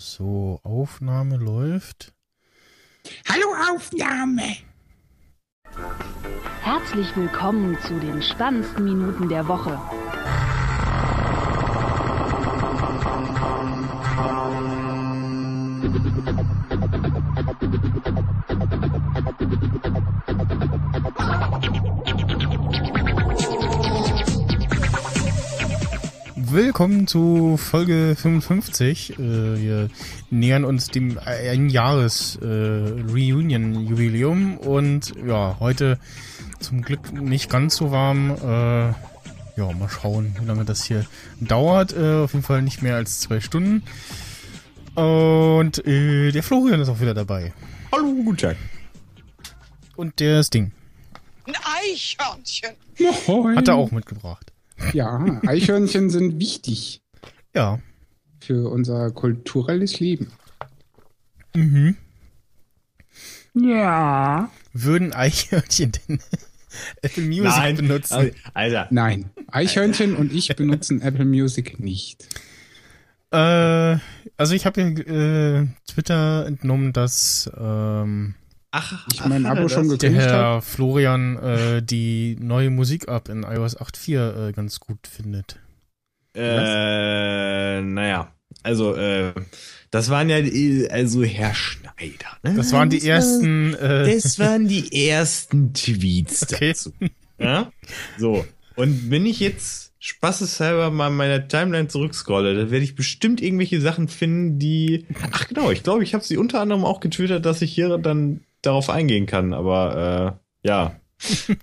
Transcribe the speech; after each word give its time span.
So, 0.00 0.60
Aufnahme 0.64 1.36
läuft. 1.36 2.12
Hallo 3.28 3.46
Aufnahme! 3.72 4.56
Herzlich 6.62 7.16
willkommen 7.16 7.78
zu 7.80 8.00
den 8.00 8.20
spannendsten 8.20 8.84
Minuten 8.84 9.28
der 9.28 9.46
Woche. 9.46 9.80
Willkommen 26.54 27.08
zu 27.08 27.56
Folge 27.56 28.14
55. 28.16 29.10
Äh, 29.10 29.16
wir 29.18 29.90
nähern 30.30 30.64
uns 30.64 30.86
dem 30.86 31.18
Einjahres 31.18 32.36
äh, 32.36 32.46
Reunion-Jubiläum 32.46 34.58
und 34.58 35.14
ja, 35.26 35.56
heute 35.58 35.98
zum 36.60 36.82
Glück 36.82 37.12
nicht 37.12 37.50
ganz 37.50 37.74
so 37.74 37.90
warm. 37.90 38.30
Äh, 38.30 38.90
ja, 39.58 39.72
mal 39.76 39.88
schauen, 39.88 40.36
wie 40.40 40.44
lange 40.44 40.64
das 40.64 40.84
hier 40.84 41.04
dauert. 41.40 41.92
Äh, 41.92 42.22
auf 42.22 42.34
jeden 42.34 42.44
Fall 42.44 42.62
nicht 42.62 42.82
mehr 42.82 42.94
als 42.94 43.18
zwei 43.18 43.40
Stunden. 43.40 43.82
Und 44.94 45.84
äh, 45.84 46.30
der 46.30 46.44
Florian 46.44 46.80
ist 46.80 46.88
auch 46.88 47.00
wieder 47.00 47.14
dabei. 47.14 47.52
Hallo, 47.90 48.14
guten 48.24 48.36
Tag. 48.36 48.56
Und 49.96 50.20
der 50.20 50.44
Sting. 50.44 50.70
Ein 51.48 51.54
Eichhörnchen. 51.82 52.76
Moin. 53.26 53.56
Hat 53.56 53.66
er 53.66 53.74
auch 53.74 53.90
mitgebracht. 53.90 54.53
Ja, 54.92 55.40
Eichhörnchen 55.46 56.10
sind 56.10 56.38
wichtig 56.38 57.02
Ja. 57.54 57.80
für 58.40 58.68
unser 58.70 59.10
kulturelles 59.10 60.00
Leben. 60.00 60.28
Mhm. 61.54 61.96
Ja. 63.54 64.50
Würden 64.72 65.12
Eichhörnchen 65.12 65.92
denn 66.08 66.18
Apple 67.02 67.22
Music 67.24 67.44
Nein, 67.44 67.76
benutzen? 67.76 68.12
also, 68.14 68.30
Alter. 68.52 68.88
Nein, 68.90 69.30
Eichhörnchen 69.46 70.16
und 70.16 70.32
ich 70.32 70.54
benutzen 70.56 71.00
Apple 71.02 71.24
Music 71.24 71.78
nicht. 71.78 72.26
Äh, 73.30 73.98
also 74.36 74.54
ich 74.54 74.66
habe 74.66 74.80
ja 74.80 74.88
äh, 74.88 75.66
Twitter 75.86 76.46
entnommen, 76.46 76.92
dass 76.92 77.50
ähm, 77.56 78.34
Ach, 78.76 79.06
Ich 79.12 79.24
mein 79.24 79.46
Abo 79.46 79.62
das- 79.62 79.72
schon 79.72 79.88
der 79.88 79.98
gekündigt. 79.98 80.26
Herr 80.28 80.60
Florian 80.60 81.36
äh, 81.38 81.82
die 81.82 82.36
neue 82.40 82.70
Musik-App 82.70 83.28
in 83.28 83.44
iOS 83.44 83.76
8.4 83.78 84.48
äh, 84.48 84.52
ganz 84.52 84.80
gut 84.80 85.06
findet. 85.06 85.60
Äh, 86.36 87.80
naja. 87.82 88.32
Also, 88.62 88.94
äh, 88.96 89.32
das 89.90 90.10
waren 90.10 90.28
ja, 90.28 90.40
die, 90.40 90.88
also 90.90 91.22
Herr 91.22 91.54
Schneider, 91.54 92.36
ne? 92.42 92.54
Das 92.56 92.72
waren 92.72 92.90
die 92.90 93.02
war- 93.02 93.08
ersten. 93.10 93.74
Äh, 93.74 94.12
Das 94.14 94.38
waren 94.38 94.66
die 94.68 95.06
ersten 95.08 95.72
Tweets 95.74 96.42
Okay. 96.52 96.68
dazu. 96.70 96.92
Ja? 97.38 97.70
So. 98.18 98.44
Und 98.76 99.10
wenn 99.10 99.24
ich 99.26 99.38
jetzt 99.40 99.92
spaßeshalber 100.00 100.90
mal 100.90 101.10
meine 101.10 101.46
Timeline 101.46 101.88
zurückscrolle, 101.88 102.54
dann 102.56 102.70
werde 102.70 102.84
ich 102.84 102.94
bestimmt 102.96 103.40
irgendwelche 103.40 103.80
Sachen 103.80 104.08
finden, 104.08 104.58
die. 104.58 105.06
Ach 105.30 105.46
genau, 105.46 105.70
ich 105.70 105.82
glaube, 105.84 106.02
ich 106.02 106.14
habe 106.14 106.24
sie 106.24 106.36
unter 106.36 106.60
anderem 106.60 106.84
auch 106.84 106.98
getwittert, 107.00 107.44
dass 107.46 107.62
ich 107.62 107.72
hier 107.72 107.96
dann 107.98 108.40
darauf 108.66 108.90
eingehen 108.90 109.26
kann, 109.26 109.52
aber 109.54 110.38
äh, 110.62 110.68
ja. 110.68 110.96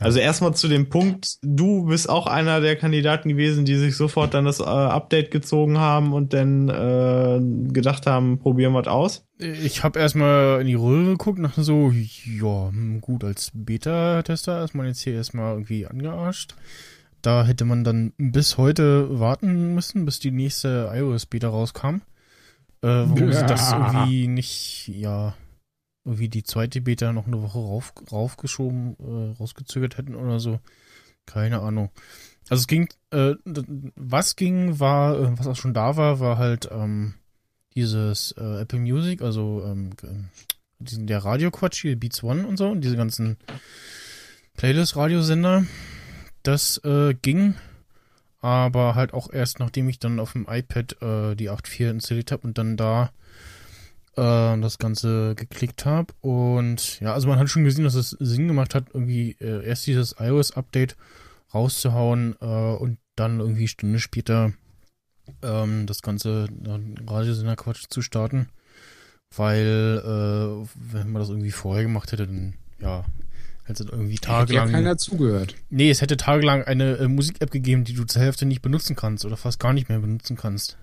Also 0.00 0.18
erstmal 0.18 0.54
zu 0.54 0.66
dem 0.68 0.88
Punkt, 0.90 1.38
du 1.42 1.84
bist 1.86 2.10
auch 2.10 2.26
einer 2.26 2.60
der 2.60 2.76
Kandidaten 2.76 3.28
gewesen, 3.28 3.64
die 3.64 3.76
sich 3.76 3.96
sofort 3.96 4.34
dann 4.34 4.44
das 4.44 4.58
äh, 4.60 4.64
Update 4.64 5.30
gezogen 5.30 5.78
haben 5.78 6.12
und 6.12 6.34
dann 6.34 6.68
äh, 6.68 7.72
gedacht 7.72 8.04
haben, 8.06 8.38
probieren 8.38 8.72
wir 8.72 8.80
es 8.80 8.88
aus. 8.88 9.24
ich 9.38 9.84
habe 9.84 10.00
erstmal 10.00 10.60
in 10.60 10.66
die 10.66 10.74
Röhre 10.74 11.12
geguckt 11.12 11.38
und 11.38 11.44
dachte 11.44 11.62
so, 11.62 11.90
ja, 11.92 12.68
hm, 12.68 13.00
gut, 13.00 13.22
als 13.24 13.50
Beta-Tester 13.54 14.64
ist 14.64 14.74
man 14.74 14.86
jetzt 14.86 15.00
hier 15.00 15.14
erstmal 15.14 15.52
irgendwie 15.54 15.86
angearscht. 15.86 16.54
Da 17.22 17.44
hätte 17.46 17.64
man 17.64 17.84
dann 17.84 18.12
bis 18.18 18.58
heute 18.58 19.20
warten 19.20 19.74
müssen, 19.74 20.04
bis 20.04 20.18
die 20.18 20.32
nächste 20.32 20.90
iOS-Beta 20.92 21.48
rauskam. 21.48 22.02
Äh, 22.82 22.88
warum 22.88 23.32
sie 23.32 23.46
das 23.46 23.70
Ja. 23.70 23.78
irgendwie 23.78 24.28
nicht, 24.28 24.88
ja, 24.92 25.34
irgendwie 26.04 26.28
die 26.28 26.42
zweite 26.42 26.80
Beta 26.80 27.12
noch 27.12 27.26
eine 27.26 27.40
Woche 27.42 27.58
rauf, 27.58 27.92
raufgeschoben, 28.12 28.96
äh, 28.98 29.36
rausgezögert 29.38 29.96
hätten 29.98 30.14
oder 30.14 30.38
so. 30.40 30.60
Keine 31.26 31.60
Ahnung. 31.60 31.90
Also 32.50 32.60
es 32.60 32.66
ging, 32.66 32.88
äh, 33.10 33.34
was 33.96 34.36
ging, 34.36 34.78
war, 34.78 35.18
äh, 35.18 35.38
was 35.38 35.46
auch 35.46 35.56
schon 35.56 35.72
da 35.74 35.96
war, 35.96 36.20
war 36.20 36.36
halt 36.36 36.68
ähm, 36.70 37.14
dieses 37.74 38.32
äh, 38.32 38.60
Apple 38.60 38.80
Music, 38.80 39.22
also 39.22 39.62
ähm, 39.64 39.96
g- 39.96 40.06
diesen 40.78 41.06
der 41.06 41.24
Radioquatsch 41.24 41.80
hier, 41.80 41.98
Beats 41.98 42.22
One 42.22 42.46
und 42.46 42.58
so, 42.58 42.68
und 42.68 42.82
diese 42.82 42.96
ganzen 42.96 43.38
Playlist-Radiosender. 44.56 45.64
Das 46.42 46.78
äh, 46.84 47.14
ging, 47.14 47.54
aber 48.40 48.94
halt 48.94 49.14
auch 49.14 49.32
erst 49.32 49.58
nachdem 49.58 49.88
ich 49.88 49.98
dann 49.98 50.20
auf 50.20 50.32
dem 50.32 50.46
iPad 50.48 51.00
äh, 51.00 51.34
die 51.34 51.50
8.4 51.50 51.90
installiert 51.90 52.30
habe 52.32 52.46
und 52.46 52.58
dann 52.58 52.76
da 52.76 53.10
äh, 54.16 54.60
das 54.60 54.78
Ganze 54.78 55.34
geklickt 55.34 55.84
habe. 55.86 56.12
Und 56.20 57.00
ja, 57.00 57.14
also 57.14 57.28
man 57.28 57.38
hat 57.38 57.48
schon 57.48 57.64
gesehen, 57.64 57.84
dass 57.84 57.94
es 57.94 58.10
Sinn 58.10 58.48
gemacht 58.48 58.74
hat, 58.74 58.86
irgendwie 58.92 59.36
äh, 59.40 59.64
erst 59.64 59.86
dieses 59.86 60.16
iOS-Update 60.18 60.96
rauszuhauen 61.52 62.36
äh, 62.40 62.44
und 62.44 62.98
dann 63.16 63.40
irgendwie 63.40 63.68
Stunde 63.68 64.00
später 64.00 64.52
ähm, 65.42 65.86
das 65.86 66.02
ganze 66.02 66.48
Radiosender-Quatsch 67.06 67.84
zu 67.88 68.02
starten. 68.02 68.48
Weil, 69.36 70.00
äh, 70.04 70.68
wenn 70.74 71.10
man 71.10 71.20
das 71.20 71.28
irgendwie 71.28 71.50
vorher 71.50 71.82
gemacht 71.82 72.12
hätte, 72.12 72.26
dann, 72.26 72.54
ja, 72.80 73.04
hätte 73.64 73.84
es 73.84 73.90
irgendwie 73.90 74.16
Hat 74.16 74.26
ja 74.26 74.38
tagelang. 74.38 74.70
keiner 74.70 74.96
zugehört. 74.96 75.56
Nee, 75.70 75.90
es 75.90 76.00
hätte 76.00 76.16
tagelang 76.16 76.62
eine 76.64 76.96
äh, 76.98 77.08
Musik-App 77.08 77.50
gegeben, 77.50 77.84
die 77.84 77.94
du 77.94 78.04
zur 78.04 78.22
Hälfte 78.22 78.46
nicht 78.46 78.62
benutzen 78.62 78.94
kannst 78.94 79.24
oder 79.24 79.36
fast 79.36 79.58
gar 79.58 79.72
nicht 79.72 79.88
mehr 79.88 79.98
benutzen 79.98 80.36
kannst. 80.36 80.78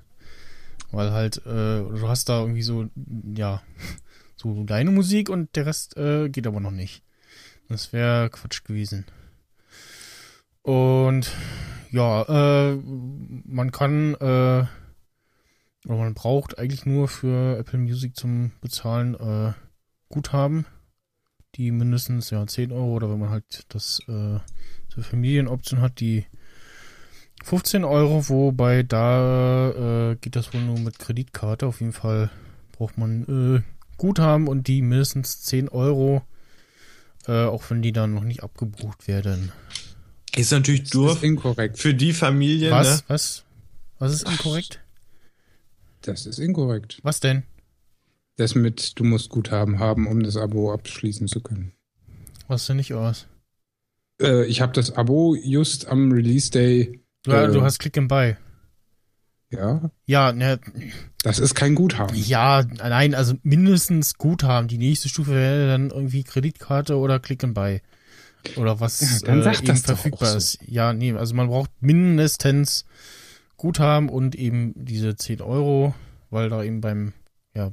Weil 0.91 1.11
halt, 1.11 1.37
äh, 1.45 1.79
du 1.79 2.07
hast 2.07 2.29
da 2.29 2.41
irgendwie 2.41 2.63
so, 2.63 2.87
ja, 3.35 3.61
so 4.35 4.63
deine 4.63 4.91
Musik 4.91 5.29
und 5.29 5.55
der 5.55 5.65
Rest 5.65 5.97
äh, 5.97 6.29
geht 6.29 6.47
aber 6.47 6.59
noch 6.59 6.71
nicht. 6.71 7.03
Das 7.69 7.93
wäre 7.93 8.29
Quatsch 8.29 8.63
gewesen. 8.63 9.05
Und 10.63 11.31
ja, 11.91 12.23
äh, 12.71 12.75
man 12.75 13.71
kann, 13.71 14.15
äh, 14.15 14.65
oder 15.85 15.97
man 15.97 16.13
braucht 16.13 16.59
eigentlich 16.59 16.85
nur 16.85 17.07
für 17.07 17.57
Apple 17.57 17.79
Music 17.79 18.15
zum 18.15 18.51
Bezahlen 18.61 19.15
äh, 19.15 19.53
Guthaben, 20.09 20.65
die 21.55 21.71
mindestens 21.71 22.29
ja 22.29 22.45
10 22.45 22.71
Euro 22.71 22.93
oder 22.93 23.09
wenn 23.09 23.19
man 23.19 23.29
halt 23.29 23.65
das 23.69 23.99
äh, 24.07 24.39
zur 24.89 25.03
Familienoption 25.03 25.81
hat, 25.81 25.99
die 25.99 26.25
15 27.43 27.83
Euro, 27.83 28.29
wobei 28.29 28.83
da 28.83 30.11
äh, 30.11 30.15
geht 30.15 30.35
das 30.35 30.53
wohl 30.53 30.61
nur 30.61 30.79
mit 30.79 30.99
Kreditkarte. 30.99 31.65
Auf 31.67 31.79
jeden 31.81 31.93
Fall 31.93 32.29
braucht 32.71 32.97
man 32.97 33.63
äh, 33.63 33.97
Guthaben 33.97 34.47
und 34.47 34.67
die 34.67 34.81
mindestens 34.81 35.41
10 35.41 35.69
Euro, 35.69 36.21
äh, 37.27 37.45
auch 37.45 37.63
wenn 37.69 37.81
die 37.81 37.91
dann 37.91 38.13
noch 38.13 38.23
nicht 38.23 38.43
abgebucht 38.43 39.07
werden. 39.07 39.51
Ist 40.35 40.51
natürlich 40.51 40.83
Das 40.83 40.91
doof 40.91 41.15
ist 41.17 41.23
inkorrekt. 41.23 41.77
für 41.77 41.93
die 41.93 42.13
Familie, 42.13 42.71
Was? 42.71 42.99
ne? 42.99 43.03
Was? 43.07 43.43
Was 43.99 44.13
ist 44.13 44.23
inkorrekt? 44.29 44.79
Das 46.01 46.25
ist 46.25 46.39
inkorrekt. 46.39 46.99
Was 47.03 47.19
denn? 47.19 47.43
Das 48.37 48.55
mit, 48.55 48.97
du 48.97 49.03
musst 49.03 49.29
Guthaben 49.29 49.77
haben, 49.79 50.07
um 50.07 50.23
das 50.23 50.37
Abo 50.37 50.71
abschließen 50.73 51.27
zu 51.27 51.41
können. 51.41 51.73
Was 52.47 52.65
denn 52.65 52.77
nicht 52.77 52.93
aus? 52.93 53.27
Äh, 54.21 54.45
ich 54.45 54.61
habe 54.61 54.73
das 54.73 54.91
Abo 54.95 55.35
just 55.35 55.87
am 55.87 56.11
Release 56.11 56.49
Day. 56.49 57.00
Du, 57.23 57.31
Äh. 57.31 57.51
du 57.51 57.61
hast 57.61 57.79
Click 57.79 57.97
and 57.97 58.07
Buy. 58.07 58.35
Ja, 59.49 59.91
Ja, 60.05 60.31
ne, 60.31 60.59
das 61.23 61.37
ist 61.39 61.55
kein 61.55 61.75
Guthaben. 61.75 62.15
ja, 62.15 62.63
nein, 62.63 63.13
also 63.13 63.35
mindestens 63.43 64.13
Guthaben. 64.17 64.69
Die 64.69 64.77
nächste 64.77 65.09
Stufe 65.09 65.31
wäre 65.31 65.67
dann 65.67 65.89
irgendwie 65.89 66.23
Kreditkarte 66.23 66.97
oder 66.97 67.19
Click 67.19 67.43
and 67.43 67.53
Buy. 67.53 67.81
Oder 68.55 68.79
was 68.79 69.01
Ja, 69.01 69.27
dann 69.27 69.43
sag 69.43 69.57
eben 69.59 69.67
das 69.67 69.81
verfügbar 69.81 70.29
so. 70.29 70.37
ist. 70.37 70.57
Ja, 70.65 70.93
nee, 70.93 71.11
also 71.13 71.35
man 71.35 71.47
braucht 71.47 71.69
mindestens 71.81 72.85
Guthaben 73.57 74.07
und 74.09 74.35
eben 74.35 74.73
diese 74.75 75.15
10 75.15 75.41
Euro, 75.41 75.93
weil 76.29 76.49
da 76.49 76.63
eben 76.63 76.79
beim 76.81 77.13
ja, 77.53 77.71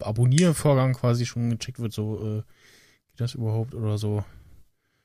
Abonniervorgang 0.00 0.94
quasi 0.94 1.24
schon 1.26 1.48
gecheckt 1.50 1.78
wird, 1.78 1.92
so 1.92 2.38
äh, 2.38 2.42
geht 3.12 3.20
das 3.20 3.34
überhaupt 3.34 3.74
oder 3.74 3.96
so. 3.98 4.24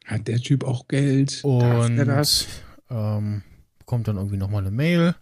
Hat 0.05 0.27
der 0.27 0.39
Typ 0.39 0.63
auch 0.63 0.87
Geld? 0.87 1.43
Darf 1.43 1.43
Und 1.87 1.97
ähm, 2.89 3.43
bekommt 3.89 4.07
dann 4.07 4.17
irgendwie 4.17 4.37
nochmal 4.37 4.61
eine 4.61 4.69
Mail. 4.69 5.15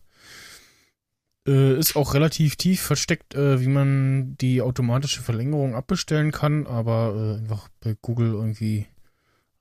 Äh, 1.48 1.80
ist 1.80 1.96
auch 1.96 2.14
relativ 2.14 2.58
tief 2.58 2.82
versteckt, 2.82 3.34
äh, 3.34 3.62
wie 3.62 3.70
man 3.70 4.36
die 4.42 4.62
automatische 4.62 5.22
Verlängerung 5.22 5.74
abbestellen 5.74 6.34
kann, 6.34 6.68
aber 6.68 7.16
äh, 7.16 7.42
einfach 7.42 7.70
bei 7.80 7.96
Google 8.02 8.34
irgendwie 8.34 8.88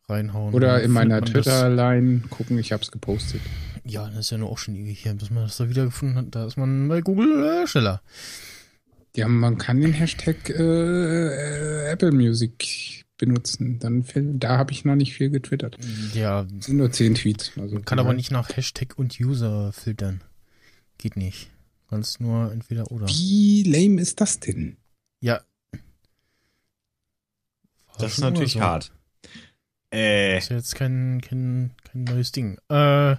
reinhauen. 0.08 0.52
Oder 0.54 0.82
in 0.82 0.90
meiner. 0.90 1.22
Twitter-Line 1.22 2.22
gucken, 2.30 2.58
ich 2.58 2.72
hab's 2.72 2.90
gepostet. 2.90 3.42
Ja, 3.84 4.08
das 4.08 4.18
ist 4.18 4.30
ja 4.32 4.38
nur 4.38 4.50
auch 4.50 4.58
schon 4.58 4.74
ewig 4.74 5.04
her, 5.04 5.14
bis 5.14 5.30
man 5.30 5.44
das 5.44 5.56
da 5.56 5.68
wiedergefunden 5.68 6.16
hat. 6.16 6.34
Da 6.34 6.44
ist 6.44 6.56
man 6.56 6.88
bei 6.88 7.00
Google 7.00 7.62
äh, 7.62 7.66
schneller. 7.68 8.02
Ja, 9.14 9.28
man 9.28 9.56
kann 9.56 9.80
den 9.80 9.92
Hashtag 9.92 10.50
äh, 10.50 10.54
äh, 10.54 11.90
Apple 11.92 12.10
Music 12.10 13.05
benutzen. 13.18 13.78
Dann 13.78 14.04
da 14.38 14.58
habe 14.58 14.72
ich 14.72 14.84
noch 14.84 14.94
nicht 14.96 15.14
viel 15.14 15.30
getwittert. 15.30 15.78
Ja, 16.14 16.46
Es 16.58 16.66
sind 16.66 16.76
nur 16.76 16.90
zehn 16.92 17.14
Tweets. 17.14 17.52
Also 17.56 17.80
kann 17.80 17.98
aber 17.98 18.12
nicht 18.12 18.30
nach 18.30 18.48
Hashtag 18.56 18.98
und 18.98 19.18
User 19.20 19.72
filtern. 19.72 20.22
Geht 20.98 21.16
nicht. 21.16 21.50
Kannst 21.88 22.20
nur 22.20 22.52
entweder 22.52 22.90
oder. 22.90 23.06
Wie 23.08 23.62
lame 23.62 24.00
ist 24.00 24.20
das 24.20 24.40
denn? 24.40 24.76
Ja. 25.20 25.40
War 27.86 27.98
Das 27.98 28.12
ist 28.12 28.20
natürlich 28.20 28.54
so. 28.54 28.60
hart. 28.60 28.92
Äh, 29.92 30.38
Ist 30.38 30.50
ja 30.50 30.56
jetzt 30.56 30.74
kein, 30.74 31.20
kein, 31.20 31.70
kein 31.84 32.04
neues 32.04 32.32
Ding. 32.32 32.58
Äh, 32.68 33.16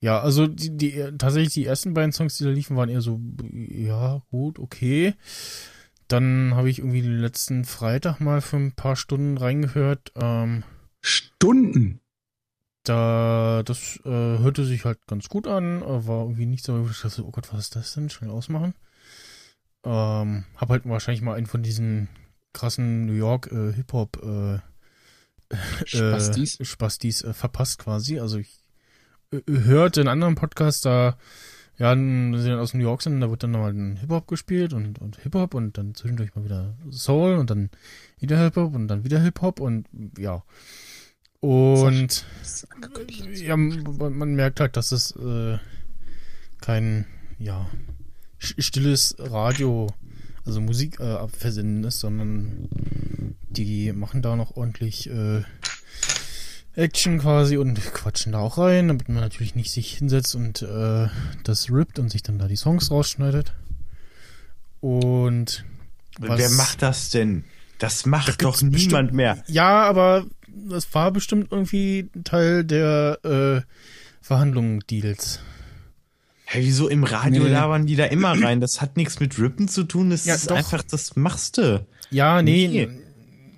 ja, 0.00 0.20
also 0.20 0.46
die, 0.46 0.76
die 0.76 0.92
tatsächlich 1.18 1.52
die 1.54 1.66
ersten 1.66 1.92
beiden 1.92 2.12
Songs, 2.12 2.38
die 2.38 2.44
da 2.44 2.50
liefen, 2.50 2.76
waren 2.76 2.88
eher 2.88 3.02
so, 3.02 3.20
ja, 3.52 4.22
gut, 4.30 4.58
okay. 4.58 5.14
Dann 6.08 6.54
habe 6.54 6.70
ich 6.70 6.78
irgendwie 6.78 7.02
den 7.02 7.18
letzten 7.18 7.64
Freitag 7.64 8.18
mal 8.20 8.40
für 8.40 8.56
ein 8.56 8.72
paar 8.72 8.96
Stunden 8.96 9.36
reingehört. 9.36 10.12
Ähm, 10.16 10.64
Stunden. 11.00 12.00
da, 12.84 13.62
das 13.64 14.00
äh, 14.04 14.08
hörte 14.08 14.64
sich 14.64 14.84
halt 14.86 14.98
ganz 15.06 15.28
gut 15.28 15.46
an, 15.46 15.82
äh, 15.82 16.06
war 16.06 16.22
irgendwie 16.22 16.46
nicht 16.46 16.64
so, 16.64 16.88
ich 16.90 17.00
dachte, 17.02 17.24
oh 17.24 17.30
Gott, 17.30 17.52
was 17.52 17.60
ist 17.60 17.76
das 17.76 17.92
denn? 17.94 18.08
Schnell 18.08 18.30
ausmachen. 18.30 18.74
Ähm, 19.84 20.44
hab 20.56 20.70
halt 20.70 20.88
wahrscheinlich 20.88 21.22
mal 21.22 21.34
einen 21.34 21.46
von 21.46 21.62
diesen 21.62 22.08
krassen 22.54 23.06
New 23.06 23.12
York 23.12 23.52
äh, 23.52 23.72
Hip-Hop 23.74 24.22
äh, 24.22 24.58
Spastis. 25.84 26.58
äh, 26.58 26.64
Spastis 26.64 27.22
äh, 27.22 27.34
verpasst 27.34 27.78
quasi. 27.78 28.18
Also 28.18 28.38
ich 28.38 28.58
hörte 29.46 30.00
einen 30.00 30.08
anderen 30.08 30.34
Podcast, 30.34 30.86
da 30.86 31.18
ja, 31.78 31.92
n- 31.92 32.36
sie 32.38 32.48
dann 32.48 32.58
aus 32.58 32.74
New 32.74 32.82
York 32.82 33.02
sind, 33.02 33.20
da 33.20 33.30
wird 33.30 33.42
dann 33.42 33.52
nochmal 33.52 33.72
Hip-Hop 34.00 34.26
gespielt 34.26 34.72
und, 34.72 34.98
und 35.00 35.16
Hip-Hop 35.18 35.54
und 35.54 35.78
dann 35.78 35.94
zwischendurch 35.94 36.34
mal 36.34 36.44
wieder 36.44 36.74
Soul 36.90 37.36
und 37.36 37.50
dann 37.50 37.70
wieder 38.18 38.38
Hip-Hop 38.42 38.74
und 38.74 38.88
dann 38.88 39.04
wieder 39.04 39.20
Hip-Hop 39.20 39.60
und 39.60 39.86
ja. 40.18 40.42
Und 41.40 42.26
ja, 43.36 43.56
man, 43.56 44.34
merkt 44.34 44.58
halt, 44.58 44.76
dass 44.76 44.90
es 44.90 45.12
äh, 45.16 45.58
kein, 46.60 47.06
ja, 47.38 47.68
stilles 48.38 49.14
Radio, 49.18 49.86
also 50.44 50.60
Musik 50.60 50.98
äh, 50.98 51.04
abversenden 51.04 51.84
ist, 51.84 52.00
sondern 52.00 52.68
die 53.50 53.92
machen 53.92 54.20
da 54.22 54.34
noch 54.34 54.56
ordentlich 54.56 55.08
äh, 55.10 55.42
Action 56.78 57.18
quasi 57.18 57.56
und 57.56 57.74
quatschen 57.92 58.32
da 58.32 58.38
auch 58.38 58.56
rein, 58.58 58.88
damit 58.88 59.08
man 59.08 59.20
natürlich 59.20 59.54
nicht 59.54 59.70
sich 59.72 59.92
hinsetzt 59.98 60.34
und 60.34 60.62
äh, 60.62 61.08
das 61.44 61.70
rippt 61.70 61.98
und 61.98 62.08
sich 62.10 62.22
dann 62.22 62.38
da 62.38 62.46
die 62.48 62.56
Songs 62.56 62.90
rausschneidet. 62.90 63.52
Und 64.80 65.64
was- 66.18 66.38
wer 66.38 66.50
macht 66.50 66.82
das 66.82 67.10
denn? 67.10 67.44
Das 67.78 68.06
macht 68.06 68.42
doch 68.42 68.58
gibt's 68.58 68.82
niemand 68.86 69.12
mehr. 69.12 69.42
Ja, 69.46 69.82
aber 69.84 70.26
das 70.48 70.92
war 70.94 71.10
bestimmt 71.12 71.48
irgendwie 71.52 72.10
Teil 72.24 72.64
der 72.64 73.18
äh, 73.24 73.60
Verhandlungen, 74.20 74.80
Deals. 74.90 75.40
Hey, 76.44 76.64
wieso 76.64 76.88
im 76.88 77.04
Radio 77.04 77.44
Nee. 77.44 77.50
labern 77.50 77.86
die 77.86 77.94
da 77.96 78.06
immer 78.06 78.40
rein? 78.42 78.60
Das 78.60 78.80
hat 78.80 78.96
nichts 78.96 79.20
mit 79.20 79.38
Rippen 79.38 79.68
zu 79.68 79.84
tun. 79.84 80.10
Das 80.10 80.24
Ja, 80.24 80.34
ist 80.34 80.50
doch. 80.50 80.56
einfach, 80.56 80.82
das 80.82 81.14
machst 81.14 81.58
du. 81.58 81.86
Ja, 82.10 82.40
nee. 82.42 82.66
Nee. 82.68 82.88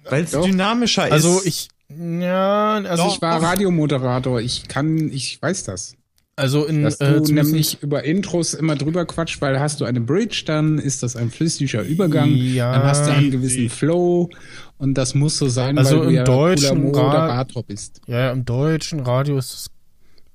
Weil 0.04 0.24
es 0.24 0.32
Doch. 0.32 0.44
dynamischer 0.44 1.06
ist. 1.06 1.12
Also 1.12 1.40
ich, 1.44 1.68
ja, 1.98 2.74
also, 2.76 3.08
Ich 3.08 3.20
war 3.22 3.42
Radiomoderator. 3.42 4.40
Ich 4.40 4.68
kann, 4.68 5.10
ich 5.10 5.40
weiß 5.42 5.64
das. 5.64 5.94
also 6.36 6.64
in 6.64 6.82
Dass 6.84 6.98
du 6.98 7.04
äh, 7.04 7.22
zumindest- 7.22 7.32
nämlich 7.52 7.82
über 7.82 8.04
Intros 8.04 8.54
immer 8.54 8.76
drüber 8.76 9.04
quatscht, 9.06 9.40
weil 9.42 9.58
hast 9.60 9.80
du 9.80 9.84
eine 9.84 10.00
Bridge, 10.00 10.42
dann 10.46 10.78
ist 10.78 11.02
das 11.02 11.16
ein 11.16 11.30
flüssiger 11.30 11.82
Übergang. 11.82 12.30
Ja. 12.34 12.72
dann 12.72 12.82
hast 12.84 13.06
du 13.06 13.12
einen 13.12 13.30
gewissen 13.30 13.68
Flow 13.68 14.30
und 14.78 14.94
das 14.94 15.14
muss 15.14 15.36
so 15.36 15.48
sein, 15.48 15.76
Also 15.78 15.96
weil 15.98 16.02
du 16.04 16.08
im 16.10 16.14
ja 16.16 16.24
deutschen 16.24 16.82
Moderator 16.84 17.62
bist. 17.64 18.00
ja, 18.06 18.30
im 18.30 18.44
deutschen 18.44 19.00
Radio 19.00 19.36
ist 19.38 19.52
es 19.52 19.66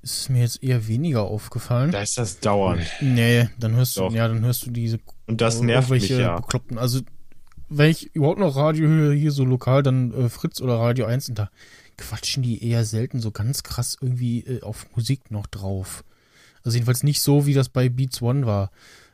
ist 0.03 0.29
mir 0.29 0.41
jetzt 0.41 0.61
eher 0.61 0.87
weniger 0.87 1.23
aufgefallen. 1.23 1.89
da 1.89 1.99
ist 2.03 2.19
das 2.19 2.39
dauernd. 2.39 2.83
Nee, 3.01 3.49
dann 3.59 3.75
hörst 3.75 3.97
du, 3.97 4.01
Doch. 4.01 4.13
ja, 4.13 4.27
dann 4.27 4.45
hörst 4.45 4.63
du 4.67 4.69
diese 4.69 4.99
Und 5.25 5.41
das 5.41 5.61
nervt 5.61 5.89
mich 5.89 6.07
ja. 6.09 6.35
bekloppten. 6.35 6.77
Also 6.77 6.99
wenn 7.69 7.89
ich 7.89 8.15
überhaupt 8.15 8.39
noch 8.39 8.55
Radio 8.55 8.87
höre, 8.87 9.13
hier 9.13 9.31
so 9.31 9.43
lokal, 9.43 9.83
dann 9.83 10.13
äh, 10.13 10.29
Fritz 10.29 10.61
oder 10.61 10.75
Radio 10.75 11.05
1 11.05 11.29
und 11.29 11.39
da 11.39 11.49
quatschen 11.97 12.43
die 12.43 12.63
eher 12.63 12.85
selten 12.85 13.19
so 13.19 13.31
ganz 13.31 13.63
krass 13.63 13.97
irgendwie 13.99 14.39
äh, 14.39 14.61
auf 14.61 14.87
Musik 14.95 15.31
noch 15.31 15.47
drauf. 15.47 16.03
Also 16.63 16.75
jedenfalls 16.75 17.03
nicht 17.03 17.21
so, 17.21 17.45
wie 17.45 17.53
das 17.53 17.69
bei 17.69 17.89
Beats 17.89 18.21
One 18.21 18.45
war. 18.45 18.71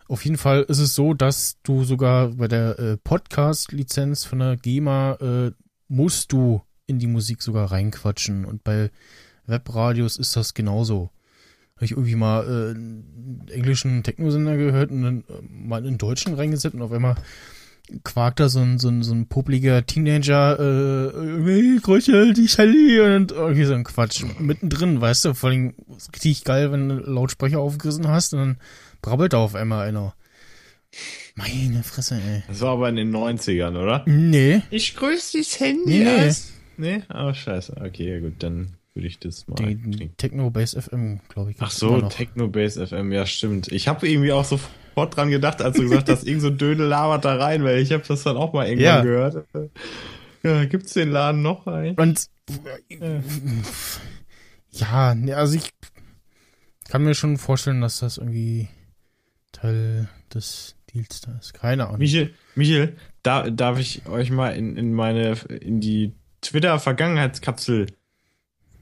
Auf 0.08 0.26
jeden 0.26 0.38
Fall 0.38 0.64
ist 0.64 0.80
es 0.80 0.94
so, 0.94 1.14
dass 1.14 1.58
du 1.64 1.84
sogar 1.84 2.30
bei 2.30 2.48
der 2.48 2.80
äh, 2.80 2.98
Podcast-Lizenz 2.98 4.26
von 4.26 4.40
der 4.40 4.58
GEMA 4.58 5.14
äh, 5.22 5.52
musst 5.88 6.32
du 6.34 6.62
in 6.86 7.00
die 7.00 7.08
Musik 7.08 7.42
sogar 7.42 7.72
reinquatschen. 7.72 8.46
Und 8.46 8.64
bei 8.64 8.92
Webradios 9.46 10.18
ist 10.18 10.36
das 10.36 10.54
genauso. 10.54 11.12
Habe 11.76 11.86
ich 11.86 11.92
irgendwie 11.92 12.16
mal 12.16 12.44
äh, 12.44 12.72
einen 12.72 13.48
englischen 13.50 14.04
Techno-Sender 14.04 14.58
gehört 14.58 14.92
und 14.92 15.02
dann 15.02 15.24
äh, 15.30 15.42
mal 15.50 15.86
einen 15.86 15.98
deutschen 15.98 16.34
reingesetzt 16.34 16.76
und 16.76 16.82
auf 16.82 16.92
einmal 16.92 17.16
quakt 18.04 18.40
da 18.40 18.48
so 18.50 18.60
ein, 18.60 18.80
so 18.80 18.88
ein, 18.90 19.04
so 19.04 19.14
ein 19.14 19.28
popliger 19.28 19.86
Teenager, 19.86 20.60
äh, 20.60 21.44
hey, 21.46 21.80
Gröchel, 21.82 22.34
die 22.34 22.48
Shelly 22.48 23.00
und 23.02 23.32
irgendwie 23.32 23.66
so 23.66 23.74
ein 23.74 23.84
Quatsch. 23.84 24.24
Mittendrin, 24.40 25.02
weißt 25.02 25.26
du, 25.26 25.34
vor 25.34 25.50
allem 25.50 25.74
ist 25.98 26.14
richtig 26.16 26.44
geil, 26.44 26.72
wenn 26.72 26.90
du 26.90 26.96
Lautsprecher 26.96 27.60
aufgerissen 27.60 28.08
hast 28.08 28.34
und 28.34 28.40
dann 28.40 28.58
brabbelt 29.02 29.34
da 29.34 29.38
auf 29.40 29.56
einmal 29.56 29.88
einer. 29.88 30.14
Meine 31.36 31.84
Fresse, 31.84 32.16
ey. 32.16 32.44
Das 32.48 32.62
war 32.62 32.72
aber 32.72 32.90
in 32.90 32.98
den 32.98 33.12
90ern, 33.16 33.82
oder? 33.82 34.04
Nee, 34.06 34.62
Ich 34.70 34.96
grüße 34.96 35.38
das 35.38 35.60
Handy. 35.60 35.84
Nee, 36.00 36.04
nee. 36.04 36.28
aus. 36.28 36.52
Nee? 36.78 37.04
Oh, 37.14 37.34
scheiße. 37.34 37.76
Okay, 37.80 38.14
ja 38.16 38.20
gut, 38.20 38.34
dann 38.40 38.74
würde 38.94 39.08
ich 39.08 39.20
das 39.20 39.48
mal. 39.48 39.56
die. 39.74 40.10
Techno 40.18 40.50
Base 40.50 40.82
FM, 40.82 41.22
glaube 41.30 41.52
ich. 41.52 41.58
Ach 41.60 41.72
so. 41.72 42.02
Techno 42.02 42.48
Base 42.50 42.86
FM, 42.86 43.12
ja 43.12 43.26
stimmt. 43.26 43.70
Ich 43.72 43.88
habe 43.88 44.08
irgendwie 44.10 44.34
auch 44.34 44.44
sofort 44.92 45.16
dran 45.16 45.30
gedacht, 45.30 45.62
als 45.62 45.78
du 45.78 45.84
gesagt 45.84 46.10
hast, 46.10 46.24
irgend 46.28 46.42
so 46.42 46.48
ein 46.48 46.58
Dödel 46.58 46.88
labert 46.88 47.26
da 47.26 47.36
rein, 47.36 47.64
weil 47.64 47.80
ich 47.80 47.92
habe 47.92 48.04
das 48.08 48.24
dann 48.24 48.38
auch 48.38 48.54
mal 48.54 48.68
irgendwann 48.68 48.86
Ja. 48.86 49.02
gehört. 49.02 49.46
Ja, 50.44 50.66
gibt's 50.66 50.94
den 50.94 51.12
Laden 51.12 51.42
noch 51.42 51.68
eigentlich? 51.68 51.98
Und 51.98 52.26
ja, 54.72 55.16
ne, 55.16 55.36
also 55.36 55.56
ich 55.56 55.70
kann 56.90 57.04
mir 57.04 57.14
schon 57.14 57.38
vorstellen, 57.38 57.82
dass 57.82 58.00
das 58.00 58.18
irgendwie 58.18 58.68
Teil 59.52 60.10
des 60.34 60.76
Deals 60.94 61.22
da 61.22 61.38
ist. 61.38 61.54
Keine 61.54 61.86
Ahnung. 61.88 62.00
Michael, 62.00 62.34
Michael, 62.56 62.98
da, 63.24 63.50
darf 63.50 63.80
ich 63.80 64.06
euch 64.08 64.32
mal 64.32 64.50
in, 64.56 64.76
in 64.78 64.94
meine, 64.94 65.34
in 65.62 65.80
die 65.80 66.14
Twitter-Vergangenheitskapsel 66.42 67.88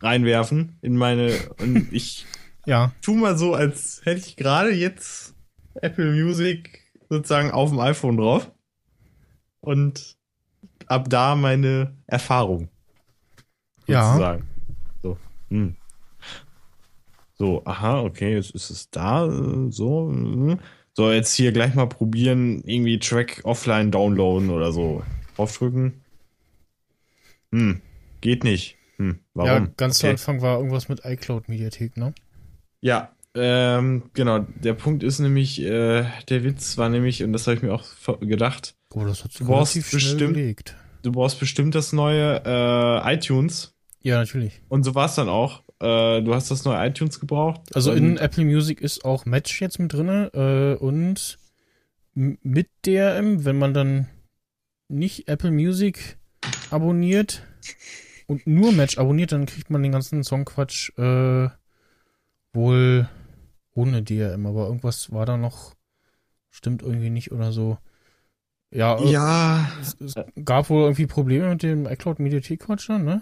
reinwerfen? 0.01 0.77
In 0.81 0.95
meine, 0.95 1.37
und 1.59 1.91
ich 1.91 2.25
Ja, 2.65 2.91
tu 3.01 3.15
mal 3.15 3.37
so, 3.37 3.53
als 3.53 4.01
hätte 4.03 4.19
ich 4.21 4.35
gerade 4.35 4.71
jetzt 4.71 5.33
Apple 5.75 6.11
Music 6.11 6.81
sozusagen 7.09 7.51
auf 7.51 7.69
dem 7.69 7.79
iPhone 7.79 8.17
drauf. 8.17 8.51
Und 9.61 10.17
ab 10.87 11.09
da 11.09 11.35
meine 11.35 11.95
Erfahrung. 12.07 12.69
Ja. 13.87 14.13
Sozusagen. 14.13 14.47
So. 15.01 15.17
Hm. 15.49 15.75
So, 17.33 17.63
aha, 17.65 18.01
okay, 18.01 18.35
jetzt 18.35 18.51
ist 18.51 18.69
es 18.69 18.89
da. 18.89 19.29
So. 19.69 20.09
hm. 20.09 20.59
So, 20.93 21.11
jetzt 21.11 21.33
hier 21.33 21.53
gleich 21.53 21.75
mal 21.75 21.87
probieren, 21.87 22.61
irgendwie 22.65 22.99
Track 22.99 23.41
offline 23.43 23.91
downloaden 23.91 24.49
oder 24.49 24.73
so. 24.73 25.03
Aufdrücken. 25.37 26.01
Hm. 27.51 27.81
Geht 28.21 28.43
nicht. 28.43 28.75
Hm. 28.97 29.19
Warum? 29.33 29.49
ja, 29.49 29.71
ganz 29.77 29.99
zu 29.99 30.07
Okay. 30.07 30.11
Anfang 30.11 30.41
war 30.41 30.57
irgendwas 30.57 30.89
mit 30.89 31.05
iCloud-Mediathek, 31.05 31.95
ne? 31.95 32.13
Ja, 32.81 33.13
ähm, 33.39 34.03
genau. 34.13 34.39
Der 34.63 34.73
Punkt 34.73 35.03
ist 35.03 35.19
nämlich, 35.19 35.61
äh, 35.61 36.05
der 36.29 36.43
Witz 36.43 36.77
war 36.77 36.89
nämlich, 36.89 37.23
und 37.23 37.33
das 37.33 37.47
habe 37.47 37.55
ich 37.57 37.63
mir 37.63 37.73
auch 37.73 37.85
gedacht, 38.19 38.75
Oh, 38.93 39.03
das 39.05 39.23
hat 39.23 39.39
Du 39.39 39.45
brauchst 39.45 39.75
bestimmt- 39.91 40.75
du 41.03 41.11
brauchst 41.11 41.39
bestimmt 41.39 41.75
das 41.75 41.93
neue 41.93 42.41
äh, 42.45 43.13
iTunes. 43.13 43.75
Ja, 44.01 44.17
natürlich. 44.17 44.61
Und 44.67 44.83
so 44.83 44.95
war 44.95 45.05
es 45.05 45.15
dann 45.15 45.29
auch. 45.29 45.63
Äh, 45.81 46.21
du 46.21 46.33
hast 46.33 46.49
das 46.51 46.65
neue 46.65 46.87
iTunes 46.87 47.19
gebraucht. 47.19 47.61
Also 47.75 47.91
in 47.93 48.17
Apple 48.17 48.43
Music 48.45 48.81
ist 48.81 49.05
auch 49.05 49.25
Match 49.25 49.61
jetzt 49.61 49.79
mit 49.79 49.93
drinne 49.93 50.31
äh, 50.33 50.83
und 50.83 51.37
mit 52.15 52.67
DRM, 52.85 53.45
wenn 53.45 53.57
man 53.57 53.73
dann 53.73 54.07
nicht 54.87 55.27
Apple 55.29 55.51
Music 55.51 56.17
abonniert 56.71 57.43
und 58.27 58.45
nur 58.47 58.71
Match 58.71 58.97
abonniert, 58.97 59.31
dann 59.31 59.45
kriegt 59.45 59.69
man 59.69 59.83
den 59.83 59.91
ganzen 59.91 60.23
Songquatsch 60.23 60.89
äh, 60.97 61.49
wohl 62.53 63.07
ohne 63.79 64.03
DRM, 64.03 64.45
aber 64.45 64.65
irgendwas 64.67 65.11
war 65.11 65.25
da 65.25 65.37
noch, 65.37 65.75
stimmt 66.51 66.81
irgendwie 66.83 67.09
nicht 67.09 67.31
oder 67.31 67.51
so. 67.51 67.77
Ja, 68.71 68.97
äh, 68.99 69.11
Ja, 69.11 69.67
es, 69.81 69.95
es 69.99 70.13
gab 70.45 70.69
wohl 70.69 70.83
irgendwie 70.83 71.07
Probleme 71.07 71.49
mit 71.49 71.63
dem 71.63 71.85
iCloud 71.87 72.19
Mediathek 72.19 72.65
dann, 72.87 73.03
ne? 73.05 73.21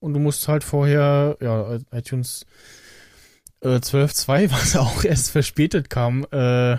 Und 0.00 0.14
du 0.14 0.20
musst 0.20 0.46
halt 0.48 0.64
vorher, 0.64 1.36
ja, 1.40 1.78
iTunes 1.92 2.46
äh, 3.60 3.80
12.2, 3.80 4.50
was 4.50 4.76
auch 4.76 5.04
erst 5.04 5.30
verspätet 5.30 5.90
kam. 5.90 6.24
Äh, 6.30 6.78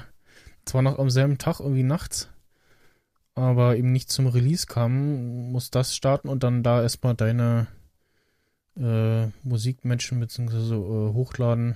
zwar 0.66 0.82
noch 0.82 1.00
am 1.00 1.10
selben 1.10 1.38
Tag, 1.38 1.60
irgendwie 1.60 1.84
nachts, 1.84 2.30
aber 3.36 3.76
eben 3.78 3.92
nicht 3.92 4.12
zum 4.12 4.28
Release 4.28 4.68
kam, 4.68 5.52
muss 5.52 5.72
das 5.72 5.96
starten 5.96 6.30
und 6.30 6.44
dann 6.44 6.64
da 6.64 6.82
erstmal 6.82 7.16
deine 7.16 7.68
äh, 8.78 9.28
Musikmenschen 9.44 10.20
beziehungsweise 10.20 10.76
äh, 10.76 11.14
hochladen, 11.14 11.76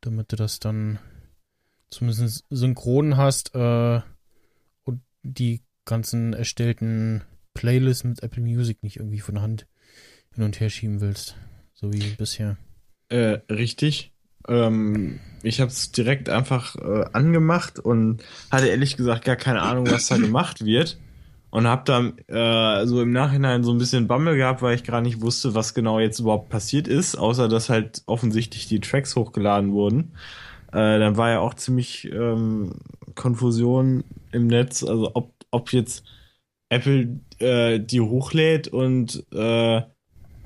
damit 0.00 0.32
du 0.32 0.36
das 0.36 0.60
dann 0.60 0.98
zumindest 1.90 2.44
synchron 2.50 3.16
hast 3.16 3.54
äh, 3.54 4.00
und 4.84 5.00
die 5.22 5.62
ganzen 5.84 6.34
erstellten 6.34 7.24
Playlists 7.54 8.04
mit 8.04 8.22
Apple 8.22 8.42
Music 8.42 8.82
nicht 8.82 8.96
irgendwie 8.96 9.20
von 9.20 9.40
Hand 9.40 9.66
hin 10.34 10.44
und 10.44 10.60
her 10.60 10.70
schieben 10.70 11.00
willst, 11.00 11.36
so 11.74 11.92
wie 11.92 12.10
bisher. 12.10 12.56
Äh, 13.08 13.40
richtig. 13.50 14.12
Ähm, 14.46 15.20
ich 15.42 15.60
habe 15.60 15.70
es 15.70 15.92
direkt 15.92 16.28
einfach 16.28 16.76
äh, 16.76 17.04
angemacht 17.12 17.78
und 17.78 18.22
hatte 18.50 18.68
ehrlich 18.68 18.96
gesagt 18.96 19.24
gar 19.24 19.36
keine 19.36 19.62
Ahnung, 19.62 19.90
was 19.90 20.08
da 20.08 20.16
gemacht 20.18 20.64
wird. 20.64 20.98
Und 21.50 21.66
habe 21.66 21.82
dann 21.84 22.18
äh, 22.28 22.86
so 22.86 23.00
im 23.00 23.10
Nachhinein 23.12 23.64
so 23.64 23.72
ein 23.72 23.78
bisschen 23.78 24.06
Bammel 24.06 24.36
gehabt, 24.36 24.60
weil 24.60 24.74
ich 24.74 24.84
gar 24.84 25.00
nicht 25.00 25.22
wusste, 25.22 25.54
was 25.54 25.72
genau 25.72 25.98
jetzt 25.98 26.20
überhaupt 26.20 26.50
passiert 26.50 26.88
ist, 26.88 27.16
außer 27.16 27.48
dass 27.48 27.70
halt 27.70 28.02
offensichtlich 28.06 28.66
die 28.68 28.80
Tracks 28.80 29.16
hochgeladen 29.16 29.72
wurden. 29.72 30.12
Äh, 30.72 30.98
dann 30.98 31.16
war 31.16 31.30
ja 31.30 31.40
auch 31.40 31.54
ziemlich 31.54 32.04
ähm, 32.12 32.74
Konfusion 33.14 34.04
im 34.32 34.46
Netz, 34.46 34.84
also 34.84 35.10
ob, 35.14 35.32
ob 35.50 35.72
jetzt 35.72 36.04
Apple 36.68 37.20
äh, 37.38 37.80
die 37.80 38.00
hochlädt 38.00 38.68
und 38.68 39.24
äh, 39.32 39.82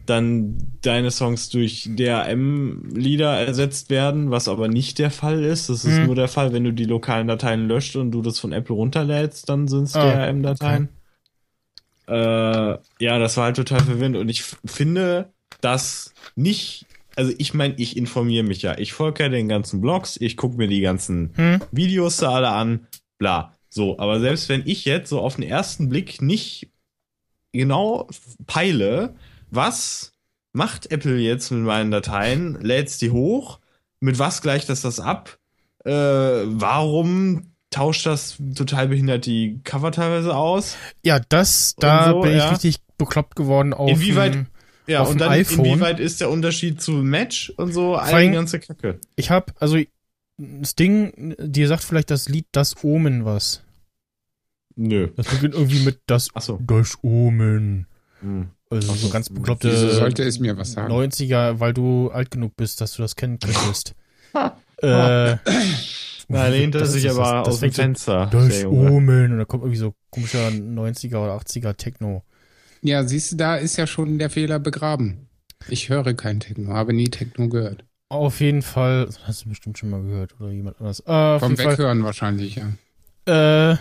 dann 0.07 0.57
deine 0.83 1.11
Songs 1.11 1.49
durch 1.49 1.89
DRM-Lieder 1.97 3.39
ersetzt 3.47 3.91
werden, 3.91 4.31
was 4.31 4.49
aber 4.49 4.69
nicht 4.69 4.99
der 4.99 5.11
Fall 5.11 5.43
ist. 5.45 5.69
Das 5.69 5.85
ist 5.85 5.99
Hm. 5.99 6.07
nur 6.07 6.15
der 6.15 6.29
Fall, 6.29 6.53
wenn 6.53 6.65
du 6.65 6.73
die 6.73 6.85
lokalen 6.85 7.29
Dateien 7.29 7.69
löscht 7.69 7.97
und 7.97 8.11
du 8.11 8.23
das 8.23 8.39
von 8.39 8.53
Apple 8.53 8.75
runterlädst, 8.75 9.49
dann 9.49 9.69
sind 9.69 9.85
es 9.85 9.95
Ah, 9.95 10.01
DRM-Dateien. 10.03 10.89
Äh, 12.09 12.15
ja, 12.15 13.19
das 13.19 13.37
war 13.37 13.45
halt 13.45 13.57
total 13.57 13.81
verwirrend 13.81 14.17
und 14.17 14.29
ich 14.29 14.43
finde, 14.65 15.33
dass 15.61 16.13
nicht, 16.35 16.87
also 17.15 17.33
ich 17.39 17.55
meine, 17.55 17.75
ich 17.77 17.97
informiere 17.97 18.43
mich 18.45 18.63
ja. 18.63 18.77
Ich 18.79 18.93
folge 18.93 19.23
ja 19.23 19.29
den 19.29 19.49
ganzen 19.49 19.81
Blogs, 19.81 20.17
ich 20.21 20.37
gucke 20.37 20.57
mir 20.57 20.67
die 20.69 20.81
ganzen 20.81 21.33
Hm? 21.37 21.61
Videos 21.71 22.17
da 22.17 22.33
alle 22.33 22.51
an, 22.51 22.87
bla. 23.19 23.55
So, 23.69 23.99
aber 23.99 24.21
selbst 24.21 24.49
wenn 24.49 24.63
ich 24.67 24.85
jetzt 24.85 25.09
so 25.11 25.21
auf 25.21 25.37
den 25.37 25.45
ersten 25.45 25.89
Blick 25.89 26.21
nicht 26.21 26.69
genau 27.53 28.09
peile, 28.47 29.15
was 29.53 30.13
macht 30.53 30.91
Apple 30.91 31.19
jetzt 31.19 31.51
mit 31.51 31.63
meinen 31.63 31.91
Dateien, 31.91 32.61
lädt's 32.61 32.99
die 32.99 33.11
hoch, 33.11 33.61
mit 34.01 34.19
was 34.19 34.43
gleicht 34.43 34.69
das 34.69 34.83
das 34.83 34.99
ab, 35.01 35.39
äh, 35.85 35.91
warum 35.93 37.53
tauscht 37.71 38.07
das 38.07 38.37
total 38.55 38.89
behindert 38.89 39.27
die 39.27 39.61
Cover 39.65 39.93
teilweise 39.93 40.35
aus? 40.35 40.77
Ja, 41.03 41.21
das, 41.29 41.75
da 41.79 42.11
so, 42.11 42.21
bin 42.21 42.33
ich 42.33 42.39
ja. 42.39 42.51
richtig 42.51 42.79
bekloppt 42.99 43.37
geworden 43.37 43.73
auf 43.73 43.91
Inwieweit- 43.91 44.47
Ja, 44.87 45.03
Auf 45.03 45.11
und 45.11 45.21
dann 45.21 45.31
iPhone. 45.31 45.65
inwieweit 45.65 46.01
ist 46.01 46.21
der 46.21 46.29
Unterschied 46.29 46.83
zu 46.83 46.91
Match 46.93 47.51
und 47.57 47.73
so, 47.73 47.97
die 48.05 48.31
ganze 48.31 48.59
Kacke. 48.59 48.99
Ich 49.15 49.31
habe, 49.31 49.53
also 49.61 49.79
das 50.39 50.75
Ding, 50.75 51.37
dir 51.39 51.69
sagt 51.69 51.85
vielleicht 51.85 52.11
das 52.11 52.29
Lied 52.29 52.47
Das 52.53 52.83
Omen 52.83 53.25
was. 53.25 53.63
Nö. 54.75 55.09
Das 55.17 55.29
beginnt 55.29 55.55
irgendwie 55.55 55.85
mit 55.85 56.01
Das, 56.07 56.35
Achso. 56.35 56.59
das 56.67 56.99
Omen. 57.03 57.87
Hm. 58.21 58.51
Also 58.77 58.93
so 58.93 59.07
so. 59.07 59.09
ganz 59.11 59.29
bekloppte 59.31 59.71
Wieso 59.73 59.91
sollte 59.91 60.23
es 60.23 60.39
mir 60.39 60.57
was 60.57 60.73
sagen? 60.73 60.93
90er, 60.93 61.61
weil 61.61 61.73
du 61.75 62.11
alt 62.11 62.31
genug 62.31 62.57
bist, 62.57 62.81
dass 62.81 62.95
du 62.95 63.03
das 63.03 63.17
kennen 63.17 63.39
könntest. 63.43 63.95
äh, 64.35 65.37
Da 66.29 66.49
lehnt 66.49 66.75
er 66.75 66.81
das 66.83 66.93
sich 66.93 67.11
aber 67.11 67.43
das 67.45 67.55
aus 67.55 67.61
dem 67.61 67.71
so- 67.71 67.83
Fenster. 67.83 68.27
Der 68.33 68.61
Junge. 68.63 68.91
Omen. 68.91 69.33
Und 69.33 69.39
da 69.39 69.45
kommt 69.45 69.63
irgendwie 69.65 69.79
so 69.79 69.95
komischer 70.11 70.49
90er 70.49 71.17
oder 71.19 71.37
80er 71.37 71.75
Techno. 71.77 72.23
Ja, 72.81 73.05
siehst 73.05 73.33
du, 73.33 73.37
da 73.37 73.57
ist 73.57 73.77
ja 73.77 73.87
schon 73.87 74.19
der 74.19 74.31
Fehler 74.31 74.59
begraben. 74.59 75.29
Ich 75.69 75.89
höre 75.89 76.15
kein 76.15 76.41
Techno, 76.41 76.73
habe 76.73 76.93
nie 76.93 77.09
Techno 77.11 77.49
gehört. 77.49 77.85
Auf 78.09 78.41
jeden 78.41 78.63
Fall, 78.63 79.07
das 79.07 79.21
hast 79.27 79.45
du 79.45 79.49
bestimmt 79.51 79.79
schon 79.79 79.91
mal 79.91 80.03
gehört 80.03 80.35
oder 80.41 80.51
jemand 80.51 80.81
anders. 80.81 81.01
Äh, 81.07 81.13
auf 81.13 81.41
Vom 81.41 81.53
jeden 81.53 81.63
Fall, 81.63 81.73
Weghören 81.79 82.03
wahrscheinlich, 82.05 82.57
ja. 83.27 83.73
äh, 83.73 83.77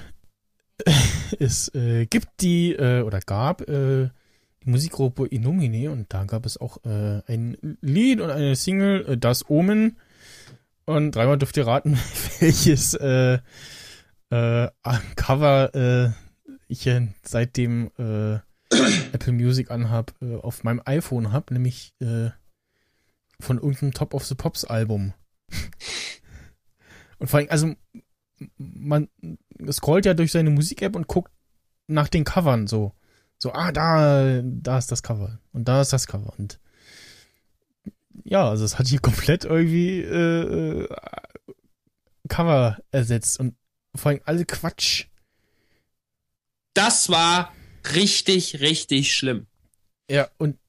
es 1.40 1.74
äh, 1.76 2.06
gibt 2.06 2.28
die, 2.42 2.74
äh, 2.74 3.02
oder 3.02 3.20
gab, 3.22 3.68
äh, 3.68 4.10
Musikgruppe 4.64 5.28
Innomine 5.28 5.92
und 5.92 6.14
da 6.14 6.26
gab 6.26 6.46
es 6.46 6.60
auch 6.60 6.84
äh, 6.86 7.22
ein 7.28 7.58
Lied 7.82 8.22
und 8.22 8.30
eine 8.30 8.56
Single, 8.56 9.06
äh, 9.08 9.18
Das 9.18 9.50
Omen. 9.50 9.98
Und 10.86 11.12
dreimal 11.12 11.38
dürft 11.38 11.58
ihr 11.58 11.68
raten, 11.68 11.98
welches 12.40 12.94
äh, 12.96 13.40
äh, 14.30 14.70
Cover 15.16 15.76
äh, 15.76 16.12
ich 16.68 16.88
äh, 16.88 17.08
seitdem 17.24 17.92
Apple 19.12 19.34
Music 19.34 19.70
anhab, 19.70 20.14
auf 20.42 20.64
meinem 20.64 20.82
iPhone 20.86 21.34
hab, 21.34 21.52
nämlich 21.52 21.94
von 22.00 23.58
irgendeinem 23.58 23.94
Top 23.94 24.14
of 24.14 24.26
the 24.26 24.36
Pops 24.36 24.64
Album. 24.64 25.14
Und 27.20 27.28
vor 27.28 27.40
allem, 27.40 27.50
also 27.50 27.76
man 28.58 29.10
scrollt 29.70 30.06
ja 30.06 30.14
durch 30.14 30.32
seine 30.32 30.50
Musik-App 30.50 30.96
und 30.96 31.08
guckt 31.08 31.32
nach 31.88 32.08
den 32.08 32.24
Covern 32.24 32.68
so. 32.68 32.94
So, 33.42 33.52
ah, 33.54 33.72
da, 33.72 34.44
da 34.44 34.78
ist 34.78 34.92
das 34.92 35.02
Cover. 35.02 35.40
Und 35.52 35.68
da 35.68 35.82
ist 35.82 35.92
das 35.92 36.06
Cover. 36.06 36.32
Und 36.38 36.60
ja, 38.24 38.48
also 38.48 38.64
es 38.64 38.78
hat 38.78 38.88
hier 38.88 39.00
komplett 39.00 39.46
irgendwie 39.46 40.00
äh, 40.02 40.84
äh, 40.84 40.88
Cover 42.30 42.78
ersetzt. 42.92 43.40
Und 43.40 43.56
vor 43.96 44.12
allem 44.12 44.22
alle 44.26 44.46
Quatsch. 44.46 45.08
Das 46.76 47.10
war 47.10 47.52
richtig, 47.96 48.60
richtig 48.60 49.12
schlimm. 49.12 49.48
Ja, 50.08 50.30
und 50.38 50.60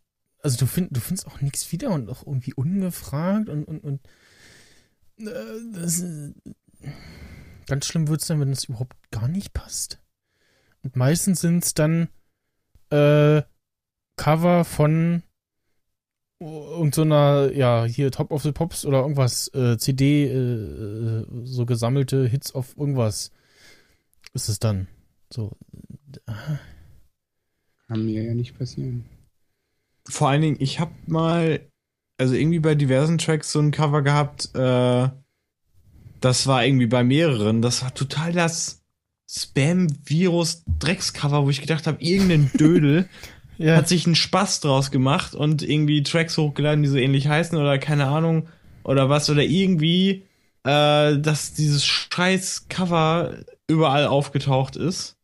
also 0.43 0.57
du, 0.57 0.64
find, 0.64 0.97
du 0.97 1.00
findest 1.00 1.26
auch 1.26 1.43
nichts 1.43 1.71
wieder 1.73 1.91
und 1.91 2.09
auch 2.09 2.26
irgendwie 2.26 2.55
ungefragt 2.55 3.50
und, 3.50 3.64
und, 3.64 3.85
und 3.85 4.00
äh, 5.19 5.75
das, 5.75 6.00
äh, 6.00 6.33
ganz 7.67 7.85
schlimm 7.85 8.09
wird's 8.09 8.29
dann, 8.29 8.41
wenn 8.41 8.50
es 8.50 8.64
überhaupt 8.64 8.97
gar 9.11 9.29
nicht 9.29 9.52
passt. 9.52 9.99
Und 10.83 10.97
meistens 10.97 11.43
sind's 11.43 11.75
dann 11.75 12.09
äh, 12.93 13.43
Cover 14.17 14.65
von 14.65 15.23
und 16.43 16.95
so 16.95 17.03
einer, 17.03 17.53
ja, 17.53 17.85
hier 17.85 18.11
Top 18.11 18.33
of 18.33 18.43
the 18.43 18.53
Pops 18.53 18.85
oder 18.85 19.03
irgendwas, 19.03 19.49
äh, 19.55 19.79
CD, 19.79 20.27
äh, 20.27 21.25
so 21.45 21.67
gesammelte 21.67 22.27
Hits 22.27 22.55
auf 22.55 22.77
irgendwas 22.77 23.31
ist 24.35 24.49
es 24.49 24.59
dann. 24.59 24.89
So, 25.33 25.53
Kann 27.87 28.05
mir 28.05 28.25
ja 28.25 28.35
nicht 28.35 28.59
passieren. 28.59 29.05
Vor 30.09 30.29
allen 30.29 30.43
Dingen, 30.43 30.57
ich 30.59 30.81
hab 30.81 30.91
mal, 31.07 31.61
also 32.19 32.35
irgendwie 32.35 32.59
bei 32.59 32.75
diversen 32.75 33.19
Tracks 33.19 33.53
so 33.53 33.61
ein 33.61 33.71
Cover 33.71 34.03
gehabt, 34.03 34.55
äh, 34.55 35.09
das 36.21 36.47
war 36.47 36.65
irgendwie 36.65 36.87
bei 36.87 37.05
mehreren, 37.05 37.63
das 37.63 37.83
war 37.83 37.95
total 37.95 38.33
das 38.33 38.82
Spam-Virus-Dreckscover, 39.33 41.45
wo 41.45 41.51
ich 41.51 41.62
gedacht 41.62 41.87
habe, 41.87 42.03
irgendein 42.03 42.51
Dödel 42.59 43.09
ja, 43.59 43.77
hat 43.77 43.89
sich 43.89 44.07
einen 44.07 44.15
Spaß 44.15 44.61
draus 44.61 44.91
gemacht 44.91 45.35
und 45.35 45.62
irgendwie 45.62 46.03
Tracks 46.03 46.37
hochgeladen, 46.37 46.83
die 46.83 46.89
so 46.89 46.99
ähnlich 46.99 47.29
heißen 47.29 47.59
oder 47.59 47.79
keine 47.79 48.09
Ahnung 48.09 48.49
oder 48.85 49.09
was 49.09 49.31
oder 49.31 49.43
irgendwie, 49.43 50.25
äh, 50.65 51.17
dass 51.19 51.55
dieses 51.55 51.87
scheiß 51.87 52.67
Cover 52.69 53.39
überall 53.69 54.07
aufgetaucht 54.07 54.77
ist. 54.77 55.17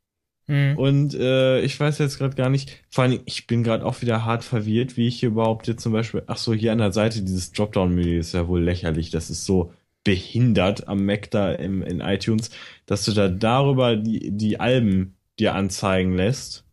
hm. 0.46 0.78
Und 0.78 1.12
äh, 1.14 1.60
ich 1.60 1.78
weiß 1.78 1.98
jetzt 1.98 2.16
gerade 2.16 2.34
gar 2.34 2.48
nicht, 2.48 2.82
vor 2.88 3.04
allem, 3.04 3.20
ich 3.26 3.46
bin 3.46 3.62
gerade 3.62 3.84
auch 3.84 4.00
wieder 4.00 4.24
hart 4.24 4.42
verwirrt, 4.42 4.96
wie 4.96 5.08
ich 5.08 5.20
hier 5.20 5.28
überhaupt 5.28 5.68
jetzt 5.68 5.82
zum 5.82 5.92
Beispiel, 5.92 6.22
ach 6.28 6.38
so, 6.38 6.54
hier 6.54 6.72
an 6.72 6.78
der 6.78 6.92
Seite 6.92 7.20
dieses 7.20 7.52
Dropdown-Menü 7.52 8.18
ist 8.18 8.32
ja 8.32 8.48
wohl 8.48 8.62
lächerlich, 8.62 9.10
das 9.10 9.28
ist 9.28 9.44
so 9.44 9.74
behindert 10.08 10.88
am 10.88 11.04
Mac 11.04 11.30
da 11.30 11.52
im, 11.52 11.82
in 11.82 12.00
iTunes, 12.00 12.48
dass 12.86 13.04
du 13.04 13.12
da 13.12 13.28
darüber 13.28 13.94
die, 13.94 14.30
die 14.30 14.58
Alben 14.58 15.16
dir 15.38 15.54
anzeigen 15.54 16.16
lässt. 16.16 16.64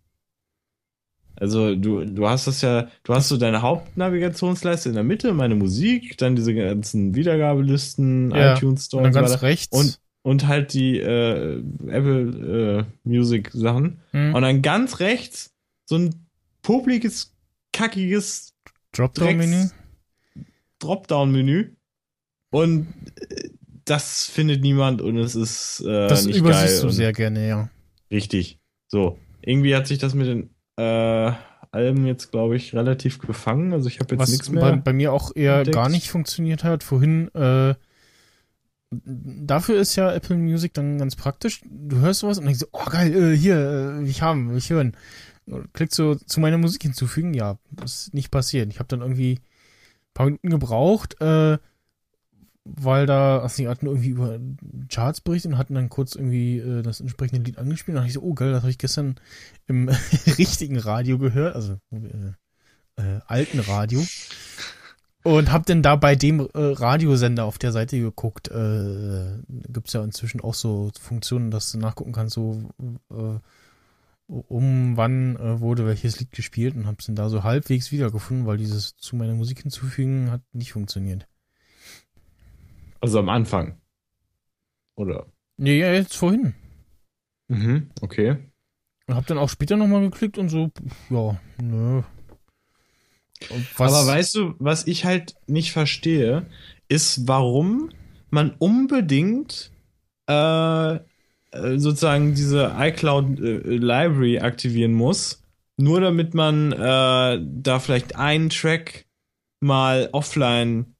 Also 1.36 1.75
du, 1.75 2.06
du 2.06 2.30
hast 2.30 2.48
das 2.48 2.62
ja, 2.62 2.88
du 3.04 3.13
hast 3.13 3.27
so 3.27 3.36
deine 3.36 3.62
Hauptnavigationsleiste 3.62 4.88
in 4.88 4.96
der 4.96 5.04
Mitte, 5.04 5.34
meine 5.34 5.56
Musik, 5.56 6.18
dann 6.18 6.38
diese 6.38 6.56
ganzen 6.56 7.13
Wiedergabelisten, 7.13 8.32
Ja, 8.32 8.56
iTunes 8.56 8.86
Store 8.86 9.04
und 9.04 9.13
dann 9.13 9.25
und 9.25 9.30
ganz 9.30 9.42
rechts. 9.42 9.77
Und 9.77 10.00
und 10.22 10.48
halt 10.48 10.74
die 10.74 10.98
äh, 10.98 11.62
Apple 11.88 12.86
äh, 12.88 13.08
Music 13.08 13.51
Sachen. 13.51 14.00
hm. 14.12 14.34
Und 14.34 14.42
dann 14.44 14.62
ganz 14.62 15.01
rechts 15.01 15.54
so 15.84 15.98
ein 15.98 16.25
popliges, 16.62 17.36
kackiges 17.74 18.54
Dropdown-Menü. 18.94 19.68
Dropdown-Menü. 20.80 21.75
Und 22.56 22.88
äh, 23.30 23.50
das 23.84 24.26
findet 24.26 24.62
niemand 24.62 25.02
und 25.02 25.18
es 25.18 25.36
ist 25.36 25.82
äh, 25.82 26.08
Das 26.08 26.26
nicht 26.26 26.38
übersiehst 26.38 26.76
geil. 26.78 26.82
du 26.84 26.90
sehr 26.90 27.12
gerne, 27.12 27.48
ja. 27.48 27.70
Richtig. 28.10 28.60
So. 28.88 29.20
Irgendwie 29.42 29.76
hat 29.76 29.88
sich 29.88 29.98
das 30.00 30.14
mit 30.14 30.28
den 30.28 30.50
äh, 30.78 31.34
Alben 31.72 32.06
jetzt, 32.08 32.32
glaube 32.32 32.56
ich, 32.56 32.74
relativ 32.74 33.20
gefangen. 33.20 33.74
Also 33.74 33.88
ich 33.90 34.00
habe 34.00 34.16
jetzt 34.16 34.22
Was 34.22 34.32
nichts 34.32 34.48
bei, 34.50 34.54
mehr. 34.56 34.78
bei 34.78 34.94
mir 34.94 35.12
auch 35.12 35.36
eher 35.36 35.58
entdeckt. 35.58 35.76
gar 35.76 35.90
nicht 35.90 36.10
funktioniert 36.10 36.64
hat. 36.64 36.84
Vorhin, 36.84 37.28
äh, 37.36 37.76
dafür 38.92 39.80
ist 39.80 39.98
ja 39.98 40.14
Apple 40.14 40.38
Music 40.38 40.74
dann 40.74 40.98
ganz 40.98 41.16
praktisch. 41.18 41.62
Du 41.70 41.98
hörst 41.98 42.22
sowas 42.22 42.38
und 42.38 42.46
denkst 42.46 42.62
so, 42.62 42.68
oh 42.72 42.86
geil, 42.90 43.34
äh, 43.34 43.38
hier, 43.38 44.00
äh, 44.02 44.10
ich 44.10 44.22
haben, 44.22 44.50
will 44.50 44.58
ich 44.58 44.70
hören. 44.70 44.96
Klickst 45.74 45.98
so 45.98 46.16
zu 46.16 46.40
meiner 46.40 46.58
Musik 46.58 46.82
hinzufügen, 46.84 47.34
ja, 47.34 47.58
ist 47.84 48.14
nicht 48.14 48.32
passiert. 48.32 48.72
Ich 48.72 48.80
habe 48.80 48.88
dann 48.88 49.02
irgendwie 49.02 49.34
ein 49.34 50.14
paar 50.14 50.26
Minuten 50.28 50.50
gebraucht, 50.50 51.22
äh, 51.22 51.58
weil 52.65 53.05
da, 53.05 53.39
also 53.39 53.57
die 53.57 53.67
hatten 53.67 53.86
irgendwie 53.86 54.10
über 54.10 54.39
Charts 54.89 55.22
berichtet 55.22 55.51
und 55.51 55.57
hatten 55.57 55.75
dann 55.75 55.89
kurz 55.89 56.15
irgendwie 56.15 56.57
äh, 56.57 56.81
das 56.81 57.00
entsprechende 57.00 57.43
Lied 57.43 57.60
angespielt. 57.60 57.95
Und 57.95 58.01
dachte 58.01 58.07
ich 58.07 58.15
so, 58.15 58.22
oh 58.22 58.34
geil, 58.34 58.51
das 58.51 58.63
habe 58.63 58.72
ich 58.72 58.79
gestern 58.79 59.15
im 59.67 59.88
richtigen 60.38 60.77
Radio 60.77 61.19
gehört, 61.19 61.55
also 61.55 61.77
äh, 61.91 62.34
äh, 63.01 63.19
alten 63.27 63.60
Radio. 63.60 64.03
Und 65.24 65.51
hab 65.51 65.65
dann 65.65 65.84
da 65.84 65.95
bei 65.95 66.15
dem 66.15 66.39
äh, 66.39 66.50
Radiosender 66.53 67.45
auf 67.45 67.57
der 67.57 67.72
Seite 67.72 68.00
geguckt. 68.00 68.48
Äh, 68.50 69.39
gibt's 69.48 69.93
ja 69.93 70.03
inzwischen 70.03 70.41
auch 70.41 70.53
so 70.53 70.91
Funktionen, 71.00 71.51
dass 71.51 71.72
du 71.72 71.77
nachgucken 71.77 72.13
kannst, 72.13 72.36
so 72.36 72.69
äh, 72.79 73.39
um 74.27 74.98
wann 74.98 75.36
äh, 75.36 75.60
wurde 75.60 75.86
welches 75.86 76.19
Lied 76.19 76.31
gespielt 76.31 76.75
und 76.75 76.88
hab's 76.88 77.05
dann 77.05 77.15
da 77.15 77.29
so 77.29 77.43
halbwegs 77.43 77.91
wiedergefunden, 77.91 78.48
weil 78.48 78.57
dieses 78.57 78.95
zu 78.98 79.15
meiner 79.15 79.36
Musik 79.36 79.62
hinzufügen 79.62 80.31
hat 80.31 80.41
nicht 80.51 80.74
funktioniert. 80.74 81.27
Also 83.06 83.20
am 83.20 83.30
Anfang. 83.30 83.80
Oder? 84.96 85.28
Nee, 85.58 85.78
ja, 85.78 85.94
jetzt 85.94 86.18
vorhin. 86.18 86.56
Mhm, 87.50 87.92
okay. 88.02 88.38
Und 89.06 89.16
hab 89.16 89.28
dann 89.28 89.38
auch 89.38 89.50
später 89.50 89.78
nochmal 89.78 90.02
geklickt 90.02 90.40
und 90.40 90.50
so, 90.50 90.72
ja, 91.12 91.40
nö. 91.62 92.02
Aber 93.78 94.08
weißt 94.08 94.34
du, 94.34 94.56
was 94.58 94.88
ich 94.88 95.06
halt 95.06 95.36
nicht 95.46 95.72
verstehe, 95.72 96.48
ist, 96.88 97.28
warum 97.28 97.92
man 98.32 98.56
unbedingt 98.58 99.72
äh, 100.28 100.96
äh, 100.96 101.00
sozusagen 101.52 102.34
diese 102.34 102.74
iCloud 102.76 103.40
äh, 103.40 103.58
Library 103.78 104.40
aktivieren 104.40 104.94
muss, 104.94 105.44
nur 105.78 106.02
damit 106.02 106.34
man 106.34 106.72
äh, 106.72 107.40
da 107.40 107.80
vielleicht 107.80 108.16
einen 108.16 108.50
Track 108.50 109.06
mal 109.60 110.10
offline 110.12 110.95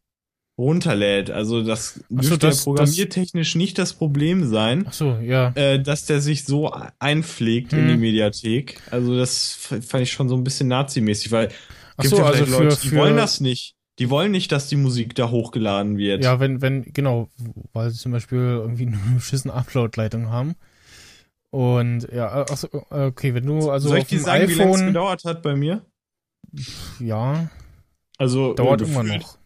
runterlädt. 0.58 1.30
Also 1.32 1.64
das 1.64 2.00
Ach 2.04 2.08
so, 2.24 2.30
dürfte 2.30 2.48
das- 2.48 2.64
programmiertechnisch 2.64 3.56
nicht 3.56 3.78
das 3.78 3.94
Problem 3.94 4.48
sein. 4.48 4.86
Ach 4.88 4.94
so, 4.94 5.18
ja. 5.22 5.50
äh, 5.56 5.82
dass 5.82 6.06
der 6.06 6.22
sich 6.22 6.46
so 6.46 6.72
einpflegt 7.00 7.74
in 7.74 7.80
Hm. 7.80 7.88
die 7.90 7.98
Mediathek. 7.98 8.82
Also 8.92 9.18
das 9.18 9.52
fand 9.52 10.04
ich 10.04 10.12
schon 10.12 10.30
so 10.30 10.36
ein 10.36 10.44
bisschen 10.44 10.68
nazimäßig, 10.68 11.32
weil 11.32 11.50
Ach 11.98 12.04
gibt 12.04 12.12
so, 12.16 12.18
ja 12.22 12.26
also 12.26 12.46
für, 12.46 12.52
Leute, 12.52 12.78
die 12.82 12.88
für 12.90 12.96
wollen 12.98 13.18
das 13.18 13.42
nicht. 13.42 13.76
Die 14.00 14.10
wollen 14.10 14.32
nicht, 14.32 14.52
dass 14.52 14.68
die 14.68 14.76
Musik 14.76 15.16
da 15.16 15.30
hochgeladen 15.30 15.98
wird. 15.98 16.22
Ja, 16.24 16.40
wenn, 16.42 16.62
wenn, 16.62 16.84
genau, 16.92 17.30
weil 17.72 17.90
sie 17.92 17.98
zum 18.00 18.12
Beispiel 18.12 18.40
irgendwie 18.40 18.86
eine 18.88 18.98
beschissen 19.16 19.50
Upload-Leitung 19.52 20.30
haben. 20.30 20.56
Und 21.50 22.08
ja, 22.12 22.42
achso, 22.42 22.68
okay, 22.90 23.34
wenn 23.34 23.46
du 23.46 23.70
also 23.70 23.88
Soll 23.90 24.00
ich 24.00 24.06
dir 24.08 24.20
sagen, 24.20 24.50
wie 24.50 24.54
lange 24.56 24.72
es 24.72 24.76
iPhone, 24.78 24.88
gedauert 24.88 25.24
hat 25.24 25.42
bei 25.42 25.56
mir? 25.56 25.86
ja, 27.00 27.50
Also 28.18 28.54
dauert 28.54 28.82
äh, 28.82 28.86
immer 28.86 29.04
noch. 29.04 29.38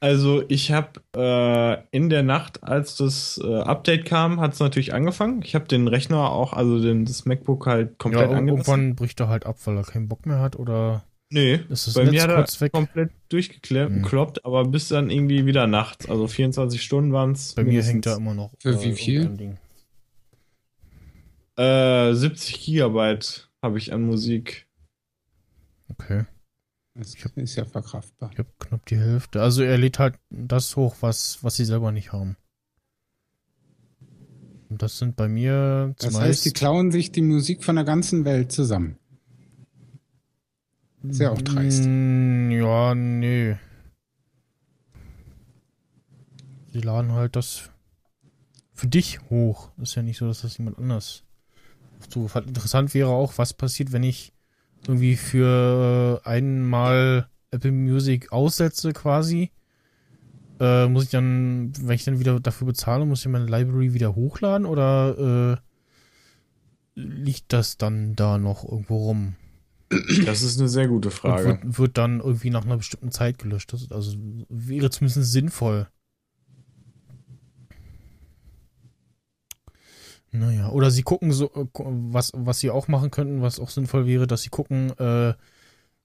Also 0.00 0.44
ich 0.48 0.70
habe 0.70 1.00
äh, 1.16 1.82
in 1.96 2.08
der 2.08 2.22
Nacht, 2.22 2.62
als 2.62 2.94
das 2.96 3.40
äh, 3.42 3.60
Update 3.62 4.04
kam, 4.04 4.40
hat 4.40 4.52
es 4.54 4.60
natürlich 4.60 4.94
angefangen. 4.94 5.42
Ich 5.42 5.56
habe 5.56 5.66
den 5.66 5.88
Rechner 5.88 6.30
auch, 6.30 6.52
also 6.52 6.80
den, 6.80 7.04
das 7.04 7.24
MacBook 7.24 7.66
halt 7.66 7.88
Ja, 7.90 7.94
komplett 7.98 8.30
ir- 8.30 8.36
angelassen. 8.36 8.70
irgendwann 8.70 8.94
bricht 8.94 9.18
er 9.18 9.28
halt 9.28 9.44
ab, 9.44 9.56
weil 9.64 9.76
er 9.76 9.82
keinen 9.82 10.08
Bock 10.08 10.24
mehr 10.24 10.38
hat 10.38 10.56
oder 10.56 11.04
Nee, 11.30 11.60
ist 11.68 11.86
das 11.88 11.94
bei 11.94 12.04
Netz 12.04 12.12
mir 12.12 12.22
hat 12.22 12.30
er 12.30 12.36
kurz 12.36 12.60
weg. 12.60 12.72
komplett 12.72 13.10
durchgeklappt, 13.28 14.38
Hm. 14.38 14.40
aber 14.44 14.64
bis 14.66 14.88
dann 14.88 15.10
irgendwie 15.10 15.44
wieder 15.46 15.66
nachts. 15.66 16.08
Also 16.08 16.26
24 16.28 16.80
Stunden 16.82 17.12
waren 17.12 17.32
es. 17.32 17.54
Bei 17.54 17.64
mir 17.64 17.82
hängt 17.82 18.06
er 18.06 18.16
immer 18.16 18.34
noch. 18.34 18.52
Für 18.60 18.80
wie 18.82 18.92
viel? 18.92 19.58
Äh, 21.56 22.14
70 22.14 22.60
Gigabyte 22.64 23.48
habe 23.62 23.78
ich 23.78 23.92
an 23.92 24.02
Musik. 24.06 24.66
Okay, 25.90 26.24
Das 26.98 27.14
ist 27.14 27.54
ja 27.54 27.64
verkraftbar. 27.64 28.30
ich 28.32 28.38
habe 28.40 28.50
knapp 28.58 28.84
die 28.86 28.98
Hälfte. 28.98 29.40
Also 29.40 29.62
er 29.62 29.78
lädt 29.78 30.00
halt 30.00 30.18
das 30.30 30.74
hoch, 30.74 30.96
was, 31.00 31.44
was 31.44 31.54
sie 31.54 31.64
selber 31.64 31.92
nicht 31.92 32.12
haben. 32.12 32.36
Und 34.68 34.82
das 34.82 34.98
sind 34.98 35.14
bei 35.14 35.28
mir 35.28 35.94
Das 35.96 36.12
zumeist 36.12 36.28
heißt, 36.28 36.44
die 36.46 36.50
klauen 36.50 36.90
sich 36.90 37.12
die 37.12 37.22
Musik 37.22 37.62
von 37.62 37.76
der 37.76 37.84
ganzen 37.84 38.24
Welt 38.24 38.50
zusammen. 38.50 38.98
Sehr 41.04 41.30
auch 41.30 41.40
dreist. 41.40 41.84
Ja, 41.84 42.94
nee. 42.96 43.56
Sie 46.72 46.80
laden 46.80 47.12
halt 47.12 47.36
das 47.36 47.70
für 48.74 48.88
dich 48.88 49.20
hoch. 49.30 49.70
Ist 49.78 49.94
ja 49.94 50.02
nicht 50.02 50.18
so, 50.18 50.26
dass 50.26 50.42
das 50.42 50.58
jemand 50.58 50.78
anders 50.78 51.22
zugefallen. 52.08 52.48
Interessant 52.48 52.92
wäre 52.92 53.10
auch, 53.10 53.38
was 53.38 53.54
passiert, 53.54 53.92
wenn 53.92 54.02
ich 54.02 54.32
irgendwie 54.86 55.16
für 55.16 56.20
einmal 56.24 57.28
Apple 57.50 57.72
Music 57.72 58.32
aussetze 58.32 58.92
quasi. 58.92 59.50
Äh, 60.60 60.88
muss 60.88 61.04
ich 61.04 61.10
dann, 61.10 61.72
wenn 61.80 61.94
ich 61.94 62.04
dann 62.04 62.18
wieder 62.18 62.40
dafür 62.40 62.66
bezahle, 62.66 63.06
muss 63.06 63.20
ich 63.20 63.28
meine 63.28 63.46
Library 63.46 63.94
wieder 63.94 64.14
hochladen 64.14 64.66
oder 64.66 65.56
äh, 65.56 67.00
liegt 67.00 67.52
das 67.52 67.76
dann 67.76 68.16
da 68.16 68.38
noch 68.38 68.64
irgendwo 68.64 68.96
rum? 68.96 69.36
Das 70.26 70.42
ist 70.42 70.58
eine 70.58 70.68
sehr 70.68 70.88
gute 70.88 71.10
Frage. 71.10 71.60
wird, 71.62 71.78
wird 71.78 71.98
dann 71.98 72.20
irgendwie 72.20 72.50
nach 72.50 72.64
einer 72.64 72.76
bestimmten 72.76 73.10
Zeit 73.10 73.38
gelöscht. 73.38 73.72
Das, 73.72 73.90
also 73.90 74.16
wäre 74.48 74.90
zumindest 74.90 75.32
sinnvoll. 75.32 75.88
Naja, 80.30 80.70
oder 80.70 80.90
sie 80.90 81.02
gucken 81.02 81.32
so, 81.32 81.46
äh, 81.54 81.66
was, 81.74 82.32
was 82.34 82.60
sie 82.60 82.70
auch 82.70 82.88
machen 82.88 83.10
könnten, 83.10 83.42
was 83.42 83.60
auch 83.60 83.70
sinnvoll 83.70 84.06
wäre, 84.06 84.26
dass 84.26 84.42
sie 84.42 84.50
gucken, 84.50 84.90
äh, 84.98 85.34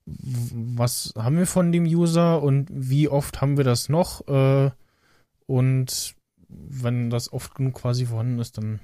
was 0.06 1.14
haben 1.18 1.38
wir 1.38 1.48
von 1.48 1.72
dem 1.72 1.86
User 1.86 2.42
und 2.42 2.68
wie 2.72 3.08
oft 3.08 3.42
haben 3.42 3.58
wir 3.58 3.64
das 3.64 3.90
noch, 3.90 4.28
äh, 4.28 4.72
und 5.46 6.16
wenn 6.48 7.10
das 7.10 7.32
oft 7.34 7.56
genug 7.56 7.76
quasi 7.76 8.06
vorhanden 8.06 8.40
ist, 8.40 8.58
dann 8.58 8.80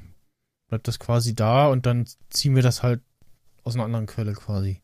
bleibt 0.67 0.87
das 0.87 0.99
quasi 0.99 1.35
da 1.35 1.67
und 1.67 1.85
dann 1.85 2.05
ziehen 2.29 2.55
wir 2.55 2.63
das 2.63 2.83
halt 2.83 3.01
aus 3.63 3.75
einer 3.75 3.85
anderen 3.85 4.07
Quelle 4.07 4.33
quasi. 4.33 4.81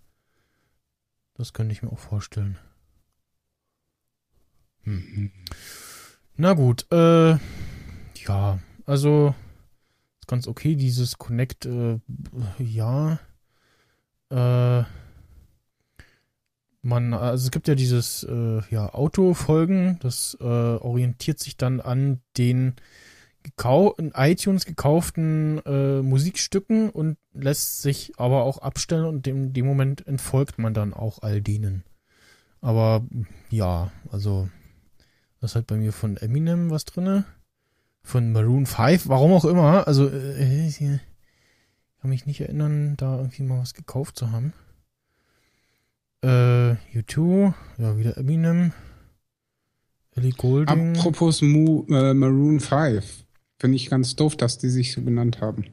Das 1.36 1.54
könnte 1.54 1.74
ich 1.74 1.84
mir 1.84 1.92
auch 1.92 2.00
vorstellen. 2.00 2.58
Mhm. 4.84 5.32
Na 6.38 6.54
gut, 6.54 6.86
äh, 6.92 7.38
ja, 8.16 8.60
also 8.86 9.36
ganz 10.28 10.48
okay, 10.48 10.76
dieses 10.76 11.18
Connect, 11.18 11.66
äh, 11.66 12.00
ja, 12.60 13.20
äh, 14.30 14.84
man, 16.82 17.14
also 17.14 17.46
es 17.46 17.52
gibt 17.52 17.68
ja 17.68 17.76
dieses, 17.76 18.24
äh, 18.24 18.62
ja, 18.70 18.94
Autofolgen, 18.94 19.98
das 20.02 20.38
äh, 20.40 20.44
orientiert 20.44 21.40
sich 21.40 21.58
dann 21.58 21.82
an 21.82 22.22
den 22.38 22.76
in 23.98 24.12
iTunes 24.16 24.66
gekauften 24.66 25.60
äh, 25.66 26.02
Musikstücken 26.02 26.90
und 26.90 27.18
lässt 27.32 27.84
sich 27.84 28.14
aber 28.18 28.44
auch 28.44 28.58
abstellen 28.58 29.06
und 29.06 29.28
in 29.28 29.54
dem 29.54 29.68
Moment 29.68 30.06
entfolgt 30.08 30.58
man 30.58 30.74
dann 30.74 30.94
auch 30.94 31.22
all 31.22 31.42
denen. 31.42 31.84
Aber 32.62 33.06
ja, 33.52 33.92
also 34.12 34.50
das 35.40 35.52
ist 35.52 35.56
halt 35.56 35.68
bei 35.68 35.76
mir 35.76 35.94
von 35.94 36.18
Eminem 36.18 36.72
was 36.72 36.86
drinne. 36.86 37.26
Von 38.06 38.32
Maroon 38.32 38.68
5, 38.68 39.08
warum 39.08 39.34
auch 39.34 39.46
immer. 39.46 39.88
Also, 39.88 40.08
äh, 40.08 40.68
ich 40.68 40.78
kann 40.78 41.00
mich 42.04 42.28
nicht 42.28 42.40
erinnern, 42.40 42.96
da 42.98 43.18
irgendwie 43.18 43.42
mal 43.42 43.60
was 43.60 43.74
gekauft 43.74 44.18
zu 44.18 44.32
haben. 44.32 44.54
Äh, 46.22 46.76
U2, 46.96 47.54
ja, 47.80 47.98
wieder 47.98 48.16
Eminem. 48.16 48.74
Ellie 50.16 50.34
Goulding. 50.34 50.96
Apropos 50.96 51.42
Mu, 51.42 51.84
äh, 51.90 52.14
Maroon 52.14 52.60
5. 52.60 53.26
Finde 53.58 53.76
ich 53.76 53.90
ganz 53.90 54.16
doof, 54.16 54.38
dass 54.38 54.60
die 54.60 54.70
sich 54.70 54.94
so 54.94 55.02
genannt 55.02 55.42
haben. 55.42 55.66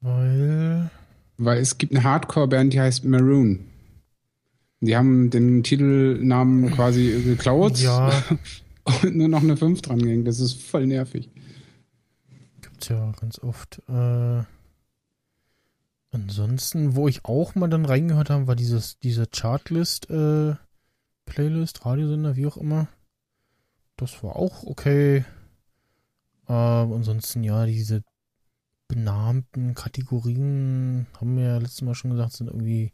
Weil. 0.00 0.90
Weil 1.36 1.58
es 1.58 1.76
gibt 1.76 1.94
eine 1.94 2.02
Hardcore-Band, 2.02 2.72
die 2.72 2.80
heißt 2.80 3.04
Maroon. 3.04 3.66
Die 4.80 4.96
haben 4.96 5.28
den 5.28 5.62
Titelnamen 5.62 6.70
quasi 6.70 7.22
geklaut 7.24 7.78
Ja, 7.78 8.10
und 9.02 9.16
nur 9.16 9.28
noch 9.28 9.42
eine 9.42 9.56
5 9.56 9.82
dran 9.82 9.98
gehängt. 10.00 10.26
Das 10.26 10.40
ist 10.40 10.62
voll 10.62 10.86
nervig. 10.86 11.30
gibt's 12.60 12.88
ja 12.88 13.12
ganz 13.12 13.38
oft. 13.38 13.82
Äh, 13.88 14.42
ansonsten, 16.10 16.96
wo 16.96 17.08
ich 17.08 17.24
auch 17.24 17.54
mal 17.54 17.68
dann 17.68 17.84
reingehört 17.84 18.30
habe, 18.30 18.46
war 18.46 18.56
dieses, 18.56 18.98
diese 18.98 19.26
Chartlist, 19.30 20.10
äh, 20.10 20.54
Playlist, 21.26 21.84
Radiosender, 21.84 22.36
wie 22.36 22.46
auch 22.46 22.56
immer. 22.56 22.88
Das 23.96 24.22
war 24.22 24.36
auch 24.36 24.62
okay. 24.64 25.24
Äh, 26.48 26.52
ansonsten, 26.52 27.42
ja, 27.44 27.66
diese 27.66 28.02
benannten 28.88 29.74
Kategorien, 29.74 31.06
haben 31.20 31.36
wir 31.36 31.44
ja 31.44 31.58
letztes 31.58 31.82
Mal 31.82 31.94
schon 31.94 32.12
gesagt, 32.12 32.32
sind 32.32 32.46
irgendwie 32.46 32.92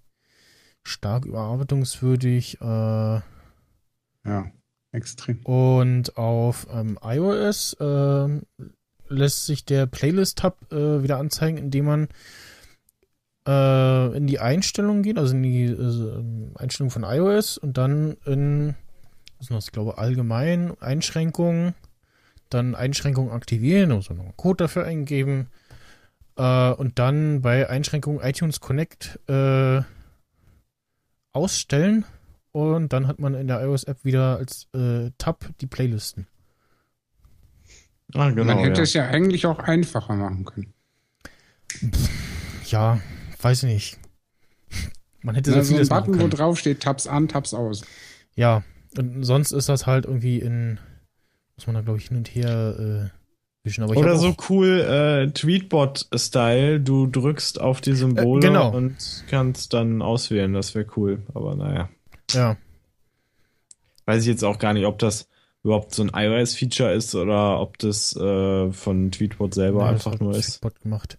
stark 0.82 1.24
überarbeitungswürdig. 1.24 2.60
Äh, 2.60 3.20
Ja, 4.24 4.50
extrem. 4.94 5.40
und 5.44 6.16
auf 6.16 6.66
ähm, 6.72 6.98
iOS 7.02 7.76
ähm, 7.80 8.42
lässt 9.08 9.46
sich 9.46 9.64
der 9.64 9.86
Playlist-Tab 9.86 10.72
äh, 10.72 11.02
wieder 11.02 11.18
anzeigen, 11.18 11.58
indem 11.58 11.84
man 11.84 12.08
äh, 13.46 14.16
in 14.16 14.26
die 14.26 14.38
Einstellungen 14.38 15.02
geht, 15.02 15.18
also 15.18 15.34
in 15.34 15.42
die 15.42 15.64
äh, 15.64 16.22
Einstellung 16.56 16.90
von 16.90 17.04
iOS 17.04 17.58
und 17.58 17.76
dann 17.76 18.16
in, 18.24 18.74
was 19.38 19.50
ist 19.50 19.50
das, 19.50 19.66
ich 19.66 19.72
glaube, 19.72 19.98
allgemein 19.98 20.74
Einschränkungen, 20.80 21.74
dann 22.48 22.74
Einschränkungen 22.74 23.32
aktivieren, 23.32 23.92
also 23.92 24.14
noch 24.14 24.24
einen 24.24 24.36
Code 24.36 24.64
dafür 24.64 24.84
eingeben 24.84 25.48
äh, 26.36 26.70
und 26.70 26.98
dann 26.98 27.42
bei 27.42 27.68
Einschränkungen 27.68 28.20
iTunes 28.22 28.60
Connect 28.60 29.18
äh, 29.28 29.82
ausstellen 31.32 32.04
und 32.54 32.92
dann 32.92 33.08
hat 33.08 33.18
man 33.18 33.34
in 33.34 33.48
der 33.48 33.60
iOS-App 33.64 34.04
wieder 34.04 34.36
als 34.36 34.68
äh, 34.76 35.10
Tab 35.18 35.44
die 35.60 35.66
Playlisten. 35.66 36.28
Ah, 38.14 38.30
genau. 38.30 38.44
Man 38.44 38.58
hätte 38.58 38.76
ja. 38.78 38.82
es 38.84 38.92
ja 38.94 39.06
eigentlich 39.08 39.44
auch 39.46 39.58
einfacher 39.58 40.14
machen 40.14 40.44
können. 40.44 40.72
Ja, 42.66 43.00
weiß 43.42 43.64
ich 43.64 43.72
nicht. 43.72 43.98
Man 45.22 45.34
hätte 45.34 45.50
so 45.50 45.56
Also 45.56 45.72
ein 45.72 45.74
vieles 45.74 45.90
machen 45.90 46.12
Button, 46.12 46.22
wo 46.22 46.28
drauf 46.28 46.56
steht, 46.56 46.80
Tabs 46.80 47.08
an, 47.08 47.26
Tabs 47.26 47.54
aus. 47.54 47.82
Ja, 48.36 48.62
und 48.96 49.24
sonst 49.24 49.50
ist 49.50 49.68
das 49.68 49.86
halt 49.86 50.04
irgendwie 50.04 50.38
in, 50.38 50.78
muss 51.56 51.66
man 51.66 51.74
da 51.74 51.82
glaube 51.82 51.98
ich 51.98 52.06
hin 52.06 52.18
und 52.18 52.32
her 52.32 53.10
äh, 53.10 53.66
wischen. 53.66 53.82
Aber 53.82 53.94
ich 53.94 53.98
Oder 53.98 54.16
so 54.16 54.36
cool 54.48 54.80
äh, 54.80 55.32
Tweetbot-Style, 55.32 56.80
du 56.80 57.08
drückst 57.08 57.60
auf 57.60 57.80
die 57.80 57.94
Symbole 57.94 58.46
Äh, 58.46 58.48
genau. 58.48 58.70
und 58.70 59.24
kannst 59.28 59.72
dann 59.72 60.02
auswählen, 60.02 60.52
das 60.52 60.76
wäre 60.76 60.86
cool. 60.96 61.22
Aber 61.34 61.56
naja. 61.56 61.88
Ja, 62.34 62.56
Weiß 64.06 64.22
ich 64.22 64.28
jetzt 64.28 64.44
auch 64.44 64.58
gar 64.58 64.74
nicht, 64.74 64.84
ob 64.86 64.98
das 64.98 65.28
überhaupt 65.62 65.94
so 65.94 66.02
ein 66.02 66.10
iOS-Feature 66.14 66.92
ist 66.92 67.14
oder 67.14 67.58
ob 67.60 67.78
das 67.78 68.14
äh, 68.16 68.70
von 68.70 69.10
Tweetbot 69.10 69.54
selber 69.54 69.84
ja, 69.84 69.90
einfach 69.90 70.18
nur 70.20 70.36
ist. 70.36 70.60
Tweetbot 70.60 70.80
gemacht. 70.82 71.18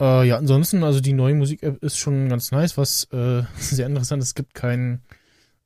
Äh, 0.00 0.28
ja, 0.28 0.36
ansonsten, 0.36 0.84
also 0.84 1.00
die 1.00 1.14
neue 1.14 1.34
Musik-App 1.34 1.82
ist 1.82 1.98
schon 1.98 2.28
ganz 2.28 2.52
nice, 2.52 2.76
was 2.78 3.04
äh, 3.12 3.42
sehr 3.58 3.86
interessant 3.86 4.22
ist. 4.22 4.28
Es 4.28 4.34
gibt 4.36 4.54
kein, 4.54 5.02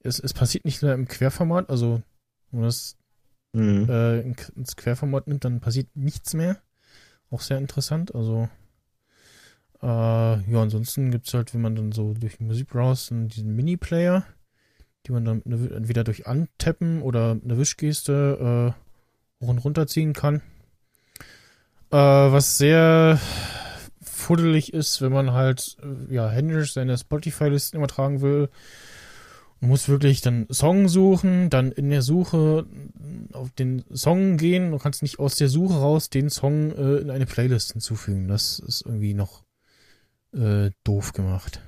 es, 0.03 0.19
es 0.19 0.33
passiert 0.33 0.65
nicht 0.65 0.83
mehr 0.83 0.95
im 0.95 1.09
Querformat, 1.09 1.69
also 1.69 2.01
wenn 2.51 2.61
man 2.61 2.69
das 2.69 2.97
Mhm. 3.53 3.89
äh, 3.91 4.21
in- 4.21 4.37
ins 4.55 4.77
Querformat 4.77 5.27
nimmt, 5.27 5.45
dann 5.45 5.59
passiert 5.61 5.89
nichts 5.95 6.35
mehr. 6.35 6.57
Auch 7.33 7.41
sehr 7.41 7.59
interessant. 7.59 8.15
Also, 8.15 8.49
äh, 9.83 9.87
ja, 9.87 10.63
ansonsten 10.63 11.11
gibt 11.11 11.27
es 11.27 11.35
halt, 11.35 11.53
wenn 11.53 11.61
man 11.61 11.75
dann 11.75 11.93
so 11.93 12.15
durch 12.15 12.37
den 12.39 12.47
Musikbrowser 12.47 13.15
dann 13.15 13.29
diesen 13.29 13.55
Mini-Player, 13.57 14.25
die 15.07 15.13
man 15.13 15.25
dann 15.25 15.43
entweder 15.43 16.05
durch 16.05 16.27
Antappen 16.27 17.03
oder 17.03 17.39
eine 17.43 17.59
Wischgeste 17.59 18.75
äh, 19.41 19.43
hoch 19.43 19.49
und 19.49 19.59
runter 19.59 19.87
ziehen 19.87 20.13
kann. 20.13 20.43
Äh, 21.91 21.97
was 21.97 22.59
sehr 22.59 23.19
fuddelig 24.03 24.73
ist, 24.73 25.03
wenn 25.03 25.13
man 25.13 25.33
halt 25.33 25.77
äh, 25.83 26.15
ja 26.15 26.29
händisch 26.29 26.75
seine 26.75 26.97
Spotify-Listen 26.97 27.79
übertragen 27.79 28.21
will. 28.21 28.49
Man 29.61 29.71
muss 29.71 29.89
wirklich 29.89 30.21
dann 30.21 30.47
Song 30.51 30.89
suchen, 30.89 31.51
dann 31.51 31.73
in 31.73 31.91
der 31.91 32.03
Suche 32.03 32.67
auf 33.33 33.51
den 33.51 33.85
Song 33.93 34.37
gehen. 34.37 34.71
Du 34.71 34.79
kannst 34.79 35.03
nicht 35.03 35.19
aus 35.19 35.37
der 35.37 35.49
Suche 35.49 35.75
raus 35.75 36.09
den 36.09 36.31
Song 36.31 36.71
äh, 36.71 36.97
in 36.99 37.11
eine 37.11 37.27
Playlist 37.27 37.73
hinzufügen. 37.73 38.29
Das 38.29 38.59
ist 38.59 38.83
irgendwie 38.87 39.15
noch 39.15 39.45
äh, 40.33 40.71
doof 40.85 41.13
gemacht. 41.13 41.61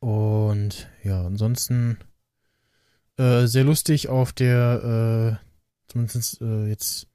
Und 0.00 0.88
ja, 1.04 1.24
ansonsten 1.26 1.98
äh, 3.18 3.46
sehr 3.46 3.64
lustig 3.64 4.08
auf 4.08 4.32
der, 4.32 5.38
äh, 5.38 5.90
zumindest 5.90 6.40
äh, 6.40 6.68
jetzt 6.68 7.06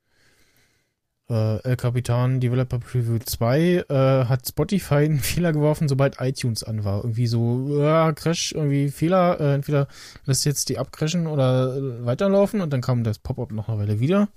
äh, 1.30 1.62
El 1.64 1.76
Capitan 1.78 2.40
Developer 2.40 2.78
Preview 2.80 3.18
2 3.18 3.86
äh, 3.90 4.26
hat 4.26 4.48
Spotify 4.48 5.06
einen 5.06 5.20
Fehler 5.22 5.52
geworfen, 5.54 5.90
sobald 5.90 6.22
iTunes 6.22 6.64
an 6.64 6.84
war. 6.84 7.04
Irgendwie 7.04 7.28
so, 7.28 7.82
ja, 7.82 8.14
Crash, 8.14 8.52
irgendwie 8.52 8.90
Fehler, 8.90 9.40
äh, 9.40 9.56
entweder 9.56 9.88
lässt 10.26 10.46
jetzt 10.46 10.70
die 10.70 10.78
abcrashen 10.78 11.26
oder 11.28 11.76
äh, 11.76 12.06
weiterlaufen 12.06 12.62
und 12.62 12.72
dann 12.72 12.82
kam 12.82 13.04
das 13.04 13.20
Pop-up 13.20 13.52
noch 13.52 13.70
eine 13.70 13.80
Weile 13.80 14.00
wieder. 14.00 14.30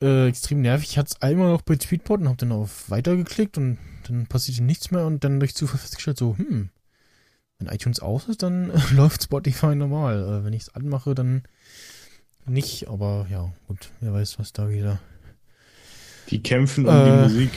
Äh, 0.00 0.28
extrem 0.28 0.60
nervig. 0.60 0.90
Ich 0.90 0.98
hatte 0.98 1.10
es 1.14 1.22
einmal 1.22 1.50
noch 1.50 1.62
bei 1.62 1.74
Tweetbot 1.74 2.20
und 2.20 2.28
habe 2.28 2.36
dann 2.36 2.52
auf 2.52 2.88
Weiter 2.88 3.16
geklickt 3.16 3.58
und 3.58 3.78
dann 4.06 4.26
passierte 4.28 4.62
nichts 4.62 4.92
mehr 4.92 5.04
und 5.04 5.24
dann 5.24 5.40
durch 5.40 5.56
Zufall 5.56 5.80
festgestellt, 5.80 6.18
so, 6.18 6.36
hm, 6.38 6.70
wenn 7.58 7.68
iTunes 7.72 8.00
aus 8.00 8.28
ist, 8.28 8.42
dann 8.42 8.70
äh, 8.70 8.78
läuft 8.94 9.24
Spotify 9.24 9.74
normal. 9.74 10.22
Äh, 10.22 10.44
wenn 10.44 10.52
ich 10.52 10.62
es 10.62 10.74
anmache, 10.74 11.14
dann 11.14 11.42
nicht, 12.46 12.88
aber 12.88 13.26
ja, 13.30 13.52
gut, 13.66 13.90
wer 14.00 14.12
weiß, 14.14 14.38
was 14.38 14.52
da 14.52 14.70
wieder 14.70 14.98
Die 16.30 16.42
kämpfen 16.42 16.86
um 16.86 16.94
Äh, 16.94 17.04
die 17.04 17.22
Musik. 17.34 17.50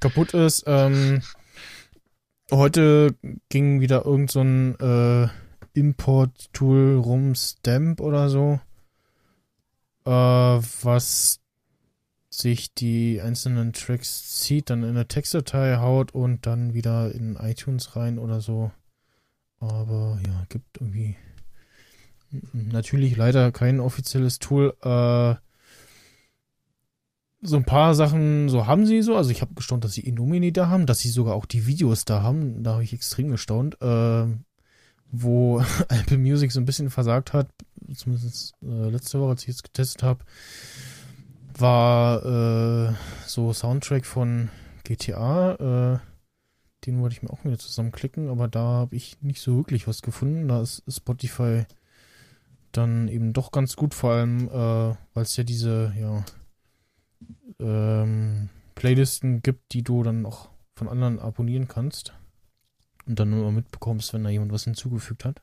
kaputt 0.00 0.32
ist. 0.34 0.64
Ähm, 0.66 1.20
heute 2.50 3.14
ging 3.50 3.80
wieder 3.80 4.06
irgend 4.06 4.30
so 4.30 4.40
ein 4.40 4.78
äh, 4.80 5.28
Import-Tool 5.74 6.96
rum, 6.98 7.34
Stamp 7.34 8.00
oder 8.00 8.28
so, 8.30 8.58
äh, 10.06 10.10
was 10.10 11.40
sich 12.30 12.72
die 12.72 13.20
einzelnen 13.20 13.72
Tracks 13.72 14.40
zieht, 14.40 14.70
dann 14.70 14.82
in 14.82 14.90
eine 14.90 15.08
Textdatei 15.08 15.76
haut 15.78 16.14
und 16.14 16.46
dann 16.46 16.72
wieder 16.72 17.12
in 17.12 17.36
iTunes 17.36 17.96
rein 17.96 18.18
oder 18.18 18.40
so. 18.40 18.70
Aber 19.60 20.18
ja, 20.26 20.44
gibt 20.48 20.80
irgendwie 20.80 21.16
natürlich 22.52 23.16
leider 23.16 23.52
kein 23.52 23.80
offizielles 23.80 24.38
Tool. 24.38 24.74
Äh, 24.82 25.34
so 27.40 27.56
ein 27.56 27.64
paar 27.64 27.94
Sachen, 27.94 28.48
so 28.48 28.66
haben 28.66 28.84
sie 28.84 29.02
so. 29.02 29.16
Also 29.16 29.30
ich 29.30 29.40
habe 29.40 29.54
gestaunt, 29.54 29.84
dass 29.84 29.92
sie 29.92 30.00
Innomini 30.00 30.52
da 30.52 30.68
haben, 30.68 30.86
dass 30.86 31.00
sie 31.00 31.08
sogar 31.08 31.34
auch 31.34 31.46
die 31.46 31.66
Videos 31.66 32.04
da 32.04 32.22
haben. 32.22 32.62
Da 32.62 32.72
habe 32.72 32.84
ich 32.84 32.92
extrem 32.92 33.30
gestaunt. 33.30 33.78
Ähm, 33.80 34.44
wo 35.10 35.60
Apple 35.88 36.18
Music 36.18 36.52
so 36.52 36.60
ein 36.60 36.66
bisschen 36.66 36.90
versagt 36.90 37.32
hat, 37.32 37.48
zumindest 37.94 38.54
äh, 38.62 38.90
letzte 38.90 39.20
Woche, 39.20 39.30
als 39.30 39.42
ich 39.44 39.50
es 39.50 39.62
getestet 39.62 40.02
habe, 40.02 40.24
war 41.56 42.90
äh, 42.90 42.94
so 43.26 43.52
Soundtrack 43.52 44.04
von 44.04 44.50
GTA. 44.84 46.00
Den 46.86 47.00
wollte 47.00 47.14
ich 47.16 47.22
mir 47.22 47.30
auch 47.30 47.44
wieder 47.44 47.58
zusammenklicken, 47.58 48.28
aber 48.28 48.48
da 48.48 48.60
habe 48.60 48.96
ich 48.96 49.20
nicht 49.20 49.40
so 49.40 49.56
wirklich 49.56 49.88
was 49.88 50.02
gefunden. 50.02 50.48
Da 50.48 50.62
ist 50.62 50.82
Spotify 50.88 51.64
dann 52.72 53.08
eben 53.08 53.32
doch 53.32 53.50
ganz 53.50 53.76
gut, 53.76 53.94
vor 53.94 54.12
allem, 54.12 54.48
äh, 54.48 54.96
weil 55.14 55.22
es 55.22 55.36
ja 55.36 55.44
diese, 55.44 55.92
ja, 55.98 56.24
ähm, 57.58 58.48
Playlisten 58.74 59.42
gibt, 59.42 59.72
die 59.72 59.82
du 59.82 60.02
dann 60.02 60.24
auch 60.24 60.50
von 60.76 60.88
anderen 60.88 61.18
abonnieren 61.18 61.66
kannst 61.66 62.14
und 63.06 63.18
dann 63.18 63.30
nur 63.30 63.50
mitbekommst, 63.50 64.12
wenn 64.12 64.22
da 64.22 64.30
jemand 64.30 64.52
was 64.52 64.64
hinzugefügt 64.64 65.24
hat. 65.24 65.42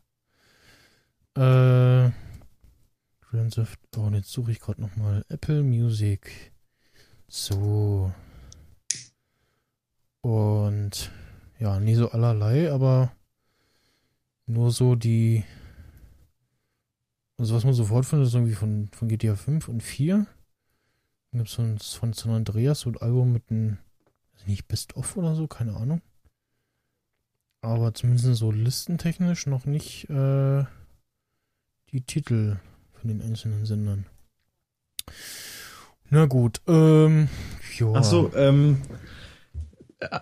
Äh, 1.36 2.12
oh, 3.98 4.02
und 4.02 4.13
jetzt 4.13 4.32
suche 4.32 4.52
ich 4.52 4.62
gerade 4.62 4.80
nochmal 4.80 5.26
Apple 5.28 5.63
Music. 5.63 6.54
So. 7.28 8.13
Und 10.21 11.12
ja, 11.59 11.79
nie 11.79 11.95
so 11.95 12.09
allerlei, 12.11 12.71
aber 12.71 13.11
nur 14.45 14.71
so 14.71 14.95
die. 14.95 15.43
Also, 17.37 17.55
was 17.55 17.65
man 17.65 17.73
sofort 17.73 18.05
findet, 18.05 18.27
ist 18.27 18.33
irgendwie 18.33 18.55
von, 18.55 18.89
von 18.93 19.07
GTA 19.07 19.35
5 19.35 19.67
und 19.67 19.81
4. 19.81 20.25
Dann 21.31 21.39
gibt 21.39 21.49
es 21.49 21.55
von, 21.55 21.77
von 21.79 22.13
San 22.13 22.31
Andreas 22.31 22.81
so 22.81 22.89
ein 22.89 22.97
Album 22.97 23.33
mit 23.33 23.43
einem, 23.49 23.77
nicht, 24.45 24.67
Best-of 24.67 25.17
oder 25.17 25.35
so, 25.35 25.47
keine 25.47 25.75
Ahnung. 25.75 26.01
Aber 27.61 27.93
zumindest 27.93 28.35
so 28.35 28.51
listentechnisch 28.51 29.47
noch 29.47 29.65
nicht 29.65 30.09
äh, 30.09 30.63
die 31.91 32.01
Titel 32.01 32.57
von 32.93 33.07
den 33.09 33.21
einzelnen 33.21 33.65
Sendern. 33.65 34.05
Na 36.09 36.25
gut, 36.25 36.61
ähm, 36.67 37.27
ja. 37.77 37.91
Ach 37.95 38.03
so, 38.03 38.31
ähm, 38.35 38.81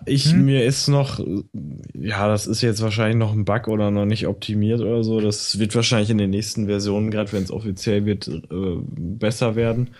ich, 0.06 0.32
Hm? 0.32 0.44
mir 0.44 0.64
ist 0.64 0.88
noch, 0.88 1.18
ja, 1.94 2.28
das 2.28 2.46
ist 2.46 2.62
jetzt 2.62 2.82
wahrscheinlich 2.82 3.16
noch 3.16 3.32
ein 3.32 3.44
Bug 3.44 3.68
oder 3.68 3.90
noch 3.90 4.04
nicht 4.04 4.26
optimiert 4.26 4.80
oder 4.80 5.02
so. 5.02 5.20
Das 5.20 5.58
wird 5.58 5.74
wahrscheinlich 5.74 6.10
in 6.10 6.18
den 6.18 6.30
nächsten 6.30 6.66
Versionen, 6.66 7.10
gerade 7.10 7.32
wenn 7.32 7.42
es 7.42 7.50
offiziell 7.50 8.04
wird, 8.06 8.28
äh, 8.28 8.40
besser 8.50 9.56
werden. 9.56 9.90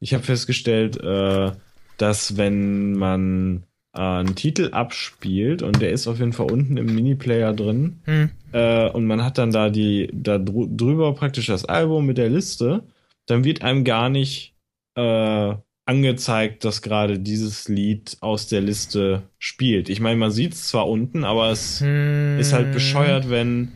Ich 0.00 0.14
habe 0.14 0.24
festgestellt, 0.24 0.96
äh, 1.02 1.52
dass 1.96 2.36
wenn 2.36 2.92
man 2.92 3.64
äh, 3.94 4.00
einen 4.00 4.36
Titel 4.36 4.70
abspielt 4.72 5.62
und 5.62 5.80
der 5.82 5.90
ist 5.90 6.06
auf 6.06 6.18
jeden 6.20 6.32
Fall 6.32 6.50
unten 6.50 6.76
im 6.76 6.94
Miniplayer 6.94 7.52
drin 7.52 8.00
Hm, 8.04 8.30
äh, 8.52 8.88
und 8.90 9.06
man 9.06 9.24
hat 9.24 9.38
dann 9.38 9.50
da 9.50 9.68
die 9.70 10.08
da 10.12 10.36
drü- 10.36 10.74
drüber 10.74 11.14
praktisch 11.14 11.46
das 11.46 11.64
Album 11.64 12.06
mit 12.06 12.16
der 12.18 12.30
Liste, 12.30 12.84
dann 13.26 13.44
wird 13.44 13.62
einem 13.62 13.84
gar 13.84 14.08
nicht 14.08 14.54
äh, 14.94 15.54
angezeigt, 15.88 16.64
dass 16.64 16.82
gerade 16.82 17.18
dieses 17.18 17.68
Lied 17.68 18.18
aus 18.20 18.46
der 18.48 18.60
Liste 18.60 19.22
spielt. 19.38 19.88
Ich 19.88 20.00
meine, 20.00 20.16
man 20.18 20.30
sieht 20.30 20.54
es 20.54 20.68
zwar 20.68 20.88
unten, 20.88 21.24
aber 21.24 21.50
es 21.50 21.80
Hm, 21.80 22.40
ist 22.40 22.52
halt 22.52 22.72
bescheuert, 22.72 23.30
wenn 23.30 23.72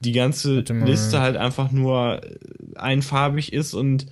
die 0.00 0.12
ganze. 0.12 0.62
Liste 0.86 1.20
halt 1.20 1.36
einfach 1.36 1.72
nur 1.72 2.20
einfarbig 2.76 3.52
ist 3.52 3.74
und 3.74 4.06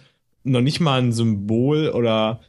noch 0.44 0.60
nicht 0.62 0.80
mal 0.80 1.00
ein 1.02 1.12
Symbol 1.12 1.90
oder 1.90 2.40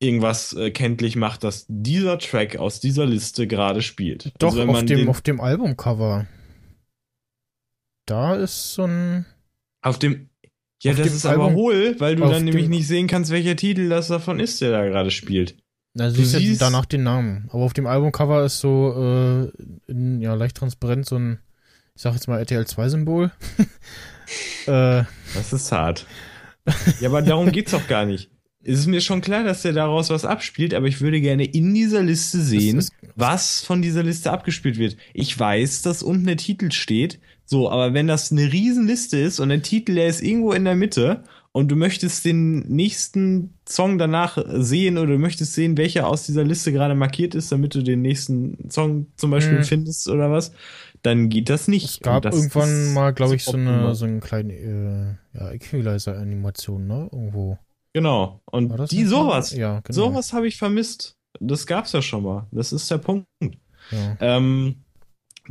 irgendwas 0.00 0.52
äh, 0.54 0.70
kenntlich 0.70 1.16
macht, 1.16 1.44
dass 1.44 1.66
dieser 1.68 2.18
Track 2.18 2.56
aus 2.56 2.80
dieser 2.80 3.06
Liste 3.06 3.46
gerade 3.46 3.82
spielt. 3.82 4.32
Doch, 4.38 4.56
Also 4.56 4.62
auf, 4.66 4.84
dem, 4.84 4.86
den- 4.98 5.08
auf 5.08 5.20
dem 5.20 5.40
Albumcover. 5.40 6.26
Da 8.06 8.34
ist 8.34 8.74
so 8.74 8.84
ein. 8.84 9.24
Auf 9.82 9.98
dem. 9.98 10.29
Ja, 10.82 10.94
das 10.94 11.08
ist 11.14 11.26
aber 11.26 11.44
Album- 11.44 11.56
hohl, 11.56 11.96
weil 11.98 12.16
du 12.16 12.26
dann 12.26 12.44
nämlich 12.44 12.68
nicht 12.68 12.86
sehen 12.86 13.06
kannst, 13.06 13.30
welcher 13.30 13.56
Titel 13.56 13.88
das 13.88 14.08
davon 14.08 14.40
ist, 14.40 14.60
der 14.60 14.70
da 14.70 14.84
gerade 14.86 15.10
spielt. 15.10 15.56
Na, 15.94 16.08
du 16.08 16.14
Du 16.16 16.24
siehst 16.24 16.62
danach 16.62 16.84
den 16.86 17.02
Namen. 17.02 17.48
Aber 17.50 17.64
auf 17.64 17.72
dem 17.72 17.86
Albumcover 17.86 18.44
ist 18.44 18.60
so 18.60 18.94
äh, 19.48 19.90
in, 19.90 20.20
ja, 20.20 20.34
leicht 20.34 20.56
transparent 20.56 21.04
so 21.06 21.16
ein, 21.16 21.40
ich 21.96 22.02
sag 22.02 22.14
jetzt 22.14 22.28
mal 22.28 22.40
RTL2-Symbol. 22.42 23.30
äh, 24.66 25.04
Das 25.34 25.52
ist 25.52 25.72
hart. 25.72 26.06
ja, 27.00 27.08
aber 27.08 27.22
darum 27.22 27.50
geht's 27.52 27.72
doch 27.72 27.86
gar 27.88 28.06
nicht. 28.06 28.30
Es 28.62 28.78
ist 28.78 28.86
mir 28.86 29.00
schon 29.00 29.22
klar, 29.22 29.42
dass 29.42 29.62
der 29.62 29.72
daraus 29.72 30.10
was 30.10 30.24
abspielt, 30.26 30.74
aber 30.74 30.86
ich 30.86 31.00
würde 31.00 31.20
gerne 31.20 31.44
in 31.46 31.72
dieser 31.74 32.02
Liste 32.02 32.40
sehen, 32.40 32.78
ist- 32.78 32.92
was 33.16 33.62
von 33.62 33.82
dieser 33.82 34.02
Liste 34.02 34.30
abgespielt 34.30 34.78
wird. 34.78 34.96
Ich 35.14 35.38
weiß, 35.38 35.82
dass 35.82 36.02
unten 36.02 36.26
der 36.26 36.36
Titel 36.36 36.70
steht, 36.70 37.18
so, 37.50 37.68
aber 37.68 37.94
wenn 37.94 38.06
das 38.06 38.30
eine 38.30 38.52
Riesenliste 38.52 39.18
ist 39.18 39.40
und 39.40 39.48
der 39.48 39.60
Titel, 39.62 39.96
der 39.96 40.06
ist 40.06 40.22
irgendwo 40.22 40.52
in 40.52 40.64
der 40.64 40.76
Mitte 40.76 41.24
und 41.50 41.66
du 41.68 41.74
möchtest 41.74 42.24
den 42.24 42.60
nächsten 42.68 43.54
Song 43.68 43.98
danach 43.98 44.38
sehen 44.46 44.98
oder 44.98 45.14
du 45.14 45.18
möchtest 45.18 45.54
sehen, 45.54 45.76
welcher 45.76 46.06
aus 46.06 46.24
dieser 46.26 46.44
Liste 46.44 46.70
gerade 46.72 46.94
markiert 46.94 47.34
ist, 47.34 47.50
damit 47.50 47.74
du 47.74 47.82
den 47.82 48.02
nächsten 48.02 48.70
Song 48.70 49.08
zum 49.16 49.32
Beispiel 49.32 49.58
Hm. 49.58 49.64
findest 49.64 50.08
oder 50.08 50.30
was, 50.30 50.52
dann 51.02 51.28
geht 51.28 51.48
das 51.48 51.66
nicht. 51.66 51.86
es 51.86 52.00
gab 52.00 52.24
irgendwann 52.24 52.92
mal, 52.94 53.12
glaube 53.12 53.34
ich, 53.34 53.42
so 53.44 53.54
eine, 53.56 53.96
so 53.96 54.04
eine 54.04 54.20
kleine 54.20 54.52
äh, 54.54 55.38
ja, 55.38 55.50
Equalizer-Animation, 55.50 56.86
ne? 56.86 57.08
Irgendwo. 57.10 57.58
Genau. 57.92 58.40
Und 58.44 58.92
die 58.92 59.04
sowas, 59.04 59.50
Ja, 59.52 59.80
genau. 59.80 59.92
sowas 59.96 60.32
habe 60.32 60.46
ich 60.46 60.56
vermisst. 60.56 61.16
Das 61.40 61.66
gab's 61.66 61.90
ja 61.92 62.00
schon 62.02 62.22
mal. 62.22 62.46
Das 62.52 62.72
ist 62.72 62.88
der 62.90 62.98
Punkt. 62.98 63.26
Ja. 63.90 64.16
Ähm, 64.20 64.84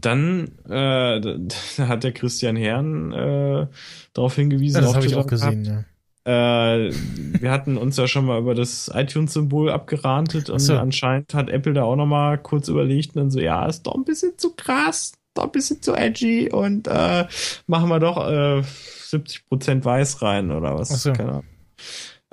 dann 0.02 0.52
äh, 0.66 1.20
da, 1.20 1.88
hat 1.88 2.04
der 2.04 2.12
Christian 2.12 2.56
Herrn 2.56 3.12
äh, 3.12 3.68
darauf 4.14 4.36
hingewiesen. 4.36 4.76
ja, 4.76 4.82
das 4.82 4.90
auf 4.90 4.96
habe 4.98 5.06
ich 5.06 5.16
auch 5.16 5.28
gesehen, 5.28 5.66
ja. 5.66 5.84
Äh, 6.26 6.92
wir 7.40 7.50
hatten 7.50 7.78
uns 7.78 7.98
ja 7.98 8.08
schon 8.08 8.26
mal 8.26 8.40
über 8.40 8.54
das 8.54 8.92
iTunes-Symbol 8.94 9.72
abgerantet 9.72 10.50
und 10.50 10.60
so. 10.60 10.78
anscheinend 10.78 11.34
hat 11.34 11.50
Apple 11.50 11.74
da 11.74 11.84
auch 11.84 11.96
noch 11.96 12.06
mal 12.06 12.38
kurz 12.38 12.68
überlegt 12.68 13.16
und 13.16 13.22
dann 13.22 13.32
so, 13.32 13.40
ja, 13.40 13.66
ist 13.66 13.84
doch 13.84 13.96
ein 13.96 14.04
bisschen 14.04 14.38
zu 14.38 14.54
krass, 14.56 15.14
doch 15.34 15.46
ein 15.46 15.52
bisschen 15.52 15.82
zu 15.82 15.96
edgy 15.96 16.52
und 16.52 16.88
äh, 16.88 17.26
machen 17.68 17.90
wir 17.90 18.00
doch 18.00 18.18
äh, 18.30 18.62
70% 18.62 19.84
weiß 19.84 20.22
rein 20.22 20.52
oder 20.52 20.78
was. 20.78 20.92
Ach 20.92 20.98
so. 20.98 21.14
Keine 21.14 21.30
Ahnung. 21.30 21.46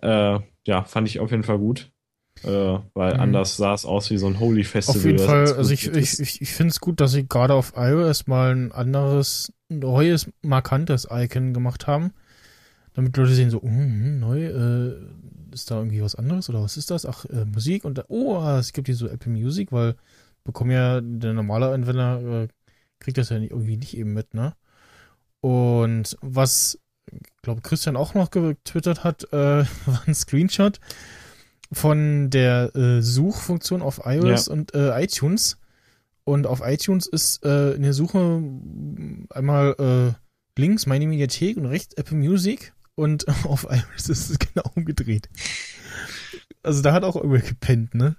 Äh, 0.02 0.40
ja, 0.66 0.84
fand 0.84 1.08
ich 1.08 1.20
auf 1.20 1.30
jeden 1.30 1.44
Fall 1.44 1.58
gut. 1.58 1.90
Äh, 2.46 2.78
weil 2.94 3.14
Mhm. 3.14 3.20
anders 3.20 3.56
sah 3.56 3.74
es 3.74 3.84
aus 3.84 4.10
wie 4.10 4.18
so 4.18 4.26
ein 4.26 4.38
Holy 4.38 4.64
Festival. 4.64 4.98
Auf 4.98 5.04
jeden 5.04 5.18
Fall, 5.18 5.54
also 5.54 5.72
ich, 5.72 5.88
ich, 5.88 6.20
ich, 6.20 6.40
ich 6.42 6.52
finde 6.52 6.70
es 6.70 6.80
gut, 6.80 7.00
dass 7.00 7.12
sie 7.12 7.26
gerade 7.26 7.54
auf 7.54 7.72
iOS 7.76 8.26
mal 8.26 8.52
ein 8.52 8.72
anderes, 8.72 9.52
neues, 9.68 10.30
markantes 10.42 11.08
Icon 11.10 11.54
gemacht 11.54 11.86
haben. 11.86 12.12
Damit 12.94 13.16
Leute 13.16 13.34
sehen 13.34 13.50
so, 13.50 13.60
mm, 13.60 14.20
neu, 14.20 14.46
äh, 14.46 14.94
ist 15.52 15.70
da 15.70 15.78
irgendwie 15.78 16.02
was 16.02 16.14
anderes 16.14 16.48
oder 16.48 16.62
was 16.62 16.76
ist 16.76 16.90
das? 16.90 17.04
Ach, 17.04 17.24
äh, 17.26 17.44
Musik 17.44 17.84
und 17.84 17.98
da, 17.98 18.04
oh, 18.08 18.36
ah, 18.36 18.58
es 18.58 18.72
gibt 18.72 18.88
hier 18.88 18.94
so 18.94 19.08
Apple 19.08 19.32
Music, 19.32 19.72
weil 19.72 19.96
bekommen 20.44 20.70
ja 20.70 21.00
der 21.00 21.32
normale 21.32 21.72
Anwender, 21.72 22.44
äh, 22.44 22.48
kriegt 23.00 23.18
das 23.18 23.30
ja 23.30 23.38
nicht, 23.38 23.50
irgendwie 23.50 23.76
nicht 23.76 23.96
eben 23.96 24.12
mit, 24.14 24.34
ne? 24.34 24.54
Und 25.40 26.16
was, 26.22 26.78
glaube 27.42 27.60
Christian 27.60 27.96
auch 27.96 28.14
noch 28.14 28.30
getwittert 28.30 29.04
hat, 29.04 29.24
äh, 29.32 29.64
war 29.86 30.02
ein 30.06 30.14
Screenshot 30.14 30.80
von 31.72 32.30
der 32.30 32.74
äh, 32.76 33.02
Suchfunktion 33.02 33.82
auf 33.82 34.00
iOS 34.04 34.46
Ja. 34.46 34.52
und 34.52 34.74
äh, 34.74 35.02
iTunes. 35.02 35.58
Und 36.24 36.46
auf 36.46 36.60
iTunes 36.64 37.06
ist 37.06 37.44
äh, 37.44 37.72
in 37.72 37.82
der 37.82 37.92
Suche 37.92 38.42
einmal 39.30 39.76
äh, 39.78 40.60
links 40.60 40.86
meine 40.86 41.06
Mediathek 41.06 41.56
und 41.56 41.66
rechts 41.66 41.94
Apple 41.94 42.16
Music 42.16 42.72
und 42.94 43.26
auf 43.44 43.66
iOS 43.70 44.08
ist 44.08 44.30
es 44.30 44.38
genau 44.38 44.64
umgedreht. 44.74 45.28
Also 46.62 46.82
da 46.82 46.92
hat 46.92 47.04
auch 47.04 47.16
irgendwer 47.16 47.42
gepennt, 47.42 47.94
ne? 47.94 48.16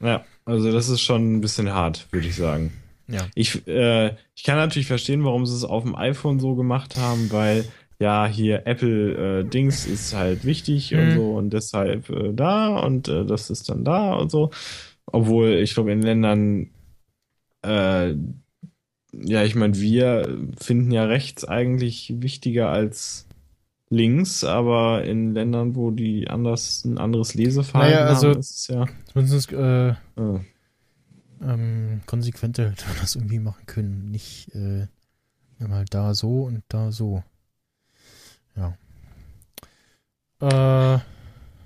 Ja, 0.00 0.24
also 0.44 0.72
das 0.72 0.88
ist 0.88 1.00
schon 1.00 1.36
ein 1.36 1.40
bisschen 1.40 1.70
hart, 1.72 2.06
würde 2.10 2.26
ich 2.28 2.36
sagen. 2.36 2.72
Ja. 3.08 3.26
Ich, 3.34 3.66
äh, 3.68 4.14
ich 4.34 4.42
kann 4.44 4.56
natürlich 4.56 4.86
verstehen, 4.88 5.24
warum 5.24 5.46
sie 5.46 5.54
es 5.54 5.64
auf 5.64 5.82
dem 5.84 5.94
iPhone 5.94 6.40
so 6.40 6.54
gemacht 6.54 6.96
haben, 6.96 7.30
weil 7.30 7.64
ja 7.98 8.26
hier 8.26 8.66
Apple 8.66 9.40
äh, 9.40 9.44
Dings 9.44 9.86
ist 9.86 10.14
halt 10.14 10.44
wichtig 10.44 10.94
und 10.94 11.06
Mhm. 11.08 11.14
so 11.14 11.34
und 11.36 11.50
deshalb 11.52 12.10
äh, 12.10 12.32
da 12.32 12.78
und 12.78 13.08
äh, 13.08 13.24
das 13.24 13.50
ist 13.50 13.68
dann 13.70 13.84
da 13.84 14.14
und 14.14 14.30
so. 14.30 14.50
Obwohl 15.06 15.50
ich 15.54 15.74
glaube 15.74 15.92
in 15.92 16.02
Ländern 16.02 16.70
äh, 17.62 18.14
ja, 19.12 19.44
ich 19.44 19.54
meine, 19.54 19.74
wir 19.80 20.46
finden 20.60 20.90
ja 20.90 21.04
rechts 21.04 21.44
eigentlich 21.44 22.12
wichtiger 22.18 22.68
als 22.68 23.26
links, 23.88 24.44
aber 24.44 25.04
in 25.04 25.32
Ländern, 25.32 25.74
wo 25.74 25.90
die 25.90 26.28
anders 26.28 26.84
ein 26.84 26.98
anderes 26.98 27.34
Leseverhalten 27.34 27.94
Naja, 27.98 28.06
also- 28.08 28.30
haben, 28.30 28.40
ist 28.40 28.56
es 28.56 28.68
ja. 28.68 28.84
Zumindest 29.12 29.52
äh, 29.52 29.88
Äh, 29.90 30.40
ähm, 31.42 32.00
konsequenter 32.06 32.70
hätte 32.70 32.86
man 32.88 32.96
das 33.00 33.14
irgendwie 33.14 33.38
machen 33.38 33.64
können. 33.66 34.10
Nicht 34.10 34.54
äh, 34.54 34.86
mal 35.58 35.84
da 35.88 36.14
so 36.14 36.42
und 36.44 36.62
da 36.68 36.90
so. 36.92 37.22
Ja. 38.56 38.76
Äh, 40.40 41.00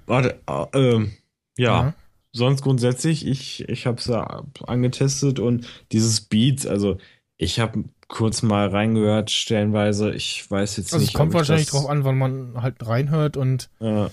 warte, 0.06 0.40
äh, 0.46 0.78
ähm, 0.78 1.12
ja. 1.58 1.84
ja. 1.86 1.94
sonst 2.32 2.62
grundsätzlich, 2.62 3.26
ich, 3.26 3.68
ich 3.68 3.86
habe 3.86 3.98
es 3.98 4.06
ja 4.06 4.44
angetestet 4.66 5.38
und 5.40 5.66
dieses 5.92 6.20
Beats, 6.20 6.66
also 6.66 6.98
ich 7.36 7.58
habe 7.58 7.84
kurz 8.08 8.42
mal 8.42 8.68
reingehört, 8.68 9.30
stellenweise, 9.30 10.12
ich 10.12 10.48
weiß 10.50 10.76
jetzt 10.76 10.92
Also 10.92 11.02
nicht. 11.02 11.14
es 11.14 11.14
kommt 11.14 11.32
wahrscheinlich 11.32 11.66
das, 11.66 11.80
drauf 11.80 11.88
an, 11.90 12.04
wann 12.04 12.18
man 12.18 12.62
halt 12.62 12.86
reinhört 12.86 13.36
und 13.36 13.70
Äh, 13.80 14.08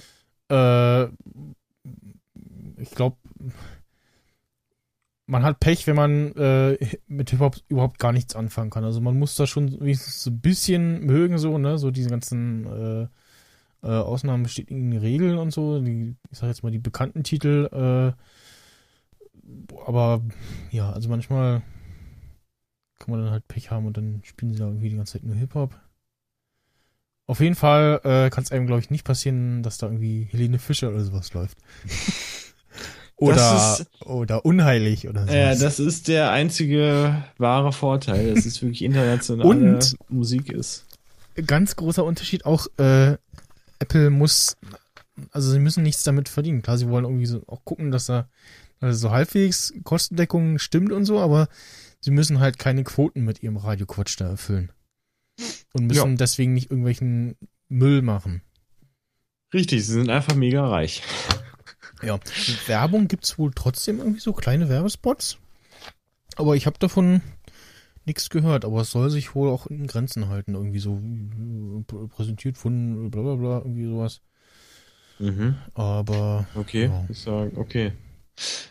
äh, 0.50 1.10
ich 2.78 2.92
glaube, 2.92 3.18
man 5.28 5.44
hat 5.44 5.60
Pech, 5.60 5.86
wenn 5.88 5.96
man 5.96 6.32
äh, 6.36 6.78
mit 7.08 7.30
Hip-Hop 7.30 7.58
überhaupt 7.68 8.00
gar 8.00 8.14
nichts 8.14 8.36
anfangen 8.36 8.70
kann. 8.70 8.86
Also 8.86 9.02
man 9.02 9.20
muss 9.20 9.36
da 9.36 9.46
schon 9.46 9.80
wenigstens 9.82 10.24
so 10.24 10.32
ein 10.32 10.40
bisschen 10.40 11.06
mögen, 11.06 11.38
so, 11.38 11.58
ne, 11.58 11.78
so 11.78 11.92
diese 11.92 12.10
ganzen 12.10 12.66
äh, 12.66 13.08
äh, 13.84 13.88
Ausnahmen 13.88 14.44
bestätigen 14.44 14.98
Regeln 14.98 15.38
und 15.38 15.52
so, 15.52 15.82
die, 15.82 16.16
ich 16.32 16.38
sag 16.38 16.48
jetzt 16.48 16.64
mal 16.64 16.72
die 16.72 16.80
bekannten 16.80 17.24
Titel, 17.24 17.70
äh, 17.72 18.14
aber 19.86 20.22
ja, 20.72 20.92
also 20.92 21.10
manchmal 21.10 21.62
kann 23.00 23.12
man 23.12 23.22
dann 23.22 23.32
halt 23.32 23.48
Pech 23.48 23.70
haben 23.70 23.86
und 23.86 23.98
dann 23.98 24.22
spielen 24.24 24.52
sie 24.52 24.60
da 24.60 24.66
irgendwie 24.66 24.90
die 24.90 24.96
ganze 24.96 25.14
Zeit 25.14 25.24
nur 25.24 25.36
Hip-Hop. 25.36 25.78
Auf 27.28 27.42
jeden 27.42 27.56
Fall 27.56 28.00
äh, 28.06 28.30
kann 28.30 28.46
es 28.46 28.54
einem, 28.54 28.66
glaube 28.66 28.80
ich, 28.80 28.90
nicht 28.90 29.04
passieren, 29.04 29.62
dass 29.62 29.78
da 29.78 29.88
irgendwie 29.88 30.24
Helene 30.32 30.60
Fischer 30.60 30.90
oder 30.90 31.04
sowas 31.04 31.34
läuft. 31.34 31.58
oder, 33.18 33.36
Das 33.36 33.86
oder 34.06 34.46
unheilig 34.46 35.08
oder 35.10 35.22
sowas. 35.24 35.34
ja, 35.36 35.56
das 35.56 35.80
ist 35.80 36.08
der 36.08 36.32
einzige 36.32 37.24
wahre 37.38 37.74
Vorteil, 37.74 38.34
dass 38.34 38.46
es 38.46 38.62
wirklich 38.62 38.84
internationale 38.84 39.50
Und- 39.50 39.96
Musik 40.10 40.52
ist. 40.52 40.86
Ganz 41.46 41.76
großer 41.76 42.04
Unterschied 42.04 42.46
auch, 42.46 42.68
äh, 42.78 43.18
Apple 43.80 44.10
muss, 44.10 44.58
also 45.32 45.52
sie 45.52 45.60
müssen 45.60 45.84
nichts 45.84 46.04
damit 46.04 46.30
verdienen. 46.30 46.62
Klar, 46.64 46.78
sie 46.78 46.90
wollen 46.90 47.06
irgendwie 47.06 47.26
so 47.28 47.44
auch 47.48 47.64
gucken, 47.64 47.92
dass 47.92 48.08
da 48.08 48.28
also 48.80 48.98
so 48.98 49.12
halbwegs 49.12 49.74
Kostendeckung 49.84 50.58
stimmt 50.60 50.92
und 50.92 51.06
so, 51.06 51.20
aber 51.20 51.48
sie 52.00 52.12
müssen 52.12 52.40
halt 52.40 52.58
keine 52.60 52.84
Quoten 52.84 53.24
mit 53.24 53.42
ihrem 53.44 53.58
Radioquatsch 53.58 54.20
da 54.20 54.30
erfüllen. 54.30 54.72
Und 55.74 55.86
müssen 55.88 56.18
deswegen 56.18 56.54
nicht 56.54 56.72
irgendwelchen 56.72 57.36
Müll 57.70 58.02
machen. 58.02 58.42
Richtig, 59.54 59.86
sie 59.86 59.94
sind 59.94 60.10
einfach 60.10 60.36
mega 60.36 60.68
reich. 60.68 61.04
Ja, 62.04 62.20
Werbung 62.68 63.08
gibt's 63.08 63.38
wohl 63.40 63.52
trotzdem 63.54 64.00
irgendwie 64.00 64.20
so 64.20 64.34
kleine 64.34 64.70
Werbespots. 64.70 65.38
Aber 66.36 66.56
ich 66.56 66.66
habe 66.66 66.78
davon 66.80 67.22
nichts 68.06 68.30
gehört. 68.30 68.66
Aber 68.66 68.82
es 68.82 68.92
soll 68.92 69.10
sich 69.10 69.34
wohl 69.36 69.50
auch 69.50 69.68
in 69.68 69.88
Grenzen 69.88 70.30
halten. 70.30 70.54
Irgendwie 70.54 70.80
so 70.80 70.94
äh, 70.96 71.82
pr- 71.92 72.08
präsentiert 72.08 72.58
von 72.58 73.10
bla 73.10 73.22
bla 73.22 73.36
bla, 73.36 73.58
irgendwie 73.60 73.86
sowas. 73.86 74.22
Mhm. 75.20 75.56
Aber 75.74 76.46
Okay, 76.56 76.86
Ja. 76.86 77.06
ich 77.10 77.20
sag, 77.20 77.58
okay. 77.58 77.94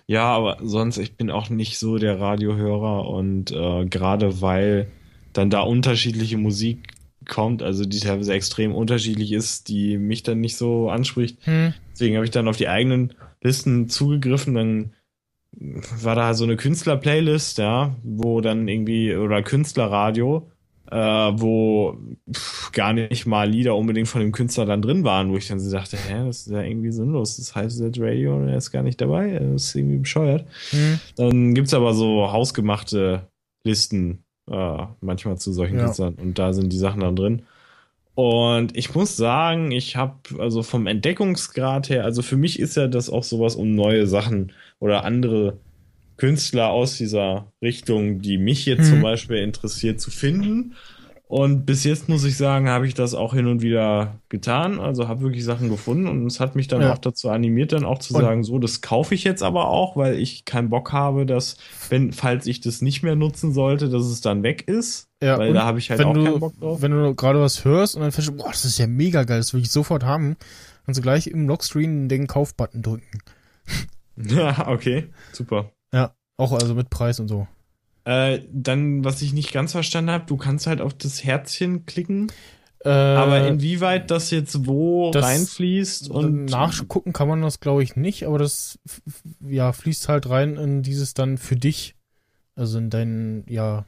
Ja, 0.07 0.25
aber 0.27 0.59
sonst, 0.63 0.97
ich 0.99 1.17
bin 1.17 1.31
auch 1.31 1.51
nicht 1.51 1.79
so 1.81 1.99
der 1.99 2.21
Radiohörer 2.21 3.09
und 3.09 3.51
äh, 3.51 3.87
gerade 3.87 4.41
weil 4.41 4.87
dann 5.33 5.51
da 5.51 5.63
unterschiedliche 5.63 6.39
Musik 6.39 6.93
kommt, 7.29 7.63
also 7.63 7.85
die 7.85 8.01
teilweise 8.01 8.33
extrem 8.33 8.75
unterschiedlich 8.75 9.33
ist, 9.33 9.69
die 9.69 9.99
mich 9.99 10.23
dann 10.23 10.41
nicht 10.41 10.57
so 10.57 10.91
anspricht. 10.91 11.39
Hm. 11.45 11.75
Deswegen 11.93 12.17
habe 12.17 12.25
ich 12.25 12.31
dann 12.31 12.49
auf 12.49 12.57
die 12.57 12.69
eigenen 12.69 13.15
Listen 13.43 13.89
zugegriffen, 13.89 14.55
dann 14.55 14.93
war 15.53 16.15
da 16.15 16.35
so 16.35 16.45
eine 16.45 16.57
Künstler-Playlist, 16.57 17.59
ja, 17.59 17.97
wo 18.03 18.41
dann 18.41 18.69
irgendwie, 18.69 19.15
oder 19.15 19.43
Künstlerradio, 19.43 20.51
äh, 20.91 20.97
wo 20.97 21.99
pff, 22.33 22.73
gar 22.73 22.93
nicht 22.93 23.27
mal 23.27 23.49
Lieder 23.49 23.75
unbedingt 23.75 24.09
von 24.09 24.21
dem 24.21 24.33
Künstler 24.33 24.67
dann 24.67 24.83
drin 24.83 25.05
waren, 25.05 25.31
wo 25.31 25.37
ich 25.37 25.49
dann 25.49 25.59
so 25.59 25.71
dachte, 25.71 25.97
hä, 25.97 26.27
das 26.27 26.47
ist 26.47 26.53
ja 26.53 26.63
irgendwie 26.63 26.93
sinnlos, 26.93 27.39
das 27.39 27.55
heißt 27.55 27.77
Set 27.77 27.99
Radio 27.99 28.37
und 28.37 28.49
er 28.49 28.59
ist 28.59 28.71
gar 28.71 28.83
nicht 28.83 29.01
dabei, 29.01 29.39
das 29.39 29.69
ist 29.69 29.75
irgendwie 29.75 29.99
bescheuert. 29.99 30.47
Hm. 30.71 31.01
Dann 31.17 31.55
gibt's 31.55 31.75
aber 31.75 31.95
so 31.95 32.31
hausgemachte 32.31 33.29
Listen, 33.65 34.23
äh, 34.51 34.87
manchmal 35.01 35.39
zu 35.39 35.53
solchen 35.53 35.77
Ja. 35.77 35.81
Künstlern 35.85 36.15
und 36.15 36.39
da 36.39 36.53
sind 36.53 36.73
die 36.73 36.79
Sachen 36.79 37.01
dann 37.01 37.17
drin. 37.17 37.47
Und 38.15 38.77
ich 38.77 38.95
muss 38.95 39.17
sagen, 39.17 39.73
ich 39.73 39.97
habe 39.97 40.19
also 40.41 40.63
vom 40.63 40.87
Entdeckungsgrad 40.87 41.91
her, 41.91 42.05
also 42.05 42.23
für 42.23 42.37
mich 42.39 42.59
ist 42.59 42.77
ja 42.77 42.89
das 42.89 43.11
auch 43.11 43.25
sowas, 43.25 43.57
um 43.57 43.75
neue 43.75 44.07
Sachen 44.07 44.53
oder 44.79 45.05
andere 45.05 45.61
Künstler 46.17 46.71
aus 46.71 46.97
dieser 46.99 47.53
Richtung, 47.63 48.21
die 48.23 48.39
mich 48.39 48.67
jetzt 48.67 48.87
Mhm. 48.87 48.91
zum 48.91 49.03
Beispiel 49.03 49.39
interessiert, 49.39 50.01
zu 50.01 50.11
finden. 50.11 50.75
Und 51.29 51.67
bis 51.67 51.83
jetzt 51.83 52.09
muss 52.09 52.23
ich 52.23 52.37
sagen, 52.37 52.69
habe 52.69 52.87
ich 52.87 52.95
das 52.95 53.13
auch 53.13 53.35
hin 53.35 53.49
und 53.49 53.61
wieder 53.61 54.21
getan. 54.29 54.79
Also 54.79 55.09
habe 55.09 55.23
wirklich 55.23 55.45
Sachen 55.45 55.69
gefunden 55.69 56.07
und 56.07 56.25
es 56.27 56.39
hat 56.39 56.55
mich 56.55 56.69
dann 56.69 56.83
Ja. 56.83 56.93
auch 56.93 56.99
dazu 56.99 57.31
animiert, 57.31 57.73
dann 57.73 57.85
auch 57.85 57.99
zu 57.99 58.15
Und- 58.15 58.21
sagen, 58.21 58.45
so, 58.45 58.61
das 58.61 58.81
kaufe 58.81 59.13
ich 59.17 59.25
jetzt 59.25 59.43
aber 59.43 59.67
auch, 59.69 59.97
weil 59.97 60.15
ich 60.21 60.45
keinen 60.45 60.71
Bock 60.71 60.93
habe, 60.93 61.27
dass, 61.27 61.57
wenn, 61.89 62.13
falls 62.13 62.47
ich 62.47 62.61
das 62.61 62.81
nicht 62.81 63.03
mehr 63.03 63.17
nutzen 63.17 63.53
sollte, 63.53 63.89
dass 63.89 64.05
es 64.05 64.21
dann 64.21 64.45
weg 64.45 64.69
ist. 64.69 65.09
Ja, 65.21 65.37
weil 65.39 65.53
da 65.53 65.65
habe 65.65 65.81
ich 65.81 65.91
halt 65.91 65.99
wenn 65.99 66.07
auch 66.07 66.15
du, 66.15 66.25
keinen 66.25 66.39
Bock 66.41 66.61
drauf. 66.61 66.81
Wenn 66.81 66.93
du 66.93 67.15
gerade 67.17 67.41
was 67.41 67.65
hörst 67.65 67.97
und 67.97 68.03
dann 68.03 68.13
feststellst, 68.13 68.41
boah, 68.41 68.51
das 68.53 68.65
ist 68.65 68.79
ja 68.79 68.87
mega 68.87 69.25
geil, 69.25 69.39
das 69.39 69.53
will 69.53 69.63
ich 69.63 69.71
sofort 69.73 70.05
haben, 70.05 70.37
kannst 70.85 70.99
du 70.99 71.03
gleich 71.03 71.27
im 71.27 71.49
Lockscreen 71.49 72.09
den 72.09 72.29
Kaufbutton 72.29 72.83
drücken. 72.83 73.19
Ja, 74.17 74.69
okay, 74.69 75.09
super. 75.33 75.73
Ja, 75.93 76.15
auch 76.39 76.53
also 76.53 76.75
mit 76.75 76.89
Preis 76.89 77.21
und 77.21 77.29
so. 77.29 77.47
Äh, 78.07 78.41
dann, 78.53 79.05
was 79.05 79.21
ich 79.21 79.33
nicht 79.33 79.53
ganz 79.53 79.73
verstanden 79.73 80.11
habe, 80.13 80.25
du 80.27 80.37
kannst 80.37 80.67
halt 80.69 80.81
auf 80.81 80.95
das 80.95 81.25
Herzchen 81.25 81.85
klicken, 81.87 82.31
Äh, 82.85 82.89
aber 82.91 83.49
inwieweit 83.49 84.13
das 84.13 84.31
jetzt 84.31 84.67
wo 84.69 85.11
das- 85.11 85.25
reinfließt 85.25 86.09
und 86.11 86.45
nachgucken 86.45 87.13
kann 87.13 87.27
man 87.27 87.43
das, 87.43 87.59
glaube 87.59 87.83
ich, 87.83 87.97
nicht, 87.97 88.25
aber 88.25 88.39
das 88.39 88.79
ja 89.41 89.73
fließt 89.73 90.09
halt 90.09 90.29
rein 90.31 90.57
in 90.57 90.83
dieses 90.85 91.15
dann 91.15 91.37
für 91.37 91.57
dich, 91.57 91.97
also 92.55 92.79
in 92.79 92.91
deinen 92.91 93.45
ja 93.49 93.87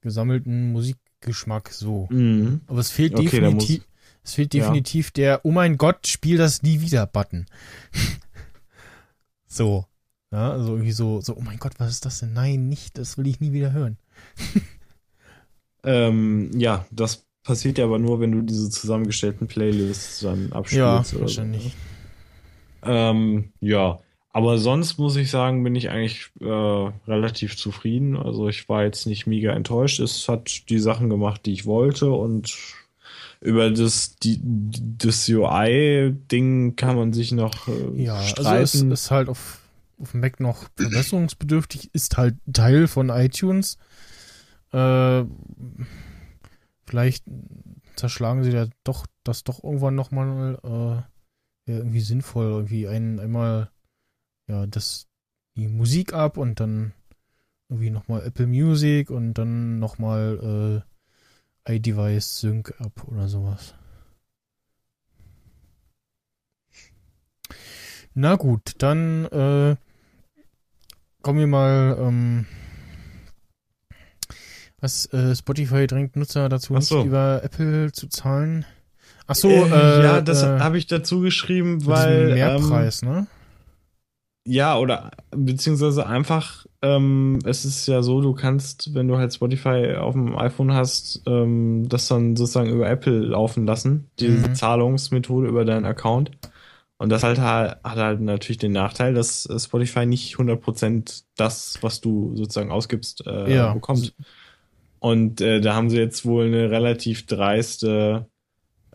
gesammelten 0.00 0.72
Musikgeschmack 0.72 1.68
so. 1.70 2.08
Mhm. 2.10 2.62
Aber 2.66 2.78
es 2.80 2.90
fehlt 2.90 3.12
Okay, 3.14 3.24
definitiv, 3.24 3.86
es 4.24 4.34
fehlt 4.36 4.54
Ja. 4.54 4.64
definitiv 4.64 5.10
der, 5.10 5.44
oh 5.44 5.50
mein 5.50 5.76
Gott, 5.76 6.06
spiel 6.06 6.38
das 6.38 6.62
nie 6.62 6.80
wieder 6.80 7.06
Button. 7.06 7.44
so. 9.46 9.84
Ja, 10.32 10.52
also 10.52 10.72
irgendwie 10.74 10.92
so, 10.92 11.20
so, 11.20 11.36
oh 11.36 11.40
mein 11.40 11.58
Gott, 11.58 11.72
was 11.78 11.90
ist 11.90 12.04
das 12.06 12.20
denn? 12.20 12.32
Nein, 12.32 12.68
nicht, 12.68 12.98
das 12.98 13.18
will 13.18 13.26
ich 13.26 13.40
nie 13.40 13.52
wieder 13.52 13.72
hören. 13.72 13.98
Ähm, 15.82 16.50
ja, 16.58 16.84
das 16.90 17.24
passiert 17.42 17.78
ja 17.78 17.86
aber 17.86 17.98
nur, 17.98 18.20
wenn 18.20 18.32
du 18.32 18.42
diese 18.42 18.68
zusammengestellten 18.68 19.46
Playlists 19.46 20.20
dann 20.20 20.52
abspielst. 20.52 20.78
Ja, 20.78 20.94
oder 20.96 21.04
so. 21.04 21.20
wahrscheinlich. 21.20 21.74
Ähm, 22.82 23.52
ja, 23.60 23.98
aber 24.32 24.58
sonst 24.58 24.98
muss 24.98 25.16
ich 25.16 25.30
sagen, 25.30 25.64
bin 25.64 25.74
ich 25.74 25.90
eigentlich 25.90 26.30
äh, 26.40 26.44
relativ 26.46 27.56
zufrieden. 27.56 28.16
Also 28.16 28.48
ich 28.48 28.68
war 28.68 28.84
jetzt 28.84 29.06
nicht 29.06 29.26
mega 29.26 29.52
enttäuscht. 29.52 30.00
Es 30.00 30.28
hat 30.28 30.68
die 30.68 30.78
Sachen 30.78 31.08
gemacht, 31.10 31.46
die 31.46 31.52
ich 31.52 31.66
wollte 31.66 32.10
und 32.10 32.56
über 33.40 33.70
das, 33.70 34.16
die, 34.16 34.38
das 34.42 35.26
UI-Ding 35.28 36.76
kann 36.76 36.96
man 36.96 37.12
sich 37.14 37.32
noch 37.32 37.68
äh, 37.68 38.02
Ja, 38.02 38.16
also 38.16 38.28
streiten. 38.28 38.92
es 38.92 39.04
ist 39.04 39.10
halt 39.10 39.30
auf, 39.30 39.59
auf 40.00 40.12
dem 40.12 40.20
Mac 40.20 40.40
noch 40.40 40.68
verbesserungsbedürftig, 40.76 41.94
ist 41.94 42.16
halt 42.16 42.36
Teil 42.52 42.88
von 42.88 43.10
iTunes. 43.10 43.78
Äh, 44.72 45.24
vielleicht 46.86 47.24
zerschlagen 47.96 48.44
sie 48.44 48.52
da 48.52 48.66
doch 48.84 49.06
das 49.24 49.44
doch 49.44 49.62
irgendwann 49.62 49.94
nochmal 49.94 50.58
äh, 50.62 51.70
ja, 51.70 51.78
irgendwie 51.78 52.00
sinnvoll, 52.00 52.46
irgendwie 52.46 52.88
ein, 52.88 53.20
einmal 53.20 53.70
ja, 54.48 54.66
das 54.66 55.06
die 55.56 55.68
Musik 55.68 56.14
ab 56.14 56.36
und 56.36 56.60
dann 56.60 56.92
irgendwie 57.68 57.90
nochmal 57.90 58.24
Apple 58.24 58.46
Music 58.46 59.10
und 59.10 59.34
dann 59.34 59.78
nochmal 59.78 60.82
äh, 61.66 61.74
iDevice 61.76 62.40
Sync 62.40 62.74
ab 62.80 63.06
oder 63.06 63.28
sowas. 63.28 63.74
Na 68.14 68.36
gut, 68.36 68.74
dann 68.78 69.26
äh, 69.26 69.76
kommen 71.22 71.38
wir 71.38 71.46
mal, 71.46 71.96
ähm, 72.00 72.46
was 74.80 75.06
äh, 75.12 75.34
Spotify 75.34 75.86
drängt 75.86 76.16
Nutzer 76.16 76.48
dazu, 76.48 76.78
so. 76.80 76.96
nicht 76.98 77.06
über 77.06 77.40
Apple 77.42 77.92
zu 77.92 78.08
zahlen. 78.08 78.64
Ach 79.26 79.34
so, 79.34 79.48
äh, 79.48 80.00
äh, 80.00 80.02
ja, 80.04 80.20
das 80.20 80.42
äh, 80.42 80.58
habe 80.58 80.78
ich 80.78 80.86
dazu 80.86 81.20
geschrieben, 81.20 81.86
weil 81.86 82.26
diesem 82.26 82.30
ähm, 82.30 82.34
Mehrpreis, 82.34 83.02
ne? 83.02 83.26
Ja, 84.46 84.78
oder 84.78 85.10
beziehungsweise 85.30 86.06
einfach, 86.06 86.66
ähm, 86.80 87.38
es 87.44 87.66
ist 87.66 87.86
ja 87.86 88.02
so, 88.02 88.22
du 88.22 88.32
kannst, 88.32 88.94
wenn 88.94 89.06
du 89.06 89.18
halt 89.18 89.34
Spotify 89.34 89.96
auf 90.00 90.14
dem 90.14 90.36
iPhone 90.36 90.72
hast, 90.72 91.22
ähm, 91.26 91.88
das 91.88 92.08
dann 92.08 92.36
sozusagen 92.36 92.70
über 92.70 92.88
Apple 92.88 93.18
laufen 93.18 93.66
lassen, 93.66 94.08
diese 94.18 94.48
Mhm. 94.48 94.54
Zahlungsmethode 94.54 95.46
über 95.46 95.66
deinen 95.66 95.84
Account. 95.84 96.30
Und 97.00 97.08
das 97.08 97.22
halt, 97.22 97.38
hat 97.38 97.80
halt 97.82 98.20
natürlich 98.20 98.58
den 98.58 98.72
Nachteil, 98.72 99.14
dass 99.14 99.46
äh, 99.46 99.58
Spotify 99.58 100.04
nicht 100.04 100.36
100% 100.36 101.22
das, 101.34 101.78
was 101.80 102.02
du 102.02 102.36
sozusagen 102.36 102.70
ausgibst, 102.70 103.26
äh, 103.26 103.54
Ja. 103.54 103.72
bekommt. 103.72 104.12
Und 104.98 105.40
äh, 105.40 105.62
da 105.62 105.74
haben 105.74 105.88
sie 105.88 105.96
jetzt 105.96 106.26
wohl 106.26 106.44
eine 106.44 106.70
relativ 106.70 107.24
dreiste 107.24 108.26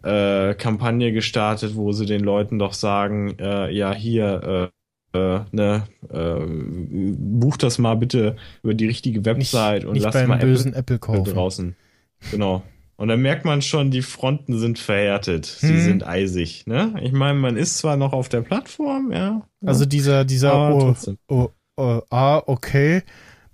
äh, 0.04 0.54
Kampagne 0.54 1.14
gestartet, 1.14 1.76
wo 1.76 1.94
sie 1.94 2.06
den 2.06 2.22
Leuten 2.24 2.60
doch 2.60 2.74
sagen, 2.74 3.40
äh, 3.40 3.72
ja, 3.72 3.92
hier, 3.92 4.72
äh, 5.14 5.18
äh, 5.18 5.40
ne, 5.52 5.88
äh, 6.08 6.46
buch 7.18 7.58
das 7.58 7.80
mal 7.80 7.96
bitte 7.96 8.36
über 8.62 8.76
die 8.76 8.86
richtige 8.86 9.18
Nicht, 9.22 9.26
Website 9.26 9.84
und 9.84 9.94
nicht 9.94 10.04
lass 10.04 10.28
mal 10.28 10.38
bösen 10.38 10.74
Apple 10.76 10.98
Apple 10.98 11.00
kaufen. 11.00 11.34
draußen. 11.34 11.76
Genau. 12.30 12.62
Und 12.98 13.10
dann 13.10 13.22
merkt 13.22 13.44
man 13.46 13.62
schon, 13.62 13.92
die 13.92 14.02
Fronten 14.02 14.58
sind 14.58 14.80
verhärtet. 14.80 15.46
Sie 15.46 15.68
Hm. 15.68 15.82
sind 15.82 16.08
eisig, 16.08 16.66
ne? 16.66 16.94
Ich 17.02 17.12
meine, 17.12 17.38
man 17.38 17.58
ist 17.58 17.78
zwar 17.78 17.98
noch 17.98 18.14
auf 18.14 18.30
der 18.30 18.42
Plattform, 18.42 19.12
ja. 19.12 19.46
Also 19.66 19.86
dieser, 19.86 20.24
dieser, 20.24 20.54
Aber 20.54 20.76
oh, 20.76 21.16
oh, 21.28 21.50
oh, 21.76 22.02
ah, 22.10 22.42
okay, 22.46 23.04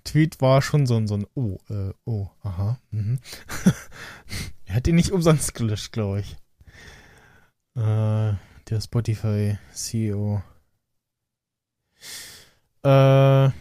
Tweet 0.04 0.40
war 0.40 0.62
schon 0.62 0.86
so 0.86 0.96
ein, 0.96 1.06
so 1.06 1.14
ein, 1.16 1.26
oh, 1.34 1.58
äh, 1.70 1.92
oh, 2.04 2.28
aha, 2.42 2.78
mhm. 2.90 3.18
er 4.66 4.74
hat 4.76 4.86
ihn 4.86 4.94
nicht 4.96 5.10
umsonst 5.12 5.54
gelöscht, 5.54 5.92
glaube 5.92 6.20
ich. 6.20 6.36
Äh, 7.74 8.34
der 8.68 8.80
Spotify 8.80 9.58
CEO. 9.72 10.42
Äh, 12.84 12.88
ja. 12.88 13.52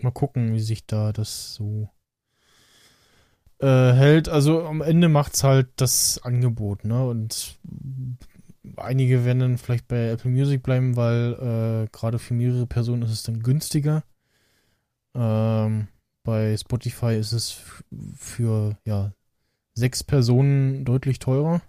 Mal 0.00 0.10
gucken, 0.12 0.54
wie 0.54 0.60
sich 0.60 0.86
da 0.86 1.12
das 1.12 1.54
so 1.54 1.88
äh, 3.60 3.92
hält. 3.92 4.28
Also 4.28 4.64
am 4.64 4.82
Ende 4.82 5.08
macht's 5.08 5.44
halt 5.44 5.68
das 5.76 6.20
Angebot, 6.22 6.84
ne? 6.84 7.06
Und 7.06 7.58
einige 8.76 9.24
werden 9.24 9.40
dann 9.40 9.58
vielleicht 9.58 9.88
bei 9.88 10.08
Apple 10.08 10.30
Music 10.30 10.62
bleiben, 10.62 10.96
weil 10.96 11.86
äh, 11.86 11.88
gerade 11.92 12.18
für 12.18 12.34
mehrere 12.34 12.66
Personen 12.66 13.02
ist 13.02 13.12
es 13.12 13.22
dann 13.22 13.42
günstiger. 13.42 14.02
Ähm, 15.14 15.88
bei 16.24 16.56
Spotify 16.56 17.16
ist 17.16 17.32
es 17.32 17.60
für 18.16 18.76
ja 18.84 19.12
sechs 19.74 20.02
Personen 20.02 20.84
deutlich 20.84 21.18
teurer. 21.18 21.62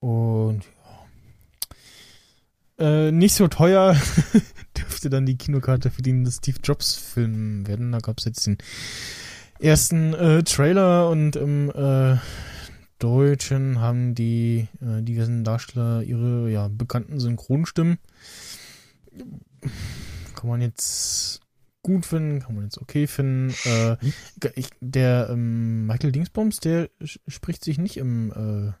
Und 0.00 0.64
ja. 2.78 3.06
Äh, 3.06 3.12
nicht 3.12 3.34
so 3.34 3.48
teuer 3.48 3.96
dürfte 4.76 5.08
dann 5.08 5.26
die 5.26 5.38
Kinokarte 5.38 5.90
für 5.90 6.02
den 6.02 6.30
Steve 6.30 6.58
Jobs 6.62 6.94
Film 6.96 7.66
werden. 7.66 7.92
Da 7.92 7.98
gab 7.98 8.18
es 8.18 8.24
jetzt 8.24 8.46
den 8.46 8.58
ersten 9.60 10.14
äh, 10.14 10.42
Trailer 10.42 11.08
und 11.10 11.36
im 11.36 11.70
äh, 11.70 12.16
Deutschen 12.98 13.80
haben 13.80 14.14
die 14.14 14.68
äh, 14.80 15.02
diversen 15.02 15.44
Darsteller 15.44 16.02
ihre 16.02 16.50
ja, 16.50 16.68
bekannten 16.68 17.20
Synchronstimmen. 17.20 17.98
Kann 20.34 20.48
man 20.48 20.60
jetzt 20.60 21.40
gut 21.82 22.06
finden, 22.06 22.40
kann 22.40 22.54
man 22.54 22.64
jetzt 22.64 22.78
okay 22.80 23.06
finden. 23.06 23.54
Äh, 23.64 23.96
ich, 24.54 24.70
der 24.80 25.28
ähm, 25.30 25.86
Michael 25.86 26.12
Dingsbums, 26.12 26.60
der 26.60 26.88
spricht 27.28 27.64
sich 27.64 27.78
nicht 27.78 27.96
im, 27.98 28.32
äh, 28.32 28.72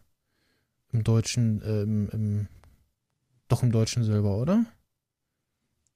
im 0.94 1.04
Deutschen, 1.04 1.60
äh, 1.62 1.82
im, 1.82 2.08
im, 2.10 2.48
doch 3.48 3.62
im 3.62 3.72
Deutschen 3.72 4.04
selber, 4.04 4.36
oder? 4.38 4.64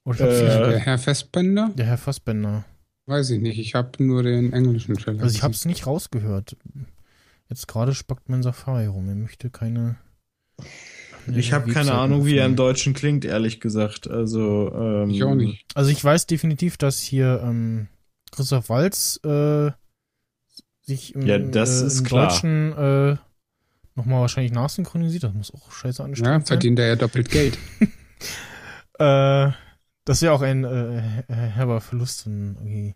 Oder 0.04 0.28
Äh, 0.28 0.70
Der 0.70 0.78
Herr 0.80 0.98
Festbender? 0.98 1.70
der 1.74 1.86
Herr 1.86 1.98
Fassbender. 1.98 2.64
Weiß 3.08 3.30
ich 3.30 3.40
nicht. 3.40 3.58
Ich 3.58 3.74
habe 3.74 4.04
nur 4.04 4.22
den 4.22 4.52
englischen 4.52 4.94
Trailer. 4.96 5.22
Also 5.22 5.34
ich 5.34 5.42
habe 5.42 5.54
es 5.54 5.64
nicht 5.64 5.86
rausgehört. 5.86 6.56
Jetzt 7.48 7.66
gerade 7.66 7.94
spackt 7.94 8.28
mein 8.28 8.42
Safari 8.42 8.84
rum. 8.86 9.08
Er 9.08 9.14
möchte 9.14 9.48
keine. 9.48 9.96
keine 11.24 11.38
Ich 11.38 11.54
habe 11.54 11.72
keine 11.72 11.92
Ahnung, 11.94 12.26
wie 12.26 12.36
er 12.36 12.44
im. 12.44 12.56
Deutschen 12.56 12.92
klingt, 12.92 13.24
ehrlich 13.24 13.60
gesagt. 13.60 14.08
Also, 14.10 14.70
ähm, 14.74 15.08
Ich 15.10 15.24
auch 15.24 15.34
nicht. 15.34 15.64
Also 15.74 15.90
ich 15.90 16.04
weiß 16.04 16.26
definitiv, 16.26 16.76
dass 16.76 17.00
hier 17.00 17.40
ähm, 17.42 17.88
Christoph 18.30 18.68
Walz 18.68 19.18
äh, 19.24 19.70
sich 20.82 21.14
im, 21.14 21.26
Ja, 21.26 21.38
das 21.38 21.80
äh, 21.82 21.86
ist 21.86 22.00
im 22.00 22.04
klar. 22.04 22.28
Deutschen 22.28 22.72
äh, 22.72 23.16
nochmal 23.94 24.20
wahrscheinlich 24.20 24.52
nachsynchronisiert. 24.52 25.24
Das 25.24 25.32
muss 25.32 25.54
auch 25.54 25.72
scheiße 25.72 26.02
Ja, 26.02 26.04
anstrengend 26.04 26.46
sein. 26.46 26.56
verdient 26.56 26.78
er 26.78 26.88
ja 26.88 26.96
doppelt 26.96 27.30
Geld. 27.30 27.56
Äh, 29.00 29.52
das 30.04 30.22
wäre 30.22 30.32
auch 30.32 30.40
ein 30.42 30.64
äh, 30.64 31.00
her- 31.00 31.24
herber 31.28 31.80
Verlust, 31.80 32.26
wenn 32.26 32.56
irgendwie, 32.56 32.94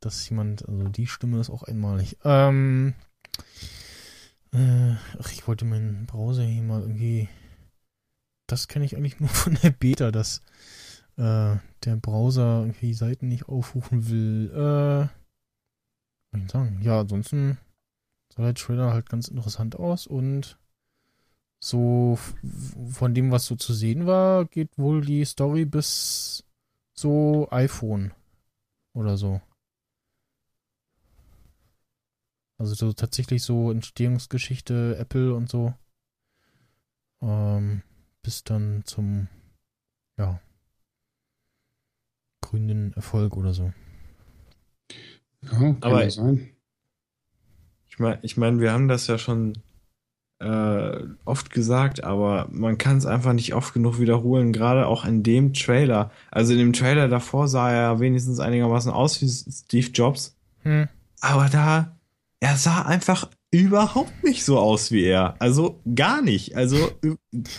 dass 0.00 0.28
jemand, 0.28 0.68
also 0.68 0.88
die 0.88 1.06
Stimme 1.06 1.40
ist 1.40 1.50
auch 1.50 1.62
einmalig. 1.62 2.16
Ähm, 2.24 2.94
äh, 4.52 4.94
ach, 5.18 5.32
ich 5.32 5.46
wollte 5.46 5.64
meinen 5.64 6.06
Browser 6.06 6.42
hier 6.42 6.62
mal 6.62 6.82
irgendwie. 6.82 7.28
Das 8.46 8.68
kenne 8.68 8.84
ich 8.84 8.96
eigentlich 8.96 9.20
nur 9.20 9.28
von 9.28 9.58
der 9.62 9.70
Beta, 9.70 10.10
dass 10.10 10.42
äh, 11.16 11.56
der 11.84 11.96
Browser 11.96 12.60
irgendwie 12.60 12.94
Seiten 12.94 13.28
nicht 13.28 13.48
aufrufen 13.48 14.08
will. 14.08 14.50
Äh, 14.52 15.08
soll 16.32 16.44
ich 16.44 16.50
sagen? 16.50 16.80
Ja, 16.82 17.00
ansonsten 17.00 17.58
sah 18.34 18.42
der 18.42 18.54
Trailer 18.54 18.92
halt 18.92 19.08
ganz 19.08 19.28
interessant 19.28 19.76
aus 19.76 20.06
und 20.06 20.58
so 21.60 22.18
von 22.90 23.14
dem, 23.14 23.32
was 23.32 23.46
so 23.46 23.56
zu 23.56 23.74
sehen 23.74 24.06
war, 24.06 24.44
geht 24.44 24.78
wohl 24.78 25.04
die 25.04 25.24
Story 25.24 25.64
bis 25.64 26.44
so 26.94 27.48
iPhone 27.50 28.12
oder 28.94 29.16
so. 29.16 29.40
Also 32.58 32.74
so 32.74 32.92
tatsächlich 32.92 33.42
so 33.42 33.70
Entstehungsgeschichte 33.70 34.96
Apple 34.98 35.34
und 35.34 35.48
so. 35.48 35.74
Ähm, 37.22 37.82
bis 38.22 38.44
dann 38.44 38.82
zum, 38.84 39.28
ja, 40.18 40.40
grünen 42.40 42.92
Erfolg 42.94 43.36
oder 43.36 43.54
so. 43.54 43.72
Ja, 45.42 45.50
kann 45.50 45.76
Aber- 45.80 46.04
ja 46.04 46.10
sein. 46.10 46.50
Ich 47.88 47.98
meine, 47.98 48.18
ich 48.22 48.36
mein, 48.36 48.60
wir 48.60 48.72
haben 48.72 48.86
das 48.88 49.06
ja 49.08 49.18
schon 49.18 49.54
äh, 50.40 51.00
oft 51.24 51.50
gesagt, 51.50 52.04
aber 52.04 52.46
man 52.52 52.78
kann 52.78 52.96
es 52.96 53.06
einfach 53.06 53.32
nicht 53.32 53.54
oft 53.54 53.74
genug 53.74 53.98
wiederholen, 53.98 54.52
gerade 54.52 54.86
auch 54.86 55.04
in 55.04 55.24
dem 55.24 55.52
Trailer. 55.52 56.12
Also 56.30 56.52
in 56.52 56.60
dem 56.60 56.72
Trailer 56.72 57.08
davor 57.08 57.48
sah 57.48 57.70
er 57.72 57.80
ja 57.82 58.00
wenigstens 58.00 58.38
einigermaßen 58.38 58.92
aus 58.92 59.20
wie 59.20 59.28
Steve 59.28 59.88
Jobs, 59.88 60.36
Hm. 60.62 60.88
aber 61.20 61.48
da, 61.48 61.97
er 62.40 62.56
sah 62.56 62.82
einfach 62.82 63.28
überhaupt 63.50 64.22
nicht 64.24 64.44
so 64.44 64.58
aus 64.58 64.92
wie 64.92 65.04
er. 65.04 65.34
Also 65.38 65.80
gar 65.94 66.22
nicht. 66.22 66.56
Also 66.56 66.90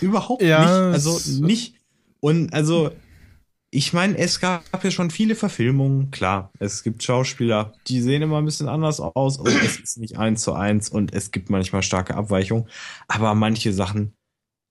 überhaupt 0.00 0.42
Ja, 0.42 0.60
nicht. 0.60 0.94
Also 0.94 1.20
nicht. 1.40 1.74
Und 2.20 2.52
also, 2.52 2.90
ich 3.70 3.92
meine, 3.92 4.16
es 4.18 4.40
gab 4.40 4.62
ja 4.82 4.90
schon 4.90 5.10
viele 5.10 5.34
Verfilmungen. 5.34 6.10
Klar, 6.10 6.50
es 6.58 6.82
gibt 6.82 7.02
Schauspieler, 7.02 7.72
die 7.86 8.00
sehen 8.00 8.22
immer 8.22 8.38
ein 8.38 8.44
bisschen 8.44 8.68
anders 8.68 9.00
aus 9.00 9.38
und 9.38 9.48
es 9.48 9.78
ist 9.80 9.98
nicht 9.98 10.18
eins 10.18 10.42
zu 10.42 10.52
eins 10.54 10.88
und 10.88 11.12
es 11.14 11.30
gibt 11.30 11.50
manchmal 11.50 11.82
starke 11.82 12.14
Abweichungen. 12.14 12.66
Aber 13.08 13.34
manche 13.34 13.72
Sachen 13.72 14.14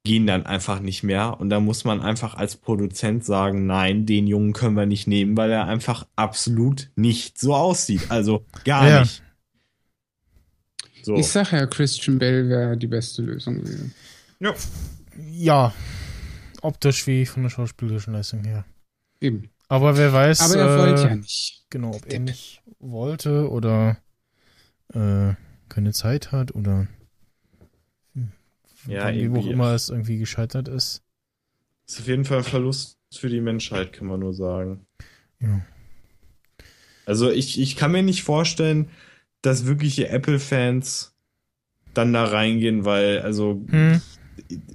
gehen 0.05 0.27
dann 0.27 0.45
einfach 0.45 0.79
nicht 0.79 1.03
mehr 1.03 1.39
und 1.39 1.49
da 1.49 1.59
muss 1.59 1.83
man 1.83 2.01
einfach 2.01 2.35
als 2.35 2.55
Produzent 2.55 3.25
sagen, 3.25 3.65
nein, 3.65 4.05
den 4.05 4.27
Jungen 4.27 4.53
können 4.53 4.75
wir 4.75 4.85
nicht 4.85 5.07
nehmen, 5.07 5.35
weil 5.35 5.51
er 5.51 5.65
einfach 5.65 6.07
absolut 6.15 6.89
nicht 6.95 7.37
so 7.37 7.53
aussieht. 7.53 8.09
Also 8.09 8.45
gar 8.63 8.87
Ja. 8.87 8.99
nicht. 9.01 9.21
So. 11.09 11.15
Ich 11.17 11.27
sage 11.27 11.57
ja, 11.57 11.65
Christian 11.65 12.19
Bell 12.19 12.47
wäre 12.49 12.77
die 12.77 12.85
beste 12.85 13.23
Lösung 13.23 13.55
gewesen. 13.63 13.95
Ja. 14.39 14.53
Ja, 15.31 15.73
optisch 16.61 17.07
wie 17.07 17.25
von 17.25 17.41
der 17.41 17.49
schauspielerischen 17.49 18.13
Leistung 18.13 18.43
her. 18.43 18.63
Eben. 19.19 19.49
Aber 19.67 19.97
wer 19.97 20.13
weiß, 20.13 20.41
Aber 20.41 20.55
er 20.61 20.75
äh, 20.75 20.77
wollte 20.77 21.01
ja 21.07 21.15
nicht. 21.15 21.65
genau, 21.71 21.95
ob 21.95 22.05
er 22.05 22.19
nicht 22.19 22.61
wollte 22.77 23.49
oder 23.49 23.97
äh, 24.93 25.33
keine 25.67 25.93
Zeit 25.93 26.31
hat 26.31 26.53
oder 26.53 26.87
Ja, 28.13 28.21
von 28.75 28.91
wie 28.93 28.99
auch 28.99 29.09
irgendwie. 29.09 29.49
immer 29.49 29.73
es 29.73 29.89
irgendwie 29.89 30.19
gescheitert 30.19 30.67
ist. 30.67 31.01
Ist 31.87 31.99
auf 32.01 32.07
jeden 32.07 32.23
Fall 32.25 32.37
ein 32.39 32.43
Verlust 32.43 32.97
für 33.11 33.29
die 33.29 33.41
Menschheit, 33.41 33.93
kann 33.93 34.05
man 34.07 34.19
nur 34.19 34.35
sagen. 34.35 34.85
Ja. 35.39 35.61
Also 37.07 37.31
ich, 37.31 37.59
ich 37.59 37.75
kann 37.75 37.91
mir 37.91 38.03
nicht 38.03 38.21
vorstellen, 38.23 38.89
dass 39.41 39.65
wirkliche 39.65 40.09
Apple-Fans 40.09 41.15
dann 41.93 42.13
da 42.13 42.25
reingehen, 42.25 42.85
weil 42.85 43.19
also 43.19 43.63
Hm. 43.69 44.01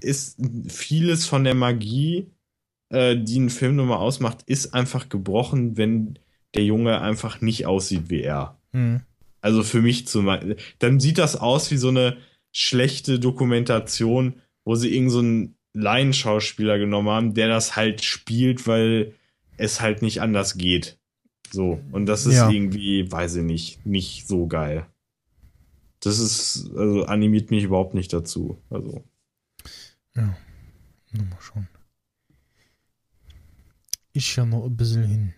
ist 0.01 0.39
vieles 0.69 1.27
von 1.27 1.45
der 1.45 1.55
Magie, 1.55 2.27
äh, 2.91 3.17
die 3.17 3.39
ein 3.39 3.51
Film 3.51 3.77
nun 3.77 3.89
mal 3.89 3.97
ausmacht, 3.97 4.43
ist 4.47 4.75
einfach 4.75 5.09
gebrochen, 5.09 5.77
wenn 5.77 6.19
der 6.55 6.65
Junge 6.65 7.01
einfach 7.01 7.41
nicht 7.41 7.67
aussieht 7.67 8.11
wie 8.11 8.23
er. 8.23 8.59
Hm. 8.73 9.01
Also 9.41 9.63
für 9.63 9.83
mich 9.83 10.07
zum 10.07 10.27
Beispiel. 10.27 10.57
Dann 10.79 11.01
sieht 11.01 11.19
das 11.19 11.37
aus 11.37 11.71
wie 11.71 11.77
so 11.77 11.89
eine 11.89 12.17
schlechte 12.53 13.19
Dokumentation, 13.19 14.41
wo 14.65 14.75
sie 14.75 14.95
irgend 14.95 15.11
so 15.11 15.19
einen 15.19 15.57
Laienschauspieler 15.75 16.79
genommen 16.79 17.09
haben, 17.09 17.35
der 17.35 17.49
das 17.49 17.77
halt 17.77 18.03
spielt, 18.05 18.67
weil 18.67 19.15
es 19.57 19.81
halt 19.81 20.03
nicht 20.03 20.23
anders 20.23 20.57
geht. 20.57 20.99
So. 21.55 21.81
Und 21.93 22.07
das 22.07 22.27
ist 22.27 22.35
Ja. 22.35 22.51
irgendwie, 22.51 23.11
weiß 23.11 23.37
ich 23.37 23.45
nicht, 23.45 23.87
nicht 23.87 24.27
so 24.27 24.47
geil. 24.47 24.87
Das 26.01 26.19
ist, 26.19 26.69
also 26.77 27.05
animiert 27.07 27.51
mich 27.51 27.65
überhaupt 27.65 27.95
nicht 27.95 28.13
dazu. 28.13 28.61
Also. 28.69 29.05
Ja. 30.17 30.37
Na, 31.13 31.23
mal 31.23 31.39
schauen. 31.41 31.69
Ich 34.13 34.37
ja 34.37 34.45
noch 34.45 34.67
ein 34.67 34.77
bisschen 34.77 35.05
hin. 35.05 35.35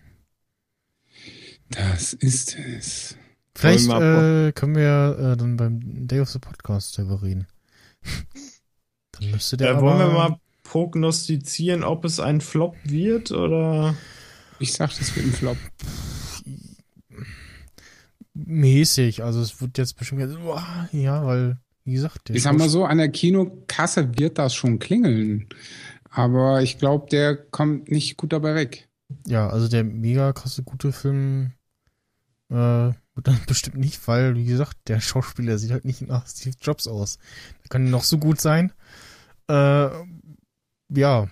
Das 1.69 2.13
ist 2.13 2.57
es. 2.57 3.15
Vielleicht 3.55 3.87
äh, 3.89 4.51
können 4.53 4.75
wir 4.75 5.17
äh, 5.19 5.37
dann 5.37 5.57
beim 5.57 6.07
Day 6.07 6.19
of 6.19 6.29
the 6.29 6.39
Podcast 6.39 6.97
darüber 6.97 7.21
reden. 7.23 7.47
dann 9.11 9.31
müsste 9.31 9.57
der 9.57 9.73
Da 9.73 9.81
wollen 9.81 9.99
wir 9.99 10.07
mal 10.11 10.39
prognostizieren, 10.63 11.83
ob 11.83 12.05
es 12.05 12.19
ein 12.19 12.41
Flop 12.41 12.75
wird 12.83 13.31
oder. 13.31 13.95
Ich 14.59 14.73
sag, 14.73 14.89
das 14.97 15.15
wird 15.15 15.25
ein 15.27 15.33
Flop. 15.33 15.57
mäßig. 18.33 19.23
Also 19.23 19.41
es 19.41 19.61
wird 19.61 19.77
jetzt 19.77 19.97
bestimmt 19.97 20.21
uah, 20.39 20.89
ja, 20.91 21.25
weil, 21.25 21.57
wie 21.83 21.93
gesagt, 21.93 22.29
der 22.29 22.35
Ich 22.35 22.43
sag 22.43 22.57
mal 22.57 22.69
so, 22.69 22.85
an 22.85 22.97
der 22.97 23.09
Kinokasse 23.09 24.17
wird 24.17 24.37
das 24.37 24.53
schon 24.53 24.79
klingeln. 24.79 25.47
Aber 26.09 26.61
ich 26.61 26.77
glaube, 26.77 27.07
der 27.09 27.35
kommt 27.35 27.91
nicht 27.91 28.17
gut 28.17 28.33
dabei 28.33 28.55
weg. 28.55 28.87
Ja, 29.25 29.49
also 29.49 29.67
der 29.67 29.83
mega 29.83 30.33
krasse 30.33 30.63
gute 30.63 30.91
Film 30.91 31.53
äh, 32.49 32.55
wird 32.55 32.95
dann 33.27 33.39
bestimmt 33.47 33.77
nicht, 33.77 34.07
weil, 34.07 34.35
wie 34.35 34.45
gesagt, 34.45 34.77
der 34.87 34.99
Schauspieler 34.99 35.57
sieht 35.57 35.71
halt 35.71 35.85
nicht 35.85 36.01
nach 36.01 36.27
Steve 36.27 36.55
Jobs 36.61 36.87
aus. 36.87 37.17
Der 37.63 37.69
kann 37.69 37.89
noch 37.89 38.03
so 38.03 38.17
gut 38.17 38.41
sein. 38.41 38.71
Äh, 39.47 39.89
ja, 40.89 41.27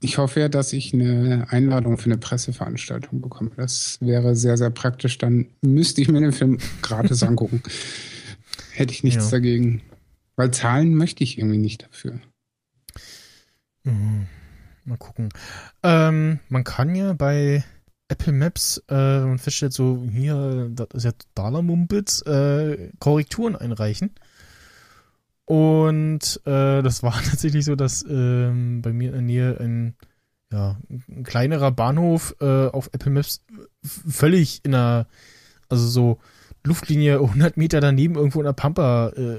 Ich 0.00 0.18
hoffe 0.18 0.40
ja, 0.40 0.48
dass 0.48 0.72
ich 0.72 0.94
eine 0.94 1.46
Einladung 1.50 1.98
für 1.98 2.06
eine 2.06 2.18
Presseveranstaltung 2.18 3.20
bekomme. 3.20 3.50
Das 3.56 3.98
wäre 4.00 4.36
sehr, 4.36 4.56
sehr 4.56 4.70
praktisch. 4.70 5.18
Dann 5.18 5.46
müsste 5.60 6.00
ich 6.00 6.08
mir 6.08 6.20
den 6.20 6.32
Film 6.32 6.58
gratis 6.82 7.22
angucken. 7.24 7.62
Hätte 8.72 8.92
ich 8.92 9.02
nichts 9.02 9.24
Ja. 9.24 9.30
dagegen. 9.32 9.82
Weil 10.36 10.52
zahlen 10.52 10.94
möchte 10.94 11.24
ich 11.24 11.36
irgendwie 11.38 11.58
nicht 11.58 11.82
dafür. 11.82 12.20
Mhm. 13.84 14.26
Mal 14.84 14.96
gucken. 14.98 15.28
Ähm, 15.82 16.38
man 16.48 16.64
kann 16.64 16.94
ja 16.94 17.12
bei 17.12 17.64
Apple 18.08 18.32
Maps, 18.32 18.82
äh, 18.88 18.94
man 19.20 19.38
feststellt, 19.38 19.72
so, 19.74 20.06
hier, 20.10 20.70
das 20.72 20.88
ist 20.94 21.04
ja 21.04 21.12
totaler 21.12 21.60
Mumpitz, 21.62 22.22
äh, 22.22 22.90
Korrekturen 23.00 23.54
einreichen. 23.56 24.12
Und 25.48 26.42
äh, 26.44 26.82
das 26.82 27.02
war 27.02 27.12
tatsächlich 27.24 27.64
so, 27.64 27.74
dass 27.74 28.04
ähm, 28.08 28.82
bei 28.82 28.92
mir 28.92 29.08
in 29.08 29.12
der 29.14 29.22
Nähe 29.22 29.60
ein, 29.60 29.94
ja, 30.52 30.76
ein 31.08 31.22
kleinerer 31.24 31.70
Bahnhof 31.72 32.36
äh, 32.40 32.66
auf 32.66 32.90
Apple 32.92 33.10
Maps 33.12 33.42
v- 33.82 34.10
völlig 34.10 34.60
in 34.64 34.74
einer, 34.74 35.06
also 35.70 35.86
so 35.86 36.18
Luftlinie 36.64 37.14
100 37.22 37.56
Meter 37.56 37.80
daneben 37.80 38.16
irgendwo 38.16 38.40
in 38.40 38.44
der 38.44 38.52
Pampa 38.52 39.08
äh, 39.16 39.38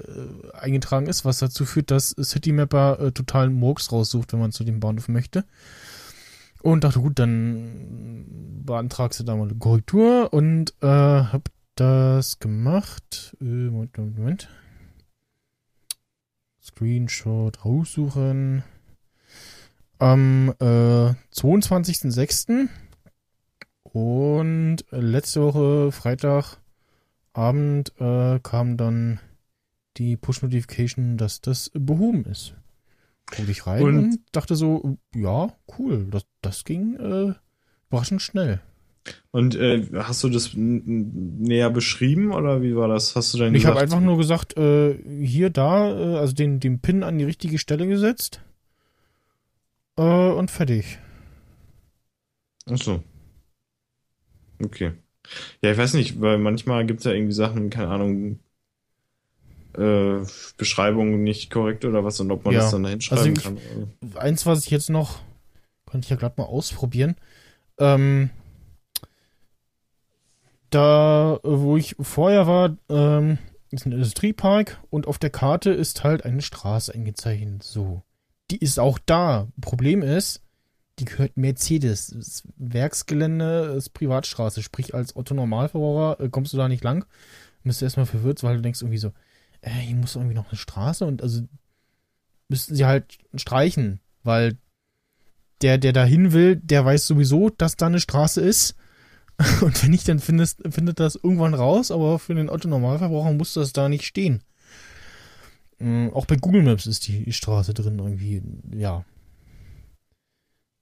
eingetragen 0.59 1.05
ist, 1.05 1.25
was 1.25 1.37
dazu 1.37 1.63
führt, 1.63 1.91
dass 1.91 2.15
Citymapper 2.19 2.99
äh, 2.99 3.11
total 3.11 3.51
Murks 3.51 3.91
raussucht, 3.91 4.33
wenn 4.33 4.39
man 4.39 4.51
zu 4.51 4.63
dem 4.63 4.79
Bahnhof 4.79 5.09
möchte. 5.09 5.45
Und 6.63 6.83
dachte, 6.85 7.01
gut, 7.01 7.19
dann 7.19 8.25
beantragst 8.65 9.19
du 9.19 9.23
da 9.25 9.35
mal 9.35 9.47
eine 9.47 9.59
Korrektur 9.59 10.33
und 10.33 10.73
äh, 10.81 10.87
hab 10.87 11.49
das 11.75 12.39
gemacht. 12.39 13.37
Äh, 13.39 13.45
Moment, 13.45 13.95
Moment, 13.95 14.17
Moment. 14.17 14.49
Screenshot 16.69 17.65
raussuchen. 17.65 18.63
Am 19.97 20.53
äh, 20.59 21.13
22.06. 21.33 22.67
Und 23.83 24.77
letzte 24.91 25.41
Woche 25.41 25.91
Freitagabend 25.91 27.91
äh, 27.99 28.39
kam 28.39 28.77
dann 28.77 29.19
die 29.97 30.15
Push-Notification, 30.15 31.17
dass 31.17 31.41
das 31.41 31.71
behoben 31.73 32.23
ist. 32.25 32.53
Guckte 33.31 33.51
ich 33.51 33.65
rein 33.67 33.83
Und- 33.83 33.97
und, 33.97 34.19
dachte 34.31 34.55
so, 34.55 34.97
ja, 35.15 35.53
cool, 35.77 36.07
das, 36.11 36.25
das 36.41 36.63
ging 36.65 36.95
äh, 36.95 37.33
überraschend 37.89 38.21
schnell. 38.21 38.61
Und 39.31 39.55
äh, 39.55 39.85
hast 39.93 40.23
du 40.23 40.29
das 40.29 40.51
näher 40.55 41.69
beschrieben 41.69 42.31
oder 42.31 42.61
wie 42.61 42.75
war 42.75 42.87
das? 42.87 43.15
Hast 43.15 43.33
du 43.33 43.37
dann 43.37 43.53
Ich 43.53 43.65
habe 43.65 43.79
einfach 43.79 43.99
nur 43.99 44.17
gesagt, 44.17 44.57
äh, 44.57 44.95
hier, 45.21 45.49
da, 45.49 45.89
äh, 45.89 46.17
also 46.17 46.33
den, 46.33 46.59
den 46.59 46.79
Pin 46.79 47.03
an 47.03 47.17
die 47.17 47.25
richtige 47.25 47.59
Stelle 47.59 47.87
gesetzt. 47.87 48.41
Äh, 49.97 50.01
und 50.01 50.49
fertig. 50.49 50.97
Ach 52.69 52.77
so. 52.77 53.03
Okay. 54.63 54.93
Ja, 55.61 55.71
ich 55.71 55.77
weiß 55.77 55.93
nicht, 55.93 56.19
weil 56.21 56.37
manchmal 56.37 56.85
gibt 56.85 56.99
es 56.99 57.05
ja 57.05 57.11
irgendwie 57.11 57.33
Sachen, 57.33 57.69
keine 57.69 57.89
Ahnung, 57.89 58.39
äh, 59.77 60.25
Beschreibungen 60.57 61.23
nicht 61.23 61.51
korrekt 61.51 61.85
oder 61.85 62.03
was 62.03 62.19
und 62.19 62.31
ob 62.31 62.45
man 62.45 62.53
Ja, 62.53 62.61
das 62.61 62.71
dann 62.71 62.83
da 62.83 62.89
hinschreiben 62.89 63.37
also 63.37 63.57
kann. 64.01 64.17
Eins, 64.17 64.45
was 64.45 64.65
ich 64.65 64.71
jetzt 64.71 64.89
noch, 64.89 65.19
könnte 65.85 66.05
ich 66.05 66.09
ja 66.09 66.15
gerade 66.15 66.35
mal 66.37 66.47
ausprobieren. 66.47 67.15
Ähm, 67.77 68.31
da, 70.69 71.35
äh, 71.35 71.39
wo 71.43 71.77
ich 71.77 71.95
vorher 71.99 72.47
war, 72.47 72.77
ähm, 72.89 73.37
ist 73.71 73.85
ein 73.85 73.91
Industriepark 73.91 74.79
und 74.89 75.07
auf 75.07 75.19
der 75.19 75.29
Karte 75.29 75.71
ist 75.71 76.03
halt 76.03 76.25
eine 76.25 76.41
Straße 76.41 76.93
eingezeichnet. 76.93 77.63
So. 77.63 78.03
Die 78.51 78.57
ist 78.57 78.79
auch 78.79 78.99
da. 79.05 79.47
Problem 79.61 80.01
ist, 80.01 80.41
die 80.97 81.05
gehört 81.05 81.37
Mercedes. 81.37 82.07
Das 82.07 82.43
Werksgelände 82.57 83.75
ist 83.77 83.91
Privatstraße. 83.91 84.63
Sprich, 84.63 84.93
als 84.93 85.15
Otto 85.15 85.33
Normalverbraucher 85.33 86.23
äh, 86.23 86.29
kommst 86.29 86.53
du 86.53 86.57
da 86.57 86.67
nicht 86.67 86.83
lang. 86.83 87.05
Bist 87.63 87.81
du 87.81 87.85
erstmal 87.85 88.05
verwirrt, 88.05 88.41
weil 88.43 88.55
du 88.55 88.61
denkst 88.61 88.81
irgendwie 88.81 88.97
so, 88.97 89.11
äh, 89.61 89.69
hier 89.69 89.95
muss 89.95 90.15
irgendwie 90.15 90.35
noch 90.35 90.49
eine 90.49 90.57
Straße 90.57 91.05
und 91.05 91.21
also 91.21 91.43
müssten 92.47 92.75
sie 92.75 92.85
halt 92.85 93.17
streichen, 93.35 93.99
weil 94.23 94.57
der, 95.61 95.77
der 95.77 95.93
da 95.93 96.03
hin 96.05 96.31
will, 96.31 96.55
der 96.55 96.85
weiß 96.85 97.05
sowieso, 97.05 97.49
dass 97.49 97.75
da 97.75 97.87
eine 97.87 97.99
Straße 97.99 98.41
ist. 98.41 98.75
Und 99.61 99.81
wenn 99.83 99.91
nicht, 99.91 100.07
dann 100.07 100.19
findest, 100.19 100.61
findet 100.69 100.99
das 100.99 101.15
irgendwann 101.15 101.53
raus, 101.53 101.91
aber 101.91 102.19
für 102.19 102.35
den 102.35 102.49
Otto-Normalverbraucher 102.49 103.31
muss 103.33 103.53
das 103.53 103.71
da 103.71 103.87
nicht 103.87 104.03
stehen. 104.03 104.43
Mm, 105.79 106.09
Auch 106.09 106.25
bei 106.25 106.35
Google 106.35 106.63
Maps 106.63 106.85
ist 106.85 107.07
die 107.07 107.31
Straße 107.31 107.73
drin 107.73 107.99
irgendwie, 107.99 108.41
ja. 108.75 109.05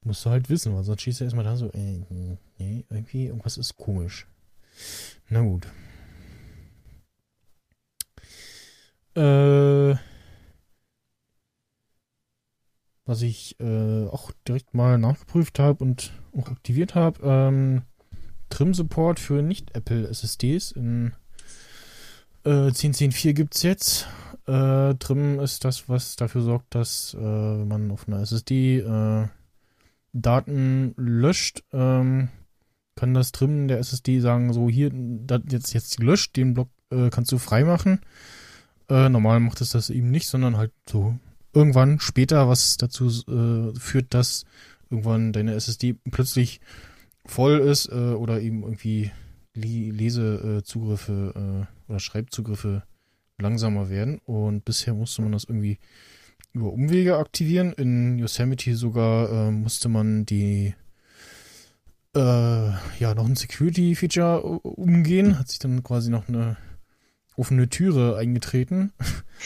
Musst 0.04 0.26
du 0.26 0.30
halt 0.32 0.50
wissen, 0.50 0.74
weil 0.76 0.84
sonst 0.84 1.02
schießt 1.02 1.20
du 1.20 1.24
erstmal 1.26 1.46
da 1.46 1.56
so, 1.56 1.72
äh, 1.72 2.02
nee, 2.58 2.86
irgendwie, 2.90 3.28
irgendwas 3.28 3.58
ist 3.58 3.76
komisch. 3.76 4.26
Na 5.30 5.42
gut. 5.42 5.68
Äh, 9.16 9.96
was 13.06 13.22
ich 13.22 13.60
äh, 13.60 14.08
auch 14.08 14.32
direkt 14.48 14.74
mal 14.74 14.98
nachgeprüft 14.98 15.60
habe 15.60 15.84
und 15.84 16.12
auch 16.36 16.50
aktiviert 16.50 16.96
habe, 16.96 17.20
ähm, 17.24 17.82
Trim-Support 18.58 19.20
für 19.20 19.44
Nicht-Apple-SSDs 19.44 20.72
in 20.72 21.14
äh, 22.44 22.50
10.10.4 22.50 23.34
gibt 23.34 23.54
es 23.54 23.62
jetzt. 23.62 24.08
Äh, 24.48 24.96
Trim 24.96 25.40
ist 25.40 25.64
das, 25.64 25.88
was 25.90 26.16
dafür 26.16 26.42
sorgt, 26.42 26.74
dass 26.74 27.16
äh, 27.20 27.24
man 27.24 27.92
auf 27.92 28.08
einer 28.08 28.20
SSD 28.20 28.80
äh, 28.80 29.28
Daten 30.12 30.96
löscht, 30.98 31.66
ähm, 31.72 32.30
kann 32.96 33.14
das 33.14 33.32
Trim 33.32 33.68
der 33.68 33.78
SSD 33.78 34.22
sagen, 34.22 34.52
so 34.54 34.70
hier, 34.70 34.92
jetzt, 35.50 35.76
jetzt 35.76 35.98
gelöscht, 35.98 36.36
den 36.36 36.56
Block 36.56 36.70
äh, 36.90 37.12
kannst 37.12 37.32
du 37.32 37.38
freimachen. 37.38 38.00
Äh, 38.90 39.10
normal 39.10 39.40
macht 39.40 39.62
es 39.62 39.70
das 39.70 39.92
eben 39.92 40.10
nicht, 40.10 40.28
sondern 40.30 40.58
halt 40.58 40.72
so 40.90 41.16
irgendwann 41.54 42.00
später, 42.00 42.50
was 42.50 42.78
dazu 42.78 43.08
äh, 43.08 43.80
führt, 43.80 44.16
dass 44.16 44.46
irgendwann 44.90 45.32
deine 45.32 45.54
SSD 45.54 45.94
plötzlich 46.10 46.60
voll 47.28 47.60
ist 47.60 47.90
äh, 47.90 48.14
oder 48.14 48.42
eben 48.42 48.64
irgendwie 48.64 49.12
Le 49.54 49.92
Lesezugriffe 49.92 51.34
äh, 51.36 51.90
oder 51.90 52.00
Schreibzugriffe 52.00 52.84
langsamer 53.40 53.90
werden. 53.90 54.20
Und 54.26 54.66
bisher 54.66 54.94
musste 54.94 55.22
man 55.22 55.32
das 55.32 55.44
irgendwie 55.44 55.80
über 56.54 56.72
Umwege 56.72 57.18
aktivieren. 57.18 57.74
In 57.74 58.18
Yosemite 58.18 58.76
sogar 58.76 59.30
äh, 59.32 59.52
musste 59.52 59.90
man 59.90 60.26
die 60.26 60.76
äh, 62.16 62.20
ja 62.20 63.14
noch 63.16 63.26
ein 63.26 63.36
Security-Feature 63.36 64.42
umgehen. 64.42 65.38
Hat 65.38 65.50
sich 65.50 65.60
dann 65.60 65.84
quasi 65.84 66.10
noch 66.10 66.28
eine 66.28 66.58
offene 67.36 67.70
Türe 67.70 68.18
eingetreten 68.18 68.92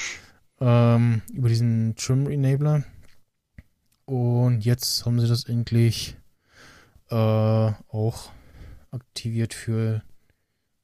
ähm, 0.62 1.22
über 1.34 1.50
diesen 1.50 1.96
Trim-Enabler. 1.96 2.84
Und 4.06 4.66
jetzt 4.66 5.06
haben 5.06 5.20
sie 5.20 5.28
das 5.28 5.46
endlich 5.46 6.18
äh, 7.12 7.16
auch 7.90 8.32
aktiviert 8.92 9.54
für 9.54 10.02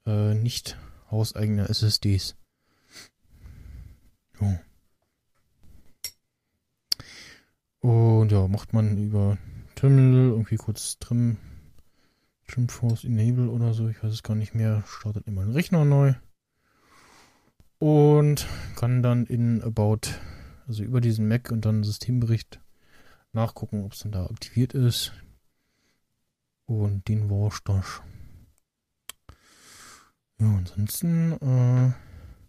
äh, 0.05 0.33
nicht 0.33 0.77
hauseigene 1.09 1.69
SSDs. 1.69 2.35
Jo. 4.39 4.59
Und 7.79 8.31
ja, 8.31 8.47
macht 8.47 8.73
man 8.73 8.97
über 8.97 9.37
Terminal 9.75 10.31
irgendwie 10.31 10.57
kurz 10.57 10.97
Trim, 10.99 11.37
Trim 12.47 12.67
Force 12.67 13.03
Enable 13.03 13.49
oder 13.49 13.73
so, 13.73 13.87
ich 13.87 14.03
weiß 14.03 14.11
es 14.11 14.23
gar 14.23 14.35
nicht 14.35 14.55
mehr, 14.55 14.83
startet 14.85 15.27
immer 15.27 15.43
den 15.43 15.53
Rechner 15.53 15.85
neu 15.85 16.13
und 17.79 18.47
kann 18.75 19.03
dann 19.03 19.25
in 19.25 19.61
About, 19.61 20.09
also 20.67 20.83
über 20.83 21.01
diesen 21.01 21.27
Mac 21.27 21.51
und 21.51 21.65
dann 21.65 21.83
Systembericht 21.83 22.59
nachgucken, 23.33 23.83
ob 23.83 23.93
es 23.93 23.99
dann 23.99 24.11
da 24.11 24.25
aktiviert 24.25 24.73
ist. 24.73 25.13
Und 26.67 27.07
den 27.07 27.29
war's 27.29 27.59
das. 27.63 28.01
Ja, 30.39 30.47
ansonsten 30.55 31.31
äh, 31.41 31.91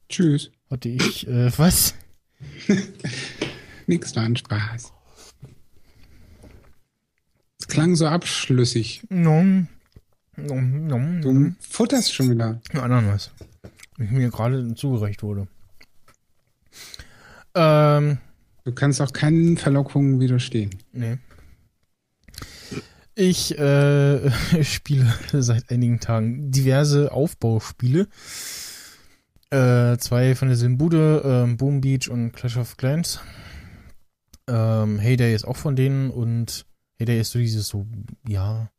Tschüss. 0.08 0.50
hatte 0.70 0.88
ich, 0.90 1.26
äh, 1.26 1.50
was? 1.58 1.94
Nix 3.86 4.14
war 4.16 4.24
ein 4.24 4.36
Spaß. 4.36 4.92
Es 7.60 7.66
klang 7.68 7.94
so 7.96 8.06
abschlüssig. 8.06 9.02
Nom, 9.08 9.68
nom, 10.36 10.86
nom, 10.86 11.22
Du 11.22 11.32
nom. 11.32 11.56
futterst 11.60 12.12
schon 12.12 12.30
wieder. 12.30 12.60
Ananas. 12.72 13.30
Wie 13.96 14.06
mir 14.14 14.30
gerade 14.30 14.74
zugereicht 14.74 15.22
wurde. 15.22 15.48
Ähm, 17.54 18.18
Du 18.64 18.74
kannst 18.74 19.00
auch 19.00 19.12
keinen 19.14 19.56
Verlockungen 19.56 20.20
widerstehen. 20.20 20.70
Nee. 20.92 21.16
Ich 23.20 23.58
äh, 23.58 24.30
spiele 24.62 25.12
seit 25.32 25.72
einigen 25.72 25.98
Tagen 25.98 26.52
diverse 26.52 27.10
Aufbauspiele. 27.10 28.06
Äh, 29.50 29.96
zwei 29.98 30.36
von 30.36 30.46
der 30.46 30.56
Simbude, 30.56 31.22
ähm, 31.24 31.56
Boom 31.56 31.80
Beach 31.80 32.08
und 32.08 32.30
Clash 32.30 32.56
of 32.56 32.76
Clans. 32.76 33.18
Ähm, 34.46 35.00
Heyday 35.00 35.34
ist 35.34 35.48
auch 35.48 35.56
von 35.56 35.74
denen 35.74 36.10
und 36.10 36.64
Heyday 37.00 37.18
ist 37.18 37.32
so 37.32 37.40
dieses 37.40 37.66
so, 37.66 37.88
ja, 38.28 38.70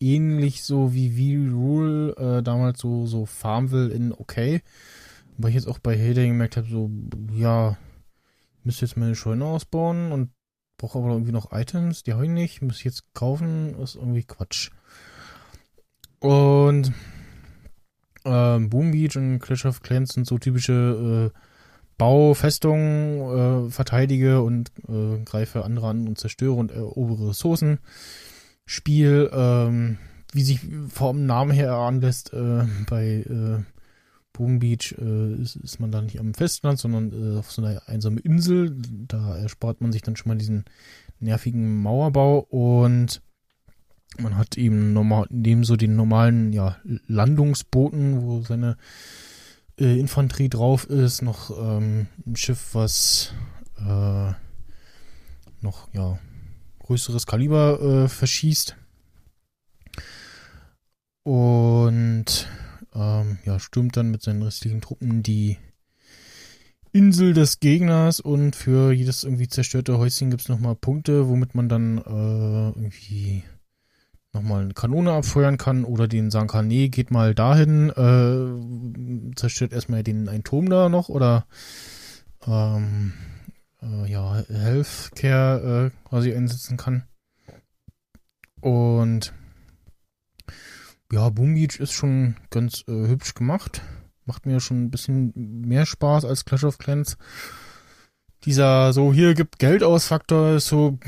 ähnlich 0.00 0.64
so 0.64 0.92
wie 0.92 1.10
V-Rule, 1.10 2.16
äh, 2.16 2.42
damals 2.42 2.80
so, 2.80 3.06
so 3.06 3.26
Farmville 3.26 3.94
in 3.94 4.12
okay. 4.12 4.62
Weil 5.38 5.50
ich 5.50 5.54
jetzt 5.54 5.68
auch 5.68 5.78
bei 5.78 5.96
Heyday 5.96 6.26
gemerkt 6.26 6.56
habe, 6.56 6.66
so, 6.68 6.90
ja, 7.32 7.78
müsste 8.64 8.86
jetzt 8.86 8.96
meine 8.96 9.14
Scheune 9.14 9.44
ausbauen 9.44 10.10
und 10.10 10.30
brauche 10.76 10.98
aber 10.98 11.10
irgendwie 11.10 11.32
noch 11.32 11.52
Items, 11.52 12.02
die 12.02 12.12
habe 12.12 12.24
ich 12.24 12.30
nicht, 12.30 12.62
muss 12.62 12.78
ich 12.78 12.84
jetzt 12.84 13.14
kaufen, 13.14 13.78
ist 13.80 13.96
irgendwie 13.96 14.24
Quatsch. 14.24 14.70
Und 16.20 16.92
ähm, 18.24 18.70
Boom 18.70 18.92
Beach 18.92 19.16
und 19.16 19.38
Clash 19.40 19.66
of 19.66 19.82
Clans 19.82 20.14
sind 20.14 20.26
so 20.26 20.38
typische 20.38 21.30
äh, 21.32 21.38
Baufestungen, 21.98 23.66
äh, 23.66 23.70
verteidige 23.70 24.42
und 24.42 24.72
äh, 24.88 25.22
greife 25.24 25.64
andere 25.64 25.88
an 25.88 26.08
und 26.08 26.18
zerstöre 26.18 26.54
und 26.54 26.72
erobere 26.72 27.30
Ressourcen. 27.30 27.78
Spiel, 28.66 29.30
ähm, 29.32 29.98
wie 30.32 30.42
sich 30.42 30.60
vom 30.88 31.26
Namen 31.26 31.52
her 31.52 31.74
anlässt, 31.74 32.32
äh, 32.32 32.64
bei 32.88 33.24
äh, 33.28 33.62
Boom 34.34 34.58
Beach 34.58 34.94
äh, 34.98 35.34
ist, 35.40 35.56
ist 35.56 35.80
man 35.80 35.90
da 35.90 36.02
nicht 36.02 36.20
am 36.20 36.34
Festland, 36.34 36.78
sondern 36.78 37.12
äh, 37.12 37.38
auf 37.38 37.50
so 37.50 37.64
einer 37.64 37.88
einsamen 37.88 38.18
Insel. 38.18 38.76
Da 39.08 39.38
erspart 39.38 39.80
man 39.80 39.92
sich 39.92 40.02
dann 40.02 40.16
schon 40.16 40.28
mal 40.28 40.36
diesen 40.36 40.64
nervigen 41.20 41.80
Mauerbau 41.80 42.40
und 42.40 43.22
man 44.18 44.36
hat 44.36 44.58
eben 44.58 44.92
normal, 44.92 45.26
neben 45.30 45.64
so 45.64 45.76
den 45.76 45.96
normalen 45.96 46.52
ja, 46.52 46.76
Landungsbooten, 47.06 48.22
wo 48.22 48.42
seine 48.42 48.76
äh, 49.78 49.98
Infanterie 49.98 50.48
drauf 50.48 50.84
ist, 50.90 51.22
noch 51.22 51.50
ähm, 51.56 52.08
ein 52.26 52.36
Schiff, 52.36 52.74
was 52.74 53.32
äh, 53.78 54.32
noch 55.60 55.88
ja 55.92 56.18
größeres 56.80 57.26
Kaliber 57.26 58.04
äh, 58.04 58.08
verschießt. 58.08 58.76
Und 61.22 62.46
ähm, 62.94 63.38
ja, 63.44 63.58
stürmt 63.58 63.96
dann 63.96 64.10
mit 64.10 64.22
seinen 64.22 64.42
restlichen 64.42 64.80
Truppen 64.80 65.22
die 65.22 65.58
Insel 66.92 67.34
des 67.34 67.58
Gegners 67.58 68.20
und 68.20 68.54
für 68.54 68.92
jedes 68.92 69.24
irgendwie 69.24 69.48
zerstörte 69.48 69.98
Häuschen 69.98 70.30
gibt's 70.30 70.48
noch 70.48 70.56
nochmal 70.56 70.76
Punkte, 70.76 71.28
womit 71.28 71.54
man 71.54 71.68
dann 71.68 71.98
äh, 71.98 72.68
irgendwie 72.68 73.42
nochmal 74.32 74.62
eine 74.62 74.74
Kanone 74.74 75.12
abfeuern 75.12 75.58
kann 75.58 75.84
oder 75.84 76.06
den 76.06 76.30
sagen 76.30 76.48
kann, 76.48 76.68
nee, 76.68 76.88
geht 76.88 77.10
mal 77.10 77.34
dahin, 77.34 77.90
äh, 77.90 79.34
zerstört 79.36 79.72
erstmal 79.72 80.02
den 80.02 80.28
einen 80.28 80.44
Turm 80.44 80.68
da 80.68 80.88
noch 80.88 81.08
oder 81.08 81.46
ähm, 82.46 83.12
äh, 83.82 84.10
ja, 84.10 84.42
Healthcare 84.48 85.86
äh, 85.86 86.08
quasi 86.08 86.32
einsetzen 86.32 86.76
kann. 86.76 87.04
Und 88.60 89.32
ja, 91.14 91.30
Boom 91.30 91.54
Beach 91.54 91.78
ist 91.78 91.92
schon 91.92 92.34
ganz 92.50 92.82
äh, 92.88 93.06
hübsch 93.06 93.34
gemacht. 93.34 93.82
Macht 94.26 94.46
mir 94.46 94.58
schon 94.58 94.84
ein 94.84 94.90
bisschen 94.90 95.32
mehr 95.36 95.86
Spaß 95.86 96.24
als 96.24 96.44
Clash 96.44 96.64
of 96.64 96.78
Clans. 96.78 97.16
Dieser 98.44 98.92
so, 98.92 99.12
hier 99.14 99.34
gibt 99.34 99.60
Geld 99.60 99.84
aus 99.84 100.06
Faktor 100.06 100.56
ist 100.56 100.66
so, 100.66 100.98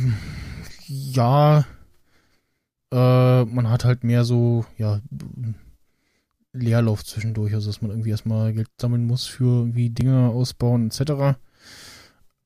ja, 0.87 1.67
äh, 2.93 3.45
man 3.45 3.69
hat 3.69 3.85
halt 3.85 4.05
mehr 4.05 4.25
so, 4.25 4.65
ja, 4.79 5.01
Leerlauf 6.53 7.05
zwischendurch, 7.05 7.53
also 7.53 7.69
dass 7.69 7.83
man 7.83 7.91
irgendwie 7.91 8.11
erstmal 8.11 8.53
Geld 8.53 8.69
sammeln 8.81 9.07
muss 9.07 9.27
für 9.27 9.59
irgendwie 9.59 9.91
Dinge 9.91 10.29
ausbauen 10.29 10.87
etc. 10.87 11.37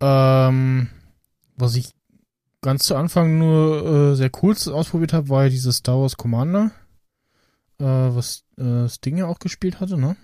Ähm, 0.01 0.89
was 1.57 1.77
ich 1.77 1.91
ganz 2.63 2.85
zu 2.85 2.97
Anfang 2.97 3.39
nur 3.39 4.13
äh, 4.13 4.17
sehr 4.17 4.31
kurz 4.31 4.67
ausprobiert 4.67 5.13
habe, 5.13 5.29
war 5.29 5.45
ja 5.45 5.51
dieses 5.51 5.77
Star 5.77 6.01
Wars 6.01 6.17
Commander, 6.17 6.73
äh, 7.81 7.85
was 8.14 8.45
äh, 8.59 8.89
Sting 8.89 9.16
ja 9.18 9.26
auch 9.26 9.39
gespielt 9.39 9.81
hatte, 9.81 9.99
ne? 9.99 10.16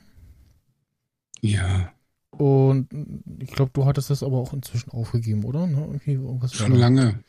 Ja, 1.40 1.92
Und 2.30 2.88
ich 3.40 3.50
glaube, 3.52 3.70
du 3.74 3.84
hattest 3.86 4.10
das 4.10 4.22
aber 4.22 4.38
auch 4.38 4.52
inzwischen 4.52 4.90
aufgegeben, 4.90 5.44
oder? 5.44 5.66
Ne? 5.66 6.00
War 6.06 6.48
schon 6.48 6.74
lange. 6.74 7.20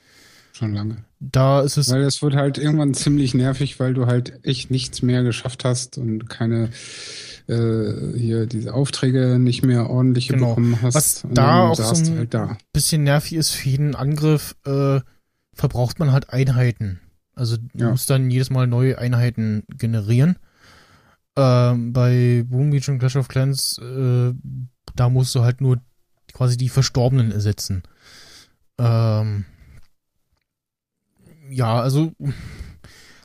Schon 0.53 0.73
lange. 0.73 1.05
Da 1.19 1.61
ist 1.61 1.78
es 1.78 1.91
Weil 1.91 2.01
es 2.01 2.21
wird 2.23 2.36
halt 2.36 2.57
irgendwann 2.57 2.93
ziemlich 2.95 3.34
nervig, 3.36 3.80
weil 3.80 3.93
du 3.93 4.07
halt 4.07 4.43
echt 4.43 4.71
nichts 4.71 5.01
mehr 5.03 5.23
geschafft 5.23 5.63
hast 5.65 5.97
und 5.99 6.30
keine 6.30 6.71
äh, 7.47 8.17
hier 8.17 8.47
diese 8.47 8.73
Aufträge 8.73 9.38
nicht 9.39 9.63
mehr 9.63 9.89
ordentliche 9.89 10.34
Genau. 10.34 10.49
bekommen 10.49 10.82
hast. 10.82 10.95
Was 10.95 11.25
da 11.32 11.67
auch 11.69 11.75
so 11.75 12.11
ein- 12.11 12.17
halt 12.17 12.34
da. 12.34 12.57
bisschen 12.73 13.03
nervig 13.03 13.34
ist, 13.34 13.51
für 13.51 13.69
jeden 13.69 13.93
Angriff 13.95 14.55
äh, 14.65 14.99
verbraucht 15.53 15.99
man 15.99 16.11
halt 16.11 16.32
Einheiten. 16.32 16.99
Also 17.38 17.57
du 17.57 17.67
Ja. 17.85 17.91
musst 17.91 18.09
dann 18.09 18.29
jedes 18.29 18.49
Mal 18.49 18.67
neue 18.67 18.97
Einheiten 18.97 19.63
generieren. 19.69 20.38
Ähm, 21.38 21.93
bei 21.93 22.43
Boom 22.47 22.71
Beach 22.71 22.89
und 22.89 22.99
Clash 22.99 23.15
of 23.15 23.27
Clans, 23.27 23.77
äh, 23.77 24.33
da 24.95 25.09
musst 25.09 25.35
du 25.35 25.41
halt 25.43 25.61
nur 25.61 25.79
quasi 26.33 26.57
die 26.57 26.69
Verstorbenen 26.69 27.31
ersetzen. 27.31 27.83
Ähm, 28.79 29.45
ja, 31.49 31.79
also 31.79 32.11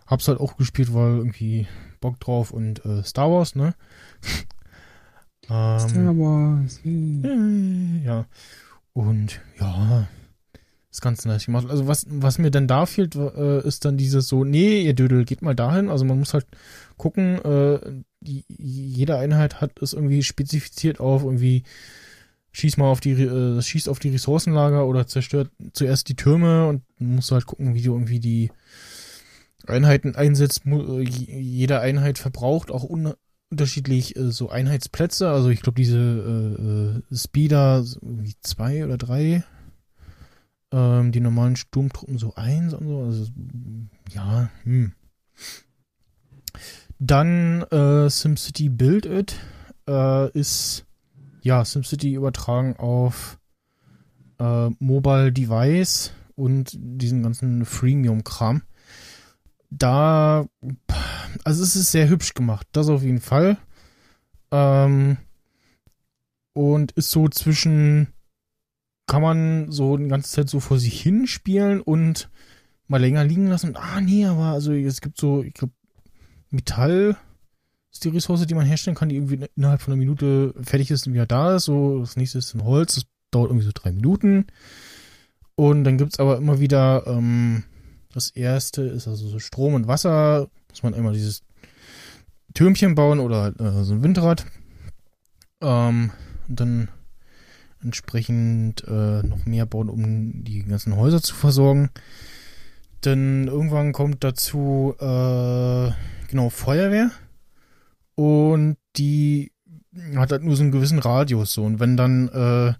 hab's 0.06 0.28
halt 0.28 0.40
auch 0.40 0.56
gespielt, 0.56 0.92
weil 0.94 1.16
irgendwie 1.16 1.66
Bock 2.00 2.20
drauf 2.20 2.50
und 2.52 2.84
äh, 2.84 3.02
Star 3.02 3.30
Wars, 3.30 3.54
ne? 3.54 3.74
ähm, 5.50 5.78
Star 5.78 6.16
Wars. 6.18 6.80
yeah. 6.84 8.04
ja. 8.04 8.26
Und 8.92 9.40
ja, 9.58 10.06
ist 10.92 11.00
ganz 11.00 11.24
nice 11.24 11.46
gemacht. 11.46 11.66
Also 11.68 11.88
was, 11.88 12.06
was 12.08 12.38
mir 12.38 12.50
dann 12.50 12.68
da 12.68 12.86
fehlt, 12.86 13.16
äh, 13.16 13.66
ist 13.66 13.84
dann 13.84 13.96
dieses 13.96 14.28
so, 14.28 14.44
nee, 14.44 14.82
ihr 14.82 14.94
Dödel, 14.94 15.24
geht 15.24 15.42
mal 15.42 15.54
dahin. 15.54 15.88
Also 15.88 16.04
man 16.04 16.18
muss 16.18 16.34
halt 16.34 16.46
gucken, 16.98 17.42
äh, 17.42 17.80
die, 18.20 18.44
jede 18.48 19.16
Einheit 19.16 19.60
hat 19.60 19.80
es 19.80 19.94
irgendwie 19.94 20.22
spezifiziert 20.22 21.00
auf 21.00 21.24
irgendwie 21.24 21.64
schieß 22.52 22.76
mal 22.76 22.86
auf 22.86 23.00
die, 23.00 23.12
äh, 23.12 23.60
schießt 23.60 23.88
auf 23.88 23.98
die 23.98 24.10
Ressourcenlager 24.10 24.86
oder 24.86 25.06
zerstört 25.06 25.50
zuerst 25.72 26.08
die 26.10 26.16
Türme 26.16 26.68
und 26.68 26.82
musst 26.98 27.32
halt 27.32 27.46
gucken, 27.46 27.74
wie 27.74 27.80
du 27.80 27.94
irgendwie 27.94 28.20
die 28.20 28.50
Einheiten 29.66 30.14
einsetzt. 30.14 30.66
Äh, 30.66 31.02
Jede 31.02 31.80
Einheit 31.80 32.18
verbraucht 32.18 32.70
auch 32.70 32.84
un 32.84 33.14
unterschiedlich 33.50 34.16
äh, 34.16 34.30
so 34.30 34.50
Einheitsplätze. 34.50 35.30
Also 35.30 35.50
ich 35.50 35.62
glaube 35.62 35.76
diese 35.76 35.98
äh, 35.98 37.14
äh, 37.14 37.16
Speeder 37.16 37.84
irgendwie 38.00 38.34
zwei 38.40 38.84
oder 38.84 38.98
drei. 38.98 39.44
Ähm, 40.72 41.12
die 41.12 41.20
normalen 41.20 41.56
Sturmtruppen 41.56 42.18
so 42.18 42.34
eins 42.34 42.74
und 42.74 42.88
so. 42.88 43.02
Also 43.02 43.26
ja, 44.10 44.50
hm. 44.64 44.92
Dann 46.98 47.62
äh, 47.70 48.08
SimCity 48.08 48.68
Build 48.68 49.06
It 49.06 49.36
äh, 49.88 50.30
ist 50.38 50.86
ja 51.42 51.64
SimCity 51.64 52.14
übertragen 52.14 52.76
auf 52.76 53.38
äh, 54.38 54.70
Mobile 54.78 55.32
Device 55.32 56.12
und 56.36 56.70
diesen 56.74 57.22
ganzen 57.22 57.64
Freemium-Kram. 57.64 58.62
Da, 59.70 60.46
also 61.44 61.62
es 61.62 61.76
ist 61.76 61.92
sehr 61.92 62.08
hübsch 62.08 62.34
gemacht, 62.34 62.66
das 62.72 62.88
auf 62.88 63.02
jeden 63.02 63.20
Fall. 63.20 63.56
Ähm, 64.50 65.16
und 66.52 66.92
ist 66.92 67.10
so 67.10 67.28
zwischen, 67.28 68.08
kann 69.06 69.22
man 69.22 69.70
so 69.70 69.96
die 69.96 70.08
ganze 70.08 70.30
Zeit 70.30 70.48
so 70.48 70.60
vor 70.60 70.78
sich 70.78 71.00
hin 71.00 71.26
spielen 71.26 71.80
und 71.80 72.30
mal 72.88 73.00
länger 73.00 73.24
liegen 73.24 73.46
lassen. 73.46 73.76
Ah, 73.76 74.00
nee, 74.00 74.24
aber 74.24 74.46
also 74.46 74.72
es 74.72 75.00
gibt 75.00 75.18
so, 75.20 75.42
ich 75.42 75.54
glaube, 75.54 75.72
Metall 76.50 77.16
ist 77.90 78.04
die 78.04 78.08
Ressource, 78.08 78.46
die 78.46 78.54
man 78.54 78.66
herstellen 78.66 78.96
kann, 78.96 79.08
die 79.08 79.16
irgendwie 79.16 79.46
innerhalb 79.56 79.80
von 79.80 79.92
einer 79.92 79.98
Minute 79.98 80.54
fertig 80.62 80.90
ist 80.90 81.06
und 81.06 81.14
wieder 81.14 81.26
da 81.26 81.56
ist. 81.56 81.64
So, 81.64 82.00
das 82.00 82.16
nächste 82.16 82.38
ist 82.38 82.54
ein 82.54 82.64
Holz, 82.64 82.94
das 82.94 83.04
dauert 83.30 83.50
irgendwie 83.50 83.66
so 83.66 83.72
drei 83.74 83.92
Minuten. 83.92 84.46
Und 85.54 85.84
dann 85.84 85.98
gibt's 85.98 86.18
aber 86.18 86.38
immer 86.38 86.60
wieder, 86.60 87.06
ähm, 87.06 87.64
das 88.12 88.30
erste 88.30 88.82
ist 88.82 89.08
also 89.08 89.28
so 89.28 89.38
Strom 89.38 89.74
und 89.74 89.88
Wasser. 89.88 90.48
Muss 90.70 90.82
man 90.82 90.94
einmal 90.94 91.12
dieses 91.12 91.42
Türmchen 92.54 92.94
bauen 92.94 93.20
oder 93.20 93.48
äh, 93.58 93.84
so 93.84 93.94
ein 93.94 94.02
Windrad. 94.02 94.46
Ähm, 95.60 96.10
und 96.48 96.60
dann 96.60 96.88
entsprechend 97.82 98.84
äh, 98.86 99.22
noch 99.22 99.44
mehr 99.46 99.66
bauen, 99.66 99.88
um 99.88 100.44
die 100.44 100.62
ganzen 100.64 100.96
Häuser 100.96 101.22
zu 101.22 101.34
versorgen. 101.34 101.90
Dann 103.00 103.48
irgendwann 103.48 103.92
kommt 103.92 104.22
dazu 104.24 104.94
äh, 104.98 105.90
genau 106.28 106.50
Feuerwehr 106.50 107.10
und 108.14 108.76
die 108.96 109.52
hat 110.16 110.32
halt 110.32 110.42
nur 110.44 110.56
so 110.56 110.62
einen 110.62 110.72
gewissen 110.72 110.98
Radius 110.98 111.52
so 111.52 111.64
und 111.64 111.80
wenn 111.80 111.96
dann 111.96 112.28
äh, 112.28 112.74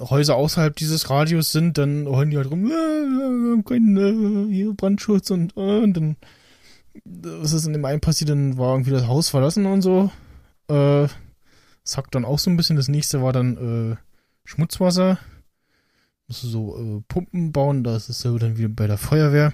Häuser 0.00 0.36
außerhalb 0.36 0.74
dieses 0.76 1.08
Radius 1.08 1.52
sind, 1.52 1.78
dann 1.78 2.06
heulen 2.06 2.30
die 2.30 2.36
halt 2.36 2.50
rum, 2.50 2.66
äh, 2.66 3.62
keinen 3.62 3.96
äh, 4.50 4.52
hier 4.52 4.74
Brandschutz 4.74 5.30
und, 5.30 5.56
äh, 5.56 5.78
und 5.80 5.96
dann 5.96 6.16
was 7.04 7.52
ist 7.52 7.66
in 7.66 7.72
dem 7.72 7.84
einen 7.84 8.00
passiert, 8.00 8.30
dann 8.30 8.58
war 8.58 8.72
irgendwie 8.72 8.90
das 8.90 9.06
Haus 9.06 9.28
verlassen 9.28 9.66
und 9.66 9.82
so. 9.82 10.10
Äh, 10.68 11.08
sackt 11.84 12.14
dann 12.14 12.24
auch 12.24 12.38
so 12.38 12.50
ein 12.50 12.56
bisschen. 12.56 12.76
Das 12.76 12.88
nächste 12.88 13.22
war 13.22 13.32
dann 13.32 13.92
äh, 13.92 13.96
Schmutzwasser. 14.44 15.18
Musst 16.28 16.44
du 16.44 16.48
so 16.48 16.78
äh, 16.78 17.02
Pumpen 17.08 17.52
bauen, 17.52 17.84
da 17.84 17.96
ist 17.96 18.08
dasselbe 18.08 18.38
dann 18.38 18.56
wieder 18.56 18.68
bei 18.68 18.86
der 18.86 18.98
Feuerwehr. 18.98 19.52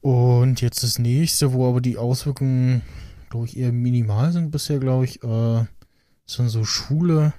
Und 0.00 0.60
jetzt 0.60 0.82
das 0.82 0.98
nächste, 0.98 1.52
wo 1.52 1.68
aber 1.68 1.80
die 1.80 1.96
Auswirkungen, 1.96 2.82
glaube 3.30 3.46
ich, 3.46 3.56
eher 3.56 3.72
minimal 3.72 4.32
sind 4.32 4.50
bisher, 4.50 4.78
glaube 4.78 5.04
ich, 5.04 5.22
äh, 5.24 5.64
dann 6.36 6.48
so 6.48 6.64
Schule. 6.64 7.32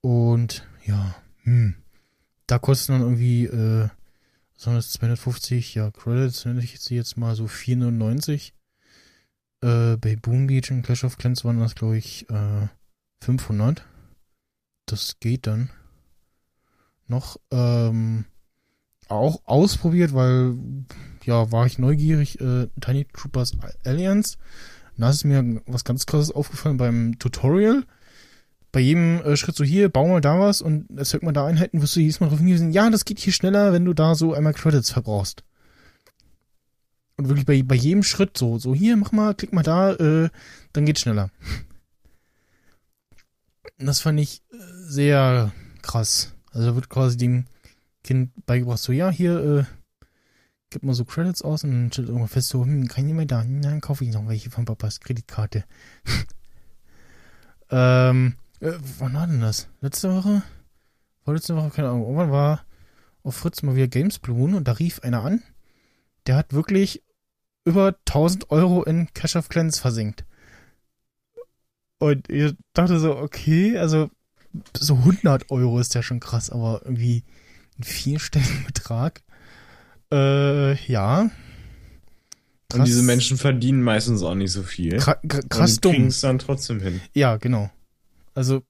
Und 0.00 0.66
ja, 0.84 1.14
hm. 1.44 1.76
Da 2.46 2.58
kosten 2.58 2.92
dann 2.92 3.02
irgendwie, 3.02 3.46
äh, 3.46 3.88
was 4.54 4.66
waren 4.66 4.76
das, 4.76 4.90
250, 4.92 5.74
ja, 5.74 5.90
Credits, 5.90 6.44
nenne 6.44 6.62
ich 6.62 6.78
sie 6.78 6.94
jetzt 6.94 7.16
mal 7.16 7.34
so 7.34 7.46
499. 7.46 8.54
Äh, 9.62 9.96
bei 9.96 10.16
Boom 10.16 10.46
Beach 10.46 10.70
und 10.70 10.82
Clash 10.82 11.04
of 11.04 11.18
Clans 11.18 11.44
waren 11.44 11.60
das, 11.60 11.74
glaube 11.74 11.96
ich, 11.96 12.28
äh, 12.30 12.68
500. 13.22 13.84
Das 14.86 15.18
geht 15.20 15.46
dann 15.46 15.70
noch. 17.06 17.38
Ähm, 17.50 18.26
auch 19.08 19.40
ausprobiert, 19.44 20.14
weil, 20.14 20.56
ja, 21.24 21.52
war 21.52 21.66
ich 21.66 21.78
neugierig. 21.78 22.40
Äh, 22.40 22.68
Tiny 22.80 23.06
Troopers 23.12 23.52
Alliance. 23.84 24.36
Da 24.96 25.10
ist 25.10 25.24
mir 25.24 25.60
was 25.66 25.84
ganz 25.84 26.06
krasses 26.06 26.32
aufgefallen 26.32 26.76
beim 26.76 27.18
Tutorial. 27.18 27.84
Bei 28.72 28.80
jedem 28.80 29.20
äh, 29.22 29.36
Schritt 29.36 29.56
so 29.56 29.64
hier, 29.64 29.88
bau 29.88 30.06
mal 30.06 30.20
da 30.20 30.40
was 30.40 30.60
und 30.60 30.90
erzeugt 30.98 31.22
mal 31.22 31.32
da 31.32 31.46
Einheiten, 31.46 31.80
wirst 31.82 31.96
du 31.96 32.00
jedes 32.00 32.20
Mal 32.20 32.26
darauf 32.26 32.40
hingewiesen, 32.40 32.72
ja, 32.72 32.90
das 32.90 33.04
geht 33.04 33.18
hier 33.18 33.32
schneller, 33.32 33.72
wenn 33.72 33.84
du 33.84 33.94
da 33.94 34.14
so 34.14 34.34
einmal 34.34 34.54
Credits 34.54 34.90
verbrauchst. 34.90 35.44
Und 37.16 37.28
wirklich 37.28 37.46
bei, 37.46 37.62
bei 37.62 37.74
jedem 37.74 38.02
Schritt 38.02 38.36
so, 38.36 38.58
so 38.58 38.74
hier, 38.74 38.96
mach 38.96 39.12
mal, 39.12 39.34
klick 39.34 39.52
mal 39.52 39.62
da, 39.62 39.92
äh, 39.94 40.28
dann 40.72 40.84
geht's 40.84 41.00
schneller. 41.00 41.30
Und 43.78 43.86
das 43.86 44.00
fand 44.00 44.20
ich 44.20 44.42
äh, 44.52 44.56
sehr 44.86 45.52
krass. 45.82 46.34
Also 46.52 46.68
da 46.68 46.74
wird 46.74 46.88
quasi 46.88 47.16
dem 47.16 47.46
Kind 48.04 48.32
beigebracht, 48.46 48.78
so, 48.78 48.92
ja, 48.92 49.10
hier, 49.10 49.38
äh, 49.38 49.64
gib 50.70 50.82
mal 50.82 50.94
so 50.94 51.04
Credits 51.04 51.42
aus 51.42 51.64
und 51.64 51.70
dann 51.70 51.92
stellt 51.92 52.08
irgendwann 52.08 52.28
fest, 52.28 52.48
so, 52.48 52.64
hm, 52.64 52.88
kann 52.88 53.08
jemand 53.08 53.30
da? 53.30 53.42
Dann 53.42 53.80
kaufe 53.80 54.04
ich 54.04 54.12
noch 54.12 54.28
welche 54.28 54.50
von 54.50 54.64
Papas 54.64 55.00
Kreditkarte. 55.00 55.64
ähm, 57.70 58.36
Äh, 58.60 58.72
wann 58.98 59.14
war 59.14 59.26
denn 59.26 59.40
das? 59.40 59.68
Letzte 59.80 60.14
Woche? 60.14 60.42
Vorletzte 61.24 61.56
Woche? 61.56 61.70
Keine 61.70 61.88
Ahnung. 61.88 62.02
Irgendwann 62.02 62.30
war 62.30 62.64
auf 63.22 63.36
Fritz 63.36 63.62
mal 63.62 63.76
wieder 63.76 63.88
Games 63.88 64.18
Blue 64.18 64.56
und 64.56 64.66
da 64.66 64.72
rief 64.72 65.00
einer 65.00 65.24
an, 65.24 65.42
der 66.26 66.36
hat 66.36 66.52
wirklich 66.52 67.02
über 67.66 67.96
1000 68.06 68.50
Euro 68.50 68.84
in 68.84 69.12
Cash 69.12 69.36
of 69.36 69.48
Clans 69.48 69.78
versenkt. 69.78 70.24
Und 71.98 72.30
ich 72.30 72.54
dachte 72.72 72.98
so, 72.98 73.16
okay, 73.16 73.76
also 73.76 74.10
so 74.78 74.94
100 74.94 75.50
Euro 75.50 75.78
ist 75.80 75.94
ja 75.94 76.02
schon 76.02 76.20
krass, 76.20 76.48
aber 76.48 76.80
irgendwie 76.84 77.24
ein 77.78 77.82
vierstelligen 77.82 78.64
Betrag. 78.66 79.22
Äh, 80.12 80.74
ja. 80.86 81.30
Und 82.72 82.86
diese 82.86 83.02
Menschen 83.02 83.36
verdienen 83.36 83.82
meistens 83.82 84.22
auch 84.22 84.34
nicht 84.34 84.52
so 84.52 84.62
viel. 84.62 84.98
Kra 84.98 85.14
krass 85.48 85.74
und 85.74 85.84
dumm. 85.84 85.92
kriegen 85.92 86.06
es 86.06 86.20
dann 86.20 86.38
trotzdem 86.38 86.80
hin. 86.80 87.00
Ja, 87.14 87.36
genau. 87.36 87.70
Also 88.34 88.62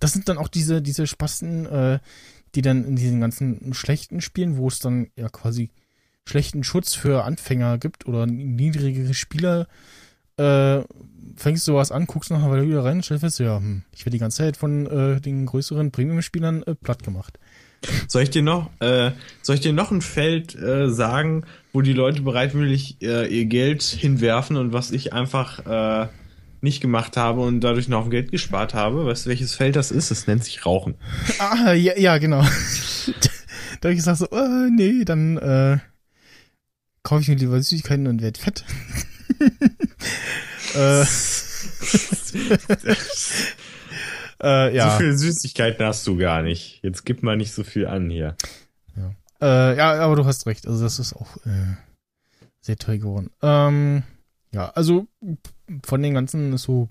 das 0.00 0.12
sind 0.12 0.28
dann 0.28 0.38
auch 0.38 0.48
diese 0.48 0.80
diese 0.80 1.06
Spasten, 1.06 1.66
äh, 1.66 1.98
die 2.54 2.62
dann 2.62 2.84
in 2.84 2.96
diesen 2.96 3.20
ganzen 3.20 3.74
schlechten 3.74 4.20
Spielen, 4.20 4.56
wo 4.56 4.68
es 4.68 4.78
dann 4.78 5.08
ja 5.16 5.28
quasi 5.28 5.70
schlechten 6.30 6.64
Schutz 6.64 6.94
für 6.94 7.24
Anfänger 7.24 7.78
gibt 7.78 8.06
oder 8.06 8.26
niedrigere 8.26 9.14
Spieler, 9.14 9.66
äh, 10.36 10.80
fängst 11.36 11.66
du 11.68 11.74
was 11.74 11.90
an, 11.92 12.06
guckst 12.06 12.30
nachher 12.30 12.50
weiter 12.50 12.66
wieder 12.66 12.84
rein, 12.84 13.02
stellst 13.02 13.22
fest, 13.22 13.40
ja, 13.40 13.56
hm, 13.56 13.82
ich 13.92 14.00
werde 14.00 14.12
die 14.12 14.20
ganze 14.20 14.38
Zeit 14.38 14.56
von 14.56 14.86
äh, 14.86 15.20
den 15.20 15.46
größeren 15.46 15.90
Premium-Spielern 15.90 16.62
äh, 16.62 16.74
platt 16.74 17.02
gemacht. 17.02 17.38
Soll 18.08 18.22
ich 18.22 18.30
dir 18.30 18.42
noch, 18.42 18.70
äh, 18.80 19.10
soll 19.42 19.56
ich 19.56 19.62
dir 19.62 19.72
noch 19.72 19.90
ein 19.90 20.02
Feld 20.02 20.54
äh, 20.54 20.88
sagen, 20.88 21.44
wo 21.72 21.80
die 21.80 21.94
Leute 21.94 22.22
bereitwillig 22.22 22.98
äh, 23.02 23.26
ihr 23.26 23.46
Geld 23.46 23.82
hinwerfen 23.82 24.56
und 24.56 24.72
was 24.72 24.90
ich 24.90 25.12
einfach 25.12 25.66
äh, 26.04 26.08
nicht 26.60 26.82
gemacht 26.82 27.16
habe 27.16 27.40
und 27.40 27.60
dadurch 27.60 27.88
noch 27.88 28.10
Geld 28.10 28.30
gespart 28.30 28.74
habe? 28.74 29.06
Weißt 29.06 29.24
du, 29.24 29.30
welches 29.30 29.54
Feld 29.54 29.76
das 29.76 29.90
ist? 29.90 30.10
Es 30.10 30.26
nennt 30.26 30.44
sich 30.44 30.66
Rauchen. 30.66 30.94
Ah, 31.38 31.72
ja, 31.72 31.96
ja 31.96 32.18
genau. 32.18 32.42
da 33.80 33.88
habe 33.88 33.92
ich 33.92 33.96
gesagt 33.96 34.18
so, 34.18 34.26
äh, 34.26 34.68
nee, 34.70 35.04
dann 35.04 35.38
äh, 35.38 35.78
kaufe 37.02 37.22
ich 37.22 37.28
mir 37.28 37.36
lieber 37.36 37.60
Süßigkeiten 37.60 38.06
und 38.06 38.22
werde 38.22 38.40
fett. 38.40 38.64
äh, 40.74 41.02
äh, 44.42 44.76
ja. 44.76 44.90
So 44.90 44.98
viele 44.98 45.18
Süßigkeiten 45.18 45.84
hast 45.86 46.06
du 46.06 46.16
gar 46.16 46.42
nicht. 46.42 46.80
Jetzt 46.82 47.04
gib 47.04 47.22
mal 47.22 47.36
nicht 47.36 47.52
so 47.52 47.64
viel 47.64 47.86
an 47.86 48.10
hier. 48.10 48.36
Äh, 49.40 49.76
ja, 49.76 49.94
aber 50.00 50.16
du 50.16 50.24
hast 50.24 50.46
recht. 50.46 50.66
Also 50.66 50.84
das 50.84 50.98
ist 50.98 51.14
auch 51.14 51.36
äh, 51.46 51.76
sehr 52.60 52.76
toll 52.76 52.98
geworden. 52.98 53.30
Ähm, 53.42 54.02
ja, 54.52 54.70
also 54.70 55.06
von 55.84 56.02
den 56.02 56.14
ganzen 56.14 56.52
ist 56.52 56.62
so 56.62 56.88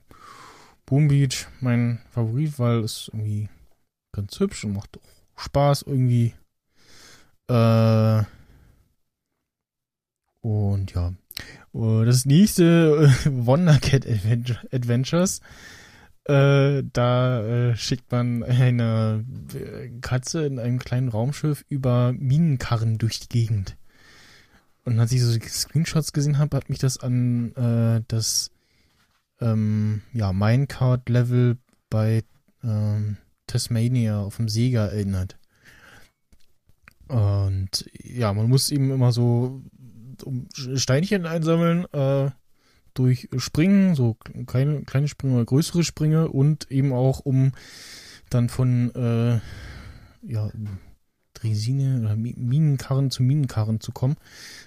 Boom 0.85 1.07
Beach 1.07 1.45
mein 1.61 2.01
Favorit, 2.09 2.57
weil 2.57 2.79
es 2.79 3.09
irgendwie 3.13 3.49
ganz 4.11 4.39
hübsch 4.39 4.63
und 4.63 4.73
macht 4.73 4.97
auch 4.97 5.43
Spaß 5.43 5.83
irgendwie. 5.83 6.33
Äh, 7.47 8.23
und 10.41 10.93
ja. 10.93 11.13
Äh, 11.73 12.05
Das 12.05 12.25
nächste 12.25 13.11
äh, 13.25 13.29
Wondercat 13.31 14.07
Adventure, 14.07 14.59
Adventures. 14.71 15.41
Äh, 16.25 16.83
da 16.93 17.41
äh, 17.41 17.75
schickt 17.75 18.11
man 18.11 18.43
eine 18.43 19.25
Katze 20.01 20.45
in 20.45 20.59
einem 20.59 20.77
kleinen 20.77 21.09
Raumschiff 21.09 21.65
über 21.69 22.13
Minenkarren 22.13 22.97
durch 22.97 23.19
die 23.19 23.29
Gegend. 23.29 23.77
Und 24.85 24.99
als 24.99 25.11
ich 25.11 25.23
so 25.23 25.31
Screenshots 25.31 26.13
gesehen 26.13 26.37
habe, 26.37 26.55
hat 26.55 26.69
mich 26.69 26.79
das 26.79 26.97
an 26.97 27.53
äh, 27.55 28.03
das 28.07 28.51
ähm, 29.41 30.01
ja, 30.13 30.33
Minecart-Level 30.33 31.57
bei 31.89 32.23
ähm, 32.63 33.17
Tasmania 33.47 34.19
auf 34.19 34.37
dem 34.37 34.49
Sega 34.49 34.85
erinnert. 34.85 35.37
Und 37.07 37.89
ja, 38.03 38.33
man 38.33 38.49
muss 38.49 38.71
eben 38.71 38.91
immer 38.91 39.11
so 39.11 39.63
um 40.23 40.47
Steinchen 40.53 41.25
einsammeln, 41.25 41.85
äh, 41.93 42.31
durch 42.93 43.29
Springen, 43.37 43.95
so 43.95 44.17
kleine, 44.47 44.81
kleine 44.83 45.07
Sprünge 45.07 45.35
oder 45.35 45.45
größere 45.45 45.83
Sprünge 45.83 46.29
und 46.29 46.69
eben 46.71 46.91
auch 46.91 47.19
um 47.19 47.53
dann 48.29 48.49
von 48.49 48.93
äh, 48.95 49.39
ja, 50.21 50.51
Dresine 51.33 52.01
oder 52.01 52.13
Mi- 52.13 52.37
Minenkarren 52.37 53.11
zu 53.11 53.23
Minenkarren 53.23 53.79
zu 53.79 53.91
kommen, 53.91 54.17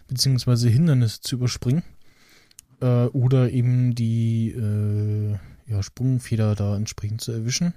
beziehungsweise 0.09 0.69
Hindernisse 0.69 1.21
zu 1.21 1.37
überspringen. 1.37 1.83
Äh, 2.81 3.07
oder 3.07 3.51
eben 3.51 3.95
die 3.95 4.51
äh, 4.51 5.37
ja, 5.71 5.83
Sprungfeder 5.83 6.55
da 6.55 6.77
entsprechend 6.77 7.21
zu 7.21 7.33
erwischen. 7.33 7.75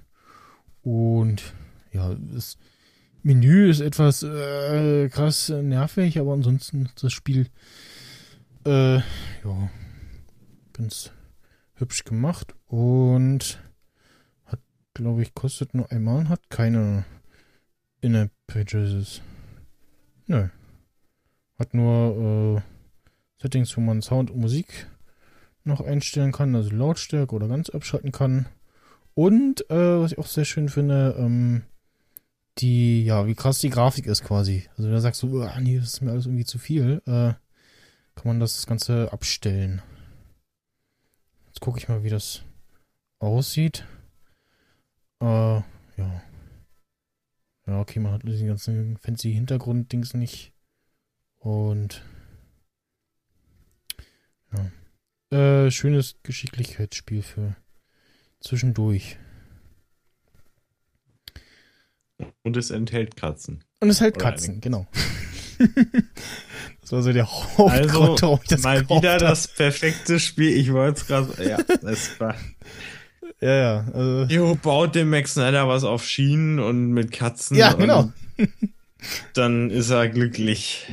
Und 0.82 1.54
ja, 1.92 2.14
das 2.14 2.56
Menü 3.26 3.68
ist 3.68 3.80
etwas 3.80 4.22
äh, 4.22 5.08
krass 5.08 5.48
nervig, 5.48 6.20
aber 6.20 6.32
ansonsten 6.32 6.86
ist 6.86 7.02
das 7.02 7.12
Spiel 7.12 7.48
äh, 8.64 8.98
ja, 8.98 9.70
ganz 10.72 11.10
hübsch 11.74 12.04
gemacht 12.04 12.54
und 12.68 13.60
hat, 14.44 14.60
glaube 14.94 15.22
ich, 15.22 15.34
kostet 15.34 15.74
nur 15.74 15.90
einmal 15.90 16.18
und 16.18 16.28
hat 16.28 16.50
keine 16.50 17.04
In-App-Purchases. 18.00 19.22
Nö. 20.28 20.46
Hat 21.58 21.74
nur 21.74 22.58
äh, 22.58 23.42
Settings, 23.42 23.76
wo 23.76 23.80
man 23.80 24.02
Sound 24.02 24.30
und 24.30 24.40
Musik 24.40 24.86
noch 25.64 25.80
einstellen 25.80 26.30
kann, 26.30 26.54
also 26.54 26.70
Lautstärke 26.70 27.34
oder 27.34 27.48
ganz 27.48 27.70
abschalten 27.70 28.12
kann. 28.12 28.46
Und, 29.14 29.68
äh, 29.68 30.00
was 30.00 30.12
ich 30.12 30.18
auch 30.18 30.28
sehr 30.28 30.44
schön 30.44 30.68
finde, 30.68 31.16
ähm, 31.18 31.64
die, 32.58 33.04
ja, 33.04 33.26
wie 33.26 33.34
krass 33.34 33.58
die 33.58 33.70
Grafik 33.70 34.06
ist 34.06 34.24
quasi. 34.24 34.68
Also, 34.70 34.84
wenn 34.84 34.92
du 34.92 35.00
sagst 35.00 35.20
so, 35.20 35.26
nee, 35.60 35.78
das 35.78 35.94
ist 35.94 36.00
mir 36.00 36.12
alles 36.12 36.26
irgendwie 36.26 36.44
zu 36.44 36.58
viel, 36.58 37.02
äh, 37.06 37.34
kann 38.14 38.24
man 38.24 38.40
das 38.40 38.66
Ganze 38.66 39.12
abstellen. 39.12 39.82
Jetzt 41.48 41.60
gucke 41.60 41.78
ich 41.78 41.88
mal, 41.88 42.02
wie 42.02 42.10
das 42.10 42.42
aussieht. 43.18 43.86
Äh, 45.20 45.24
ja. 45.26 46.22
Ja, 47.66 47.80
okay, 47.80 47.98
man 47.98 48.12
hat 48.12 48.22
die 48.22 48.46
ganzen 48.46 48.96
fancy 48.98 49.32
Hintergrund-Dings 49.32 50.14
nicht. 50.14 50.52
Und 51.38 52.02
ja. 54.52 54.70
Äh, 55.36 55.70
schönes 55.70 56.16
Geschicklichkeitsspiel 56.22 57.22
für 57.22 57.56
zwischendurch. 58.40 59.18
Und 62.42 62.56
es 62.56 62.70
enthält 62.70 63.16
Katzen. 63.16 63.64
Und 63.80 63.90
es 63.90 64.00
hält 64.00 64.16
Oder 64.16 64.24
Katzen, 64.26 64.60
genau. 64.60 64.86
das 66.80 66.92
war 66.92 67.02
so 67.02 67.12
der 67.12 67.30
Hauptgrund, 67.30 68.22
Also 68.22 68.40
ich 68.42 68.48
das 68.48 68.62
mal 68.62 68.88
wieder 68.88 69.14
hab. 69.14 69.20
das 69.20 69.48
perfekte 69.48 70.18
Spiel. 70.20 70.56
Ich 70.56 70.72
wollte 70.72 71.00
es 71.00 71.06
gerade. 71.06 71.48
Ja, 71.48 71.58
es 71.88 72.18
war. 72.20 72.34
Ja, 73.40 73.54
ja. 73.54 73.84
Also, 73.92 74.24
Jo, 74.34 74.54
baut 74.54 74.94
dem 74.94 75.10
Max 75.10 75.34
Snyder 75.34 75.68
was 75.68 75.84
auf 75.84 76.06
Schienen 76.06 76.58
und 76.58 76.92
mit 76.92 77.12
Katzen. 77.12 77.56
ja, 77.56 77.72
genau. 77.72 78.12
Dann 79.34 79.70
ist 79.70 79.90
er 79.90 80.08
glücklich. 80.08 80.86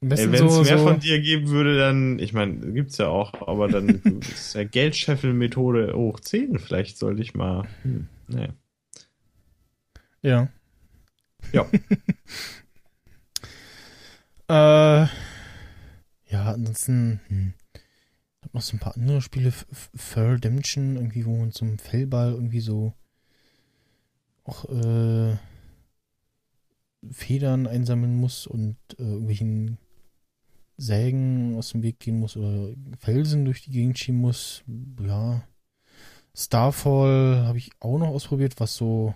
Wenn 0.00 0.34
es 0.34 0.40
so, 0.40 0.62
mehr 0.62 0.78
so, 0.78 0.84
von 0.84 0.98
dir 0.98 1.20
geben 1.20 1.48
würde, 1.48 1.78
dann, 1.78 2.18
ich 2.18 2.32
meine, 2.32 2.72
gibt's 2.72 2.98
ja 2.98 3.06
auch, 3.06 3.46
aber 3.46 3.68
dann 3.68 3.88
ist 4.34 4.54
ja 4.54 4.64
Geldscheffelmethode 4.64 5.92
hoch 5.94 6.18
10. 6.18 6.58
Vielleicht 6.58 6.98
sollte 6.98 7.22
ich 7.22 7.34
mal. 7.34 7.68
Hm, 7.82 8.08
naja. 8.26 8.48
Ja. 10.22 10.48
Ja. 11.52 11.66
Äh, 14.48 15.06
ja, 16.26 16.52
ansonsten, 16.52 17.20
hm. 17.28 17.54
Ich 18.40 18.46
hab 18.46 18.54
noch 18.54 18.62
so 18.62 18.76
ein 18.76 18.80
paar 18.80 18.96
andere 18.96 19.22
Spiele, 19.22 19.48
F- 19.50 19.66
F- 19.70 19.90
Fur 19.94 20.32
Redemption, 20.32 20.96
irgendwie, 20.96 21.26
wo 21.26 21.36
man 21.36 21.52
zum 21.52 21.78
Fellball 21.78 22.32
irgendwie 22.32 22.60
so 22.60 22.94
auch 24.44 24.64
äh, 24.70 25.36
Federn 27.10 27.66
einsammeln 27.66 28.14
muss 28.16 28.46
und 28.46 28.76
äh, 28.98 29.02
irgendwelchen 29.02 29.78
Sägen 30.76 31.56
aus 31.56 31.70
dem 31.70 31.82
Weg 31.82 32.00
gehen 32.00 32.18
muss 32.18 32.36
oder 32.36 32.74
Felsen 32.98 33.44
durch 33.44 33.62
die 33.62 33.70
Gegend 33.70 33.98
schieben 33.98 34.20
muss. 34.20 34.64
Ja. 35.00 35.42
Starfall 36.34 37.44
habe 37.46 37.58
ich 37.58 37.70
auch 37.80 37.98
noch 37.98 38.08
ausprobiert, 38.08 38.54
was 38.60 38.76
so 38.76 39.14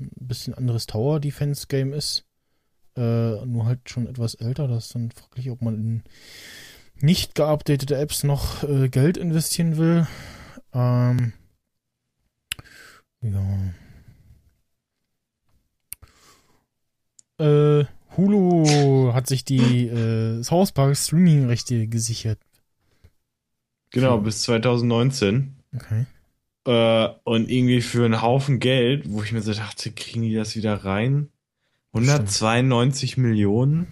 ein 0.00 0.10
bisschen 0.26 0.54
anderes 0.54 0.86
Tower 0.86 1.20
Defense 1.20 1.66
Game 1.68 1.92
ist. 1.92 2.24
Äh, 2.96 3.44
nur 3.46 3.66
halt 3.66 3.88
schon 3.88 4.06
etwas 4.06 4.34
älter. 4.34 4.68
Das 4.68 4.86
ist 4.86 4.94
dann 4.94 5.10
fraglich, 5.10 5.50
ob 5.50 5.62
man 5.62 5.74
in 5.74 6.02
nicht 7.00 7.34
geupdatete 7.34 7.96
Apps 7.96 8.22
noch 8.24 8.62
äh, 8.62 8.88
Geld 8.88 9.16
investieren 9.16 9.76
will. 9.76 10.06
Ähm, 10.72 11.32
ja. 13.20 13.74
Äh, 17.38 17.84
Hulu 18.16 19.12
hat 19.12 19.26
sich 19.26 19.44
die 19.44 19.88
äh, 19.88 20.42
South 20.42 20.72
Park 20.72 20.96
Streaming-Rechte 20.96 21.88
gesichert. 21.88 22.38
Genau, 23.90 24.18
bis 24.18 24.42
2019. 24.42 25.56
Okay. 25.74 26.06
Äh, 26.66 27.08
und 27.24 27.50
irgendwie 27.50 27.80
für 27.80 28.04
einen 28.04 28.22
Haufen 28.22 28.58
Geld, 28.58 29.04
wo 29.08 29.22
ich 29.22 29.32
mir 29.32 29.42
so 29.42 29.52
dachte, 29.52 29.92
kriegen 29.92 30.22
die 30.22 30.34
das 30.34 30.56
wieder 30.56 30.84
rein? 30.84 31.30
192 31.92 33.16
Millionen? 33.16 33.86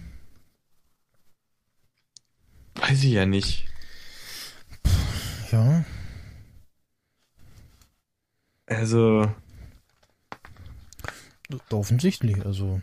Weiß 2.75 3.03
ich 3.03 3.11
ja 3.11 3.25
nicht. 3.25 3.67
Ja. 5.51 5.85
Also, 8.65 9.29
Offensichtlich, 11.71 12.45
also. 12.45 12.81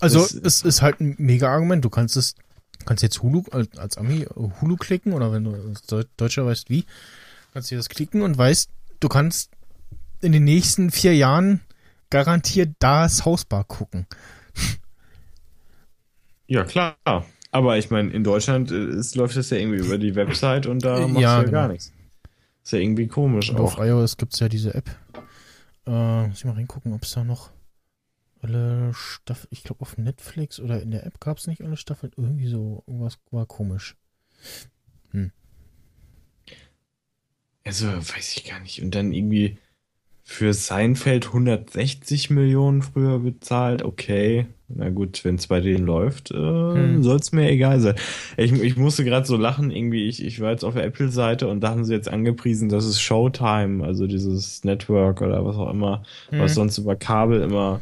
Also, 0.00 0.24
es 0.24 0.62
ist 0.62 0.80
halt 0.80 1.00
ein 1.00 1.14
mega 1.18 1.52
Argument. 1.52 1.84
Du 1.84 1.90
kannst 1.90 2.16
es, 2.16 2.34
kannst 2.86 3.02
jetzt 3.02 3.22
Hulu 3.22 3.44
als, 3.52 3.76
als 3.78 3.98
Ami 3.98 4.22
äh, 4.22 4.28
Hulu 4.60 4.76
klicken 4.76 5.12
oder 5.12 5.32
wenn 5.32 5.44
du 5.44 5.74
Deutscher 6.16 6.46
weißt 6.46 6.70
wie, 6.70 6.84
kannst 7.52 7.70
du 7.70 7.76
das 7.76 7.88
klicken 7.88 8.22
und 8.22 8.36
weißt, 8.38 8.70
du 9.00 9.08
kannst 9.08 9.50
in 10.20 10.32
den 10.32 10.44
nächsten 10.44 10.90
vier 10.90 11.14
Jahren 11.16 11.60
garantiert 12.10 12.70
das 12.78 13.24
Hausbar 13.24 13.64
gucken. 13.64 14.06
ja 16.46 16.64
klar. 16.64 16.96
Aber 17.52 17.78
ich 17.78 17.90
meine, 17.90 18.10
in 18.10 18.22
Deutschland 18.24 18.70
äh, 18.70 18.90
ist, 18.90 19.16
läuft 19.16 19.36
das 19.36 19.50
ja 19.50 19.56
irgendwie 19.56 19.78
über 19.84 19.98
die 19.98 20.14
Website 20.14 20.66
und 20.66 20.84
da 20.84 21.00
machst 21.06 21.20
Ja, 21.20 21.36
du 21.36 21.40
ja 21.40 21.42
genau. 21.42 21.52
gar 21.52 21.68
nichts. 21.68 21.92
Ist 22.62 22.72
ja 22.72 22.78
irgendwie 22.78 23.08
komisch 23.08 23.50
Und 23.50 23.58
auf 23.58 23.78
auch. 23.78 23.84
iOS 23.84 24.16
gibt's 24.16 24.38
ja 24.40 24.48
diese 24.48 24.74
App. 24.74 24.88
Äh, 25.86 26.26
muss 26.28 26.38
ich 26.38 26.44
mal 26.44 26.52
reingucken, 26.54 26.92
ob 26.92 27.02
es 27.02 27.12
da 27.12 27.24
noch 27.24 27.50
alle 28.42 28.92
Staffeln, 28.94 29.48
ich 29.50 29.62
glaube 29.64 29.82
auf 29.82 29.98
Netflix 29.98 30.60
oder 30.60 30.80
in 30.82 30.90
der 30.90 31.06
App 31.06 31.20
gab's 31.20 31.46
nicht 31.46 31.62
alle 31.62 31.76
Staffeln. 31.76 32.12
Irgendwie 32.16 32.48
so, 32.48 32.82
irgendwas 32.86 33.18
war 33.30 33.46
komisch. 33.46 33.96
Also, 37.64 37.86
weiß 37.88 38.36
ich 38.36 38.44
gar 38.44 38.60
nicht. 38.60 38.82
Und 38.82 38.94
dann 38.94 39.12
irgendwie 39.12 39.58
für 40.24 40.54
Seinfeld 40.54 41.28
160 41.28 42.30
Millionen 42.30 42.82
früher 42.82 43.18
bezahlt. 43.20 43.82
Okay. 43.82 44.46
Na 44.68 44.90
gut, 44.90 45.24
wenn 45.24 45.36
es 45.36 45.48
bei 45.48 45.60
denen 45.60 45.84
läuft, 45.86 46.30
äh, 46.30 46.36
Hm. 46.36 47.02
soll 47.02 47.18
es 47.18 47.32
mir 47.32 47.50
egal 47.50 47.80
sein. 47.80 47.96
Ich, 48.36 48.52
ich 48.52 48.76
musste 48.76 49.04
gerade 49.04 49.26
so 49.26 49.36
lachen, 49.36 49.70
irgendwie, 49.72 50.08
ich, 50.08 50.24
ich 50.24 50.40
war 50.40 50.52
jetzt 50.52 50.64
auf 50.64 50.74
der 50.74 50.84
Apple-Seite 50.84 51.48
und 51.48 51.60
da 51.60 51.70
haben 51.70 51.84
sie 51.84 51.94
jetzt 51.94 52.08
angepriesen, 52.08 52.68
dass 52.68 52.84
es 52.84 53.00
Showtime, 53.00 53.84
also 53.84 54.06
dieses 54.06 54.64
Network 54.64 55.22
oder 55.22 55.44
was 55.44 55.56
auch 55.56 55.70
immer, 55.70 56.04
was 56.36 56.52
Hm. 56.52 56.54
sonst 56.54 56.78
über 56.78 56.96
Kabel 56.96 57.42
immer 57.42 57.80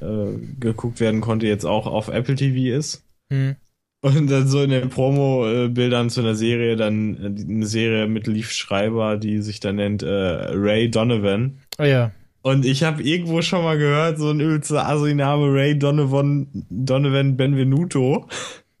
äh, 0.00 0.38
geguckt 0.58 1.00
werden 1.00 1.20
konnte, 1.20 1.46
jetzt 1.46 1.64
auch 1.64 1.86
auf 1.86 2.08
Apple 2.08 2.34
TV 2.34 2.76
ist. 2.76 3.04
Hm. 3.30 3.56
Und 4.02 4.30
dann 4.30 4.48
so 4.48 4.62
in 4.62 4.70
den 4.70 4.88
Promo-Bildern 4.88 6.08
zu 6.08 6.20
einer 6.20 6.34
Serie, 6.34 6.76
dann 6.76 7.16
äh, 7.16 7.52
eine 7.52 7.66
Serie 7.66 8.06
mit 8.06 8.26
Leaf 8.26 8.50
Schreiber, 8.50 9.16
die 9.16 9.42
sich 9.42 9.60
dann 9.60 9.76
nennt 9.76 10.02
äh, 10.02 10.08
Ray 10.08 10.90
Donovan. 10.90 11.58
Ah 11.76 11.84
ja. 11.84 12.12
Und 12.42 12.64
ich 12.64 12.82
habe 12.82 13.02
irgendwo 13.02 13.42
schon 13.42 13.62
mal 13.62 13.76
gehört, 13.76 14.18
so 14.18 14.30
ein 14.30 14.40
übelster 14.40 14.88
Assi-Name 14.88 15.52
Ray 15.52 15.78
Donovan, 15.78 16.46
Donovan 16.70 17.36
Benvenuto. 17.36 18.28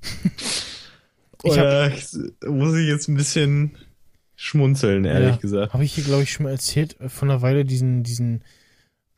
Ich 1.42 1.52
Oder 1.52 1.90
muss 2.46 2.76
ich 2.76 2.86
jetzt 2.86 3.08
ein 3.08 3.14
bisschen 3.14 3.70
schmunzeln, 4.36 5.04
ehrlich 5.04 5.36
ja. 5.36 5.36
gesagt. 5.36 5.72
Habe 5.72 5.84
ich 5.84 5.94
hier, 5.94 6.04
glaube 6.04 6.22
ich, 6.22 6.32
schon 6.32 6.44
mal 6.44 6.50
erzählt, 6.50 7.00
äh, 7.00 7.08
von 7.08 7.30
einer 7.30 7.42
Weile 7.42 7.64
diesen, 7.64 8.02
diesen 8.02 8.42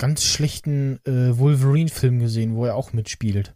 ganz 0.03 0.25
schlechten 0.25 0.99
äh, 1.07 1.39
Wolverine-Film 1.39 2.19
gesehen, 2.19 2.57
wo 2.57 2.65
er 2.67 2.75
auch 2.75 2.93
mitspielt. 2.93 3.55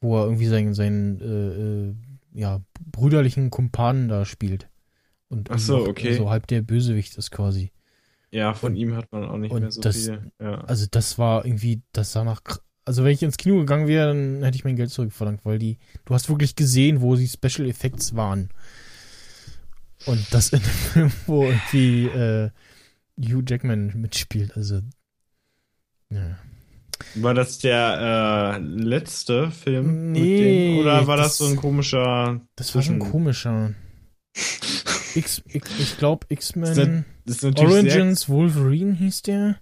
Wo 0.00 0.16
er 0.16 0.24
irgendwie 0.26 0.46
seinen, 0.46 0.74
seinen 0.74 1.20
äh, 1.20 2.38
äh, 2.38 2.40
ja, 2.40 2.60
brüderlichen 2.92 3.50
Kumpanen 3.50 4.08
da 4.08 4.24
spielt. 4.24 4.68
Und 5.28 5.50
Ach 5.50 5.58
so, 5.58 5.78
noch 5.78 5.88
okay. 5.88 6.14
so 6.16 6.30
halb 6.30 6.46
der 6.46 6.62
Bösewicht 6.62 7.18
ist 7.18 7.32
quasi. 7.32 7.72
Ja, 8.30 8.54
von 8.54 8.72
Und- 8.72 8.78
ihm 8.78 8.94
hat 8.94 9.10
man 9.10 9.24
auch 9.24 9.36
nicht 9.38 9.52
mehr 9.52 9.72
so 9.72 9.80
das- 9.80 9.96
viel. 10.06 10.30
Ja. 10.40 10.60
Also 10.62 10.86
das 10.88 11.18
war 11.18 11.44
irgendwie, 11.44 11.82
das 11.92 12.12
sah 12.12 12.22
nach. 12.22 12.40
Also 12.84 13.02
wenn 13.04 13.12
ich 13.12 13.22
ins 13.24 13.36
Kino 13.36 13.58
gegangen 13.58 13.88
wäre, 13.88 14.08
dann 14.08 14.42
hätte 14.44 14.56
ich 14.56 14.64
mein 14.64 14.76
Geld 14.76 14.90
zurückverlangt, 14.90 15.44
weil 15.44 15.58
die, 15.58 15.78
du 16.04 16.14
hast 16.14 16.28
wirklich 16.28 16.54
gesehen, 16.56 17.00
wo 17.00 17.16
die 17.16 17.28
Special 17.28 17.68
Effects 17.68 18.14
waren. 18.14 18.48
Und 20.06 20.24
das 20.32 20.50
in 20.52 20.60
einem 20.60 20.68
Film, 20.70 21.12
wo 21.26 21.44
irgendwie 21.44 22.06
äh, 22.06 22.50
Hugh 23.20 23.42
Jackman 23.46 23.92
mitspielt. 24.00 24.56
Also 24.56 24.80
ja. 26.10 26.38
War 27.14 27.34
das 27.34 27.58
der 27.58 28.56
äh, 28.56 28.62
letzte 28.62 29.50
Film? 29.50 30.12
mit 30.12 30.22
Nee, 30.22 30.74
dem, 30.74 30.78
oder 30.80 31.06
war 31.06 31.16
das, 31.16 31.28
das- 31.28 31.38
so 31.38 31.46
ein 31.46 31.56
komischer 31.56 32.40
Das 32.56 32.74
war 32.74 32.82
schon 32.82 32.98
komischer. 32.98 33.72
X, 35.14 35.42
ich 35.46 35.62
ich 35.78 35.98
glaube 35.98 36.26
X-Men 36.28 37.04
Das 37.24 37.42
Origins 37.42 38.28
Wolverine 38.28 38.92
hieß 38.94 39.22
der. 39.22 39.56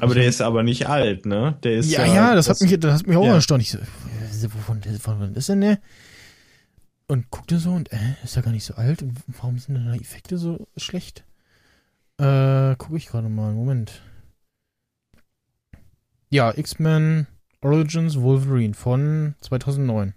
Aber 0.00 0.14
der 0.14 0.26
ist 0.26 0.40
aber 0.40 0.62
nicht 0.62 0.88
alt, 0.88 1.26
ne? 1.26 1.58
Der 1.62 1.74
ist 1.74 1.90
Ja, 1.90 2.04
ja, 2.06 2.34
das, 2.34 2.48
hat 2.48 2.60
mich, 2.60 2.78
das 2.80 3.00
hat 3.00 3.06
mich 3.06 3.16
auch 3.16 3.24
ja. 3.26 3.34
erstaunt. 3.34 3.62
Ich 3.62 3.70
so, 3.72 3.78
äh, 3.78 4.48
wovon, 4.52 4.80
wovon 4.84 5.34
ist 5.34 5.48
denn 5.48 5.60
der? 5.60 5.78
Und 7.06 7.30
guckte 7.30 7.58
so 7.58 7.72
und, 7.72 7.92
äh, 7.92 8.14
ist 8.24 8.36
ja 8.36 8.42
gar 8.42 8.50
nicht 8.52 8.64
so 8.64 8.74
alt. 8.74 9.02
Und 9.02 9.18
warum 9.26 9.58
sind 9.58 9.74
denn 9.74 9.86
da 9.86 9.94
Effekte 9.94 10.38
so 10.38 10.66
schlecht? 10.76 11.24
Äh, 12.18 12.74
gucke 12.76 12.96
ich 12.96 13.06
gerade 13.06 13.28
mal. 13.28 13.52
Moment. 13.52 14.02
Ja, 16.34 16.52
X-Men 16.52 17.28
Origins 17.60 18.18
Wolverine 18.20 18.74
von 18.74 19.36
2009. 19.40 20.14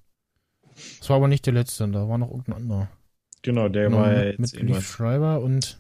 Das 0.98 1.10
war 1.12 1.18
aber 1.18 1.28
nicht 1.28 1.46
der 1.46 1.54
letzte, 1.54 1.88
da 1.90 2.10
war 2.10 2.18
noch 2.18 2.32
irgendein 2.32 2.56
anderer. 2.56 2.90
Genau, 3.44 3.70
der 3.70 3.84
Genau, 3.84 3.98
war 4.00 4.10
mit, 4.10 4.40
jetzt 4.40 4.56
mit. 4.56 4.64
Leaf 4.64 4.90
Schreiber 4.90 5.42
und, 5.42 5.80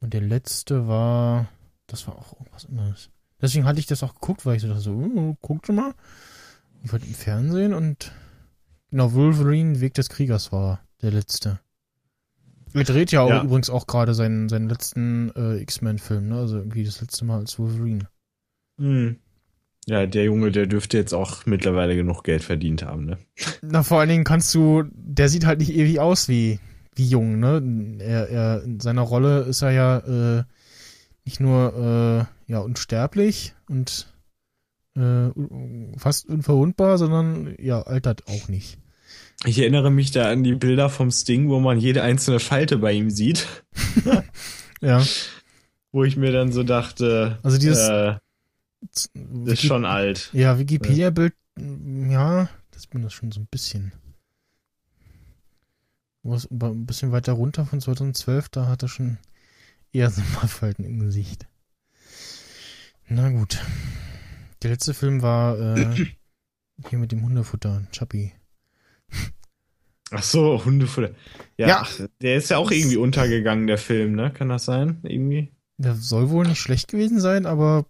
und 0.00 0.12
der 0.12 0.20
letzte 0.20 0.86
war, 0.86 1.48
das 1.86 2.06
war 2.06 2.18
auch 2.18 2.34
irgendwas 2.34 2.66
anderes. 2.66 3.08
Deswegen 3.40 3.64
hatte 3.64 3.80
ich 3.80 3.86
das 3.86 4.02
auch 4.02 4.12
geguckt, 4.12 4.44
weil 4.44 4.56
ich 4.56 4.60
so 4.62 4.68
dachte, 4.68 4.82
so, 4.82 4.92
uh, 4.92 5.34
guck 5.40 5.64
schon 5.64 5.76
mal. 5.76 5.94
Ich 6.82 6.92
wollte 6.92 7.06
im 7.06 7.14
Fernsehen 7.14 7.72
und 7.72 8.12
genau, 8.90 9.14
Wolverine, 9.14 9.80
Weg 9.80 9.94
des 9.94 10.10
Kriegers 10.10 10.52
war 10.52 10.84
der 11.00 11.10
letzte. 11.10 11.58
Er 12.74 12.84
dreht 12.84 13.12
ja, 13.12 13.22
auch 13.22 13.30
Ja. 13.30 13.42
übrigens 13.42 13.70
auch 13.70 13.86
gerade 13.86 14.12
seinen, 14.12 14.50
seinen 14.50 14.68
letzten 14.68 15.30
äh, 15.36 15.56
X-Men-Film, 15.62 16.28
ne? 16.28 16.36
Also 16.36 16.58
irgendwie 16.58 16.84
das 16.84 17.00
letzte 17.00 17.24
Mal 17.24 17.38
als 17.38 17.58
Wolverine. 17.58 18.08
Hm. 18.78 19.16
Ja, 19.86 20.06
der 20.06 20.24
Junge, 20.24 20.52
der 20.52 20.66
dürfte 20.66 20.96
jetzt 20.96 21.12
auch 21.12 21.44
mittlerweile 21.44 21.96
genug 21.96 22.22
Geld 22.22 22.44
verdient 22.44 22.84
haben, 22.84 23.04
ne? 23.04 23.18
Na, 23.62 23.82
vor 23.82 23.98
allen 23.98 24.08
Dingen 24.08 24.24
kannst 24.24 24.54
du, 24.54 24.84
der 24.92 25.28
sieht 25.28 25.44
halt 25.44 25.58
nicht 25.58 25.72
ewig 25.74 25.98
aus 25.98 26.28
wie, 26.28 26.60
wie 26.94 27.06
jung, 27.06 27.40
ne? 27.40 27.98
Er, 28.00 28.28
er, 28.28 28.62
in 28.62 28.78
seiner 28.78 29.02
Rolle 29.02 29.40
ist 29.40 29.62
er 29.62 29.72
ja 29.72 29.98
äh, 30.38 30.44
nicht 31.24 31.40
nur 31.40 32.28
äh, 32.48 32.52
ja 32.52 32.60
unsterblich 32.60 33.54
und 33.68 34.06
äh, 34.96 35.30
fast 35.98 36.28
unverwundbar, 36.28 36.96
sondern 36.98 37.56
ja, 37.58 37.82
altert 37.82 38.28
auch 38.28 38.48
nicht. 38.48 38.78
Ich 39.44 39.58
erinnere 39.58 39.90
mich 39.90 40.12
da 40.12 40.30
an 40.30 40.44
die 40.44 40.54
Bilder 40.54 40.90
vom 40.90 41.10
Sting, 41.10 41.48
wo 41.48 41.58
man 41.58 41.78
jede 41.78 42.02
einzelne 42.02 42.38
Falte 42.38 42.78
bei 42.78 42.92
ihm 42.92 43.10
sieht, 43.10 43.48
Ja. 44.80 45.02
wo 45.90 46.04
ich 46.04 46.16
mir 46.16 46.30
dann 46.30 46.52
so 46.52 46.62
dachte, 46.62 47.38
Also 47.42 47.58
dieses 47.58 47.88
äh, 47.88 48.14
ist 49.46 49.62
schon 49.62 49.84
alt. 49.84 50.30
Ja, 50.32 50.58
Wikipedia-Bild, 50.58 51.34
ja, 51.58 52.48
das 52.70 52.86
bin 52.86 53.02
das 53.02 53.12
schon 53.12 53.30
so 53.32 53.40
ein 53.40 53.46
bisschen. 53.46 53.92
Aber 56.24 56.68
ein 56.68 56.86
bisschen 56.86 57.10
weiter 57.12 57.32
runter 57.32 57.66
von 57.66 57.80
2012, 57.80 58.48
da 58.48 58.68
hat 58.68 58.82
er 58.82 58.88
schon 58.88 59.18
eher 59.92 60.10
so 60.10 60.20
ein 60.20 60.32
paar 60.32 60.48
Falten 60.48 60.84
im 60.84 61.00
Gesicht. 61.00 61.46
Na 63.08 63.30
gut. 63.30 63.60
Der 64.62 64.70
letzte 64.70 64.94
Film 64.94 65.22
war 65.22 65.58
äh, 65.58 65.94
hier 66.88 66.98
mit 66.98 67.12
dem 67.12 67.22
Hundefutter, 67.24 67.82
Chappie. 67.92 68.32
Ach 70.10 70.22
so, 70.22 70.64
Hundefutter. 70.64 71.10
Ja, 71.56 71.68
Ja. 71.68 71.80
ach, 71.82 72.00
der 72.20 72.36
ist 72.36 72.50
ja 72.50 72.58
auch 72.58 72.70
irgendwie 72.70 72.96
untergegangen, 72.96 73.66
der 73.66 73.78
Film, 73.78 74.14
ne? 74.14 74.30
Kann 74.32 74.48
das 74.50 74.64
sein? 74.64 75.00
Irgendwie? 75.02 75.52
Der 75.78 75.94
soll 75.96 76.30
wohl 76.30 76.46
nicht 76.46 76.60
schlecht 76.60 76.88
gewesen 76.88 77.18
sein, 77.20 77.46
aber 77.46 77.86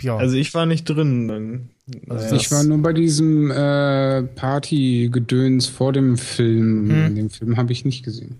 ja. 0.00 0.16
Also 0.16 0.36
ich 0.36 0.54
war 0.54 0.66
nicht 0.66 0.84
drin. 0.84 1.70
Also. 2.08 2.36
Ich 2.36 2.50
war 2.50 2.64
nur 2.64 2.78
bei 2.78 2.92
diesem 2.92 3.50
äh, 3.50 4.22
Party-Gedöns 4.22 5.66
vor 5.66 5.92
dem 5.92 6.16
Film. 6.16 6.90
Hm. 6.90 7.14
Den 7.14 7.30
Film 7.30 7.56
habe 7.56 7.72
ich 7.72 7.84
nicht 7.84 8.04
gesehen. 8.04 8.38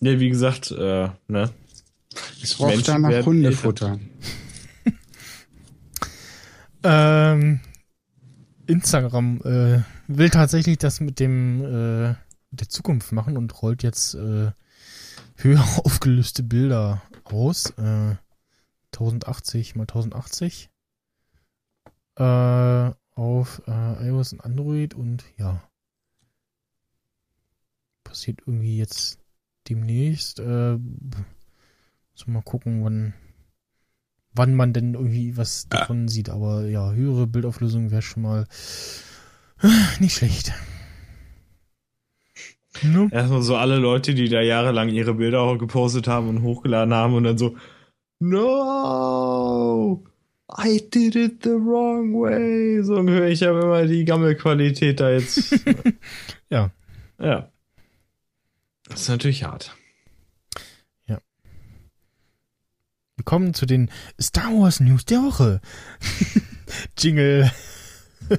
Ja, 0.00 0.20
wie 0.20 0.28
gesagt, 0.28 0.70
äh, 0.72 1.08
ne? 1.28 1.50
Es 2.42 2.60
roch 2.60 2.68
Menschen 2.68 2.84
da 2.84 2.98
nach 2.98 3.10
werden 3.10 3.26
Hundefutter. 3.26 3.98
Ähm, 6.86 7.60
Instagram 8.66 9.40
äh, 9.42 9.82
will 10.06 10.28
tatsächlich 10.28 10.76
das 10.76 11.00
mit 11.00 11.18
dem 11.18 11.62
äh, 11.62 12.14
der 12.50 12.68
Zukunft 12.68 13.10
machen 13.12 13.38
und 13.38 13.62
rollt 13.62 13.82
jetzt 13.82 14.14
äh, 14.14 14.50
höher 15.36 15.62
aufgelöste 15.84 16.42
Bilder 16.42 17.02
aus. 17.24 17.70
Äh, 17.78 18.16
1080 18.92 19.74
mal 19.74 19.82
1080. 19.82 20.70
Äh, 22.16 22.92
auf 23.16 23.62
äh, 23.66 24.08
iOS 24.08 24.32
und 24.32 24.40
Android 24.40 24.94
und 24.94 25.24
ja. 25.36 25.62
Passiert 28.04 28.40
irgendwie 28.46 28.78
jetzt 28.78 29.18
demnächst. 29.68 30.38
Äh, 30.40 30.78
so 32.14 32.30
mal 32.30 32.42
gucken, 32.42 32.84
wann, 32.84 33.14
wann 34.32 34.54
man 34.54 34.72
denn 34.72 34.94
irgendwie 34.94 35.36
was 35.36 35.68
davon 35.68 36.08
sieht. 36.08 36.30
Aber 36.30 36.66
ja, 36.66 36.92
höhere 36.92 37.26
Bildauflösung 37.26 37.90
wäre 37.90 38.02
schon 38.02 38.22
mal 38.22 38.46
nicht 39.98 40.16
schlecht. 40.16 40.52
No? 42.82 43.08
Erstmal 43.10 43.42
so 43.42 43.56
alle 43.56 43.78
Leute, 43.78 44.14
die 44.14 44.28
da 44.28 44.40
jahrelang 44.40 44.88
ihre 44.88 45.14
Bilder 45.14 45.40
auch 45.40 45.56
gepostet 45.58 46.08
haben 46.08 46.28
und 46.28 46.42
hochgeladen 46.42 46.92
haben 46.92 47.14
und 47.14 47.24
dann 47.24 47.38
so, 47.38 47.56
no, 48.18 50.04
I 50.50 50.80
did 50.90 51.16
it 51.16 51.42
the 51.42 51.50
wrong 51.50 52.12
way. 52.14 52.82
So 52.82 53.00
höre 53.02 53.28
ich 53.28 53.40
ja 53.40 53.50
immer 53.50 53.86
die 53.86 54.04
Gammelqualität 54.04 55.00
da 55.00 55.10
jetzt. 55.10 55.64
Ja. 56.50 56.70
Ja. 57.18 57.50
Das 58.88 59.00
ist 59.00 59.08
natürlich 59.08 59.44
hart. 59.44 59.74
Wir 63.16 63.24
kommen 63.24 63.54
zu 63.54 63.64
den 63.64 63.90
Star 64.20 64.50
Wars 64.52 64.80
News 64.80 65.04
der 65.04 65.22
Woche. 65.22 65.60
Jingle. 66.98 67.50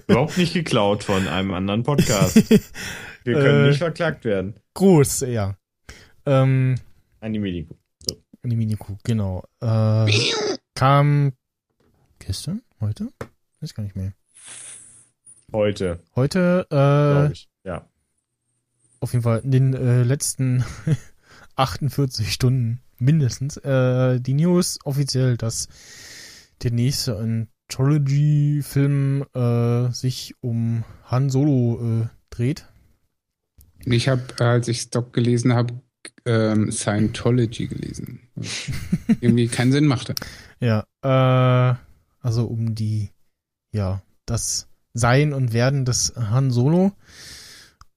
Überhaupt 0.07 0.37
nicht 0.37 0.53
geklaut 0.53 1.03
von 1.03 1.27
einem 1.27 1.53
anderen 1.53 1.83
Podcast. 1.83 2.37
Wir 3.25 3.33
können 3.35 3.65
Äh. 3.65 3.67
nicht 3.69 3.79
verklagt 3.79 4.23
werden. 4.25 4.55
Groß, 4.75 5.21
ja. 5.21 5.57
Ähm, 6.25 6.75
Anime 7.19 7.51
die 7.51 7.67
Miniku, 8.55 8.95
genau. 9.03 9.43
Äh, 9.59 10.11
kam 10.75 11.33
gestern? 12.19 12.61
Heute? 12.79 13.09
Weiß 13.59 13.73
gar 13.73 13.83
nicht 13.83 13.95
mehr. 13.95 14.13
Heute, 15.51 15.99
Heute, 16.15 16.67
äh, 16.71 17.31
ich. 17.31 17.49
Ja. 17.63 17.89
auf 18.99 19.13
jeden 19.13 19.23
Fall 19.23 19.39
in 19.39 19.51
den 19.51 19.73
äh, 19.73 20.03
letzten 20.03 20.63
48 21.55 22.31
Stunden 22.31 22.81
mindestens, 22.99 23.57
äh, 23.57 24.19
die 24.19 24.33
News 24.33 24.77
offiziell, 24.83 25.37
dass 25.37 25.67
der 26.61 26.71
nächste 26.71 27.17
Anthology-Film 27.17 29.25
äh, 29.33 29.91
sich 29.91 30.35
um 30.41 30.83
Han 31.05 31.29
Solo 31.29 32.01
äh, 32.03 32.07
dreht. 32.29 32.67
Ich 33.85 34.07
habe, 34.07 34.23
als 34.39 34.67
ich 34.67 34.81
Stock 34.81 35.13
gelesen 35.13 35.53
habe, 35.53 35.73
ähm, 36.25 36.71
Scientology 36.71 37.67
gelesen. 37.67 38.19
Irgendwie 39.21 39.47
keinen 39.47 39.71
Sinn 39.71 39.85
machte. 39.85 40.15
Ja, 40.61 40.85
äh, 41.03 41.75
also 42.21 42.45
um 42.45 42.75
die, 42.75 43.11
ja, 43.73 44.01
das 44.25 44.69
Sein 44.93 45.33
und 45.33 45.51
Werden 45.51 45.83
des 45.83 46.13
Han 46.15 46.49
Solo. 46.49 46.93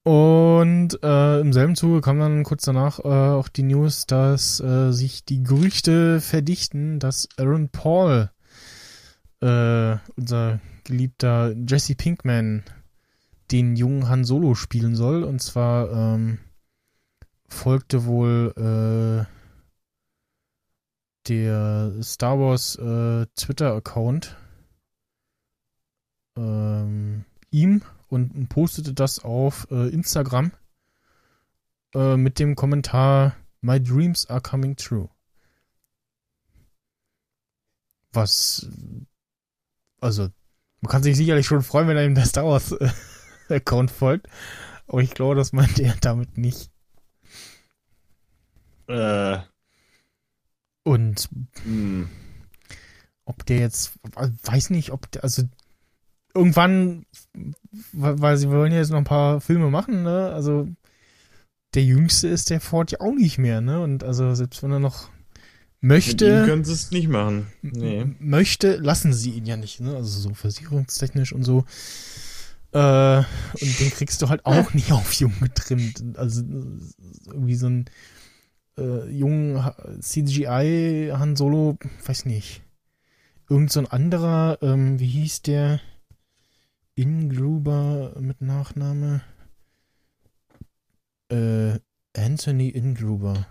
Und 0.03 1.01
äh, 1.01 1.39
im 1.39 1.53
selben 1.53 1.77
Zuge 1.77 2.01
kam 2.01 2.19
dann 2.19 2.43
kurz 2.43 2.65
danach 2.65 2.99
äh, 2.99 3.07
auch 3.07 3.47
die 3.47 3.63
News, 3.63 4.07
dass 4.07 4.59
äh, 4.59 4.91
sich 4.91 5.23
die 5.23 5.41
Gerüchte 5.41 6.19
verdichten, 6.19 6.99
dass 6.99 7.29
Aaron 7.37 7.69
Paul, 7.69 8.29
äh, 9.41 9.95
unser 10.17 10.59
geliebter 10.83 11.55
Jesse 11.65 11.95
Pinkman, 11.95 12.63
den 13.51 13.75
jungen 13.75 14.07
Han 14.09 14.25
Solo 14.25 14.55
spielen 14.55 14.95
soll. 14.95 15.23
Und 15.23 15.41
zwar 15.41 15.91
ähm, 15.91 16.39
folgte 17.47 18.05
wohl 18.05 18.53
äh, 18.57 19.25
der 21.27 21.93
Star 22.01 22.39
Wars 22.39 22.75
äh, 22.75 23.25
Twitter-Account 23.35 24.35
ähm, 26.37 27.25
ihm 27.51 27.81
und 28.07 28.49
postete 28.49 28.93
das 28.93 29.23
auf 29.23 29.67
äh, 29.71 29.89
Instagram 29.89 30.51
äh, 31.93 32.17
mit 32.17 32.39
dem 32.39 32.55
Kommentar 32.55 33.35
My 33.61 33.81
dreams 33.81 34.25
are 34.29 34.41
coming 34.41 34.75
true. 34.75 35.09
Was, 38.11 38.67
also, 40.01 40.29
man 40.81 40.89
kann 40.89 41.03
sich 41.03 41.15
sicherlich 41.15 41.45
schon 41.45 41.61
freuen, 41.61 41.87
wenn 41.87 41.97
einem 41.97 42.15
der 42.15 42.25
Star 42.25 42.45
Wars 42.45 42.71
äh, 42.71 42.89
Account 43.55 43.91
folgt, 43.91 44.27
aber 44.87 45.01
ich 45.01 45.11
glaube, 45.11 45.35
das 45.35 45.53
meint 45.53 45.79
er 45.79 45.95
damit 46.01 46.37
nicht. 46.37 46.71
Äh, 48.87 49.39
Und 50.83 51.29
hm. 51.63 52.09
ob 53.25 53.45
der 53.45 53.59
jetzt, 53.59 53.93
weiß 54.43 54.71
nicht, 54.71 54.91
ob 54.91 55.11
der, 55.11 55.23
also 55.23 55.43
irgendwann, 56.33 57.05
weil 57.91 58.37
sie 58.37 58.49
wollen 58.49 58.71
ja 58.71 58.79
jetzt 58.79 58.91
noch 58.91 58.97
ein 58.97 59.03
paar 59.03 59.41
Filme 59.41 59.69
machen, 59.69 60.03
ne? 60.03 60.31
Also 60.33 60.67
der 61.75 61.83
Jüngste 61.83 62.27
ist 62.27 62.49
der 62.49 62.61
Ford 62.61 62.91
ja 62.91 63.01
auch 63.01 63.13
nicht 63.13 63.37
mehr, 63.37 63.61
ne? 63.61 63.81
Und 63.81 64.03
also 64.03 64.33
selbst 64.33 64.63
wenn 64.63 64.71
er 64.71 64.79
noch 64.79 65.09
Mit 65.81 65.89
möchte, 65.89 66.45
können 66.45 66.63
sie 66.63 66.73
es 66.73 66.91
nicht 66.91 67.09
machen. 67.09 67.47
Nee. 67.61 68.05
möchte, 68.19 68.77
lassen 68.77 69.13
sie 69.13 69.31
ihn 69.31 69.45
ja 69.45 69.57
nicht, 69.57 69.79
ne? 69.81 69.95
Also 69.95 70.19
so 70.19 70.33
versicherungstechnisch 70.33 71.33
und 71.33 71.43
so. 71.43 71.65
Äh, 72.71 73.17
und 73.19 73.79
den 73.79 73.89
kriegst 73.89 74.21
du 74.21 74.29
halt 74.29 74.45
auch 74.45 74.73
nicht 74.73 74.91
auf 74.91 75.13
jung 75.13 75.33
getrimmt. 75.39 76.03
Also 76.17 76.43
irgendwie 77.27 77.55
so 77.55 77.67
ein 77.67 77.85
äh, 78.77 79.09
jungen 79.09 79.61
CGI 80.01 81.11
Han 81.13 81.35
Solo, 81.35 81.77
weiß 82.05 82.25
nicht. 82.25 82.61
Irgend 83.49 83.71
so 83.71 83.79
ein 83.79 83.87
anderer, 83.87 84.59
ähm, 84.61 84.99
wie 84.99 85.07
hieß 85.07 85.41
der? 85.41 85.79
Ingruber 86.95 88.13
mit 88.19 88.41
Nachname? 88.41 89.21
Äh, 91.31 91.79
Anthony 92.15 92.69
Ingruber. 92.69 93.47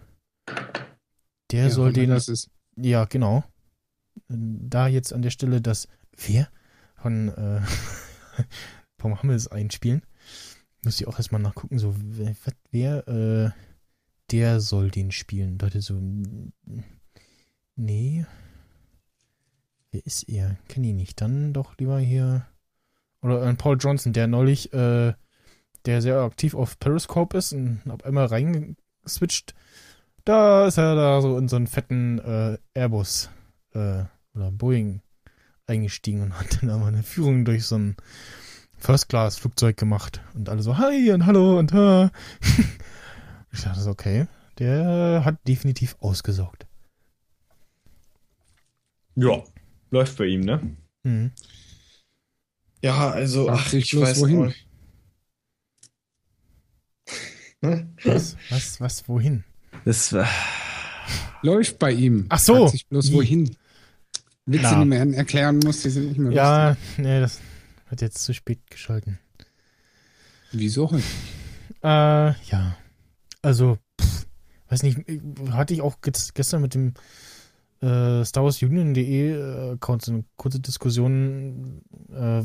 Der 1.50 1.64
Ja, 1.64 1.70
soll 1.70 1.92
den, 1.92 2.10
das 2.10 2.28
ist 2.28 2.50
ja, 2.76 3.04
genau. 3.06 3.44
Da 4.28 4.86
jetzt 4.86 5.12
an 5.12 5.22
der 5.22 5.30
Stelle 5.30 5.60
das 5.60 5.88
Wer 6.16 6.48
von 6.96 7.28
äh, 7.28 7.60
vom 8.98 9.20
Hammels 9.20 9.48
einspielen. 9.48 10.02
Muss 10.84 11.00
ich 11.00 11.08
auch 11.08 11.18
erstmal 11.18 11.40
nachgucken, 11.40 11.78
so 11.78 11.94
wer, 11.96 12.34
wer 12.70 13.08
äh, 13.08 13.50
der 14.30 14.60
soll 14.60 14.90
den 14.90 15.10
spielen. 15.10 15.58
Dachte 15.58 15.80
so, 15.80 15.94
mm, 15.94 16.52
nee. 17.76 18.26
Wer 19.90 20.04
ist 20.04 20.28
er? 20.28 20.56
Kenne 20.68 20.88
ich 20.88 20.94
nicht. 20.94 21.20
Dann 21.20 21.52
doch 21.52 21.76
lieber 21.78 21.98
hier. 21.98 22.46
Oder 23.22 23.42
äh, 23.42 23.54
Paul 23.54 23.78
Johnson, 23.80 24.12
der 24.12 24.26
neulich, 24.26 24.72
äh, 24.72 25.14
der 25.86 26.02
sehr 26.02 26.20
aktiv 26.20 26.54
auf 26.54 26.78
Periscope 26.78 27.38
ist 27.38 27.52
und 27.52 27.82
auf 27.88 28.04
einmal 28.04 28.26
reingeswitcht. 28.26 29.54
Da 30.24 30.66
ist 30.66 30.76
er 30.76 30.94
da 30.94 31.22
so 31.22 31.38
in 31.38 31.48
so 31.48 31.56
einen 31.56 31.66
fetten 31.66 32.18
äh, 32.18 32.58
Airbus 32.74 33.30
äh, 33.72 34.04
oder 34.34 34.52
Boeing 34.52 35.00
eingestiegen 35.66 36.22
und 36.22 36.38
hat 36.38 36.62
dann 36.62 36.70
aber 36.70 36.86
eine 36.86 37.02
Führung 37.02 37.44
durch 37.44 37.64
so 37.64 37.76
ein 37.76 37.96
First-Class-Flugzeug 38.78 39.76
gemacht. 39.76 40.20
Und 40.34 40.48
alle 40.48 40.62
so, 40.62 40.78
hi 40.78 41.10
und 41.12 41.26
hallo 41.26 41.58
und 41.58 41.72
ha. 41.72 42.10
ich 43.52 43.62
dachte 43.62 43.80
so, 43.80 43.90
okay, 43.90 44.26
der 44.58 45.22
hat 45.24 45.36
definitiv 45.46 45.96
ausgesaugt. 46.00 46.66
Ja, 49.16 49.42
läuft 49.90 50.16
bei 50.16 50.26
ihm, 50.26 50.40
ne? 50.40 50.76
Mhm. 51.02 51.32
Ja, 52.82 53.10
also, 53.10 53.46
Fragt 53.46 53.70
sich 53.70 53.90
bloß 53.90 54.20
wohin. 54.20 54.54
Was, 57.60 58.36
was, 58.50 58.80
was, 58.80 59.08
wohin? 59.08 59.42
Das 59.84 60.12
war. 60.12 60.28
Läuft 61.42 61.78
bei 61.80 61.90
ihm. 61.92 62.26
Ach 62.28 62.38
so. 62.38 62.54
Fragt 62.54 62.70
sich 62.72 62.86
bloß 62.86 63.10
Wie? 63.10 63.14
wohin. 63.14 63.56
Witze, 64.46 64.76
die 64.78 64.84
man 64.84 65.12
erklären 65.12 65.58
muss, 65.58 65.82
die 65.82 65.90
sind 65.90 66.08
nicht 66.08 66.18
mehr 66.18 66.32
Ja, 66.32 66.68
lustig. 66.70 66.98
nee, 66.98 67.20
das 67.20 67.38
wird 67.90 68.00
jetzt 68.00 68.22
zu 68.22 68.34
spät 68.34 68.60
geschalten. 68.70 69.18
Wieso 70.52 70.90
heute? 70.90 71.02
Äh, 71.82 72.32
ja. 72.50 72.76
Also, 73.42 73.78
pff, 74.00 74.26
weiß 74.68 74.82
nicht, 74.82 74.98
hatte 75.50 75.74
ich 75.74 75.82
auch 75.82 76.00
ge- 76.00 76.12
gestern 76.34 76.62
mit 76.62 76.74
dem 76.74 76.94
äh, 77.80 78.24
Star 78.24 78.44
Wars 78.44 78.60
Union.de 78.62 79.32
äh, 79.32 79.70
Account 79.72 80.02
so 80.02 80.12
eine 80.12 80.24
kurze 80.36 80.60
Diskussion, 80.60 81.82
äh, 82.12 82.42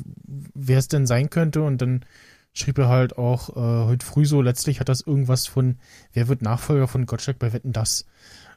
wer 0.53 0.77
es 0.77 0.87
denn 0.87 1.07
sein 1.07 1.29
könnte 1.29 1.63
und 1.63 1.81
dann 1.81 2.05
schrieb 2.53 2.77
er 2.77 2.87
halt 2.87 3.17
auch 3.17 3.49
äh, 3.49 3.85
heute 3.87 4.05
früh 4.05 4.25
so, 4.25 4.41
letztlich 4.41 4.79
hat 4.79 4.89
das 4.89 5.01
irgendwas 5.01 5.47
von, 5.47 5.79
wer 6.11 6.27
wird 6.27 6.43
Nachfolger 6.43 6.87
von 6.87 7.07
Gottschalk 7.07 7.39
bei 7.39 7.51
Wetten, 7.51 7.71
das? 7.71 8.05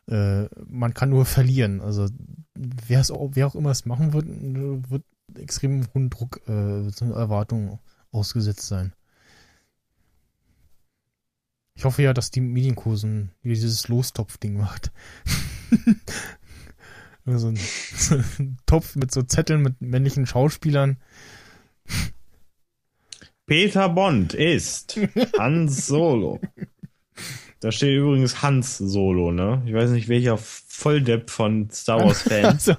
Äh, 0.07 0.45
man 0.69 0.93
kann 0.93 1.09
nur 1.09 1.25
verlieren. 1.25 1.81
Also, 1.81 2.09
wer, 2.55 3.01
es 3.01 3.11
auch, 3.11 3.31
wer 3.33 3.47
auch 3.47 3.55
immer 3.55 3.71
es 3.71 3.87
machen 3.87 4.13
wird, 4.13 4.27
wird 4.91 5.05
extrem 5.39 5.87
hohen 5.95 6.11
Druck, 6.11 6.41
äh, 6.49 6.89
so 6.91 7.05
eine 7.05 7.15
Erwartung 7.15 7.79
ausgesetzt 8.13 8.67
sein. 8.67 8.93
Ich 11.75 11.85
hoffe 11.85 12.03
ja, 12.03 12.15
dass 12.15 12.31
die 12.31 12.41
Medienkursen 12.41 13.33
dieses 13.43 13.89
Lostopf-Ding 13.89 14.57
macht. 14.57 14.93
so, 17.27 17.49
ein, 17.49 17.57
so 17.57 18.17
ein 18.39 18.57
Topf 18.65 18.97
mit 18.97 19.13
so 19.13 19.23
Zetteln 19.23 19.63
mit 19.63 19.83
männlichen 19.83 20.27
Schauspielern. 20.27 20.97
Peter 23.45 23.91
Bond 23.91 24.33
ist 24.33 24.99
Hans 25.39 25.87
Solo. 25.87 26.41
Da 27.67 27.73
steht 27.73 27.99
übrigens 27.99 28.43
Hans 28.43 28.79
Solo, 28.79 29.33
ne? 29.33 29.61
Ich 29.67 29.75
weiß 29.75 29.91
nicht, 29.91 30.09
welcher 30.09 30.39
Volldepp 30.39 31.31
von 31.31 31.69
Star 31.73 31.99
Wars 31.99 32.23
Fan 32.23 32.45
Also 32.45 32.77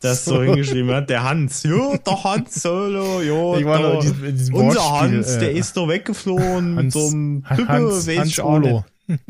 das 0.00 0.24
so 0.24 0.42
hingeschrieben 0.42 0.90
hat. 0.90 1.10
Der 1.10 1.22
Hans. 1.22 1.64
Jo, 1.64 1.98
der 1.98 2.24
Hans 2.24 2.54
Solo. 2.62 3.20
Jo, 3.20 3.56
Ich 3.58 3.66
war 3.66 4.02
in 4.02 4.34
diesem- 4.34 4.54
unser 4.54 4.80
Wortspiel, 4.80 5.00
Hans, 5.18 5.28
äh, 5.32 5.40
der 5.40 5.52
ist 5.52 5.76
doch 5.76 5.86
weggeflohen 5.86 6.74
mit 6.76 6.84
Hans, 6.84 6.94
so 6.94 7.08
einem 7.08 7.42
Pippe, 7.42 7.68
Hans, 7.68 8.06
weiß 8.06 8.18
Hans 8.20 8.28
ich 8.30 8.40
auch 8.40 8.58
nicht. 8.58 8.70
Olo. 8.72 8.84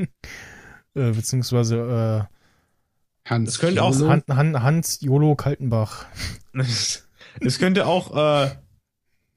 äh, 0.94 1.10
beziehungsweise 1.10 2.28
Hans 3.24 3.50
Das 3.50 3.58
könnte 3.58 3.82
auch 3.82 3.90
äh, 3.92 3.98
Jolo. 3.98 4.08
Han, 4.08 4.22
Han, 4.28 4.62
Hans 4.62 5.00
Jolo 5.00 5.34
Kaltenbach. 5.34 6.06
Es 6.52 7.58
könnte 7.58 7.86
auch 7.86 8.44
äh, 8.44 8.50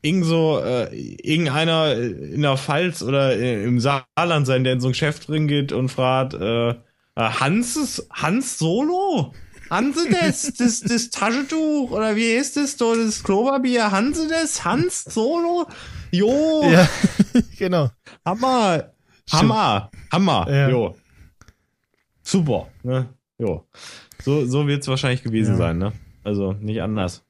irgend 0.05 0.25
so 0.25 0.59
äh, 0.63 0.95
irgendeiner 0.95 1.93
in 1.95 2.41
der 2.41 2.57
Pfalz 2.57 3.01
oder 3.01 3.35
äh, 3.35 3.63
im 3.63 3.79
Saarland 3.79 4.45
sein, 4.45 4.63
der 4.63 4.73
in 4.73 4.79
so 4.79 4.87
ein 4.89 4.91
Geschäft 4.91 5.27
drin 5.27 5.47
geht 5.47 5.71
und 5.71 5.89
fragt, 5.89 6.33
äh, 6.35 6.69
äh, 6.69 6.75
Hans 7.15 8.05
Hans 8.11 8.57
Solo? 8.57 9.33
Hanse 9.71 10.07
das, 10.11 10.53
das, 10.53 10.81
das 10.81 11.09
Taschentuch 11.09 11.89
oder 11.89 12.15
wie 12.15 12.33
ist 12.33 12.55
das, 12.55 12.77
so 12.77 12.93
das 12.95 13.23
Klopapier? 13.23 13.91
Hanse 13.91 14.27
das? 14.27 14.63
Hans 14.63 15.05
Solo? 15.05 15.65
Jo, 16.11 16.61
Ja, 16.71 16.87
genau. 17.57 17.89
Hammer, 18.23 18.91
Hammer, 19.31 19.89
Hammer, 20.11 20.45
Ja. 20.49 20.69
jo. 20.69 20.95
Super, 22.21 22.67
ne? 22.83 23.09
Jo. 23.39 23.65
So, 24.21 24.45
so 24.45 24.67
wird's 24.67 24.87
wahrscheinlich 24.87 25.23
gewesen 25.23 25.53
Ja. 25.53 25.57
sein, 25.57 25.77
ne? 25.79 25.93
Also 26.23 26.53
nicht 26.53 26.81
anders. 26.81 27.24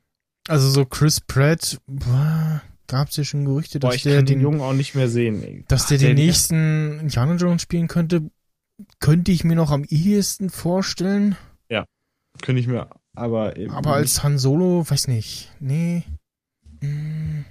Also 0.47 0.69
so 0.69 0.85
Chris 0.85 1.21
Pratt, 1.21 1.79
boah, 1.87 2.61
gab's 2.87 3.17
ja 3.17 3.23
schon 3.23 3.45
Gerüchte, 3.45 3.79
Boah, 3.79 3.87
dass 3.89 3.97
ich 3.97 4.03
der 4.03 4.17
den 4.17 4.25
den, 4.25 4.41
Jungen 4.41 4.61
auch 4.61 4.73
nicht 4.73 4.95
mehr 4.95 5.09
sehen. 5.09 5.41
ey. 5.43 5.65
dass 5.67 5.85
Ach, 5.85 5.89
der 5.89 5.97
den 5.97 6.15
nächsten 6.15 6.99
Indiana 6.99 7.35
Jones 7.35 7.61
spielen 7.61 7.87
könnte. 7.87 8.29
Könnte 8.99 9.31
ich 9.31 9.45
mir 9.45 9.55
noch 9.55 9.71
am 9.71 9.85
ehesten 9.85 10.49
vorstellen. 10.49 11.37
Könnte 12.41 12.59
ich 12.59 12.67
mir, 12.67 12.89
aber 13.15 13.57
eben 13.57 13.73
Aber 13.73 13.93
als 13.93 14.23
Han 14.23 14.37
Solo, 14.37 14.85
weiß 14.87 15.07
nicht. 15.07 15.51
Nee. 15.59 16.03
Hm, 16.81 17.45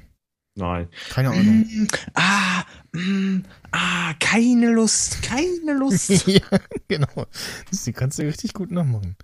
Nein. 0.56 0.88
Keine 1.10 1.30
Ahnung. 1.30 1.60
Mm, 1.66 1.86
ah, 2.14 2.64
mm, 2.92 3.42
ah, 3.72 4.14
keine 4.20 4.70
Lust, 4.70 5.22
keine 5.22 5.76
Lust. 5.78 6.08
ja, 6.26 6.40
genau. 6.86 7.26
Das 7.70 7.84
die 7.84 7.92
kannst 7.92 8.18
du 8.18 8.22
richtig 8.22 8.52
gut 8.52 8.70
nachmachen. 8.70 9.16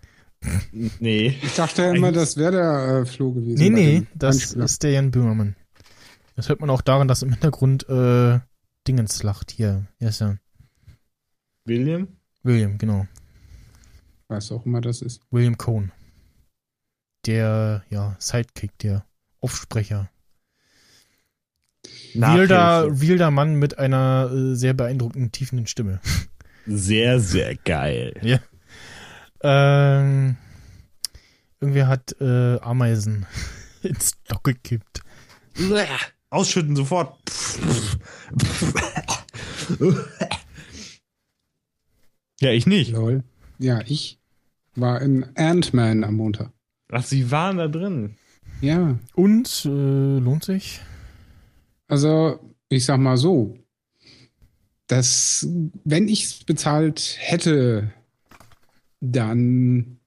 Nee. 0.72 1.38
Ich 1.42 1.54
dachte 1.54 1.82
ja 1.82 1.92
immer, 1.92 2.12
das 2.12 2.36
wäre 2.36 2.52
der 2.52 3.00
äh, 3.00 3.06
Flo 3.06 3.32
gewesen. 3.32 3.58
Nee, 3.58 3.70
nee, 3.70 4.06
das 4.14 4.36
Einspieler. 4.36 4.64
ist 4.64 4.82
der 4.82 4.90
Jan 4.92 5.10
Böhmermann. 5.10 5.56
Das 6.36 6.48
hört 6.48 6.60
man 6.60 6.70
auch 6.70 6.80
daran, 6.80 7.08
dass 7.08 7.22
im 7.22 7.30
Hintergrund 7.30 7.88
äh, 7.88 8.40
Dingens 8.86 9.22
lacht. 9.22 9.50
Hier, 9.50 9.86
hier 9.98 10.08
ist 10.08 10.22
er. 10.22 10.38
William? 11.64 12.08
William, 12.42 12.78
genau. 12.78 13.06
Was 14.28 14.50
auch 14.50 14.64
immer 14.64 14.80
das 14.80 15.02
ist. 15.02 15.20
William 15.30 15.58
Cohn. 15.58 15.92
Der, 17.26 17.84
ja, 17.90 18.16
Sidekick, 18.18 18.78
der 18.78 19.04
Aufsprecher. 19.40 20.10
Wilder, 22.14 23.00
wilder 23.00 23.30
Mann 23.30 23.54
mit 23.56 23.78
einer 23.78 24.30
äh, 24.32 24.54
sehr 24.54 24.74
beeindruckenden, 24.74 25.32
tiefenden 25.32 25.66
Stimme. 25.66 26.00
Sehr, 26.66 27.20
sehr 27.20 27.56
geil. 27.56 28.14
Ähm, 29.42 30.36
irgendwer 31.60 31.88
hat 31.88 32.14
äh, 32.20 32.58
Ameisen 32.60 33.26
ins 33.82 34.12
Loch 34.28 34.42
gekippt. 34.42 35.00
Ausschütten 36.30 36.76
sofort. 36.76 37.18
ja, 42.40 42.50
ich 42.50 42.66
nicht. 42.66 42.92
Lol. 42.92 43.24
Ja, 43.58 43.80
ich 43.86 44.18
war 44.74 45.02
in 45.02 45.26
Ant-Man 45.36 46.04
am 46.04 46.14
Montag. 46.14 46.50
Ach, 46.90 47.04
sie 47.04 47.30
waren 47.30 47.58
da 47.58 47.68
drin. 47.68 48.16
Ja, 48.60 48.98
Und 49.14 49.64
äh, 49.64 49.68
lohnt 50.18 50.44
sich? 50.44 50.80
also 51.88 52.38
ich 52.68 52.84
sag 52.84 52.98
mal 52.98 53.16
so, 53.16 53.56
dass 54.86 55.48
wenn 55.84 56.06
ich 56.08 56.24
es 56.24 56.44
bezahlt 56.44 57.16
hätte, 57.18 57.92
dann 59.00 59.98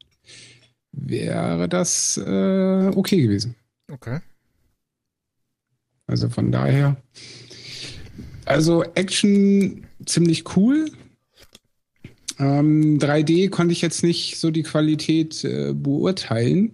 wäre 0.92 1.68
das 1.68 2.18
äh, 2.18 2.92
okay 2.96 3.22
gewesen. 3.22 3.56
Okay. 3.92 4.20
Also 6.08 6.30
von 6.30 6.52
daher. 6.52 6.98
Also 8.46 8.84
Action 8.96 9.86
ziemlich 10.06 10.56
cool. 10.56 10.92
Ähm, 12.40 12.98
3D 13.00 13.50
konnte 13.50 13.74
ich 13.74 13.82
jetzt 13.82 14.04
nicht 14.04 14.40
so 14.40 14.52
die 14.52 14.64
Qualität 14.64 15.44
äh, 15.44 15.74
beurteilen, 15.74 16.72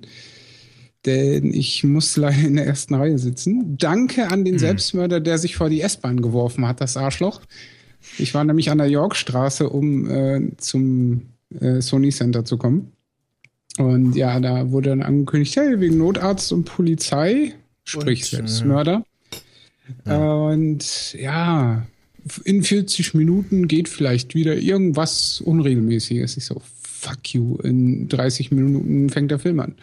denn 1.06 1.54
ich 1.54 1.84
musste 1.84 2.22
leider 2.22 2.48
in 2.48 2.56
der 2.56 2.66
ersten 2.66 2.96
Reihe 2.96 3.20
sitzen. 3.20 3.78
Danke 3.78 4.30
an 4.30 4.46
den 4.46 4.56
Hm. 4.56 4.60
Selbstmörder, 4.60 5.20
der 5.20 5.38
sich 5.38 5.56
vor 5.56 5.70
die 5.70 5.82
S-Bahn 5.82 6.22
geworfen 6.22 6.68
hat, 6.68 6.82
das 6.82 6.98
Arschloch. 6.98 7.42
Ich 8.18 8.34
war 8.34 8.44
nämlich 8.44 8.72
an 8.72 8.78
der 8.78 8.90
Yorkstraße, 8.90 9.70
um 9.70 10.10
äh, 10.10 10.52
zum 10.58 11.34
äh, 11.60 11.82
Sony 11.82 12.10
Center 12.10 12.46
zu 12.46 12.58
kommen. 12.58 12.92
Und 13.78 14.16
ja, 14.16 14.40
da 14.40 14.72
wurde 14.72 14.90
dann 14.90 15.02
angekündigt, 15.02 15.56
hey, 15.56 15.80
wegen 15.80 15.98
Notarzt 15.98 16.52
und 16.52 16.66
Polizei, 16.66 17.54
sprich 17.84 18.24
Und, 18.24 18.28
äh, 18.28 18.36
Selbstmörder. 18.38 19.06
Und 20.06 21.14
ja, 21.14 21.88
in 22.44 22.64
40 22.64 23.14
Minuten 23.14 23.68
geht 23.68 23.90
vielleicht 23.90 24.36
wieder 24.36 24.56
irgendwas 24.56 25.42
Unregelmäßiges. 25.42 26.38
Ich 26.38 26.46
so, 26.46 26.62
fuck 26.82 27.34
you, 27.34 27.58
in 27.58 28.08
30 28.08 28.52
Minuten 28.52 29.10
fängt 29.10 29.32
der 29.32 29.40
Film 29.40 29.60
an. 29.60 29.76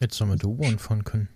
Jetzt 0.00 0.16
sollen 0.16 0.30
wir 0.30 0.36
die 0.36 0.46
U-Bahn 0.46 0.78
fahren 0.78 1.04
können. 1.04 1.28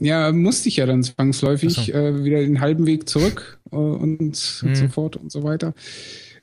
Ja, 0.00 0.32
musste 0.32 0.68
ich 0.68 0.76
ja 0.76 0.86
dann 0.86 1.02
zwangsläufig 1.02 1.74
so. 1.74 1.92
äh, 1.92 2.24
wieder 2.24 2.40
den 2.40 2.60
halben 2.60 2.86
Weg 2.86 3.08
zurück 3.08 3.58
äh, 3.70 3.76
und 3.76 4.62
Mhm. 4.62 4.74
so 4.74 4.88
fort 4.88 5.16
und 5.16 5.30
so 5.30 5.42
weiter. 5.44 5.74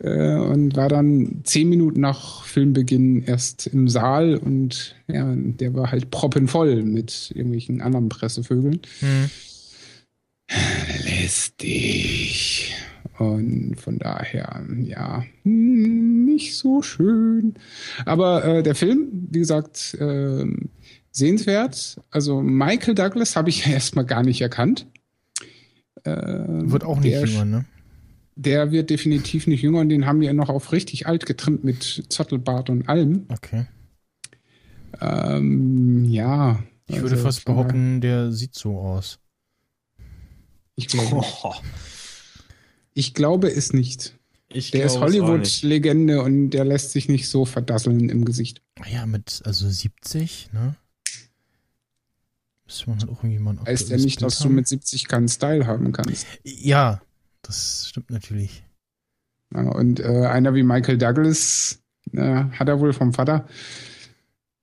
Äh, 0.01 0.36
und 0.38 0.78
war 0.78 0.88
dann 0.88 1.41
zehn 1.43 1.67
Minuten 1.67 1.99
nach 1.99 2.43
Filmbeginn 2.45 3.24
erst 3.26 3.67
im 3.67 3.89
Saal 3.89 4.38
und 4.38 4.95
ja, 5.07 5.34
der 5.36 5.74
war 5.74 5.91
halt 5.91 6.09
proppenvoll 6.11 6.84
mit 6.84 7.32
irgendwelchen 7.36 7.82
anderen 7.82 8.07
Pressevögeln. 8.07 8.80
Hm. 9.01 9.30
lästig. 11.05 12.74
Und 13.17 13.76
von 13.78 13.99
daher, 13.99 14.65
ja, 14.84 15.24
hm, 15.43 16.24
nicht 16.26 16.55
so 16.55 16.82
schön. 16.82 17.55
Aber 18.05 18.45
äh, 18.45 18.63
der 18.63 18.75
Film, 18.75 19.28
wie 19.29 19.39
gesagt, 19.39 19.97
ähm, 20.00 20.70
sehenswert. 21.11 21.99
Also 22.11 22.41
Michael 22.41 22.95
Douglas 22.95 23.36
habe 23.36 23.49
ich 23.49 23.65
ja 23.65 23.71
erstmal 23.73 24.05
gar 24.05 24.23
nicht 24.23 24.41
erkannt. 24.41 24.87
Ähm, 26.05 26.71
Wird 26.71 26.83
auch 26.83 26.99
nicht 26.99 27.13
der, 27.13 27.25
jünger, 27.25 27.45
ne? 27.45 27.65
Der 28.36 28.71
wird 28.71 28.89
definitiv 28.89 29.47
nicht 29.47 29.61
jünger 29.63 29.79
und 29.79 29.89
den 29.89 30.05
haben 30.05 30.21
wir 30.21 30.31
noch 30.33 30.47
auf 30.49 30.71
richtig 30.71 31.07
alt 31.07 31.25
getrimmt 31.25 31.63
mit 31.65 32.05
Zottelbart 32.09 32.69
und 32.69 32.87
allem. 32.87 33.25
Okay. 33.29 33.65
Ähm, 35.01 36.05
ja. 36.05 36.63
Ich 36.87 36.95
würde 37.01 37.11
also 37.15 37.23
fast 37.25 37.41
von 37.41 37.53
daher- 37.55 37.63
behaupten, 37.67 38.01
der 38.01 38.31
sieht 38.31 38.55
so 38.55 38.79
aus. 38.79 39.19
Ich 40.75 40.87
glaube, 40.87 41.17
Oh, 41.43 41.53
ich 42.93 43.13
glaube 43.13 43.49
es 43.51 43.73
nicht. 43.73 44.17
ich 44.51 44.71
Der 44.71 44.86
ist. 44.86 44.99
Hollywood-Legende 44.99 46.21
und 46.23 46.51
der 46.51 46.63
lässt 46.65 46.91
sich 46.91 47.09
nicht 47.09 47.27
so 47.27 47.43
verdasseln 47.45 48.09
im 48.09 48.23
Gesicht. 48.25 48.61
Ah 48.79 48.87
Ja, 48.89 49.05
mit 49.05 49.41
also 49.45 49.69
70, 49.69 50.49
ne? 50.53 50.75
Müsste 52.70 52.87
man 52.91 53.00
halt 53.00 53.09
auch 53.09 53.24
ein 53.24 53.59
Heißt 53.66 53.89
ja 53.89 53.97
nicht, 53.97 54.21
dass 54.21 54.37
du 54.37 54.46
haben. 54.46 54.54
mit 54.55 54.67
70 54.67 55.08
keinen 55.08 55.28
Style 55.28 55.66
haben 55.66 55.91
kannst. 55.91 56.28
Ja, 56.43 57.01
das 57.41 57.87
stimmt 57.89 58.12
natürlich. 58.12 58.63
Ja, 59.51 59.62
und 59.71 60.00
äh, 60.00 60.28
einer 60.28 60.54
wie 60.54 60.62
Michael 60.62 61.00
Douglas 61.00 61.82
äh, 62.13 62.43
hat 62.51 62.67
er 62.67 62.79
wohl 62.79 62.93
vom 62.93 63.12
Vater. 63.12 63.47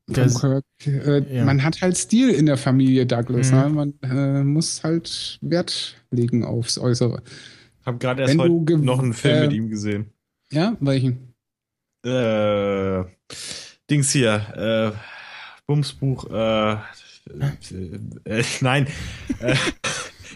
Der- 0.06 0.30
Vom 0.30 0.40
Kirk, 0.40 0.64
äh, 0.86 1.34
ja. 1.36 1.44
Man 1.44 1.64
hat 1.64 1.82
halt 1.82 1.96
Stil 1.98 2.30
in 2.30 2.46
der 2.46 2.56
Familie 2.56 3.06
Douglas. 3.06 3.50
Mhm. 3.50 3.58
Ne? 3.58 3.68
Man 3.70 3.94
äh, 4.02 4.44
muss 4.44 4.84
halt 4.84 5.40
Wert 5.40 5.96
legen 6.12 6.44
aufs 6.44 6.78
Äußere. 6.78 7.24
Hab 7.84 7.98
gerade 7.98 8.22
erst 8.22 8.38
Wenn 8.38 8.38
du 8.38 8.60
heute 8.60 8.78
noch 8.84 9.00
einen 9.00 9.14
Film 9.14 9.36
äh, 9.36 9.40
mit 9.48 9.52
ihm 9.52 9.68
gesehen. 9.68 10.12
Ja, 10.52 10.76
welchen? 10.78 11.34
Äh, 12.04 13.02
Dings 13.90 14.12
hier, 14.12 14.94
äh, 14.94 14.96
Bumsbuch, 15.66 16.30
äh, 17.30 18.38
äh, 18.38 18.44
nein, 18.60 18.86
äh, 19.40 19.54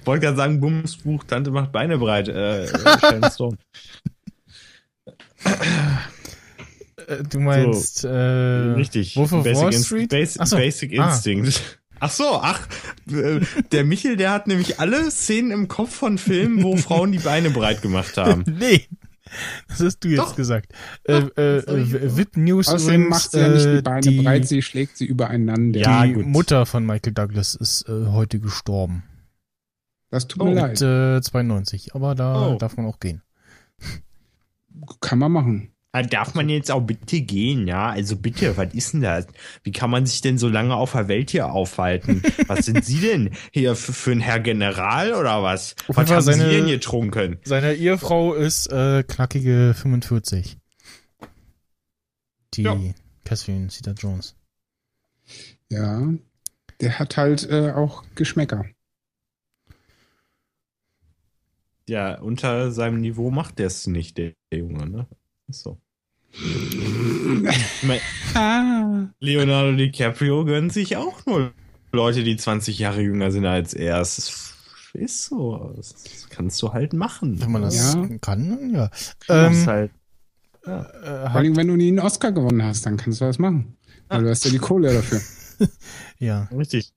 ich 0.01 0.07
wollte 0.07 0.25
gerade 0.27 0.37
sagen, 0.37 0.61
Bumsbuch, 0.61 1.25
Tante 1.25 1.51
macht 1.51 1.73
Beine 1.73 1.99
breit, 1.99 2.29
äh, 2.29 2.65
äh 2.65 3.31
Stone. 3.31 3.59
Äh, 7.07 7.23
du 7.29 7.41
meinst, 7.41 8.05
äh, 8.05 8.09
Richtig. 8.09 9.17
Wolf 9.17 9.33
of 9.33 9.45
Basic 9.45 9.63
Wall 9.63 9.73
Inst- 9.73 9.87
Street? 9.87 10.11
Bas 10.11 10.37
Ach 10.39 10.47
so. 10.47 10.57
Basic 10.57 10.99
Ah. 10.99 11.09
Instinct. 11.11 11.81
Ach 12.03 12.11
so, 12.11 12.41
ach, 12.41 12.67
der 13.05 13.85
Michel, 13.85 14.17
der 14.17 14.31
hat 14.31 14.47
nämlich 14.47 14.81
alle 14.81 15.11
Szenen 15.11 15.51
im 15.51 15.69
Kopf 15.69 15.95
von 15.95 16.17
Filmen, 16.17 16.63
wo 16.63 16.79
Frauen 16.79 17.13
die 17.13 17.19
Beine 17.19 17.51
breit 17.51 17.83
gemacht 17.83 18.17
haben. 18.17 18.43
nee. 18.59 18.87
Das 19.69 19.81
hast 19.81 20.01
du 20.01 20.09
jetzt 20.09 20.19
Doch. 20.19 20.37
gesagt. 20.37 20.73
Äh, 21.05 21.19
äh, 21.37 21.59
äh, 21.59 22.27
News 22.35 22.69
Außerdem 22.69 23.03
übrigens, 23.03 23.11
macht 23.11 23.31
sie 23.33 23.39
ja 23.41 23.49
nicht 23.49 23.65
die 23.65 23.69
äh, 23.79 23.83
Beine 23.83 24.01
die, 24.01 24.23
breit, 24.23 24.49
sie 24.49 24.63
schlägt 24.63 24.97
sie 24.97 25.07
übereinander. 25.07 25.79
Ja, 25.81 26.05
die 26.05 26.15
gut. 26.15 26.27
Mutter 26.27 26.67
von 26.67 26.85
Michael 26.85 27.13
Douglas 27.13 27.55
ist 27.55 27.89
äh, 27.89 28.07
heute 28.07 28.41
gestorben. 28.41 29.05
Das 30.11 30.27
tut 30.27 30.43
mir 30.43 30.51
Oh, 30.51 30.55
leid. 30.55 30.81
Mit 30.81 30.83
äh, 30.83 31.21
92. 31.23 31.95
Aber 31.95 32.15
da 32.15 32.49
Oh. 32.49 32.59
darf 32.59 32.77
man 32.77 32.87
auch 32.87 32.99
gehen. 32.99 33.23
Kann 35.01 35.19
man 35.19 35.33
machen. 35.33 35.73
Ah, 35.93 36.03
Darf 36.03 36.35
man 36.35 36.49
jetzt 36.49 36.71
auch 36.71 36.83
bitte 36.83 37.21
gehen, 37.21 37.67
ja? 37.67 37.89
Also 37.91 38.15
bitte, 38.17 38.57
was 38.57 38.73
ist 38.75 38.93
denn 38.93 39.01
das? 39.01 39.27
Wie 39.65 39.73
kann 39.73 39.91
man 39.91 40.07
sich 40.07 40.21
denn 40.21 40.39
so 40.39 40.49
lange 40.49 40.77
auf 40.77 40.93
der 40.93 41.09
Welt 41.09 41.31
hier 41.31 41.51
aufhalten? 41.51 42.23
Was 42.47 42.67
sind 42.67 42.85
Sie 42.85 43.01
denn 43.01 43.31
hier 43.53 43.75
für, 43.75 43.93
für 43.93 44.13
ein 44.13 44.21
Herr 44.21 44.39
General 44.39 45.15
oder 45.15 45.43
was? 45.43 45.75
Auf 45.89 45.97
Was 45.97 46.09
haben 46.11 46.21
seine- 46.23 46.45
Sie 46.45 46.57
denn 46.57 46.67
getrunken? 46.69 47.39
Seine 47.43 47.75
Ehefrau 47.75 48.35
ist 48.35 48.69
äh, 48.69 49.03
knackige 49.03 49.75
45. 49.75 50.59
Die 52.55 52.63
Ja. 52.63 52.79
Catherine 53.25 53.67
Zeta 53.69 53.91
Jones. 53.93 54.37
Ja. 55.71 56.09
Der 56.81 56.99
hat 57.01 57.17
halt 57.17 57.49
äh, 57.51 57.73
auch 57.73 58.05
Geschmäcker. 58.15 58.65
Ja, 61.89 62.21
unter 62.21 62.71
seinem 62.71 63.01
Niveau 63.01 63.31
macht 63.33 63.59
der 63.59 63.67
es 63.67 63.87
nicht, 63.89 64.19
der, 64.19 64.33
der 64.53 64.61
Junge, 64.61 64.87
ne? 64.89 65.07
Ist 65.51 65.63
so. 65.63 65.79
Ah. 68.35 69.07
Leonardo 69.21 69.77
DiCaprio 69.77 70.45
gönnt 70.45 70.73
sich 70.73 70.97
auch 70.97 71.27
nur 71.27 71.53
Leute, 71.93 72.23
die 72.23 72.37
20 72.37 72.79
Jahre 72.79 73.01
jünger 73.03 73.31
sind 73.33 73.47
als 73.47 73.75
er. 73.75 74.01
Es 74.01 74.19
ist, 74.19 74.55
ist 74.95 75.25
so. 75.27 75.73
Das 75.77 76.29
kannst 76.31 76.61
du 76.63 76.73
halt 76.73 76.93
machen. 76.93 77.41
Wenn 77.41 77.51
man 77.53 77.63
das 77.63 77.95
Ja. 77.95 78.09
kann, 78.21 78.71
ja. 78.73 78.91
Ähm, 79.29 79.67
halt. 79.67 79.91
äh, 80.63 80.69
Vor 80.69 81.31
allem, 81.37 81.57
wenn 81.57 81.67
du 81.69 81.77
nie 81.77 81.89
einen 81.89 81.99
Oscar 81.99 82.33
gewonnen 82.33 82.63
hast, 82.63 82.87
dann 82.87 82.97
kannst 82.97 83.21
du 83.21 83.25
das 83.25 83.39
machen. 83.39 83.77
Weil 84.09 84.23
du 84.23 84.31
hast 84.31 84.45
ja 84.45 84.51
die 84.51 84.59
Kohle 84.59 84.93
dafür. 84.95 85.21
ja. 86.19 86.45
Richtig. 86.57 86.93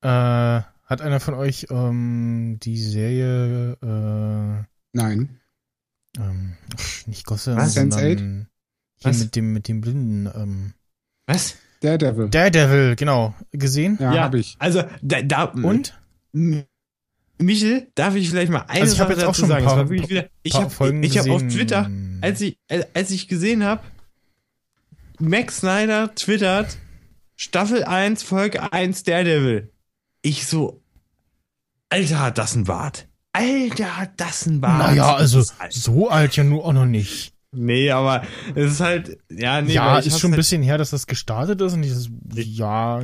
Äh, 0.00 0.08
hat 0.08 1.00
einer 1.02 1.20
von 1.20 1.34
euch 1.34 1.66
ähm, 1.70 2.58
die 2.62 2.78
Serie 2.78 3.72
äh, 3.82 4.64
Nein. 4.92 5.40
Ach, 6.76 7.06
nicht 7.06 7.24
Gosse, 7.26 7.56
Was? 7.56 7.74
sondern 7.74 7.98
Sense8? 7.98 8.46
hier 8.96 9.10
Was? 9.10 9.18
mit 9.20 9.36
dem 9.36 9.52
mit 9.52 9.68
dem 9.68 9.80
Blinden 9.80 10.26
ähm, 10.34 10.72
Was? 11.26 11.56
Daredevil. 11.80 12.28
Daredevil, 12.28 12.96
genau, 12.96 13.34
gesehen. 13.52 13.96
Ja, 14.00 14.12
hab 14.24 14.34
ich. 14.34 14.56
Also, 14.58 14.82
da, 15.02 15.22
da, 15.22 15.44
Und? 15.44 15.94
Michel, 17.40 17.86
darf 17.94 18.14
ich 18.16 18.30
vielleicht 18.30 18.50
mal 18.50 18.62
eine 18.66 18.80
Also 18.82 18.94
ich 18.94 19.00
hab 19.00 19.08
Sache 19.08 19.18
jetzt 19.20 19.26
auch 19.28 19.34
schon 19.34 19.44
ein 19.44 19.48
sagen? 19.48 19.64
paar- 19.64 19.74
Es 19.74 19.78
war 19.78 19.88
wirklich 19.90 20.10
wieder, 20.10 20.28
ich 20.42 20.54
habe 20.54 20.66
ich 21.06 21.18
hab 21.18 21.28
auf. 21.28 21.42
Twitter, 21.42 21.88
als 22.20 22.40
ich, 22.40 22.58
als 22.94 23.10
ich 23.12 23.28
gesehen 23.28 23.62
habe, 23.64 23.82
Max 25.20 25.58
Snyder 25.58 26.14
twittert, 26.14 26.76
Staffel 27.36 27.84
1, 27.84 28.22
Folge 28.24 28.72
1, 28.72 29.04
Daredevil. 29.04 29.72
Ich 30.22 30.46
so, 30.46 30.82
Alter, 31.90 32.20
hat 32.20 32.38
das 32.38 32.56
ein 32.56 32.64
Bart. 32.64 33.07
Alter, 33.38 33.96
hat 33.98 34.10
das 34.16 34.46
ein 34.46 34.60
Bart. 34.60 34.78
Naja, 34.78 35.14
also 35.14 35.42
alt. 35.58 35.72
so 35.72 36.08
alt 36.08 36.36
ja 36.36 36.44
nur 36.44 36.64
auch 36.64 36.72
noch 36.72 36.86
nicht. 36.86 37.32
Nee, 37.52 37.90
aber 37.90 38.22
es 38.54 38.72
ist 38.72 38.80
halt, 38.80 39.18
ja, 39.30 39.62
nee, 39.62 39.72
ja, 39.72 39.98
ist 39.98 40.20
schon 40.20 40.30
ein 40.30 40.32
halt, 40.32 40.38
bisschen 40.38 40.62
her, 40.62 40.76
dass 40.76 40.90
das 40.90 41.06
gestartet 41.06 41.60
ist 41.62 41.72
und 41.72 41.82
dieses, 41.82 42.10
ja, 42.34 43.00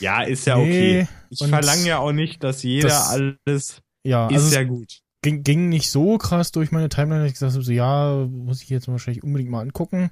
Ja, 0.00 0.22
ist 0.22 0.46
ja 0.46 0.56
Nee, 0.56 1.02
okay. 1.02 1.08
Ich 1.30 1.46
verlange 1.46 1.86
ja 1.86 1.98
auch 1.98 2.12
nicht, 2.12 2.42
dass 2.42 2.62
jeder 2.62 2.88
das- 2.88 3.08
alles, 3.10 3.82
ja, 4.04 4.26
ist 4.28 4.44
also 4.44 4.54
ja 4.56 4.64
gut. 4.64 5.00
ging, 5.22 5.42
ging 5.44 5.68
nicht 5.68 5.90
so 5.90 6.18
krass 6.18 6.50
durch 6.50 6.72
meine 6.72 6.88
Timeline, 6.88 7.20
dass 7.22 7.28
ich 7.28 7.34
gesagt 7.34 7.52
habe, 7.52 7.64
so, 7.64 7.70
ja, 7.72 8.26
muss 8.28 8.62
ich 8.62 8.68
jetzt 8.68 8.88
wahrscheinlich 8.88 9.22
unbedingt 9.22 9.50
mal 9.50 9.60
angucken. 9.60 10.10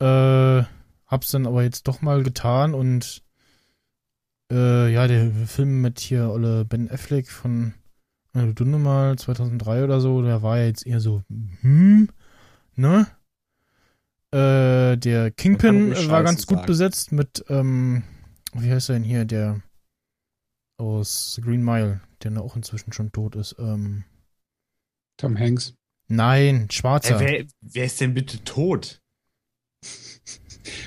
Äh, 0.00 0.62
hab's 1.06 1.30
dann 1.32 1.46
aber 1.46 1.64
jetzt 1.64 1.88
doch 1.88 2.02
mal 2.02 2.22
getan 2.22 2.74
und 2.74 3.22
äh, 4.52 4.92
ja, 4.92 5.06
der 5.08 5.30
Film 5.46 5.80
mit 5.80 5.98
hier 6.00 6.30
Olle 6.30 6.64
Ben 6.64 6.90
Affleck 6.90 7.28
von 7.28 7.74
eine 8.38 8.52
Stunde 8.52 8.78
mal 8.78 9.18
2003 9.18 9.84
oder 9.84 10.00
so, 10.00 10.22
der 10.22 10.42
war 10.42 10.58
ja 10.58 10.66
jetzt 10.66 10.86
eher 10.86 11.00
so, 11.00 11.22
hm, 11.60 12.08
ne? 12.74 13.06
Äh, 14.30 14.96
der 14.98 15.30
Kingpin 15.30 15.90
war 15.90 15.96
Scheiße 15.96 16.24
ganz 16.24 16.46
gut 16.46 16.58
sagen. 16.58 16.66
besetzt 16.66 17.12
mit, 17.12 17.44
ähm, 17.48 18.02
wie 18.52 18.70
heißt 18.70 18.90
er 18.90 18.94
denn 18.94 19.04
hier, 19.04 19.24
der 19.24 19.62
aus 20.78 21.34
The 21.34 21.40
Green 21.40 21.64
Mile, 21.64 22.00
der 22.22 22.40
auch 22.40 22.56
inzwischen 22.56 22.92
schon 22.92 23.10
tot 23.12 23.36
ist. 23.36 23.56
Ähm, 23.58 24.04
Tom 25.16 25.36
Hanks. 25.38 25.74
nein, 26.08 26.68
Schwarzer. 26.70 27.20
Äh, 27.20 27.20
wer, 27.20 27.46
wer 27.60 27.84
ist 27.84 28.00
denn 28.00 28.14
bitte 28.14 28.42
tot? 28.44 29.00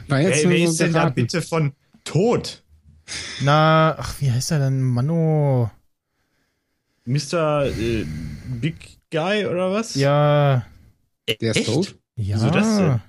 War 0.07 0.21
jetzt 0.21 0.43
Wer, 0.43 0.49
wer 0.49 0.63
ist 0.65 0.79
denn 0.79 0.93
da 0.93 1.09
bitte 1.09 1.41
von 1.41 1.73
tot? 2.03 2.63
Na, 3.41 3.95
ach, 3.97 4.21
wie 4.21 4.31
heißt 4.31 4.51
er 4.51 4.59
denn? 4.59 4.81
Mano. 4.81 5.71
Mr. 7.11 7.65
Äh, 7.67 8.05
Big 8.59 8.99
Guy 9.11 9.45
oder 9.45 9.71
was? 9.71 9.95
Ja, 9.95 10.65
Der 11.41 11.51
ist 11.51 11.57
Echt? 11.57 11.65
tot? 11.73 11.99
ja. 12.15 12.35
Wieso 12.35 12.49
das 12.49 12.77
denn? 12.77 13.01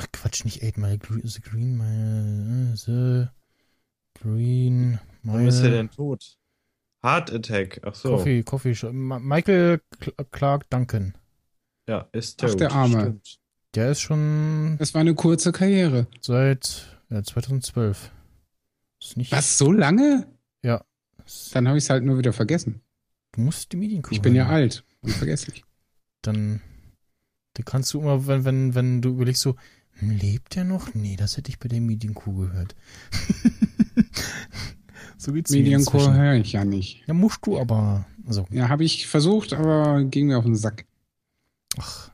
Ach 0.00 0.06
Quatsch, 0.12 0.44
nicht 0.44 0.62
Eight 0.62 0.78
Mile, 0.78 0.96
Gre- 0.96 1.26
The 1.26 1.40
Green 1.40 1.76
Mile, 1.76 2.72
äh, 2.72 2.76
The 2.76 3.28
Green 4.22 4.98
Warum 5.22 5.46
ist 5.48 5.56
er 5.58 5.62
Mile. 5.64 5.72
denn 5.76 5.90
tot? 5.90 6.36
Heart 7.04 7.32
Attack. 7.32 7.80
Ach 7.84 7.94
so. 7.94 8.10
Coffee, 8.16 8.42
Coffee, 8.42 8.74
Shop. 8.74 8.92
Michael 8.92 9.80
Cl- 10.00 10.24
Clark 10.30 10.68
Duncan. 10.70 11.14
Ja, 11.88 12.08
ist 12.12 12.42
Ach, 12.44 12.50
tot. 12.50 12.60
der 12.60 12.72
Arme. 12.72 13.00
Stimmt. 13.00 13.38
Der 13.74 13.90
ist 13.92 14.00
schon 14.00 14.76
Das 14.78 14.94
war 14.94 15.00
eine 15.02 15.14
kurze 15.14 15.52
Karriere. 15.52 16.06
seit 16.20 16.98
ja, 17.10 17.22
2012. 17.22 18.10
Ist 19.00 19.16
nicht, 19.16 19.30
Was, 19.32 19.58
so 19.58 19.70
lange? 19.72 20.26
Ja. 20.62 20.84
Dann 21.52 21.68
habe 21.68 21.78
ich 21.78 21.84
es 21.84 21.90
halt 21.90 22.04
nur 22.04 22.18
wieder 22.18 22.32
vergessen. 22.32 22.80
Du 23.32 23.42
musst 23.42 23.72
die 23.72 23.76
Medienkuh 23.76 24.12
Ich 24.12 24.22
bin 24.22 24.34
ja 24.34 24.48
alt 24.48 24.84
und 25.00 25.12
vergesslich. 25.12 25.64
Dann, 26.22 26.60
dann 27.54 27.64
kannst 27.64 27.92
du 27.94 28.00
immer, 28.00 28.26
wenn, 28.26 28.44
wenn, 28.44 28.74
wenn 28.74 29.02
du 29.02 29.10
überlegst 29.10 29.42
so, 29.42 29.56
hm, 29.92 30.10
lebt 30.10 30.54
der 30.54 30.64
noch? 30.64 30.94
Nee, 30.94 31.16
das 31.16 31.36
hätte 31.36 31.50
ich 31.50 31.58
bei 31.58 31.68
der 31.68 31.80
Medienkuh 31.80 32.34
gehört. 32.34 32.74
so 35.16 35.32
geht's 35.32 35.50
inzwischen. 35.50 36.14
höre 36.14 36.34
ich 36.34 36.52
ja 36.52 36.64
nicht. 36.64 37.04
Ja, 37.06 37.14
musst 37.14 37.40
du 37.44 37.58
aber. 37.58 38.06
Also, 38.26 38.46
Ja, 38.50 38.68
habe 38.68 38.84
ich 38.84 39.06
versucht, 39.06 39.52
aber 39.52 40.04
ging 40.04 40.28
mir 40.28 40.38
auf 40.38 40.44
den 40.44 40.56
Sack. 40.56 40.86
ach. 41.78 42.10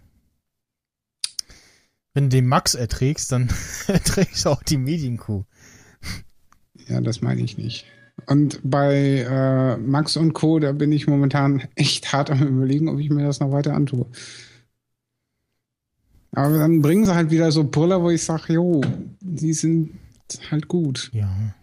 Wenn 2.13 2.31
du 2.31 2.37
den 2.37 2.47
Max 2.47 2.75
erträgst, 2.75 3.33
dann 3.33 3.53
erträgst 3.89 4.45
du 4.45 4.51
auch 4.51 4.63
die 4.63 4.79
Medienkuh. 4.79 5.45
Ja, 6.87 7.01
das 7.01 7.23
meine 7.23 7.43
ich 7.43 7.59
nicht. 7.59 7.87
Und 8.27 8.61
bei 8.63 9.27
äh, 9.29 9.77
Max 9.77 10.17
und 10.17 10.33
Co., 10.33 10.59
da 10.59 10.73
bin 10.73 10.93
ich 10.93 11.07
momentan 11.07 11.63
echt 11.75 12.13
hart 12.13 12.31
am 12.31 12.43
überlegen, 12.47 12.89
ob 12.89 12.99
ich 12.99 13.11
mir 13.11 13.25
das 13.25 13.41
noch 13.41 13.53
weiter 13.53 13.75
antue. 13.75 14.07
Aber 16.33 16.59
dann 16.59 16.83
bringen 16.83 17.05
sie 17.05 17.15
halt 17.15 17.31
wieder 17.31 17.53
so 17.53 17.65
Brüller, 17.65 18.03
wo 18.03 18.11
ich 18.11 18.25
sage, 18.25 18.55
jo, 18.55 18.81
die 19.21 19.53
sind 19.53 19.99
halt 20.51 20.69
gut. 20.69 21.11
Ja. 21.13 21.55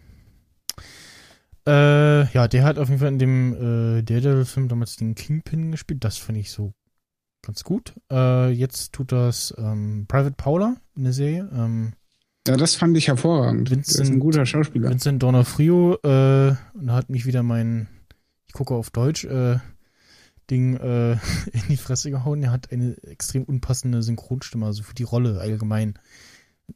Äh, 1.66 2.32
ja, 2.32 2.48
der 2.48 2.64
hat 2.64 2.78
auf 2.78 2.88
jeden 2.88 3.00
Fall 3.00 3.08
in 3.08 3.18
dem 3.18 3.52
äh, 3.54 4.02
Daredevil-Film 4.02 4.68
damals 4.68 4.96
den 4.96 5.14
Kingpin 5.14 5.72
gespielt. 5.72 6.04
Das 6.04 6.16
fand 6.18 6.38
ich 6.38 6.50
so 6.50 6.72
ganz 7.42 7.64
gut. 7.64 7.94
Äh, 8.10 8.50
jetzt 8.50 8.92
tut 8.92 9.12
das 9.12 9.54
ähm, 9.58 10.06
Private 10.08 10.34
Paula 10.36 10.76
in 10.96 11.04
der 11.04 11.12
Serie. 11.12 11.48
Ähm, 11.52 11.92
Ja, 12.46 12.56
das 12.56 12.74
fand 12.74 12.96
ich 12.96 13.08
hervorragend. 13.08 13.70
Der 13.70 13.78
ist 13.78 13.94
ein 13.98 14.06
Vincent- 14.06 14.20
guter 14.20 14.46
Schauspieler. 14.46 14.90
Vincent 14.90 15.22
Donofrio 15.22 15.94
äh, 16.02 16.54
und 16.74 16.86
da 16.86 16.94
hat 16.94 17.08
mich 17.08 17.24
wieder 17.26 17.42
mein, 17.42 17.86
ich 18.46 18.52
gucke 18.52 18.74
auf 18.74 18.90
Deutsch, 18.90 19.24
äh, 19.24 19.58
Ding 20.50 20.76
äh, 20.76 21.12
in 21.52 21.62
die 21.68 21.76
Fresse 21.76 22.10
gehauen. 22.10 22.42
Er 22.42 22.50
hat 22.50 22.72
eine 22.72 22.96
extrem 23.04 23.44
unpassende 23.44 24.02
Synchronstimme, 24.02 24.66
also 24.66 24.82
für 24.82 24.94
die 24.94 25.04
Rolle 25.04 25.40
allgemein. 25.40 25.94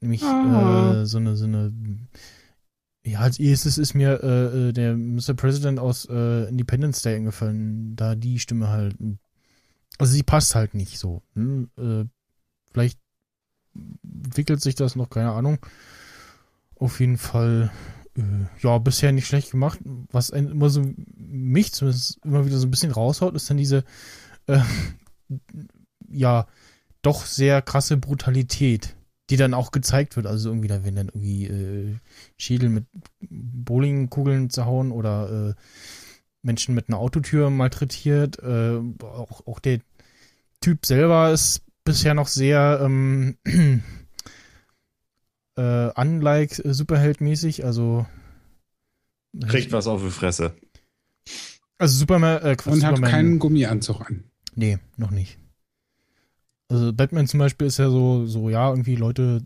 Nämlich 0.01 0.23
Ah. 0.23 1.03
äh, 1.03 1.07
so 1.07 1.19
eine, 1.19 1.37
so 1.37 1.47
eine, 1.47 1.73
ja, 3.05 3.21
als 3.21 3.39
erstes 3.41 3.77
ist 3.79 3.95
mir 3.95 4.23
äh, 4.23 4.73
der 4.73 4.97
Mr. 4.97 5.35
President 5.35 5.79
aus 5.81 6.05
Independence 6.05 7.03
Day 7.03 7.17
eingefallen, 7.17 7.97
da 7.97 8.15
die 8.15 8.39
Stimme 8.39 8.69
halt, 8.69 8.97
also 9.99 10.13
sie 10.13 10.23
passt 10.23 10.55
halt 10.55 10.75
nicht 10.75 10.99
so. 10.99 11.23
Hm? 11.35 11.71
Vielleicht 12.73 12.99
entwickelt 14.25 14.61
sich 14.61 14.75
das 14.75 14.97
noch, 14.97 15.11
keine 15.11 15.33
Ahnung. 15.33 15.59
Auf 16.77 17.01
jeden 17.01 17.19
Fall, 17.19 17.71
äh, 18.17 18.23
ja, 18.61 18.79
bisher 18.79 19.13
nicht 19.13 19.27
schlecht 19.27 19.51
gemacht. 19.51 19.79
Was 20.13 20.31
ein, 20.31 20.51
immer 20.51 20.69
so 20.71 20.83
mich 21.17 21.73
zumindest 21.73 22.19
immer 22.25 22.47
wieder 22.47 22.59
so 22.59 22.67
ein 22.67 22.71
bisschen 22.71 22.93
raushaut, 22.93 23.35
ist 23.35 23.49
dann 23.51 23.57
diese, 23.57 23.85
äh, 24.47 24.61
ja, 26.11 26.47
doch 27.03 27.25
sehr 27.27 27.63
krasse 27.63 27.97
Brutalität. 27.97 28.95
die 29.31 29.37
dann 29.37 29.55
auch 29.55 29.73
gezeigt 29.73 30.17
wird. 30.17 30.27
Also 30.27 30.51
irgendwie, 30.51 30.69
da 30.69 30.85
werden 30.85 30.97
dann 30.97 31.09
irgendwie 31.09 31.47
äh, 31.47 31.97
Schädel 32.39 32.69
mit 32.69 32.85
Bowlingkugeln 33.21 34.51
zerhauen 34.51 34.93
oder 34.93 35.51
äh, 35.51 35.55
Menschen 36.43 36.75
mit 36.75 36.89
einer 36.89 36.99
Autotür 36.99 37.51
malträtiert. 37.51 38.39
Äh, 38.39 38.79
auch, 39.03 39.47
auch 39.47 39.59
der 39.59 39.81
Typ 40.61 40.87
selber 40.87 41.33
ist 41.33 41.63
bisher 41.87 42.13
noch 42.13 42.29
sehr 42.29 42.81
ähm, 42.83 43.39
äh, 45.57 45.89
unlike 45.95 46.63
äh, 46.63 46.75
Superheld-mäßig, 46.75 47.65
also 47.65 48.05
Kriegt 49.49 49.73
was 49.73 49.87
auf 49.87 50.03
die 50.03 50.11
Fresse. 50.11 50.55
also 51.79 51.99
Superman, 51.99 52.43
äh, 52.43 52.57
Quatsch, 52.57 52.75
Und 52.75 52.85
hat 52.85 52.97
Superman, 52.97 53.11
keinen 53.11 53.39
Gummianzug 53.39 54.03
an. 54.03 54.25
Nee, 54.55 54.79
noch 54.97 55.11
nicht. 55.11 55.39
Also 56.69 56.93
Batman 56.93 57.27
zum 57.29 57.39
Beispiel 57.39 57.67
ist 57.67 57.79
ja 57.79 57.89
so, 57.91 58.27
so 58.27 58.51
ja, 58.51 58.69
irgendwie 58.71 58.97
Leute 58.97 59.43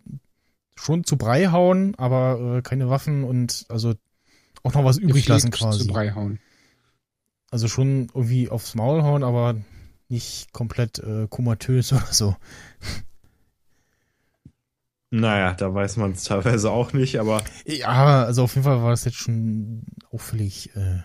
schon 0.77 1.05
zu 1.05 1.17
Brei 1.17 1.49
hauen, 1.49 1.95
aber 1.97 2.59
äh, 2.59 2.63
keine 2.63 2.89
Waffen 2.89 3.25
und 3.25 3.67
also 3.69 3.95
auch 4.63 4.75
noch 4.75 4.85
was 4.85 4.99
übrig 4.99 5.29
lassen 5.29 5.51
quasi. 5.51 5.81
Zu 5.81 5.89
Brei 5.89 6.13
hauen. 6.13 6.39
Also 7.51 7.69
schon 7.69 8.09
irgendwie 8.15 8.49
aufs 8.49 8.75
Maul 8.75 9.03
hauen, 9.03 9.25
aber 9.25 9.57
nicht 10.11 10.53
komplett 10.53 10.99
äh, 10.99 11.27
komatös 11.29 11.93
oder 11.95 12.13
so. 12.13 12.37
Naja, 15.13 15.55
da 15.55 15.75
weiß 15.75 15.97
man 15.97 16.13
es 16.13 16.25
teilweise 16.25 16.71
auch 16.71 16.93
nicht, 16.93 17.19
aber 17.19 17.43
Ja, 17.67 18.25
also 18.25 18.45
auf 18.45 18.55
jeden 18.55 18.65
Fall 18.65 18.81
war 18.83 18.91
das 18.91 19.05
jetzt 19.05 19.17
schon 19.17 19.83
auffällig 20.13 20.71
äh, 20.77 21.01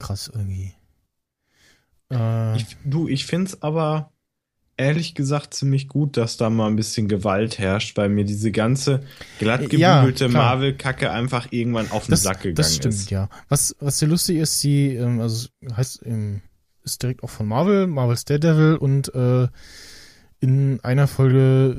krass 0.00 0.28
irgendwie. 0.32 0.74
Äh, 2.12 2.56
ich, 2.56 2.76
du, 2.84 3.06
ich 3.06 3.26
find's 3.26 3.62
aber 3.62 4.10
ehrlich 4.76 5.14
gesagt 5.14 5.54
ziemlich 5.54 5.88
gut, 5.88 6.16
dass 6.16 6.36
da 6.36 6.50
mal 6.50 6.66
ein 6.68 6.76
bisschen 6.76 7.06
Gewalt 7.08 7.58
herrscht, 7.58 7.96
weil 7.96 8.08
mir 8.08 8.24
diese 8.24 8.50
ganze 8.50 9.02
glatt 9.38 9.72
Ja. 9.72 10.08
Marvel-Kacke 10.28 11.10
einfach 11.10 11.48
irgendwann 11.50 11.90
auf 11.90 12.06
den 12.06 12.12
das, 12.12 12.22
Sack 12.22 12.42
gegangen 12.42 12.56
das 12.56 12.74
stimmt, 12.76 12.94
ist. 12.94 13.10
ja. 13.10 13.28
Was, 13.48 13.76
was 13.80 13.98
sehr 14.00 14.08
lustig 14.08 14.38
ist, 14.38 14.60
sie, 14.60 14.94
ähm, 14.94 15.20
also 15.20 15.48
heißt, 15.76 16.02
ähm, 16.06 16.42
ist 16.92 17.02
direkt 17.02 17.22
auch 17.22 17.30
von 17.30 17.46
Marvel, 17.46 17.86
Marvel's 17.86 18.24
Daredevil 18.24 18.76
und 18.76 19.14
äh, 19.14 19.48
in 20.40 20.80
einer 20.82 21.06
Folge 21.06 21.74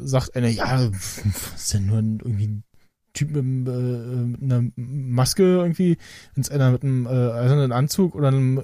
äh, 0.00 0.06
sagt 0.06 0.34
einer, 0.34 0.48
ja, 0.48 0.90
pf, 0.90 1.54
ist 1.54 1.74
denn 1.74 1.86
nur 1.86 1.98
ein, 1.98 2.18
irgendwie 2.18 2.46
ein 2.48 2.64
Typ 3.12 3.30
mit, 3.30 3.68
äh, 3.68 3.70
mit 3.70 4.42
einer 4.42 4.70
Maske 4.76 5.42
irgendwie, 5.42 5.98
wenn 6.34 6.42
es 6.42 6.50
einer 6.50 6.72
mit 6.72 6.82
einem 6.82 7.06
äh, 7.06 7.32
eisernen 7.32 7.72
Anzug 7.72 8.14
oder 8.14 8.28
einem 8.28 8.58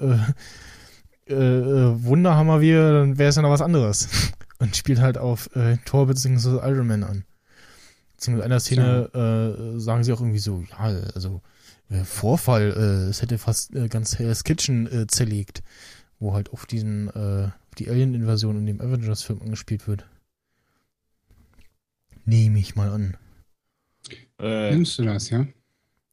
äh, 1.27 1.33
äh, 1.33 2.03
Wunderhammer 2.03 2.61
wäre, 2.61 2.99
dann 2.99 3.17
wäre 3.17 3.29
es 3.29 3.35
ja 3.35 3.41
noch 3.41 3.49
was 3.49 3.61
anderes. 3.61 4.09
Und 4.59 4.75
spielt 4.75 4.99
halt 4.99 5.17
auf 5.17 5.55
äh, 5.55 5.77
Thor 5.85 6.07
bzw. 6.07 6.67
Iron 6.67 6.87
Man 6.87 7.03
an. 7.03 7.25
Beziehungsweise 8.15 8.45
in 8.45 8.51
einer 8.51 8.59
Szene 8.59 9.75
äh, 9.75 9.79
sagen 9.79 10.03
sie 10.03 10.11
auch 10.13 10.21
irgendwie 10.21 10.39
so, 10.39 10.63
ja, 10.71 10.77
also 11.13 11.41
äh, 11.43 11.56
Vorfall, 11.89 12.73
äh, 12.75 13.09
es 13.09 13.21
hätte 13.21 13.37
fast 13.37 13.73
äh, 13.75 13.87
ganz 13.87 14.19
Hell's 14.19 14.43
Kitchen 14.43 14.87
äh, 14.91 15.07
zerlegt, 15.07 15.63
wo 16.19 16.33
halt 16.33 16.49
auf 16.51 16.65
diesen, 16.65 17.07
äh, 17.09 17.49
auf 17.69 17.75
die 17.77 17.89
Alien-Invasion 17.89 18.57
in 18.57 18.65
dem 18.65 18.81
Avengers-Film 18.81 19.41
angespielt 19.41 19.87
wird. 19.87 20.05
Nehme 22.25 22.59
ich 22.59 22.75
mal 22.75 22.89
an. 22.89 23.17
Äh, 24.39 24.71
Nimmst 24.71 24.99
du 24.99 25.03
das, 25.03 25.29
ja? 25.29 25.47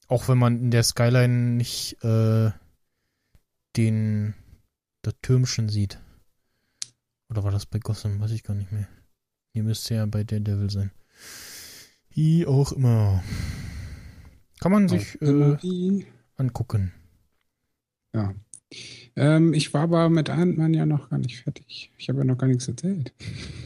Auch 0.07 0.29
wenn 0.29 0.39
man 0.39 0.59
in 0.59 0.71
der 0.71 0.85
Skyline 0.85 1.57
nicht 1.57 2.03
äh, 2.05 2.51
den 3.77 4.35
das 5.03 5.15
Türmchen 5.23 5.69
sieht. 5.69 5.99
Oder 7.29 7.45
war 7.45 7.51
das 7.51 7.67
bei 7.67 7.79
Gotham? 7.79 8.21
Weiß 8.21 8.31
ich 8.31 8.43
gar 8.43 8.55
nicht 8.55 8.73
mehr. 8.73 8.89
Hier 9.53 9.63
müsste 9.63 9.95
ja 9.95 10.07
bei 10.07 10.25
Daredevil 10.25 10.71
sein. 10.71 10.91
Wie 12.11 12.47
auch 12.47 12.73
immer. 12.73 13.23
Kann 14.65 14.73
man 14.73 14.89
sich 14.89 15.20
äh, 15.20 16.07
angucken. 16.39 16.95
Ja. 18.15 18.32
Ähm, 19.15 19.53
ich 19.53 19.74
war 19.74 19.82
aber 19.82 20.09
mit 20.09 20.31
Ant-Man 20.31 20.73
ja 20.73 20.86
noch 20.86 21.11
gar 21.11 21.19
nicht 21.19 21.43
fertig. 21.43 21.93
Ich 21.99 22.09
habe 22.09 22.20
ja 22.20 22.24
noch 22.24 22.39
gar 22.39 22.47
nichts 22.47 22.66
erzählt. 22.66 23.12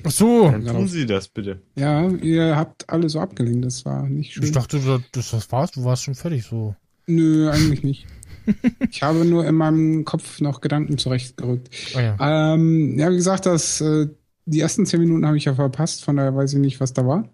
Ach 0.02 0.10
so. 0.10 0.50
dann 0.50 0.66
tun 0.66 0.88
Sie 0.88 1.06
das 1.06 1.28
bitte. 1.28 1.62
Ja, 1.76 2.08
ihr 2.08 2.56
habt 2.56 2.90
alle 2.90 3.08
so 3.08 3.20
abgelenkt. 3.20 3.64
Das 3.64 3.84
war 3.84 4.08
nicht 4.08 4.32
schön. 4.32 4.42
Ich 4.42 4.50
dachte, 4.50 4.80
das, 5.12 5.30
das 5.30 5.52
war's. 5.52 5.70
Du 5.70 5.84
warst 5.84 6.02
schon 6.02 6.16
fertig 6.16 6.42
so. 6.42 6.74
Nö, 7.06 7.48
eigentlich 7.48 7.84
nicht. 7.84 8.06
ich 8.90 9.00
habe 9.04 9.24
nur 9.24 9.46
in 9.46 9.54
meinem 9.54 10.04
Kopf 10.04 10.40
noch 10.40 10.60
Gedanken 10.60 10.98
zurechtgerückt. 10.98 11.70
Ah 11.94 12.00
ja. 12.00 12.54
Ähm, 12.54 12.98
ja, 12.98 13.08
wie 13.12 13.16
gesagt, 13.16 13.46
das, 13.46 13.80
äh, 13.80 14.08
die 14.46 14.58
ersten 14.58 14.84
zehn 14.84 14.98
Minuten 14.98 15.24
habe 15.24 15.36
ich 15.36 15.44
ja 15.44 15.54
verpasst, 15.54 16.04
von 16.04 16.16
daher 16.16 16.34
weiß 16.34 16.54
ich 16.54 16.58
nicht, 16.58 16.80
was 16.80 16.92
da 16.92 17.06
war. 17.06 17.28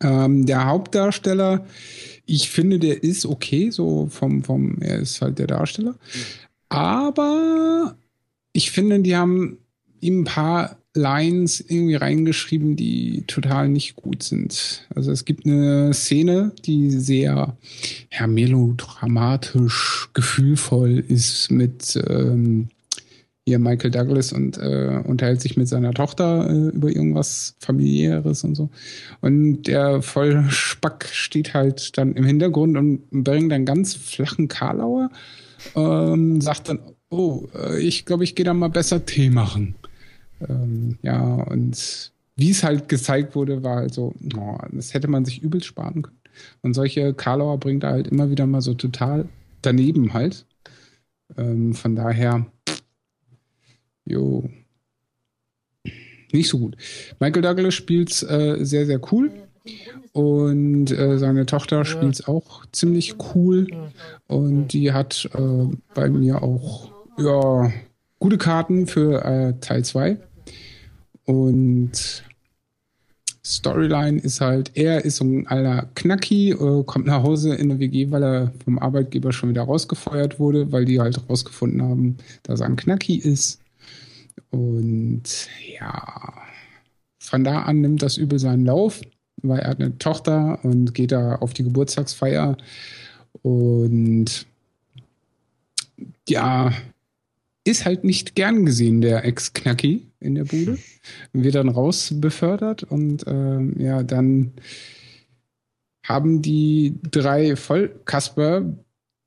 Ähm, 0.00 0.46
der 0.46 0.66
Hauptdarsteller, 0.66 1.66
ich 2.26 2.50
finde, 2.50 2.78
der 2.78 3.02
ist 3.02 3.26
okay, 3.26 3.70
so 3.70 4.06
vom, 4.10 4.44
vom, 4.44 4.78
er 4.80 4.98
ist 4.98 5.20
halt 5.20 5.38
der 5.38 5.46
Darsteller. 5.46 5.96
Aber 6.68 7.96
ich 8.52 8.70
finde, 8.70 9.00
die 9.00 9.16
haben 9.16 9.58
ihm 10.00 10.20
ein 10.20 10.24
paar 10.24 10.78
Lines 10.94 11.60
irgendwie 11.60 11.94
reingeschrieben, 11.94 12.76
die 12.76 13.24
total 13.26 13.68
nicht 13.68 13.96
gut 13.96 14.22
sind. 14.22 14.86
Also 14.94 15.10
es 15.10 15.24
gibt 15.24 15.46
eine 15.46 15.94
Szene, 15.94 16.52
die 16.64 16.90
sehr 16.90 17.56
ja, 18.12 18.26
melodramatisch, 18.26 20.10
gefühlvoll 20.12 21.02
ist 21.08 21.50
mit 21.50 21.98
ähm, 22.08 22.68
hier 23.44 23.58
Michael 23.58 23.90
Douglas 23.90 24.32
und 24.32 24.56
äh, 24.58 25.02
unterhält 25.04 25.40
sich 25.40 25.56
mit 25.56 25.66
seiner 25.68 25.92
Tochter 25.92 26.48
äh, 26.48 26.68
über 26.68 26.88
irgendwas 26.88 27.56
familiäres 27.58 28.44
und 28.44 28.54
so. 28.54 28.70
Und 29.20 29.64
der 29.64 30.00
Vollspack 30.02 31.08
steht 31.10 31.52
halt 31.52 31.98
dann 31.98 32.14
im 32.14 32.24
Hintergrund 32.24 32.76
und 32.76 33.10
bringt 33.10 33.52
einen 33.52 33.66
ganz 33.66 33.94
flachen 33.94 34.48
Karlauer, 34.48 35.10
ähm, 35.74 36.40
sagt 36.40 36.68
dann, 36.68 36.78
oh, 37.10 37.48
äh, 37.54 37.80
ich 37.80 38.06
glaube, 38.06 38.24
ich 38.24 38.34
gehe 38.34 38.44
da 38.44 38.54
mal 38.54 38.68
besser 38.68 39.04
Tee 39.04 39.30
machen. 39.30 39.74
Ähm, 40.48 40.98
ja, 41.02 41.20
und 41.20 42.12
wie 42.36 42.50
es 42.50 42.62
halt 42.62 42.88
gezeigt 42.88 43.34
wurde, 43.34 43.62
war 43.62 43.76
halt 43.76 43.94
so, 43.94 44.14
oh, 44.36 44.58
das 44.70 44.94
hätte 44.94 45.08
man 45.08 45.24
sich 45.24 45.42
übel 45.42 45.62
sparen 45.62 46.02
können. 46.02 46.18
Und 46.62 46.74
solche 46.74 47.12
Karlauer 47.12 47.58
bringt 47.58 47.84
er 47.84 47.90
halt 47.90 48.08
immer 48.08 48.30
wieder 48.30 48.46
mal 48.46 48.62
so 48.62 48.74
total 48.74 49.28
daneben 49.62 50.14
halt. 50.14 50.46
Ähm, 51.36 51.74
von 51.74 51.96
daher, 51.96 52.46
jo, 54.04 54.48
nicht 56.32 56.48
so 56.48 56.58
gut. 56.58 56.76
Michael 57.20 57.42
Douglas 57.42 57.74
spielt 57.74 58.10
äh, 58.22 58.64
sehr, 58.64 58.86
sehr 58.86 59.00
cool. 59.12 59.30
Und 60.12 60.90
äh, 60.90 61.18
seine 61.18 61.46
Tochter 61.46 61.84
spielt 61.84 62.26
auch 62.28 62.66
ziemlich 62.72 63.14
cool. 63.34 63.66
Und 64.26 64.68
die 64.68 64.92
hat 64.92 65.28
äh, 65.34 65.76
bei 65.94 66.10
mir 66.10 66.42
auch 66.42 66.90
ja, 67.18 67.72
gute 68.18 68.38
Karten 68.38 68.86
für 68.86 69.24
äh, 69.24 69.54
Teil 69.60 69.84
2. 69.84 70.16
Und 71.24 72.24
Storyline 73.44 74.18
ist 74.20 74.40
halt, 74.40 74.72
er 74.74 75.04
ist 75.04 75.16
so 75.16 75.24
ein 75.24 75.46
alter 75.46 75.88
Knacki, 75.94 76.50
äh, 76.50 76.84
kommt 76.84 77.06
nach 77.06 77.22
Hause 77.22 77.54
in 77.54 77.70
eine 77.70 77.80
WG, 77.80 78.10
weil 78.10 78.22
er 78.22 78.52
vom 78.64 78.78
Arbeitgeber 78.78 79.32
schon 79.32 79.50
wieder 79.50 79.62
rausgefeuert 79.62 80.38
wurde, 80.38 80.72
weil 80.72 80.84
die 80.84 81.00
halt 81.00 81.18
rausgefunden 81.28 81.82
haben, 81.82 82.16
dass 82.42 82.60
er 82.60 82.66
ein 82.66 82.76
Knacki 82.76 83.16
ist. 83.16 83.61
Und 84.52 85.48
ja, 85.66 86.34
von 87.18 87.42
da 87.42 87.62
an 87.62 87.80
nimmt 87.80 88.02
das 88.02 88.18
Übel 88.18 88.38
seinen 88.38 88.66
Lauf, 88.66 89.00
weil 89.42 89.60
er 89.60 89.70
hat 89.70 89.80
eine 89.80 89.98
Tochter 89.98 90.62
und 90.62 90.94
geht 90.94 91.10
da 91.10 91.36
auf 91.36 91.54
die 91.54 91.64
Geburtstagsfeier. 91.64 92.56
Und 93.40 94.46
ja, 96.28 96.72
ist 97.64 97.84
halt 97.84 98.04
nicht 98.04 98.34
gern 98.34 98.66
gesehen, 98.66 99.00
der 99.00 99.24
Ex-Knacki 99.24 100.06
in 100.20 100.34
der 100.34 100.44
Bude. 100.44 100.78
Wird 101.32 101.54
dann 101.54 101.68
raus 101.68 102.12
befördert 102.16 102.82
und 102.84 103.24
ähm, 103.26 103.74
ja, 103.78 104.02
dann 104.02 104.52
haben 106.04 106.42
die 106.42 106.98
drei 107.10 107.56
Vollkasper, 107.56 108.64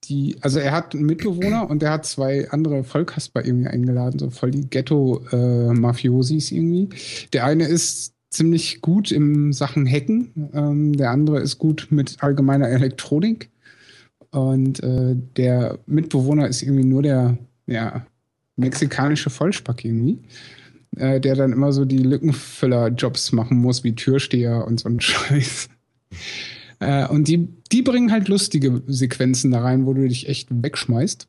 die, 0.10 0.38
also 0.42 0.60
er 0.60 0.72
hat 0.72 0.96
einen 0.96 1.06
Mitbewohner 1.06 1.70
und 1.70 1.84
er 1.84 1.92
hat 1.92 2.06
zwei 2.06 2.50
andere 2.50 2.84
Vollkasper 2.84 3.46
irgendwie 3.46 3.68
eingeladen, 3.68 4.20
so 4.20 4.30
voll 4.30 4.52
die 4.52 4.70
Ghetto-Mafiosis 4.70 6.52
irgendwie. 6.52 6.90
Der 7.34 7.46
eine 7.46 7.66
ist 7.66 8.14
ziemlich 8.30 8.82
gut 8.82 9.12
im 9.12 9.54
Sachen 9.54 9.88
Hacken, 9.88 10.50
ähm, 10.54 10.94
der 10.94 11.12
andere 11.12 11.40
ist 11.40 11.58
gut 11.58 11.88
mit 11.90 12.18
allgemeiner 12.22 12.70
Elektronik 12.70 13.50
und 14.32 14.84
äh, 14.84 15.16
der 15.38 15.80
Mitbewohner 15.86 16.48
ist 16.48 16.62
irgendwie 16.62 16.84
nur 16.84 17.02
der, 17.02 17.38
ja, 17.68 18.06
mexikanische 18.58 19.30
Vollspack 19.30 19.86
irgendwie, 19.86 20.20
äh, 20.98 21.20
der 21.20 21.36
dann 21.36 21.54
immer 21.54 21.72
so 21.72 21.86
die 21.86 22.00
Lückenfüller-Jobs 22.00 23.32
machen 23.32 23.58
muss, 23.58 23.84
wie 23.84 23.96
Türsteher 23.96 24.66
und 24.66 24.80
so 24.80 24.90
ein 24.90 25.00
Scheiß. 25.00 25.70
Äh, 26.80 27.08
und 27.08 27.28
die, 27.28 27.50
die 27.72 27.82
bringen 27.82 28.12
halt 28.12 28.28
lustige 28.28 28.82
Sequenzen 28.88 29.52
da 29.52 29.62
rein, 29.62 29.86
wo 29.86 29.94
du 29.94 30.08
dich 30.08 30.28
echt 30.28 30.48
wegschmeißt. 30.52 31.28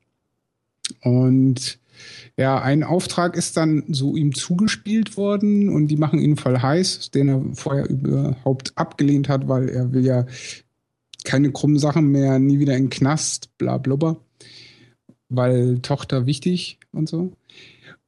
Und 1.02 1.78
ja, 2.36 2.60
ein 2.60 2.84
Auftrag 2.84 3.36
ist 3.36 3.56
dann 3.56 3.84
so 3.88 4.16
ihm 4.16 4.34
zugespielt 4.34 5.16
worden 5.16 5.70
und 5.70 5.88
die 5.88 5.96
machen 5.96 6.18
ihn 6.18 6.36
voll 6.36 6.58
heiß, 6.58 7.10
den 7.10 7.28
er 7.28 7.42
vorher 7.54 7.88
überhaupt 7.88 8.72
abgelehnt 8.76 9.28
hat, 9.28 9.48
weil 9.48 9.68
er 9.68 9.92
will 9.92 10.04
ja 10.04 10.26
keine 11.24 11.50
krummen 11.50 11.78
Sachen 11.78 12.08
mehr, 12.08 12.38
nie 12.38 12.58
wieder 12.58 12.76
in 12.76 12.84
den 12.84 12.90
Knast, 12.90 13.56
bla 13.58 13.78
blubber. 13.78 14.20
Weil 15.28 15.80
Tochter 15.80 16.26
wichtig 16.26 16.78
und 16.92 17.08
so. 17.08 17.32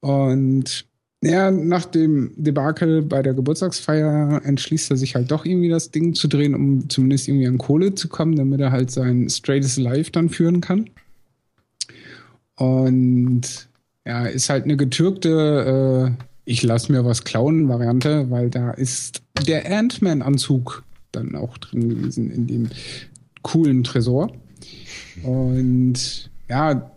Und 0.01 0.88
ja, 1.23 1.51
nach 1.51 1.85
dem 1.85 2.33
Debakel 2.37 3.03
bei 3.03 3.23
der 3.23 3.35
Geburtstagsfeier 3.35 4.41
entschließt 4.45 4.91
er 4.91 4.97
sich 4.97 5.15
halt 5.17 5.31
doch 5.31 5.45
irgendwie 5.45 5.69
das 5.69 5.91
Ding 5.91 6.15
zu 6.15 6.29
drehen, 6.29 6.55
um 6.55 6.89
zumindest 6.89 7.27
irgendwie 7.27 7.49
an 7.49 7.59
Kohle 7.59 7.95
zu 7.95 8.09
kommen, 8.09 8.37
damit 8.37 8.61
er 8.61 8.71
halt 8.71 8.91
sein 8.91 9.29
straightest 9.29 9.79
Life 9.79 10.13
dann 10.13 10.29
führen 10.29 10.61
kann. 10.61 10.91
Und 12.57 13.69
ja, 14.07 14.27
ist 14.27 14.49
halt 14.49 14.65
eine 14.65 14.77
getürkte, 14.77 16.17
äh, 16.17 16.25
ich 16.45 16.63
lass 16.63 16.89
mir 16.89 17.05
was 17.05 17.25
klauen 17.25 17.69
Variante, 17.69 18.31
weil 18.31 18.49
da 18.49 18.71
ist 18.71 19.23
der 19.47 19.71
Ant-Man-Anzug 19.71 20.85
dann 21.13 21.35
auch 21.35 21.59
drin 21.59 21.89
gewesen 21.89 22.31
in 22.31 22.47
dem 22.47 22.69
coolen 23.43 23.83
Tresor. 23.85 24.33
Und 25.25 26.31
ja, 26.49 26.91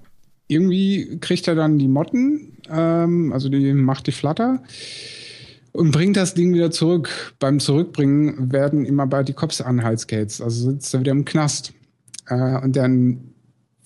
irgendwie 0.48 1.18
kriegt 1.20 1.48
er 1.48 1.56
dann 1.56 1.80
die 1.80 1.88
Motten, 1.88 2.51
ähm, 2.72 3.34
also 3.34 3.50
die 3.50 3.74
macht 3.74 4.08
die 4.08 4.12
Flatter 4.12 4.62
und 5.72 5.92
bringt 5.92 6.18
das 6.18 6.34
Ding 6.34 6.54
wieder 6.54 6.72
zurück. 6.72 7.34
Beim 7.40 7.60
Zurückbringen 7.60 8.52
werden 8.52 8.86
immer 8.86 9.08
bald 9.08 9.28
die 9.28 9.34
Cops 9.34 9.62
an 9.62 9.84
Halsgates, 9.84 10.42
also 10.42 10.72
sitzt 10.72 10.94
er 10.94 11.02
wieder 11.02 11.12
im 11.12 11.26
Knast. 11.26 11.74
Äh, 12.28 12.60
und 12.62 12.76
der 12.76 12.90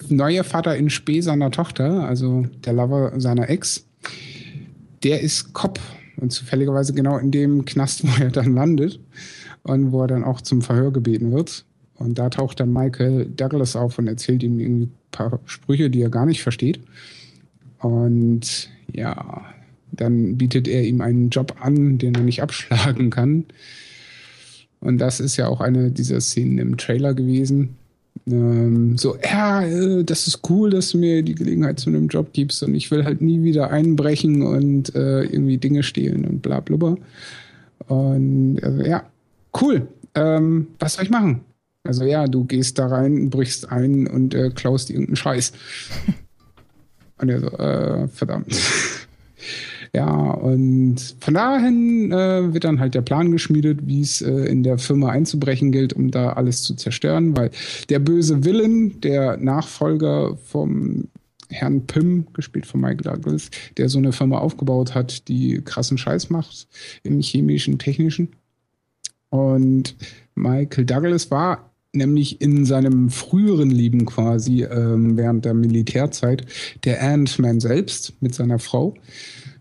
neue 0.10 0.44
Vater 0.44 0.76
in 0.76 0.90
Spee 0.90 1.22
seiner 1.22 1.52
Tochter, 1.52 2.06
also 2.08 2.46
der 2.66 2.74
Lover 2.74 3.14
seiner 3.18 3.50
Ex, 3.50 3.86
der 5.04 5.22
ist 5.22 5.54
Cop 5.54 5.80
und 6.18 6.32
zufälligerweise 6.32 6.94
genau 6.94 7.18
in 7.18 7.32
dem 7.32 7.66
Knast, 7.66 8.04
wo 8.08 8.24
er 8.24 8.32
dann 8.32 8.54
landet 8.54 9.00
und 9.64 9.92
wo 9.92 10.02
er 10.02 10.08
dann 10.08 10.24
auch 10.24 10.42
zum 10.42 10.62
Verhör 10.62 10.92
gebeten 10.92 11.32
wird. 11.32 11.66
Und 11.96 12.20
da 12.20 12.30
taucht 12.30 12.60
dann 12.60 12.74
Michael 12.74 13.26
Douglas 13.26 13.76
auf 13.76 13.98
und 13.98 14.08
erzählt 14.08 14.44
ihm 14.44 14.60
irgendwie 14.60 14.86
ein 14.88 14.94
paar 15.12 15.40
Sprüche, 15.46 15.90
die 15.90 16.02
er 16.02 16.10
gar 16.10 16.26
nicht 16.26 16.44
versteht. 16.44 16.82
Und 17.80 18.70
ja, 18.96 19.46
dann 19.92 20.38
bietet 20.38 20.68
er 20.68 20.84
ihm 20.84 21.02
einen 21.02 21.30
Job 21.30 21.56
an, 21.60 21.98
den 21.98 22.16
er 22.16 22.22
nicht 22.22 22.42
abschlagen 22.42 23.10
kann. 23.10 23.46
Und 24.80 25.00
das 25.00 25.20
ist 25.20 25.38
ja 25.38 25.48
auch 25.48 25.62
eine 25.62 25.92
dieser 25.92 26.22
Szenen 26.22 26.58
im 26.60 26.78
Trailer 26.78 27.14
gewesen. 27.14 27.76
Ähm, 28.28 28.98
so, 28.98 29.18
ja, 29.24 29.64
äh, 29.64 30.04
das 30.04 30.28
ist 30.28 30.42
cool, 30.50 30.70
dass 30.70 30.90
du 30.90 30.98
mir 30.98 31.22
die 31.22 31.36
Gelegenheit 31.36 31.80
zu 31.80 31.90
einem 31.90 32.08
Job 32.08 32.34
gibst 32.34 32.64
und 32.64 32.74
ich 32.76 32.90
will 32.92 33.04
halt 33.04 33.22
nie 33.22 33.44
wieder 33.44 33.72
einbrechen 33.72 34.42
und 34.42 34.96
äh, 34.96 35.24
irgendwie 35.24 35.58
Dinge 35.58 35.84
stehlen 35.84 36.26
und 36.26 36.42
bla 36.42 36.60
blubber. 36.60 36.98
Und 37.88 38.60
also, 38.64 38.84
ja, 38.84 39.06
cool. 39.62 39.88
Ähm, 40.16 40.68
was 40.80 40.94
soll 40.94 41.06
ich 41.06 41.10
machen? 41.10 41.42
Also 41.84 42.04
ja, 42.04 42.26
du 42.26 42.46
gehst 42.46 42.80
da 42.80 42.88
rein, 42.88 43.30
brichst 43.30 43.72
ein 43.72 44.08
und 44.08 44.34
äh, 44.34 44.50
klaust 44.50 44.90
irgendeinen 44.90 45.18
Scheiß. 45.18 45.52
und 47.18 47.30
er 47.30 47.40
so, 47.40 47.48
äh, 47.48 48.08
verdammt. 48.08 48.56
ja, 49.94 50.32
und 50.32 51.16
von 51.20 51.34
dahin 51.34 52.12
äh, 52.12 52.54
wird 52.54 52.64
dann 52.64 52.80
halt 52.80 52.96
der 52.96 53.02
Plan 53.02 53.32
geschmiedet, 53.32 53.88
wie 53.88 54.02
es 54.02 54.22
äh, 54.22 54.32
in 54.32 54.64
der 54.64 54.78
Firma 54.78 55.10
einzubrechen 55.10 55.72
gilt, 55.72 55.94
um 55.94 56.12
da 56.12 56.34
alles 56.34 56.64
zu 56.64 56.76
zerstören, 56.76 57.36
weil 57.36 57.52
der 57.90 58.00
böse 58.00 58.44
Willen, 58.44 59.00
der 59.02 59.38
Nachfolger 59.38 60.38
vom 60.38 61.08
Herrn 61.50 61.86
Pym, 61.86 62.28
gespielt 62.34 62.66
von 62.66 62.82
Michael 62.82 62.98
Douglas, 62.98 63.50
der 63.78 63.90
so 63.90 64.00
eine 64.00 64.12
Firma 64.12 64.40
aufgebaut 64.40 64.96
hat, 64.96 65.28
die 65.28 65.62
krassen 65.64 65.98
Scheiß 65.98 66.30
macht 66.30 66.68
im 67.04 67.22
chemischen, 67.22 67.78
technischen. 67.78 68.30
Und 69.30 69.96
Michael 70.34 70.86
Douglas 70.86 71.30
war 71.32 71.72
nämlich 71.96 72.42
in 72.42 72.66
seinem 72.66 73.10
früheren 73.10 73.72
Leben 73.72 74.06
quasi 74.06 74.64
ähm, 74.64 75.18
während 75.18 75.46
der 75.46 75.54
Militärzeit 75.54 76.46
der 76.84 77.02
Ant-Man 77.04 77.60
selbst 77.60 78.14
mit 78.22 78.36
seiner 78.36 78.60
Frau, 78.60 78.96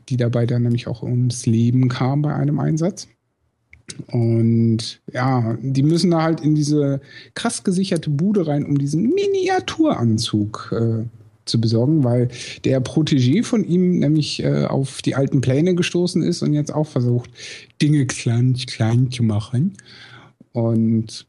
die 0.08 0.16
dabei 0.16 0.46
dann 0.46 0.62
nämlich 0.62 0.86
auch 0.86 1.02
ums 1.02 1.46
Leben 1.46 1.88
kam 1.88 2.22
bei 2.22 2.34
einem 2.34 2.58
Einsatz. 2.58 3.08
Und 4.08 5.00
ja, 5.12 5.56
die 5.60 5.82
müssen 5.82 6.10
da 6.10 6.22
halt 6.22 6.40
in 6.40 6.54
diese 6.54 7.00
krass 7.34 7.64
gesicherte 7.64 8.10
Bude 8.10 8.46
rein, 8.46 8.64
um 8.64 8.78
diesen 8.78 9.12
Miniaturanzug 9.14 10.72
äh, 10.72 11.04
zu 11.44 11.60
besorgen, 11.60 12.02
weil 12.04 12.28
der 12.64 12.82
Protégé 12.82 13.44
von 13.44 13.64
ihm 13.64 13.98
nämlich 13.98 14.42
äh, 14.42 14.64
auf 14.64 15.02
die 15.02 15.14
alten 15.14 15.40
Pläne 15.40 15.74
gestoßen 15.74 16.22
ist 16.22 16.42
und 16.42 16.54
jetzt 16.54 16.74
auch 16.74 16.86
versucht, 16.86 17.30
Dinge 17.82 18.06
klein, 18.06 18.54
klein 18.54 19.10
zu 19.10 19.22
machen. 19.22 19.76
Und 20.52 21.26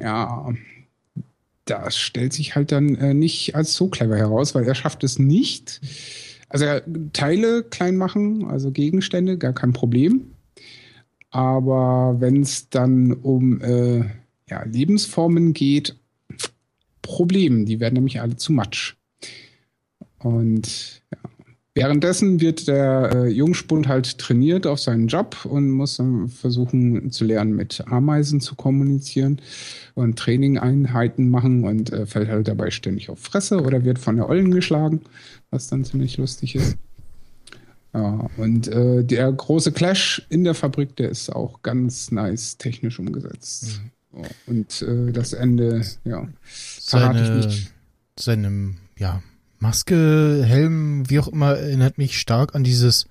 ja, 0.00 0.52
das 1.64 1.96
stellt 1.96 2.32
sich 2.32 2.54
halt 2.54 2.72
dann 2.72 2.94
äh, 2.96 3.14
nicht 3.14 3.54
als 3.54 3.74
so 3.74 3.88
clever 3.88 4.16
heraus, 4.16 4.54
weil 4.54 4.66
er 4.66 4.74
schafft 4.74 5.04
es 5.04 5.18
nicht. 5.18 5.80
Also 6.48 6.64
er 6.64 6.82
Teile 7.12 7.62
klein 7.62 7.96
machen, 7.96 8.46
also 8.46 8.72
Gegenstände, 8.72 9.38
gar 9.38 9.52
kein 9.52 9.72
Problem. 9.72 10.32
Aber 11.30 12.16
wenn 12.18 12.42
es 12.42 12.70
dann 12.70 13.12
um 13.12 13.60
äh, 13.60 14.04
ja, 14.48 14.64
Lebensformen 14.64 15.52
geht, 15.52 15.96
Problem. 17.02 17.66
Die 17.66 17.80
werden 17.80 17.94
nämlich 17.94 18.20
alle 18.20 18.36
zu 18.36 18.52
matsch. 18.52 18.94
Und 20.18 21.02
ja, 21.12 21.18
Währenddessen 21.74 22.40
wird 22.40 22.66
der 22.66 23.10
äh, 23.14 23.28
Jungspund 23.28 23.86
halt 23.86 24.18
trainiert 24.18 24.66
auf 24.66 24.80
seinen 24.80 25.06
Job 25.06 25.44
und 25.44 25.70
muss 25.70 25.98
dann 25.98 26.28
versuchen 26.28 27.12
zu 27.12 27.24
lernen, 27.24 27.54
mit 27.54 27.84
Ameisen 27.86 28.40
zu 28.40 28.56
kommunizieren 28.56 29.40
und 29.94 30.18
Trainingeinheiten 30.18 31.30
machen 31.30 31.62
und 31.64 31.92
äh, 31.92 32.06
fällt 32.06 32.28
halt 32.28 32.48
dabei 32.48 32.70
ständig 32.70 33.08
auf 33.08 33.20
Fresse 33.20 33.60
oder 33.62 33.84
wird 33.84 34.00
von 34.00 34.16
der 34.16 34.28
Ollen 34.28 34.50
geschlagen, 34.50 35.02
was 35.50 35.68
dann 35.68 35.84
ziemlich 35.84 36.16
lustig 36.16 36.56
ist. 36.56 36.76
Ja, 37.94 38.28
und 38.36 38.66
äh, 38.68 39.04
der 39.04 39.30
große 39.30 39.70
Clash 39.70 40.26
in 40.28 40.42
der 40.42 40.54
Fabrik, 40.54 40.96
der 40.96 41.10
ist 41.10 41.30
auch 41.30 41.62
ganz 41.62 42.10
nice 42.10 42.56
technisch 42.56 42.98
umgesetzt. 42.98 43.80
Mhm. 44.12 44.24
Und 44.46 44.82
äh, 44.82 45.12
das 45.12 45.32
Ende, 45.32 45.84
ja, 46.04 46.28
verrate 46.42 47.22
ich 47.22 47.46
nicht. 47.46 47.72
Seinem, 48.18 48.76
ja, 48.98 49.22
Maske, 49.60 50.42
Helm, 50.44 51.08
wie 51.10 51.18
auch 51.20 51.28
immer, 51.28 51.54
erinnert 51.54 51.98
mich 51.98 52.18
stark 52.18 52.54
an 52.54 52.64
dieses 52.64 53.06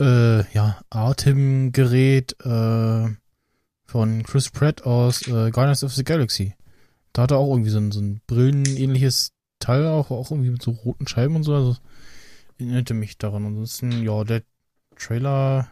äh, 0.00 0.48
ja, 0.52 0.80
Atemgerät 0.90 2.36
äh, 2.40 3.08
von 3.84 4.22
Chris 4.22 4.50
Pratt 4.50 4.82
aus 4.84 5.26
äh, 5.26 5.50
Guardians 5.50 5.82
of 5.82 5.92
the 5.92 6.04
Galaxy. 6.04 6.54
Da 7.12 7.22
hat 7.22 7.32
er 7.32 7.38
auch 7.38 7.50
irgendwie 7.50 7.70
so 7.70 7.78
ein, 7.78 7.90
so 7.90 8.00
ein 8.00 8.20
brillenähnliches 8.28 9.32
Teil, 9.58 9.86
auch, 9.88 10.12
auch 10.12 10.30
irgendwie 10.30 10.50
mit 10.50 10.62
so 10.62 10.70
roten 10.70 11.08
Scheiben 11.08 11.34
und 11.34 11.42
so. 11.42 11.54
Also 11.54 11.76
erinnerte 12.58 12.94
mich 12.94 13.18
daran. 13.18 13.44
Ansonsten, 13.44 14.04
ja, 14.04 14.22
der 14.22 14.42
Trailer 14.96 15.68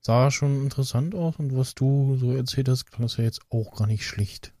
sah 0.00 0.32
schon 0.32 0.64
interessant 0.64 1.14
aus 1.14 1.36
und 1.36 1.56
was 1.56 1.76
du 1.76 2.16
so 2.16 2.34
erzählt 2.34 2.68
hast, 2.68 2.86
klang 2.86 3.02
das 3.02 3.16
ja 3.16 3.22
jetzt 3.24 3.42
auch 3.48 3.76
gar 3.76 3.86
nicht 3.86 4.04
schlicht. 4.04 4.52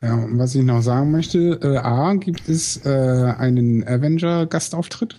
Ja, 0.00 0.14
und 0.14 0.38
was 0.38 0.54
ich 0.54 0.62
noch 0.62 0.82
sagen 0.82 1.10
möchte, 1.10 1.58
äh, 1.60 1.78
A, 1.78 2.14
gibt 2.14 2.48
es 2.48 2.84
äh, 2.86 3.34
einen 3.36 3.86
Avenger-Gastauftritt. 3.86 5.16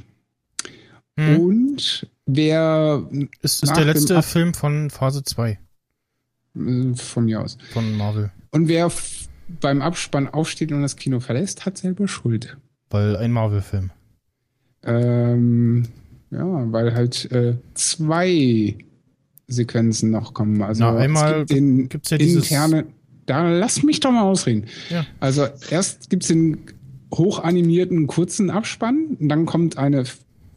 Hm. 1.18 1.40
Und 1.40 2.08
wer. 2.26 3.06
Ist, 3.42 3.64
ist 3.64 3.76
der 3.76 3.86
letzte 3.86 4.18
Ab 4.18 4.26
Film 4.26 4.54
von 4.54 4.90
Phase 4.90 5.24
2. 5.24 5.60
Äh, 6.56 6.94
von 6.96 7.26
mir 7.26 7.42
aus. 7.42 7.58
Von 7.72 7.98
Marvel. 7.98 8.32
Und 8.52 8.68
wer 8.70 8.90
beim 9.60 9.82
Abspann 9.82 10.28
aufsteht 10.28 10.72
und 10.72 10.82
das 10.82 10.96
Kino 10.96 11.20
verlässt, 11.20 11.66
hat 11.66 11.78
selber 11.78 12.08
Schuld. 12.08 12.58
Weil 12.90 13.18
ein 13.18 13.32
Marvel-Film. 13.32 13.92
Ähm, 14.84 15.84
ja, 16.32 16.72
weil 16.72 16.94
halt 16.94 17.30
äh, 17.32 17.58
zwei 17.74 18.78
Sequenzen 19.48 20.12
noch 20.12 20.34
kommen. 20.34 20.62
Also 20.62 20.84
Na, 20.84 20.96
einmal 20.96 21.42
es 21.42 21.48
gibt 21.48 21.90
gibt's 21.90 22.10
ja 22.12 22.18
interne. 22.18 22.88
Da 23.30 23.48
lass 23.48 23.84
mich 23.84 24.00
doch 24.00 24.12
mal 24.12 24.24
ausreden. 24.24 24.66
Ja. 24.90 25.06
Also 25.20 25.46
erst 25.70 26.10
gibt's 26.10 26.30
den 26.30 26.58
hochanimierten 27.14 28.08
kurzen 28.08 28.50
Abspann, 28.50 29.18
dann 29.20 29.46
kommt 29.46 29.78
eine 29.78 30.06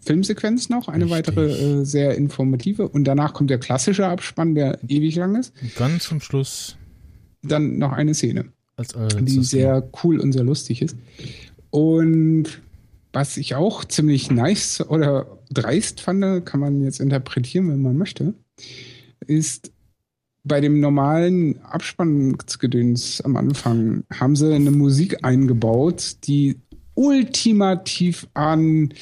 Filmsequenz 0.01 0.71
noch, 0.71 0.89
eine 0.89 1.05
Richtig. 1.05 1.37
weitere 1.37 1.51
äh, 1.51 1.85
sehr 1.85 2.17
informative 2.17 2.89
und 2.89 3.05
danach 3.05 3.35
kommt 3.35 3.51
der 3.51 3.59
klassische 3.59 4.07
Abspann, 4.07 4.55
der 4.55 4.79
ewig 4.89 5.17
lang 5.17 5.37
ist. 5.37 5.53
Und 5.61 5.77
ganz 5.77 6.05
zum 6.05 6.21
Schluss 6.23 6.79
Dann 7.43 7.77
noch 7.77 7.93
eine 7.93 8.15
Szene, 8.15 8.47
als 8.77 8.89
die 8.89 8.99
allerletztes 8.99 9.51
sehr 9.51 9.87
cool 10.03 10.19
und 10.19 10.33
sehr 10.33 10.45
lustig 10.45 10.81
ist. 10.81 10.97
Und 11.69 12.63
was 13.13 13.37
ich 13.37 13.55
auch 13.55 13.85
ziemlich 13.85 14.31
nice 14.31 14.81
oder 14.81 15.27
dreist 15.51 16.01
fand, 16.01 16.47
kann 16.47 16.61
man 16.61 16.83
jetzt 16.83 17.01
interpretieren, 17.01 17.69
wenn 17.69 17.83
man 17.83 17.99
möchte, 17.99 18.33
ist 19.27 19.72
bei 20.45 20.61
dem 20.61 20.81
normalen 20.81 21.63
Abspannsgedöns 21.63 23.21
am 23.21 23.37
Anfang 23.37 24.05
haben 24.13 24.37
sie 24.37 24.53
eine 24.53 24.71
Musik 24.71 25.25
eingebaut, 25.25 26.17
die 26.25 26.61
ultimativ 26.95 28.27
an 28.35 28.93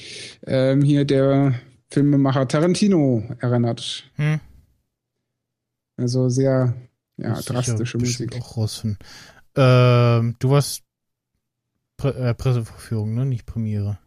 ähm, 0.46 0.82
hier 0.82 1.04
der 1.04 1.54
Filmemacher 1.88 2.46
Tarantino 2.46 3.24
erinnert. 3.40 4.04
Hm. 4.14 4.40
Also 5.96 6.28
sehr 6.28 6.74
ja, 7.16 7.30
Muss 7.30 7.44
drastische 7.44 7.98
bestimmt 7.98 8.34
Musik. 8.34 8.42
auch 8.42 8.56
rausfinden. 8.56 8.98
Ähm, 9.56 10.36
du 10.38 10.50
warst 10.50 10.82
Pre 11.96 12.14
äh, 12.14 12.34
Pressevorführung, 12.34 13.14
ne? 13.14 13.26
Nicht 13.26 13.44
Premiere. 13.44 13.98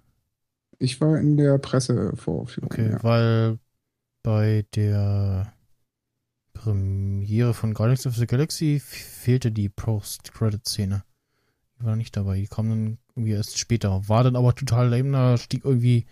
Ich 0.79 0.99
war 0.99 1.19
in 1.19 1.37
der 1.37 1.59
Pressevorführung. 1.59 2.71
Okay, 2.71 2.89
ja. 2.91 3.03
weil 3.03 3.59
bei 4.23 4.65
der 4.73 5.52
Premiere 6.53 7.53
von 7.53 7.73
Guardians 7.73 8.05
of 8.05 8.15
the 8.15 8.27
Galaxy 8.27 8.79
fehlte 8.79 9.51
die 9.51 9.69
Post-Credit-Szene. 9.69 11.03
Die 11.79 11.85
war 11.85 11.95
nicht 11.95 12.15
dabei. 12.15 12.39
Die 12.39 12.47
kam 12.47 12.69
dann 12.69 12.97
irgendwie 13.15 13.33
erst 13.33 13.57
später. 13.57 14.07
War 14.07 14.23
dann 14.23 14.35
aber 14.35 14.55
total 14.55 14.89
lame. 14.89 15.11
Da 15.11 15.37
stieg 15.37 15.65
irgendwie 15.65 16.05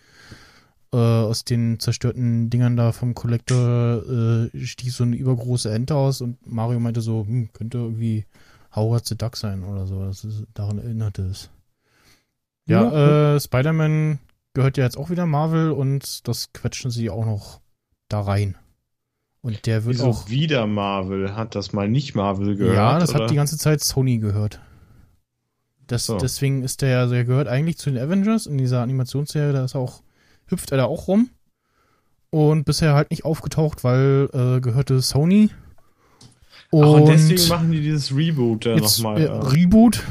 äh, 0.94 0.98
aus 0.98 1.46
den 1.46 1.80
zerstörten 1.80 2.50
Dingern 2.50 2.76
da 2.76 2.92
vom 2.92 3.14
Collector 3.14 4.50
äh, 4.54 4.66
stieg 4.66 4.92
so 4.92 5.04
eine 5.04 5.16
übergroße 5.16 5.72
Ente 5.72 5.96
aus 5.96 6.22
und 6.22 6.46
Mario 6.46 6.80
meinte 6.80 7.02
so, 7.02 7.26
hm, 7.26 7.50
könnte 7.54 7.78
irgendwie 7.78 8.26
Howard 8.76 9.06
the 9.06 9.18
Duck 9.18 9.38
sein 9.38 9.64
oder 9.64 9.88
so. 9.88 10.04
Das 10.04 10.24
ist, 10.24 10.46
daran 10.54 10.80
erinnerte 10.80 11.24
es. 11.24 11.50
Ja, 12.66 13.36
äh, 13.36 13.40
Spider-Man 13.40 14.20
gehört 14.54 14.78
ja 14.78 14.84
jetzt 14.84 14.98
auch 14.98 15.10
wieder 15.10 15.26
Marvel 15.26 15.72
und 15.72 16.28
das 16.28 16.54
quetschen 16.54 16.92
sie 16.92 17.10
auch 17.10 17.26
noch 17.26 17.62
da 18.08 18.22
rein. 18.22 18.58
Und 19.42 19.66
der 19.66 19.86
wird 19.86 19.96
Wieso 19.96 20.10
auch. 20.10 20.30
wieder 20.30 20.68
Marvel? 20.68 21.36
Hat 21.36 21.56
das 21.56 21.74
mal 21.74 21.90
nicht 21.90 22.14
Marvel 22.16 22.56
gehört? 22.56 22.76
ja, 22.76 23.00
das 23.00 23.10
oder? 23.10 23.24
hat 23.24 23.32
die 23.32 23.36
ganze 23.36 23.58
Zeit 23.58 23.84
Sony 23.84 24.20
gehört. 24.20 24.62
Das, 25.88 26.06
So. 26.06 26.18
Deswegen 26.18 26.64
ist 26.64 26.82
der 26.82 26.90
ja, 26.90 27.06
der 27.08 27.26
gehört 27.26 27.48
eigentlich 27.48 27.78
zu 27.78 27.90
den 27.90 28.02
Avengers 28.02 28.46
in 28.46 28.58
dieser 28.58 28.82
Animationsserie, 28.82 29.52
da 29.52 29.66
ist 29.66 29.76
er 29.76 29.82
auch, 29.82 30.04
hüpft 30.46 30.72
er 30.72 30.78
da 30.78 30.86
auch 30.86 31.08
rum. 31.08 31.30
Und 32.30 32.64
bisher 32.64 32.94
halt 32.94 33.10
nicht 33.10 33.26
aufgetaucht, 33.26 33.84
weil 33.84 34.30
äh, 34.32 34.62
gehörte 34.62 35.02
Sony. 35.02 35.50
Ach, 36.72 36.78
und 36.78 37.08
deswegen 37.08 37.48
machen 37.50 37.72
die 37.72 37.82
dieses 37.82 38.16
Reboot 38.16 38.66
da 38.66 38.76
jetzt, 38.76 39.00
nochmal. 39.00 39.20
äh, 39.22 39.26
ja. 39.26 39.40
Reboot. 39.40 40.06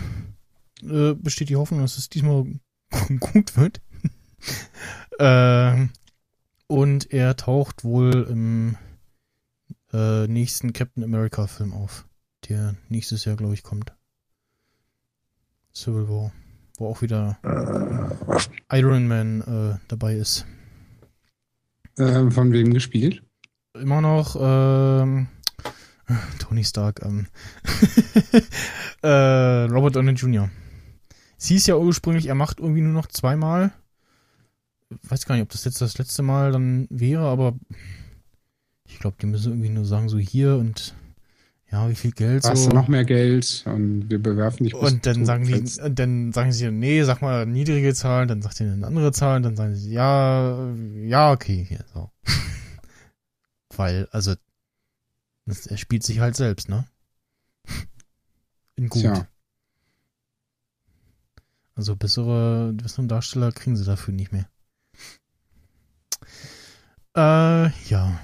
Äh, 0.82 1.14
besteht 1.14 1.48
die 1.48 1.56
Hoffnung, 1.56 1.80
dass 1.80 1.96
es 1.96 2.10
diesmal 2.10 2.44
gut 3.20 3.56
wird. 3.56 3.80
ähm, 5.18 5.90
und 6.66 7.10
er 7.12 7.36
taucht 7.36 7.84
wohl 7.84 8.26
im 8.28 8.76
äh, 9.92 10.26
nächsten 10.26 10.72
Captain 10.72 11.04
America 11.04 11.46
Film 11.46 11.72
auf, 11.72 12.06
der 12.48 12.74
nächstes 12.88 13.24
Jahr, 13.24 13.36
glaube 13.36 13.54
ich, 13.54 13.62
kommt. 13.62 13.92
Civil 15.74 16.08
War, 16.08 16.32
wo 16.78 16.88
auch 16.88 17.02
wieder 17.02 17.38
Iron 18.70 19.08
Man 19.08 19.40
äh, 19.42 19.78
dabei 19.88 20.14
ist. 20.14 20.46
Ähm, 21.98 22.32
von 22.32 22.52
wem 22.52 22.72
gespielt? 22.72 23.22
Immer 23.74 24.00
noch 24.00 24.36
ähm, 24.40 25.28
Tony 26.38 26.64
Stark, 26.64 27.00
ähm, 27.04 27.26
äh, 29.02 29.64
Robert 29.64 29.96
Downey 29.96 30.12
Jr. 30.12 30.50
Sie 31.36 31.54
hieß 31.54 31.66
ja 31.68 31.76
ursprünglich, 31.76 32.26
er 32.26 32.34
macht 32.34 32.60
irgendwie 32.60 32.82
nur 32.82 32.92
noch 32.92 33.06
zweimal. 33.06 33.72
Weiß 35.04 35.24
gar 35.24 35.36
nicht, 35.36 35.42
ob 35.42 35.50
das 35.50 35.64
jetzt 35.64 35.80
das 35.80 35.98
letzte 35.98 36.22
Mal 36.22 36.52
dann 36.52 36.86
wäre, 36.90 37.22
aber 37.28 37.54
ich 38.92 38.98
glaube, 38.98 39.16
die 39.20 39.26
müssen 39.26 39.52
irgendwie 39.52 39.70
nur 39.70 39.84
sagen, 39.84 40.08
so 40.08 40.18
hier 40.18 40.56
und 40.56 40.94
ja, 41.70 41.88
wie 41.88 41.94
viel 41.94 42.10
Geld 42.10 42.44
Hast 42.44 42.64
so. 42.64 42.70
du 42.70 42.74
noch 42.76 42.88
mehr 42.88 43.04
Geld 43.04 43.62
und 43.66 44.10
wir 44.10 44.20
bewerfen 44.20 44.64
dich 44.64 44.74
Und 44.74 45.06
dann 45.06 45.24
sagen 45.24 45.46
die, 45.46 45.52
fällst. 45.52 45.80
und 45.80 45.98
dann 45.98 46.32
sagen 46.32 46.50
sie, 46.52 46.70
nee, 46.70 47.02
sag 47.04 47.22
mal 47.22 47.46
niedrige 47.46 47.94
Zahlen, 47.94 48.26
dann 48.26 48.42
sagt 48.42 48.60
ihr 48.60 48.72
eine 48.72 48.86
andere 48.86 49.12
Zahl, 49.12 49.40
dann 49.40 49.56
sagen 49.56 49.74
sie, 49.76 49.92
ja, 49.92 50.72
ja, 51.04 51.30
okay, 51.30 51.64
hier, 51.68 51.84
so. 51.94 52.10
Weil, 53.76 54.08
also, 54.10 54.34
das, 55.46 55.66
er 55.66 55.76
spielt 55.76 56.02
sich 56.02 56.18
halt 56.18 56.34
selbst, 56.34 56.68
ne? 56.68 56.86
In 58.74 58.88
gut. 58.88 59.02
Tja. 59.02 59.26
Also 61.76 61.94
bessere, 61.94 62.72
besseren 62.74 63.08
Darsteller 63.08 63.52
kriegen 63.52 63.76
sie 63.76 63.84
dafür 63.84 64.12
nicht 64.12 64.32
mehr. 64.32 64.48
Äh, 67.16 67.70
ja. 67.88 68.20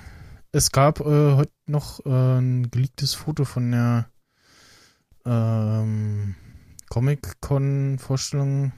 Es 0.57 0.73
gab 0.73 1.01
äh, 1.01 1.35
heute 1.35 1.53
noch 1.67 2.01
äh, 2.07 2.39
ein 2.39 2.71
geleaktes 2.71 3.13
Foto 3.13 3.45
von 3.45 3.73
der 3.73 4.09
ähm, 5.27 6.35
Comic-Con-Vorstellung 6.89 8.73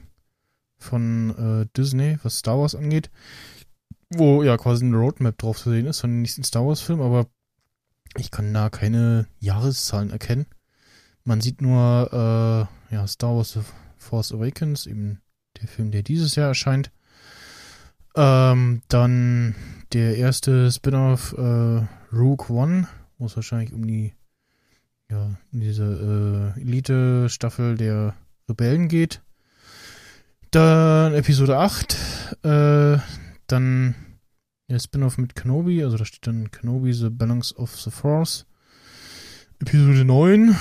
von 0.77 1.29
äh, 1.37 1.67
Disney, 1.77 2.19
was 2.21 2.39
Star 2.39 2.59
Wars 2.59 2.75
angeht, 2.75 3.09
wo 4.09 4.43
ja 4.43 4.57
quasi 4.57 4.83
eine 4.83 4.97
Roadmap 4.97 5.37
drauf 5.37 5.57
zu 5.57 5.71
sehen 5.71 5.85
ist 5.85 6.01
von 6.01 6.09
dem 6.09 6.21
nächsten 6.21 6.43
Star 6.43 6.67
Wars-Film, 6.67 6.99
aber 6.99 7.27
ich 8.17 8.29
kann 8.29 8.53
da 8.53 8.69
keine 8.69 9.27
Jahreszahlen 9.39 10.09
erkennen. 10.09 10.47
Man 11.23 11.39
sieht 11.39 11.61
nur 11.61 12.09
äh, 12.91 12.93
ja, 12.93 13.07
Star 13.07 13.37
Wars 13.37 13.53
The 13.53 13.61
Force 13.95 14.33
Awakens, 14.33 14.85
eben 14.85 15.21
der 15.61 15.69
Film, 15.69 15.91
der 15.91 16.03
dieses 16.03 16.35
Jahr 16.35 16.49
erscheint. 16.49 16.91
Ähm, 18.15 18.81
dann 18.87 19.55
der 19.93 20.17
erste 20.17 20.71
Spin-off 20.71 21.33
äh, 21.37 21.87
Rogue 22.11 22.49
One, 22.49 22.87
wo 23.17 23.25
es 23.25 23.35
wahrscheinlich 23.35 23.73
um 23.73 23.85
die 23.85 24.13
ja, 25.09 25.35
diese 25.51 26.53
äh, 26.55 26.61
Elite-Staffel 26.61 27.75
der 27.77 28.15
Rebellen 28.47 28.87
geht. 28.87 29.21
Dann 30.51 31.13
Episode 31.13 31.57
8, 31.57 31.97
äh, 32.43 32.97
dann 33.47 33.95
der 34.69 34.79
Spin-off 34.79 35.17
mit 35.17 35.35
Kenobi, 35.35 35.83
also 35.83 35.97
da 35.97 36.05
steht 36.05 36.27
dann 36.27 36.51
Kenobi 36.51 36.93
The 36.93 37.09
Balance 37.09 37.55
of 37.55 37.75
the 37.75 37.91
Force. 37.91 38.45
Episode 39.59 40.05
9, 40.05 40.55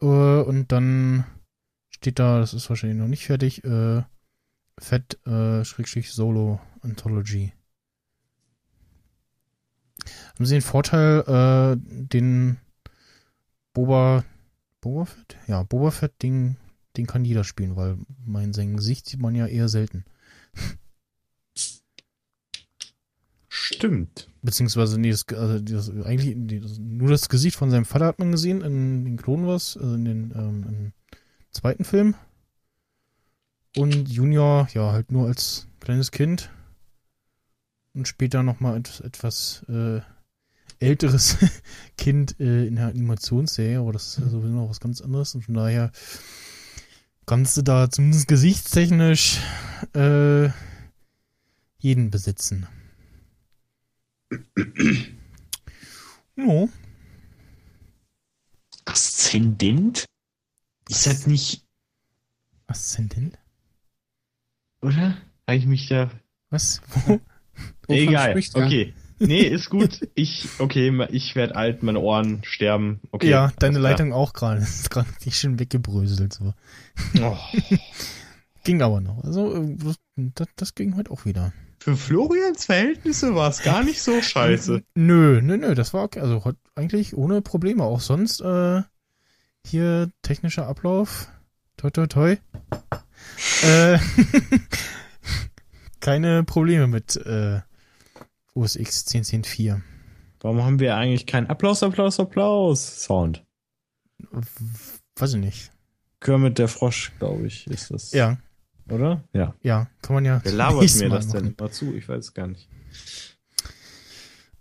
äh, 0.00 0.04
und 0.04 0.70
dann 0.70 1.24
steht 1.90 2.18
da, 2.18 2.38
das 2.38 2.54
ist 2.54 2.68
wahrscheinlich 2.68 2.98
noch 2.98 3.08
nicht 3.08 3.26
fertig, 3.26 3.64
äh, 3.64 4.02
Fett, 4.78 5.18
äh, 5.26 5.64
Schrägstrich 5.64 6.12
Solo 6.12 6.60
Anthology. 6.82 7.52
Haben 10.34 10.46
Sie 10.46 10.54
den 10.54 10.62
Vorteil, 10.62 11.20
äh, 11.26 11.76
den 11.78 12.58
Boba, 13.74 14.24
Boba 14.80 15.04
Fett? 15.04 15.36
Ja, 15.46 15.62
Boba 15.62 15.90
Fett, 15.90 16.22
den, 16.22 16.56
den 16.96 17.06
kann 17.06 17.24
jeder 17.24 17.44
spielen, 17.44 17.76
weil 17.76 17.98
mein 18.24 18.52
sein 18.52 18.76
Gesicht 18.76 19.06
sieht 19.06 19.20
man 19.20 19.34
ja 19.34 19.46
eher 19.46 19.68
selten. 19.68 20.04
Stimmt. 23.48 24.28
Beziehungsweise, 24.42 24.98
nee, 24.98 25.10
das, 25.10 25.26
also 25.28 25.58
das, 25.58 25.90
eigentlich 26.04 26.62
das, 26.62 26.78
nur 26.78 27.10
das 27.10 27.28
Gesicht 27.28 27.56
von 27.56 27.70
seinem 27.70 27.84
Vater 27.84 28.06
hat 28.06 28.18
man 28.18 28.32
gesehen 28.32 28.62
in 28.62 29.04
den 29.04 29.16
Clone 29.16 29.46
Wars, 29.46 29.76
also 29.76 29.94
in 29.94 30.04
den 30.04 30.32
ähm, 30.34 30.92
zweiten 31.50 31.84
Film. 31.84 32.14
Und 33.76 34.08
Junior, 34.08 34.68
ja, 34.72 34.92
halt 34.92 35.12
nur 35.12 35.26
als 35.28 35.68
kleines 35.80 36.10
Kind. 36.10 36.50
Und 37.92 38.06
später 38.06 38.42
nochmal 38.42 38.78
etwas, 38.78 39.00
etwas 39.00 39.64
äh, 39.68 40.00
älteres 40.78 41.36
Kind 41.98 42.38
äh, 42.40 42.66
in 42.66 42.76
der 42.76 42.88
Animationsserie, 42.88 43.80
aber 43.80 43.92
das 43.92 44.08
ist 44.08 44.18
ja 44.18 44.28
sowieso 44.28 44.54
noch 44.54 44.70
was 44.70 44.80
ganz 44.80 45.00
anderes. 45.00 45.34
Und 45.34 45.42
von 45.42 45.54
daher 45.54 45.90
kannst 47.26 47.56
du 47.56 47.62
da 47.62 47.90
zumindest 47.90 48.28
gesichtstechnisch 48.28 49.40
äh, 49.94 50.48
jeden 51.78 52.10
besitzen. 52.10 52.66
Ja. 56.36 56.66
Aszendent? 58.86 60.06
Ist 60.88 61.06
das 61.06 61.26
nicht, 61.26 61.66
Aszendent? 62.66 63.36
oder? 64.80 65.16
Habe 65.46 65.58
ich 65.58 65.66
mich 65.66 65.88
da. 65.88 66.10
Was? 66.50 66.80
Wo? 67.06 67.20
Wovon 67.90 68.08
Egal. 68.08 68.40
Okay. 68.54 68.94
Nee, 69.18 69.42
ist 69.42 69.68
gut. 69.68 70.08
Ich, 70.14 70.48
okay, 70.58 71.06
ich 71.10 71.36
werde 71.36 71.54
alt, 71.54 71.82
meine 71.82 72.00
Ohren 72.00 72.40
sterben. 72.42 73.00
Okay. 73.10 73.28
ja, 73.28 73.52
deine 73.58 73.78
klar. 73.78 73.90
Leitung 73.90 74.12
auch 74.14 74.32
gerade. 74.32 74.60
Ist 74.62 74.90
gerade 74.90 75.08
nicht 75.24 75.36
schön 75.36 75.58
weggebröselt. 75.58 76.32
So. 76.32 76.54
Oh. 77.20 77.36
Ging 78.64 78.80
aber 78.80 79.00
noch. 79.02 79.22
Also, 79.22 79.54
äh, 79.54 79.76
das, 80.16 80.48
das 80.56 80.74
ging 80.74 80.96
heute 80.96 81.10
auch 81.10 81.26
wieder. 81.26 81.52
Für 81.78 81.96
Florians 81.96 82.66
Verhältnisse 82.66 83.34
war 83.34 83.50
es 83.50 83.62
gar 83.62 83.82
nicht 83.84 84.02
so 84.02 84.20
scheiße. 84.20 84.82
Nö, 84.94 85.40
nö, 85.42 85.56
nö, 85.56 85.74
das 85.74 85.94
war 85.94 86.04
okay. 86.04 86.20
Also 86.20 86.44
heute 86.44 86.58
eigentlich 86.74 87.16
ohne 87.16 87.40
Probleme. 87.40 87.84
Auch 87.84 88.00
sonst 88.00 88.40
äh, 88.40 88.82
hier 89.66 90.10
technischer 90.22 90.66
Ablauf. 90.66 91.28
Toi, 91.78 91.90
toi, 91.90 92.06
toi. 92.06 92.36
äh, 93.62 93.98
keine 96.00 96.44
Probleme 96.44 96.86
mit 96.86 97.16
äh, 97.16 97.60
OS 98.54 98.76
X 98.76 99.06
10.10.4. 99.06 99.80
Warum 100.40 100.62
haben 100.62 100.78
wir 100.80 100.96
eigentlich 100.96 101.26
keinen 101.26 101.46
Applaus, 101.48 101.82
Applaus, 101.82 102.18
Applaus 102.18 103.04
Sound? 103.04 103.44
Weiß 105.16 105.34
ich 105.34 105.40
nicht. 105.40 105.70
Kermit 106.20 106.58
der 106.58 106.68
Frosch, 106.68 107.12
glaube 107.18 107.46
ich, 107.46 107.66
ist 107.66 107.90
das. 107.90 108.12
Ja. 108.12 108.38
oder? 108.90 109.22
Ja. 109.32 109.54
Ja, 109.62 109.88
kann 110.02 110.14
man 110.14 110.24
ja. 110.24 110.40
Wer 110.42 110.52
labert 110.52 110.94
mir 110.96 111.08
Mal 111.08 111.16
das 111.16 111.28
denn 111.28 111.44
machen. 111.44 111.54
immer 111.58 111.70
zu? 111.70 111.94
Ich 111.94 112.08
weiß 112.08 112.26
es 112.26 112.34
gar 112.34 112.46
nicht. 112.46 112.68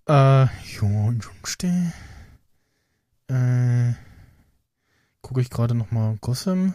Äh, 0.07 0.13
ja, 0.13 0.49
und 0.81 1.23
sonst, 1.23 1.63
äh, 1.63 1.91
gucke 5.21 5.41
ich 5.41 5.49
gerade 5.49 5.75
noch 5.75 5.91
mal 5.91 6.17
Gotham. 6.21 6.73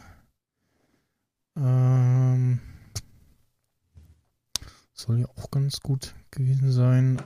Ähm, 1.56 2.60
soll 4.92 5.20
ja 5.20 5.26
auch 5.36 5.50
ganz 5.50 5.80
gut 5.80 6.14
gewesen 6.34 6.72
sein. 6.72 7.18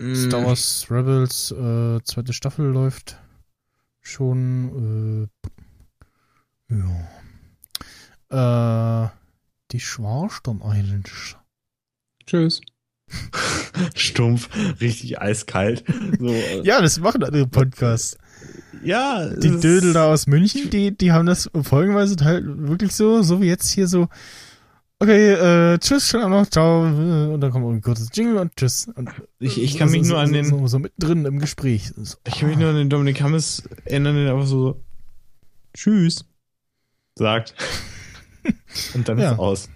Äh, 0.00 0.14
Star 0.14 0.44
Wars 0.44 0.86
Rebels, 0.90 1.50
äh, 1.50 2.00
zweite 2.04 2.32
Staffel 2.32 2.66
läuft 2.66 3.18
schon. 4.00 5.28
Äh, 6.70 6.74
ja. 8.30 9.04
Äh, 9.04 9.08
die 9.72 9.80
Schwarsturm 9.80 10.62
Islands. 10.64 11.36
Tschüss. 12.26 12.60
Stumpf, 13.94 14.48
richtig 14.80 15.20
eiskalt. 15.20 15.84
So, 16.18 16.26
äh, 16.28 16.60
Ja, 16.62 16.80
das 16.80 17.00
machen 17.00 17.22
andere 17.24 17.46
Podcasts. 17.46 18.18
ja 18.84 19.28
Die 19.30 19.58
Dödel 19.60 19.92
da 19.94 20.06
aus 20.12 20.26
München, 20.26 20.70
die, 20.70 20.96
die 20.96 21.12
haben 21.12 21.26
das 21.26 21.50
folgenweise 21.62 22.16
halt 22.22 22.44
wirklich 22.46 22.94
so, 22.94 23.22
so 23.22 23.40
wie 23.40 23.46
jetzt 23.46 23.68
hier 23.68 23.88
so. 23.88 24.08
Okay, 25.00 25.30
äh, 25.32 25.78
tschüss, 25.78 26.08
schönen 26.08 26.24
Abend 26.24 26.36
noch, 26.38 26.46
ciao. 26.50 26.82
Und 26.82 27.40
dann 27.40 27.52
kommt 27.52 27.66
ein 27.66 27.80
kurzes 27.80 28.08
Jingle 28.12 28.38
und 28.38 28.56
tschüss. 28.56 28.88
Und 28.96 29.08
Ich, 29.38 29.62
ich 29.62 29.78
kann 29.78 29.90
mich 29.90 30.04
so, 30.04 30.14
nur 30.14 30.20
an 30.20 30.28
so, 30.28 30.32
den, 30.34 30.44
So, 30.46 30.66
so 30.66 30.78
mittendrin 30.80 31.24
im 31.24 31.38
Gespräch. 31.38 31.92
So, 31.96 32.16
ich 32.26 32.40
kann 32.40 32.48
mich 32.48 32.58
nur 32.58 32.70
an 32.70 32.74
den 32.76 32.90
Dominik 32.90 33.22
Hammes 33.22 33.62
erinnern, 33.84 34.16
der 34.16 34.34
einfach 34.34 34.46
so 34.48 34.82
Tschüss 35.72 36.24
sagt. 37.14 37.54
Und 38.94 39.08
dann 39.08 39.18
Ja. 39.18 39.32
ist 39.32 39.38
aus. 39.38 39.68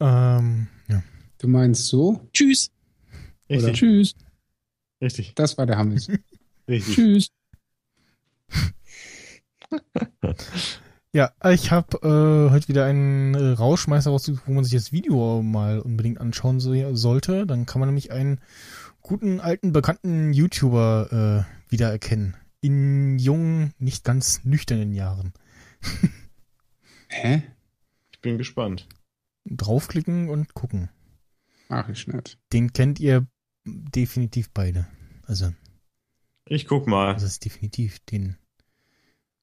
ähm, 0.00 0.66
ja. 0.88 1.02
Du 1.38 1.46
meinst 1.46 1.86
so? 1.86 2.28
Tschüss. 2.32 2.72
Oder 3.48 3.58
Richtig, 3.58 3.78
Tschüss. 3.78 4.14
richtig, 5.00 5.34
Das 5.36 5.56
war 5.58 5.66
der 5.66 5.78
Hammes. 5.78 6.08
richtig. 6.68 6.94
Tschüss. 6.96 7.28
Ja, 11.14 11.30
ich 11.50 11.70
habe 11.70 11.98
äh, 11.98 12.50
heute 12.50 12.68
wieder 12.68 12.86
einen 12.86 13.34
äh, 13.34 13.48
Rauschmeister 13.50 14.10
rausgesucht, 14.10 14.44
wo 14.46 14.52
man 14.52 14.64
sich 14.64 14.72
das 14.72 14.92
Video 14.92 15.42
mal 15.42 15.78
unbedingt 15.80 16.18
anschauen 16.18 16.58
so, 16.58 16.94
sollte. 16.94 17.46
Dann 17.46 17.66
kann 17.66 17.80
man 17.80 17.88
nämlich 17.90 18.10
einen 18.12 18.40
guten, 19.02 19.38
alten, 19.38 19.74
bekannten 19.74 20.32
YouTuber 20.32 21.46
äh, 21.46 21.70
wiedererkennen. 21.70 22.34
In 22.62 23.18
jungen, 23.18 23.74
nicht 23.78 24.04
ganz 24.04 24.42
nüchternen 24.44 24.94
Jahren. 24.94 25.34
Hä? 27.08 27.42
Ich 28.12 28.20
bin 28.22 28.38
gespannt. 28.38 28.88
Draufklicken 29.44 30.30
und 30.30 30.54
gucken. 30.54 30.88
Mach 31.68 31.90
ich 31.90 32.06
nicht. 32.06 32.38
Den 32.54 32.72
kennt 32.72 33.00
ihr 33.00 33.26
definitiv 33.66 34.48
beide. 34.50 34.86
Also, 35.26 35.52
Ich 36.46 36.66
guck 36.66 36.86
mal. 36.86 37.12
das 37.12 37.24
ist 37.24 37.44
definitiv, 37.44 37.98
den 38.06 38.38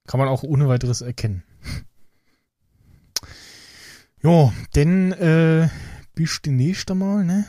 kann 0.08 0.20
man 0.20 0.30
auch 0.30 0.41
ohne 0.41 0.68
weiteres 0.68 1.02
erkennen. 1.02 1.44
Jo, 4.22 4.52
denn 4.76 5.14
äh, 5.14 5.69
bis 6.14 6.41
demnächst 6.41 6.91
einmal, 6.91 7.23
ne? 7.23 7.45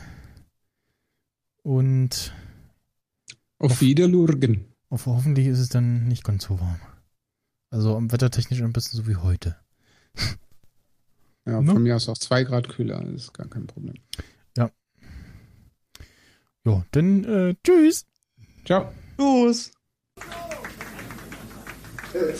Und 1.63 2.33
Auf 3.59 3.81
Wiederlurgen. 3.81 4.73
auf, 4.89 5.05
hoffentlich 5.05 5.47
ist 5.47 5.59
es 5.59 5.67
dann 5.69 6.07
nicht 6.07 6.23
ganz 6.23 6.45
so 6.45 6.61
warm. 6.61 6.79
Also 7.71 7.97
am 7.97 8.09
wettertechnisch 8.11 8.61
ein 8.61 8.71
bisschen 8.73 8.97
so 9.01 9.07
wie 9.07 9.17
heute. 9.17 9.57
Ja, 11.45 11.59
Ne? 11.61 11.73
von 11.73 11.83
mir 11.83 11.95
aus 11.97 12.07
auch 12.07 12.17
zwei 12.17 12.43
Grad 12.45 12.69
kühler, 12.69 13.05
ist 13.07 13.33
gar 13.33 13.47
kein 13.47 13.67
Problem. 13.67 13.95
Jo, 16.63 16.83
dann 16.91 17.23
äh, 17.23 17.55
tschüss. 17.63 18.05
Ciao. 18.65 18.93
Los! 19.17 19.71
Oh, 22.13 22.31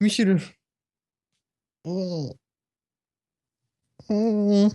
Michel. 0.00 0.40
Oh. 1.84 2.34
Oh. 4.08 4.70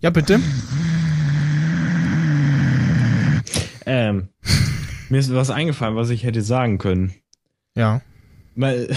Ja, 0.00 0.10
bitte. 0.10 0.40
Ähm, 3.86 4.28
mir 5.08 5.18
ist 5.18 5.34
was 5.34 5.50
eingefallen, 5.50 5.96
was 5.96 6.10
ich 6.10 6.22
hätte 6.22 6.42
sagen 6.42 6.78
können. 6.78 7.12
Ja. 7.74 8.02
Mal, 8.54 8.88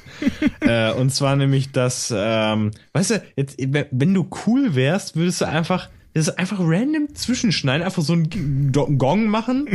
äh, 0.60 0.92
und 0.92 1.10
zwar 1.10 1.34
nämlich, 1.36 1.72
dass, 1.72 2.12
ähm, 2.14 2.72
weißt 2.92 3.10
du, 3.10 3.22
jetzt, 3.36 3.56
wenn 3.58 4.12
du 4.12 4.28
cool 4.46 4.74
wärst, 4.74 5.16
würdest 5.16 5.40
du 5.40 5.46
einfach, 5.46 5.88
das 6.12 6.28
ist 6.28 6.38
einfach 6.38 6.58
random 6.60 7.14
zwischenschneiden, 7.14 7.82
einfach 7.82 8.02
so 8.02 8.12
einen 8.12 8.72
Gong 8.72 9.26
machen 9.28 9.68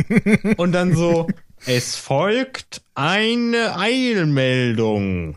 und 0.58 0.70
dann 0.72 0.94
so, 0.94 1.26
es 1.66 1.96
folgt 1.96 2.83
eine 2.94 3.76
Eilmeldung. 3.78 5.36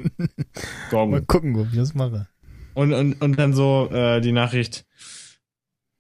Mal 0.92 1.22
gucken, 1.22 1.56
ob 1.58 1.68
ich 1.72 1.78
das 1.78 1.94
mache. 1.94 2.28
Und, 2.74 2.94
und, 2.94 3.22
und 3.22 3.40
dann 3.40 3.54
so 3.54 3.90
äh, 3.92 4.22
die 4.22 4.32
Nachricht. 4.32 4.86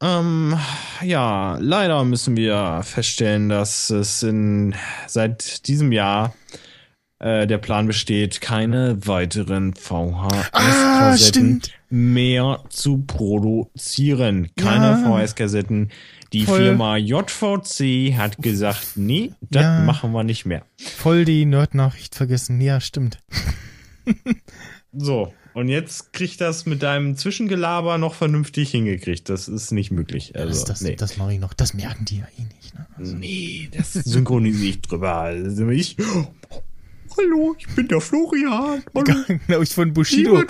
Ähm, 0.02 0.56
ja, 1.02 1.58
leider 1.60 2.04
müssen 2.04 2.38
wir 2.38 2.82
feststellen, 2.84 3.50
dass 3.50 3.90
es 3.90 4.22
in 4.22 4.76
seit 5.08 5.68
diesem 5.68 5.92
Jahr 5.92 6.36
äh, 7.20 7.48
der 7.48 7.58
Plan 7.58 7.88
besteht, 7.88 8.40
keine 8.42 9.08
weiteren 9.08 9.74
Ah, 9.76 9.80
VHS-Kassetten 9.80 11.18
stimmt. 11.18 11.72
mehr 11.90 12.64
zu 12.70 13.00
produzieren. 13.08 14.50
Keine 14.56 14.86
Ja. 14.86 14.98
VHS-Kassetten. 15.04 15.90
Die 16.34 16.44
Voll. 16.46 16.58
Firma 16.60 16.98
JVC 16.98 18.18
hat 18.18 18.38
gesagt, 18.38 18.94
nee, 18.96 19.32
das 19.42 19.64
Ja. 19.64 19.80
machen 19.84 20.12
wir 20.12 20.24
nicht 20.24 20.46
mehr. 20.46 20.66
Voll 20.78 21.26
die 21.26 21.46
Nerd-Nachricht 21.46 22.16
vergessen. 22.16 22.60
Ja, 22.62 22.80
stimmt. 22.82 23.20
So, 24.94 25.34
und 25.54 25.68
jetzt 25.68 26.14
kriegt 26.14 26.40
das 26.42 26.66
mit 26.66 26.82
deinem 26.82 27.18
Zwischengelaber 27.18 27.98
noch 27.98 28.16
vernünftig 28.16 28.72
hingekriegt. 28.72 29.30
Das 29.30 29.48
ist 29.48 29.72
nicht 29.72 29.92
möglich. 29.92 30.36
Also, 30.36 30.50
das 30.50 30.64
das, 30.66 30.82
nee. 30.82 30.96
das 30.96 31.18
mache 31.18 31.34
ich 31.34 31.40
noch. 31.40 31.54
Das 31.54 31.74
merken 31.74 32.06
die 32.06 32.20
ja 32.20 32.28
eh 32.38 32.44
nicht. 32.56 32.74
Ne? 32.74 33.14
nee, 33.20 33.70
das 33.76 33.94
synchronisiere 33.94 34.70
ich 34.70 34.82
drüber. 34.82 35.14
Also 35.16 35.68
ich, 35.70 35.98
hallo, 37.18 37.56
ich 37.60 37.68
bin 37.76 37.88
der 37.90 38.02
Florian. 38.02 38.84
Hallo, 38.96 39.04
Genau, 39.28 39.62
ich 39.62 39.70
von 39.70 39.94
Bushido 39.94 40.42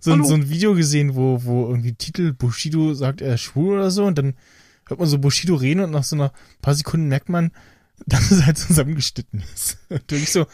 so, 0.00 0.22
so 0.22 0.34
ein 0.34 0.50
Video 0.50 0.74
gesehen, 0.74 1.14
wo, 1.14 1.42
wo 1.44 1.68
irgendwie 1.68 1.92
Titel 1.94 2.32
Bushido 2.32 2.92
sagt, 2.92 3.20
er 3.20 3.34
ist 3.34 3.42
schwul 3.42 3.74
oder 3.76 3.90
so 3.90 4.04
und 4.04 4.18
dann 4.18 4.34
hört 4.86 5.00
man 5.00 5.08
so 5.08 5.18
Bushido 5.18 5.54
reden 5.56 5.80
und 5.80 5.90
nach 5.90 6.04
so 6.04 6.16
einer 6.16 6.32
paar 6.62 6.74
Sekunden 6.74 7.08
merkt 7.08 7.28
man, 7.28 7.50
dass 8.06 8.30
es 8.30 8.44
halt 8.44 8.58
zusammengeschnitten 8.58 9.42
ist. 9.54 9.78
Und 9.88 10.10
wirklich 10.10 10.30
so, 10.30 10.46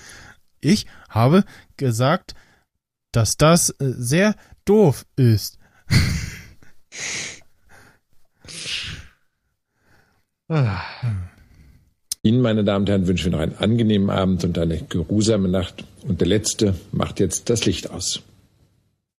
ich 0.60 0.86
habe 1.08 1.44
gesagt, 1.76 2.34
dass 3.10 3.36
das 3.36 3.70
äh, 3.70 3.92
sehr 3.96 4.36
doof 4.64 5.04
ist. 5.16 5.58
Ihnen, 12.24 12.40
meine 12.42 12.62
Damen 12.62 12.82
und 12.82 12.88
Herren, 12.88 13.06
wünschen 13.06 13.32
wir 13.32 13.32
noch 13.32 13.42
einen 13.42 13.56
angenehmen 13.56 14.10
Abend 14.10 14.44
und 14.44 14.56
eine 14.58 14.82
geruhsame 14.82 15.48
Nacht. 15.48 15.84
Und 16.02 16.20
der 16.20 16.28
Letzte 16.28 16.74
macht 16.92 17.18
jetzt 17.18 17.50
das 17.50 17.64
Licht 17.64 17.90
aus. 17.90 18.22